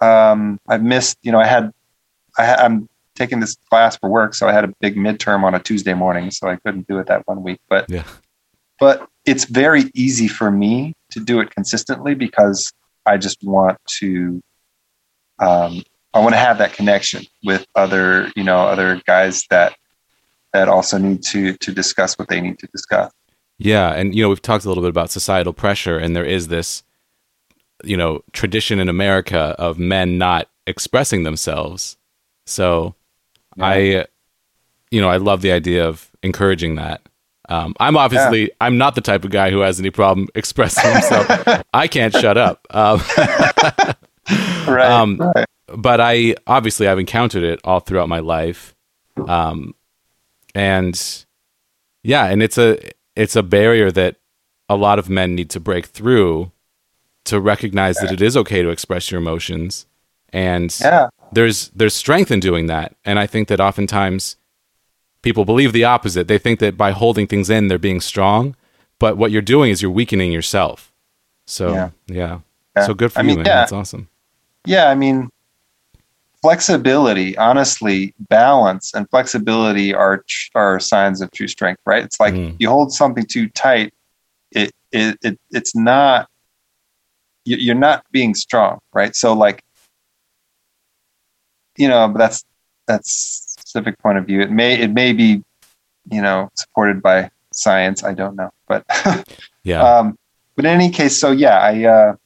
Um, 0.00 0.58
I've 0.68 0.82
missed, 0.82 1.18
you 1.22 1.32
know, 1.32 1.40
I 1.40 1.46
had, 1.46 1.72
I, 2.36 2.54
I'm 2.56 2.88
taking 3.14 3.40
this 3.40 3.56
class 3.70 3.96
for 3.96 4.10
work. 4.10 4.34
So 4.34 4.46
I 4.46 4.52
had 4.52 4.64
a 4.64 4.72
big 4.80 4.96
midterm 4.96 5.42
on 5.44 5.54
a 5.54 5.58
Tuesday 5.58 5.94
morning, 5.94 6.30
so 6.30 6.48
I 6.48 6.56
couldn't 6.56 6.86
do 6.86 6.98
it 6.98 7.06
that 7.06 7.26
one 7.26 7.42
week, 7.42 7.60
but, 7.68 7.86
Yeah. 7.88 8.04
but 8.78 9.08
it's 9.24 9.44
very 9.44 9.90
easy 9.94 10.28
for 10.28 10.50
me 10.50 10.92
to 11.12 11.20
do 11.20 11.40
it 11.40 11.50
consistently 11.54 12.14
because 12.14 12.72
I 13.06 13.16
just 13.16 13.42
want 13.42 13.78
to, 14.00 14.42
um, 15.38 15.82
I 16.12 16.20
want 16.20 16.34
to 16.34 16.38
have 16.38 16.58
that 16.58 16.74
connection 16.74 17.24
with 17.44 17.66
other, 17.74 18.30
you 18.36 18.44
know, 18.44 18.58
other 18.58 19.00
guys 19.06 19.44
that 19.50 19.76
that 20.52 20.68
also 20.68 20.98
need 20.98 21.22
to 21.22 21.54
to 21.54 21.72
discuss 21.72 22.18
what 22.18 22.28
they 22.28 22.40
need 22.40 22.58
to 22.58 22.66
discuss. 22.68 23.12
Yeah, 23.58 23.92
and 23.92 24.14
you 24.14 24.22
know 24.22 24.28
we've 24.28 24.42
talked 24.42 24.64
a 24.64 24.68
little 24.68 24.82
bit 24.82 24.90
about 24.90 25.10
societal 25.10 25.52
pressure, 25.52 25.98
and 25.98 26.14
there 26.14 26.24
is 26.24 26.48
this, 26.48 26.82
you 27.84 27.96
know, 27.96 28.22
tradition 28.32 28.78
in 28.78 28.88
America 28.88 29.54
of 29.58 29.78
men 29.78 30.18
not 30.18 30.48
expressing 30.66 31.22
themselves. 31.22 31.96
So, 32.46 32.94
I, 33.58 34.06
you 34.90 35.00
know, 35.00 35.08
I 35.08 35.16
love 35.16 35.42
the 35.42 35.52
idea 35.52 35.86
of 35.86 36.10
encouraging 36.22 36.76
that. 36.76 37.02
Um, 37.48 37.74
I'm 37.78 37.96
obviously 37.96 38.50
I'm 38.60 38.76
not 38.78 38.94
the 38.96 39.00
type 39.00 39.24
of 39.24 39.30
guy 39.30 39.50
who 39.50 39.60
has 39.60 39.78
any 39.78 39.90
problem 39.90 40.28
expressing 40.34 40.90
himself. 40.92 41.26
I 41.72 41.86
can't 41.88 42.12
shut 42.14 42.36
up. 42.36 42.66
Um, 42.70 43.00
Right. 44.66 44.90
Um, 44.90 45.18
right. 45.18 45.46
but 45.68 46.00
I 46.00 46.34
obviously 46.48 46.88
I've 46.88 46.98
encountered 46.98 47.44
it 47.44 47.60
all 47.62 47.78
throughout 47.78 48.08
my 48.08 48.18
life, 48.18 48.74
um, 49.28 49.74
and 50.56 51.24
yeah, 52.02 52.26
and 52.26 52.42
it's 52.42 52.58
a 52.58 52.76
it's 53.14 53.36
a 53.36 53.42
barrier 53.44 53.92
that 53.92 54.16
a 54.68 54.74
lot 54.74 54.98
of 54.98 55.08
men 55.08 55.36
need 55.36 55.50
to 55.50 55.60
break 55.60 55.86
through 55.86 56.50
to 57.26 57.40
recognize 57.40 57.96
that 57.98 58.10
it 58.10 58.20
is 58.20 58.36
okay 58.36 58.62
to 58.62 58.70
express 58.70 59.10
your 59.12 59.20
emotions, 59.20 59.86
and 60.32 60.76
Yeah. 60.80 61.06
there's 61.32 61.68
there's 61.68 61.94
strength 61.94 62.32
in 62.32 62.40
doing 62.40 62.66
that, 62.66 62.96
and 63.04 63.20
I 63.20 63.28
think 63.28 63.46
that 63.46 63.60
oftentimes 63.60 64.36
people 65.26 65.44
believe 65.44 65.72
the 65.72 65.82
opposite. 65.82 66.28
They 66.28 66.38
think 66.38 66.60
that 66.60 66.76
by 66.76 66.92
holding 66.92 67.26
things 67.26 67.50
in, 67.50 67.66
they're 67.66 67.78
being 67.80 68.00
strong, 68.00 68.54
but 69.00 69.16
what 69.16 69.32
you're 69.32 69.42
doing 69.42 69.72
is 69.72 69.82
you're 69.82 69.90
weakening 69.90 70.30
yourself. 70.30 70.92
So 71.48 71.74
Yeah. 71.74 71.90
yeah, 72.06 72.38
Yeah. 72.76 72.86
so 72.86 72.94
good 72.94 73.10
for 73.10 73.18
I 73.18 73.22
you, 73.22 73.26
mean, 73.30 73.36
man. 73.38 73.46
yeah. 73.46 73.56
That's 73.56 73.72
awesome. 73.72 74.08
Yeah, 74.66 74.88
I 74.88 74.94
mean, 74.94 75.28
flexibility, 76.42 77.36
honestly, 77.38 78.14
balance 78.28 78.94
and 78.94 79.10
flexibility 79.10 79.92
are 79.92 80.24
are 80.54 80.78
signs 80.78 81.20
of 81.20 81.32
true 81.32 81.48
strength, 81.48 81.82
right? 81.86 82.04
It's 82.04 82.20
like 82.20 82.34
Mm. 82.34 82.54
you 82.60 82.68
hold 82.68 82.92
something 82.92 83.24
too 83.26 83.48
tight, 83.48 83.92
it 84.52 84.70
it, 84.92 85.18
it 85.24 85.40
it's 85.50 85.74
not 85.74 86.28
you- 87.44 87.56
you're 87.56 87.74
not 87.88 88.04
being 88.12 88.32
strong, 88.36 88.78
right? 88.92 89.16
So 89.16 89.32
like, 89.32 89.64
you 91.76 91.88
know, 91.88 92.06
but 92.12 92.18
that's 92.18 92.44
that's 92.86 93.45
specific 93.76 93.98
point 93.98 94.18
of 94.18 94.26
view. 94.26 94.40
It 94.40 94.50
may 94.50 94.80
it 94.80 94.92
may 94.92 95.12
be, 95.12 95.42
you 96.10 96.22
know, 96.22 96.50
supported 96.54 97.02
by 97.02 97.30
science. 97.52 98.02
I 98.02 98.14
don't 98.14 98.36
know, 98.36 98.50
but 98.68 98.84
Yeah, 99.64 99.82
um, 99.82 100.18
but 100.54 100.64
in 100.64 100.70
any 100.70 100.90
case, 100.90 101.18
so 101.18 101.32
yeah, 101.32 101.58
I 101.58 101.84
uh, 101.84 102.16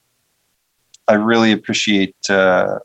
I 1.08 1.14
really 1.14 1.52
appreciate, 1.52 2.14
uh, 2.28 2.78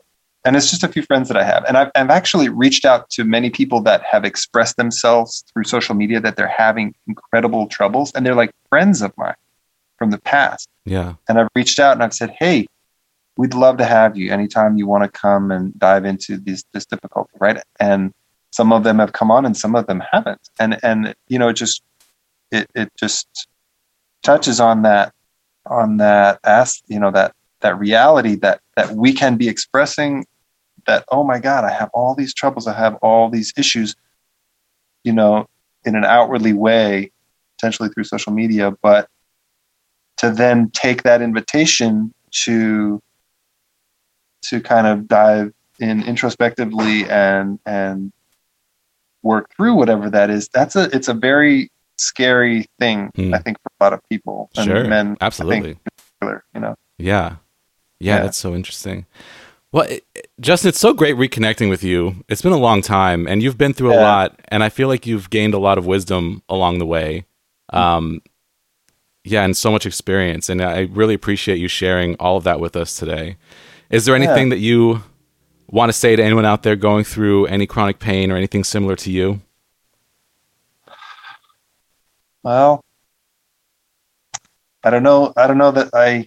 and 0.44 0.56
it's 0.56 0.70
just 0.70 0.82
a 0.82 0.88
few 0.88 1.02
friends 1.02 1.28
that 1.28 1.36
I 1.36 1.44
have, 1.44 1.64
and 1.68 1.76
I've, 1.76 1.90
I've 1.94 2.10
actually 2.10 2.48
reached 2.48 2.84
out 2.86 3.10
to 3.10 3.24
many 3.24 3.50
people 3.50 3.82
that 3.82 4.02
have 4.02 4.24
expressed 4.24 4.76
themselves 4.76 5.44
through 5.52 5.64
social 5.64 5.94
media 5.94 6.20
that 6.20 6.36
they're 6.36 6.48
having 6.48 6.94
incredible 7.06 7.66
troubles, 7.68 8.12
and 8.14 8.24
they're 8.24 8.34
like 8.34 8.50
friends 8.70 9.02
of 9.02 9.12
mine 9.18 9.34
from 9.98 10.10
the 10.10 10.20
past, 10.20 10.68
yeah, 10.86 11.14
and 11.28 11.38
I've 11.38 11.48
reached 11.54 11.78
out 11.78 11.92
and 11.92 12.02
I've 12.02 12.14
said, 12.14 12.34
hey, 12.38 12.66
we'd 13.36 13.54
love 13.54 13.76
to 13.76 13.84
have 13.84 14.16
you 14.16 14.32
anytime 14.32 14.78
you 14.78 14.86
want 14.86 15.04
to 15.04 15.10
come 15.10 15.50
and 15.52 15.78
dive 15.78 16.06
into 16.06 16.38
this 16.38 16.64
this 16.72 16.86
difficulty, 16.86 17.32
right? 17.38 17.58
And 17.78 18.12
some 18.56 18.72
of 18.72 18.84
them 18.84 18.98
have 18.98 19.12
come 19.12 19.30
on, 19.30 19.44
and 19.44 19.54
some 19.54 19.76
of 19.76 19.86
them 19.86 20.02
haven't, 20.10 20.48
and 20.58 20.78
and 20.82 21.14
you 21.28 21.38
know, 21.38 21.48
it 21.48 21.56
just 21.56 21.82
it 22.50 22.66
it 22.74 22.90
just 22.98 23.48
touches 24.22 24.60
on 24.60 24.80
that 24.80 25.12
on 25.66 25.98
that 25.98 26.40
as 26.42 26.80
you 26.86 26.98
know 26.98 27.10
that 27.10 27.34
that 27.60 27.78
reality 27.78 28.34
that 28.36 28.62
that 28.74 28.92
we 28.92 29.12
can 29.12 29.36
be 29.36 29.46
expressing 29.46 30.24
that 30.86 31.04
oh 31.10 31.24
my 31.24 31.38
god 31.38 31.64
i 31.64 31.70
have 31.70 31.90
all 31.92 32.14
these 32.14 32.32
troubles 32.32 32.66
i 32.66 32.72
have 32.72 32.94
all 33.02 33.28
these 33.28 33.52
issues 33.56 33.96
you 35.02 35.12
know 35.12 35.44
in 35.84 35.96
an 35.96 36.04
outwardly 36.04 36.52
way 36.52 37.10
potentially 37.56 37.88
through 37.88 38.04
social 38.04 38.32
media 38.32 38.72
but 38.80 39.08
to 40.16 40.30
then 40.30 40.70
take 40.70 41.02
that 41.02 41.20
invitation 41.20 42.14
to 42.30 43.02
to 44.42 44.60
kind 44.60 44.86
of 44.86 45.08
dive 45.08 45.52
in 45.80 46.02
introspectively 46.04 47.08
and 47.10 47.58
and 47.66 48.12
work 49.26 49.50
through 49.54 49.74
whatever 49.74 50.08
that 50.10 50.28
is 50.30 50.48
that's 50.52 50.76
a 50.76 50.84
it's 50.96 51.08
a 51.08 51.14
very 51.14 51.70
scary 51.98 52.66
thing 52.78 53.10
Hmm. 53.16 53.34
i 53.34 53.38
think 53.38 53.56
for 53.62 53.70
a 53.80 53.84
lot 53.84 53.92
of 53.92 54.00
people 54.08 54.50
and 54.56 54.66
sure, 54.66 54.84
men 54.84 55.16
absolutely. 55.20 55.76
particular, 55.84 56.44
you 56.54 56.60
know 56.60 56.74
Yeah. 56.98 57.36
yeah. 57.98 58.16
Yeah. 58.16 58.22
that's 58.24 58.38
so 58.38 58.54
interesting. 58.54 59.06
Well, 59.72 59.84
it, 59.94 60.04
it- 60.14 60.28
Justin, 60.40 60.68
it's 60.68 60.78
so 60.80 60.92
great 60.92 61.16
reconnecting 61.16 61.68
with 61.70 61.82
you. 61.82 62.24
It's 62.28 62.42
been 62.42 62.52
a 62.52 62.58
long 62.68 62.80
time 62.82 63.26
and 63.26 63.42
you've 63.42 63.56
been 63.58 63.72
through 63.72 63.92
a 63.92 63.94
Yeah. 63.96 64.02
lot 64.12 64.40
and 64.48 64.62
I 64.62 64.68
feel 64.68 64.88
like 64.88 65.06
you've 65.06 65.28
gained 65.30 65.54
a 65.54 65.58
lot 65.58 65.78
of 65.78 65.86
wisdom 65.86 66.42
along 66.48 66.78
the 66.78 66.86
way. 66.86 67.24
Um 67.72 68.20
yeah, 69.24 69.42
and 69.44 69.56
so 69.56 69.70
much 69.72 69.86
experience 69.86 70.48
and 70.50 70.62
I 70.62 70.80
really 70.92 71.14
appreciate 71.14 71.58
you 71.58 71.68
sharing 71.68 72.14
all 72.20 72.36
of 72.36 72.44
that 72.44 72.60
with 72.60 72.76
us 72.76 72.94
today. 72.96 73.36
Is 73.90 74.04
there 74.04 74.14
anything 74.14 74.50
that 74.50 74.58
you 74.58 75.02
want 75.68 75.88
to 75.90 75.92
say 75.92 76.16
to 76.16 76.22
anyone 76.22 76.44
out 76.44 76.62
there 76.62 76.76
going 76.76 77.04
through 77.04 77.46
any 77.46 77.66
chronic 77.66 77.98
pain 77.98 78.30
or 78.30 78.36
anything 78.36 78.64
similar 78.64 78.96
to 78.96 79.10
you? 79.10 79.40
Well, 82.42 82.84
I 84.84 84.90
don't 84.90 85.02
know. 85.02 85.32
I 85.36 85.46
don't 85.46 85.58
know 85.58 85.72
that 85.72 85.90
I. 85.92 86.26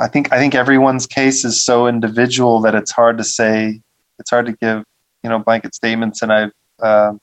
I 0.00 0.08
think 0.08 0.32
I 0.32 0.38
think 0.38 0.54
everyone's 0.54 1.06
case 1.06 1.44
is 1.44 1.62
so 1.62 1.86
individual 1.86 2.60
that 2.62 2.74
it's 2.74 2.90
hard 2.90 3.18
to 3.18 3.24
say. 3.24 3.80
It's 4.18 4.30
hard 4.30 4.46
to 4.46 4.52
give 4.52 4.84
you 5.22 5.30
know 5.30 5.38
blanket 5.38 5.74
statements, 5.74 6.22
and 6.22 6.32
I've 6.32 6.52
um 6.80 7.20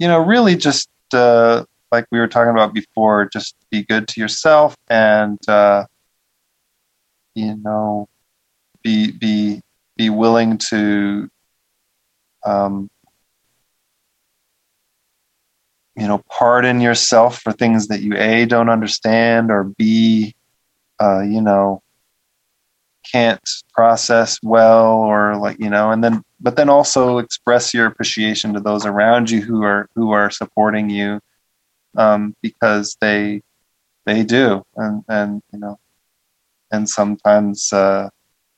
you 0.00 0.08
know 0.08 0.18
really 0.18 0.56
just 0.56 0.88
uh, 1.14 1.64
like 1.92 2.06
we 2.10 2.18
were 2.18 2.28
talking 2.28 2.50
about 2.50 2.74
before, 2.74 3.28
just 3.32 3.54
be 3.70 3.82
good 3.84 4.08
to 4.08 4.20
yourself 4.20 4.74
and 4.88 5.38
uh, 5.48 5.84
you 7.40 7.56
know 7.56 8.08
be 8.82 9.10
be 9.12 9.60
be 9.96 10.10
willing 10.10 10.58
to 10.58 11.28
um, 12.44 12.88
you 15.96 16.06
know 16.06 16.22
pardon 16.30 16.80
yourself 16.80 17.40
for 17.40 17.52
things 17.52 17.88
that 17.88 18.00
you 18.00 18.16
a 18.16 18.46
don't 18.46 18.68
understand 18.70 19.50
or 19.50 19.64
b 19.64 20.34
uh, 21.00 21.20
you 21.20 21.40
know 21.40 21.82
can't 23.10 23.40
process 23.72 24.38
well 24.42 24.92
or 24.92 25.36
like 25.36 25.58
you 25.58 25.70
know 25.70 25.90
and 25.90 26.04
then 26.04 26.22
but 26.40 26.56
then 26.56 26.68
also 26.68 27.18
express 27.18 27.74
your 27.74 27.86
appreciation 27.86 28.54
to 28.54 28.60
those 28.60 28.86
around 28.86 29.30
you 29.30 29.40
who 29.40 29.62
are 29.62 29.88
who 29.94 30.10
are 30.12 30.30
supporting 30.30 30.88
you 30.88 31.20
um, 31.96 32.34
because 32.42 32.96
they 33.00 33.42
they 34.06 34.22
do. 34.24 34.62
And 34.76 35.04
and 35.08 35.42
you 35.52 35.58
know 35.58 35.78
and 36.72 36.88
sometimes 36.88 37.72
uh, 37.72 38.08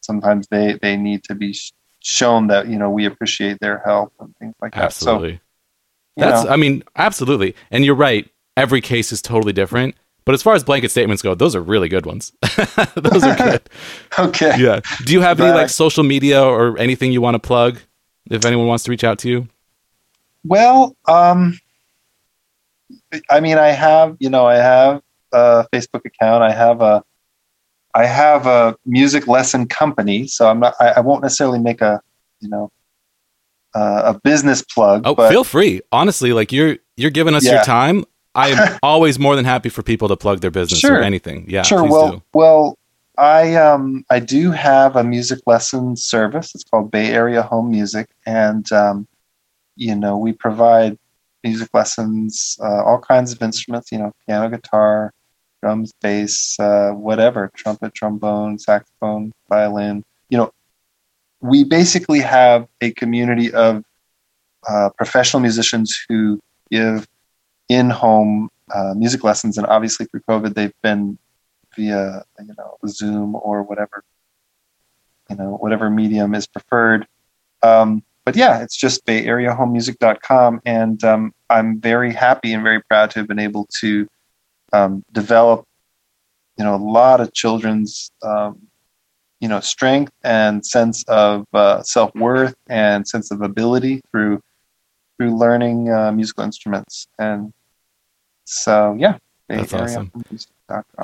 sometimes 0.00 0.46
they 0.50 0.78
they 0.82 0.96
need 0.96 1.24
to 1.24 1.34
be 1.34 1.52
sh- 1.52 1.72
shown 2.00 2.48
that 2.48 2.68
you 2.68 2.78
know 2.78 2.90
we 2.90 3.04
appreciate 3.06 3.58
their 3.60 3.78
help 3.84 4.12
and 4.20 4.34
things 4.38 4.54
like 4.60 4.74
that 4.74 4.92
so 4.92 5.16
Absolutely. 5.16 5.40
you 6.16 6.24
That's 6.24 6.44
know, 6.44 6.50
I 6.50 6.56
mean, 6.56 6.82
absolutely. 6.96 7.54
And 7.70 7.84
you're 7.84 7.94
right. 7.94 8.28
Every 8.56 8.80
case 8.82 9.12
is 9.12 9.22
totally 9.22 9.52
different, 9.54 9.94
But 10.24 10.34
as 10.34 10.42
far 10.42 10.54
as 10.54 10.62
blanket 10.62 10.90
statements 10.90 11.22
go, 11.22 11.34
those 11.34 11.56
are 11.56 11.62
really 11.62 11.88
good 11.88 12.06
ones. 12.06 12.32
those 12.94 13.24
are 13.24 13.34
good. 13.36 13.62
Okay. 14.18 14.52
Yeah. 14.58 14.80
Do 15.04 15.12
you 15.14 15.20
have 15.22 15.40
any 15.40 15.52
like 15.52 15.70
social 15.70 16.04
media 16.04 16.42
or 16.42 16.78
anything 16.78 17.12
you 17.12 17.20
want 17.22 17.34
to 17.34 17.38
plug 17.40 17.78
if 18.30 18.44
anyone 18.44 18.66
wants 18.66 18.84
to 18.84 18.90
reach 18.90 19.04
out 19.04 19.18
to 19.20 19.28
you? 19.28 19.48
Well, 20.44 20.96
um, 21.06 21.58
I 23.30 23.40
mean, 23.40 23.58
I 23.58 23.68
have, 23.68 24.16
you 24.20 24.30
know, 24.30 24.46
I 24.46 24.56
have 24.56 25.02
a 25.32 25.66
Facebook 25.72 26.04
account. 26.04 26.42
I 26.42 26.52
have 26.52 26.80
a, 26.82 27.02
I 27.94 28.06
have 28.06 28.46
a 28.46 28.76
music 28.86 29.28
lesson 29.28 29.66
company. 29.66 30.26
So 30.26 30.48
I'm 30.48 30.60
not, 30.60 30.74
I, 30.80 30.88
I 30.88 31.00
won't 31.00 31.22
necessarily 31.22 31.58
make 31.58 31.80
a, 31.80 32.00
you 32.40 32.48
know, 32.48 32.70
uh, 33.74 34.14
a 34.14 34.20
business 34.20 34.62
plug. 34.62 35.02
Oh, 35.04 35.14
but 35.14 35.30
feel 35.30 35.44
free. 35.44 35.80
Honestly, 35.90 36.32
like 36.32 36.52
you're 36.52 36.78
you're 36.96 37.10
giving 37.10 37.34
us 37.34 37.44
your 37.44 37.62
time. 37.62 38.04
I 38.34 38.48
am 38.48 38.78
always 38.82 39.18
more 39.18 39.36
than 39.36 39.44
happy 39.44 39.68
for 39.68 39.82
people 39.82 40.08
to 40.08 40.16
plug 40.16 40.40
their 40.40 40.50
business 40.50 40.82
or 40.84 41.00
anything. 41.00 41.46
Yeah, 41.48 41.62
sure. 41.62 41.84
Well, 41.84 42.12
do. 42.12 42.22
well, 42.34 42.78
I 43.18 43.54
um, 43.56 44.04
I 44.10 44.20
do 44.20 44.50
have 44.50 44.96
a 44.96 45.04
music 45.04 45.40
lesson 45.46 45.96
service. 45.96 46.54
It's 46.54 46.64
called 46.64 46.90
Bay 46.90 47.12
Area 47.12 47.42
Home 47.42 47.70
Music, 47.70 48.08
and 48.26 48.70
um, 48.72 49.06
you 49.76 49.94
know, 49.94 50.16
we 50.16 50.32
provide 50.32 50.98
music 51.44 51.68
lessons, 51.74 52.58
uh, 52.62 52.84
all 52.84 52.98
kinds 52.98 53.32
of 53.32 53.42
instruments. 53.42 53.92
You 53.92 53.98
know, 53.98 54.12
piano, 54.26 54.48
guitar, 54.48 55.12
drums, 55.62 55.92
bass, 56.00 56.58
uh, 56.58 56.90
whatever, 56.90 57.50
trumpet, 57.54 57.94
trombone, 57.94 58.58
saxophone, 58.58 59.32
violin. 59.48 60.04
You 60.28 60.38
know, 60.38 60.52
we 61.40 61.64
basically 61.64 62.20
have 62.20 62.66
a 62.80 62.90
community 62.92 63.52
of 63.52 63.84
uh, 64.68 64.90
professional 64.96 65.40
musicians 65.40 66.04
who 66.08 66.40
give 66.70 67.06
in-home 67.68 68.50
uh, 68.74 68.94
music 68.94 69.24
lessons, 69.24 69.58
and 69.58 69.66
obviously 69.66 70.06
through 70.06 70.22
COVID, 70.28 70.54
they've 70.54 70.74
been 70.82 71.18
via 71.76 72.22
you 72.40 72.54
know 72.58 72.76
Zoom 72.86 73.34
or 73.34 73.62
whatever 73.62 74.04
you 75.30 75.36
know 75.36 75.56
whatever 75.56 75.90
medium 75.90 76.34
is 76.34 76.46
preferred. 76.46 77.06
Um, 77.62 78.02
but 78.24 78.36
yeah, 78.36 78.62
it's 78.62 78.76
just 78.76 79.04
BayAreaHomeMusic.com, 79.06 80.60
and 80.64 81.02
um, 81.02 81.34
I'm 81.50 81.80
very 81.80 82.12
happy 82.12 82.52
and 82.52 82.62
very 82.62 82.80
proud 82.82 83.10
to 83.10 83.20
have 83.20 83.28
been 83.28 83.38
able 83.38 83.68
to 83.80 84.06
um, 84.72 85.02
develop 85.12 85.64
you 86.58 86.64
know 86.64 86.74
a 86.74 86.76
lot 86.76 87.20
of 87.20 87.32
children's 87.32 88.10
um, 88.22 88.60
you 89.40 89.48
know 89.48 89.60
strength 89.60 90.12
and 90.22 90.64
sense 90.64 91.04
of 91.08 91.46
uh, 91.52 91.82
self 91.82 92.14
worth 92.14 92.54
and 92.68 93.06
sense 93.06 93.30
of 93.30 93.42
ability 93.42 94.00
through 94.10 94.40
through 95.18 95.36
learning 95.36 95.90
uh, 95.90 96.10
musical 96.12 96.44
instruments, 96.44 97.06
and 97.18 97.52
so 98.44 98.96
yeah. 98.98 99.18
That's 99.48 99.74
awesome. 99.74 100.10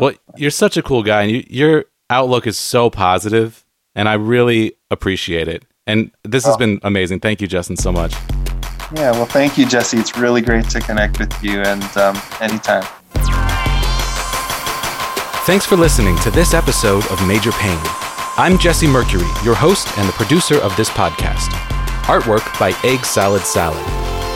Well, 0.01 0.15
you're 0.36 0.51
such 0.51 0.78
a 0.78 0.82
cool 0.82 1.03
guy, 1.03 1.23
and 1.23 1.31
you, 1.31 1.45
your 1.51 1.85
outlook 2.09 2.47
is 2.47 2.57
so 2.57 2.89
positive, 2.89 3.62
and 3.95 4.09
I 4.09 4.15
really 4.15 4.73
appreciate 4.90 5.49
it. 5.49 5.65
And 5.86 6.12
this 6.23 6.47
has 6.47 6.55
Oh. 6.55 6.59
been 6.59 6.81
amazing. 6.82 7.20
Thank 7.20 7.43
you, 7.43 7.47
Justin, 7.47 7.77
so 7.77 7.93
much. 7.93 8.15
Yeah, 8.95 9.11
well, 9.12 9.27
thank 9.27 9.59
you, 9.59 9.66
Jesse. 9.66 9.99
It's 9.99 10.16
really 10.16 10.40
great 10.40 10.70
to 10.70 10.81
connect 10.81 11.19
with 11.19 11.32
you, 11.43 11.61
and 11.61 11.85
um, 11.99 12.16
anytime. 12.40 12.85
Thanks 15.49 15.65
for 15.65 15.77
listening 15.77 16.19
to 16.19 16.31
this 16.31 16.53
episode 16.53 17.07
of 17.07 17.27
Major 17.27 17.53
Pain. 17.53 17.81
I'm 18.37 18.59
Jesse 18.59 18.87
Mercury, 18.87 19.25
your 19.43 19.55
host 19.55 19.89
and 19.97 20.07
the 20.07 20.12
producer 20.12 20.61
of 20.61 20.77
this 20.77 20.91
podcast. 20.91 21.49
Artwork 22.05 22.45
by 22.61 22.75
Egg 22.85 23.07
Salad 23.07 23.41
Salad. 23.41 23.83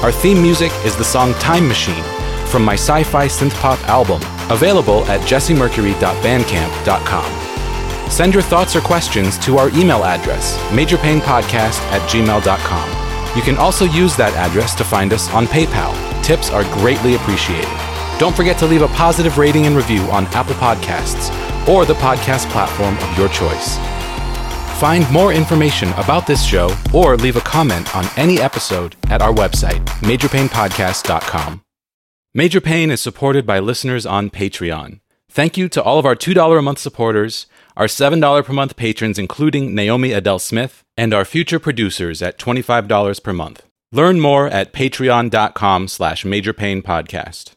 Our 0.02 0.10
theme 0.10 0.40
music 0.40 0.72
is 0.86 0.96
the 0.96 1.04
song 1.04 1.34
Time 1.34 1.68
Machine 1.68 2.02
from 2.46 2.64
my 2.64 2.72
sci 2.72 3.02
fi 3.02 3.26
synth 3.26 3.52
pop 3.60 3.78
album, 3.90 4.22
available 4.50 5.04
at 5.04 5.20
jessemercury.bandcamp.com. 5.28 8.10
Send 8.10 8.32
your 8.32 8.42
thoughts 8.42 8.74
or 8.74 8.80
questions 8.80 9.36
to 9.40 9.58
our 9.58 9.68
email 9.78 10.04
address, 10.04 10.56
majorpainpodcast 10.70 11.78
at 11.92 12.00
gmail.com. 12.08 13.36
You 13.36 13.42
can 13.42 13.58
also 13.58 13.84
use 13.84 14.16
that 14.16 14.32
address 14.32 14.74
to 14.76 14.84
find 14.84 15.12
us 15.12 15.28
on 15.34 15.44
PayPal. 15.44 15.92
Tips 16.24 16.50
are 16.50 16.64
greatly 16.80 17.16
appreciated. 17.16 17.91
Don't 18.18 18.36
forget 18.36 18.58
to 18.58 18.66
leave 18.66 18.82
a 18.82 18.88
positive 18.88 19.38
rating 19.38 19.66
and 19.66 19.76
review 19.76 20.02
on 20.02 20.26
Apple 20.28 20.54
Podcasts 20.54 21.30
or 21.68 21.84
the 21.84 21.94
podcast 21.94 22.50
platform 22.50 22.96
of 22.98 23.18
your 23.18 23.28
choice. 23.28 23.78
Find 24.80 25.08
more 25.12 25.32
information 25.32 25.90
about 25.90 26.26
this 26.26 26.44
show 26.44 26.74
or 26.92 27.16
leave 27.16 27.36
a 27.36 27.40
comment 27.40 27.94
on 27.96 28.04
any 28.16 28.40
episode 28.40 28.96
at 29.10 29.22
our 29.22 29.32
website, 29.32 29.84
majorpainpodcast.com. 30.00 31.62
Major 32.34 32.60
Pain 32.60 32.90
is 32.90 33.00
supported 33.00 33.46
by 33.46 33.58
listeners 33.58 34.06
on 34.06 34.30
Patreon. 34.30 35.00
Thank 35.28 35.56
you 35.56 35.68
to 35.68 35.82
all 35.82 35.98
of 35.98 36.06
our 36.06 36.16
$2 36.16 36.58
a 36.58 36.62
month 36.62 36.78
supporters, 36.78 37.46
our 37.76 37.86
$7 37.86 38.44
per 38.44 38.52
month 38.52 38.76
patrons, 38.76 39.18
including 39.18 39.74
Naomi 39.74 40.12
Adele 40.12 40.38
Smith, 40.38 40.82
and 40.96 41.14
our 41.14 41.24
future 41.24 41.58
producers 41.58 42.20
at 42.20 42.38
$25 42.38 43.22
per 43.22 43.32
month. 43.32 43.62
Learn 43.92 44.20
more 44.20 44.48
at 44.48 44.72
patreon.com 44.72 45.88
slash 45.88 46.24
majorpainpodcast. 46.24 47.52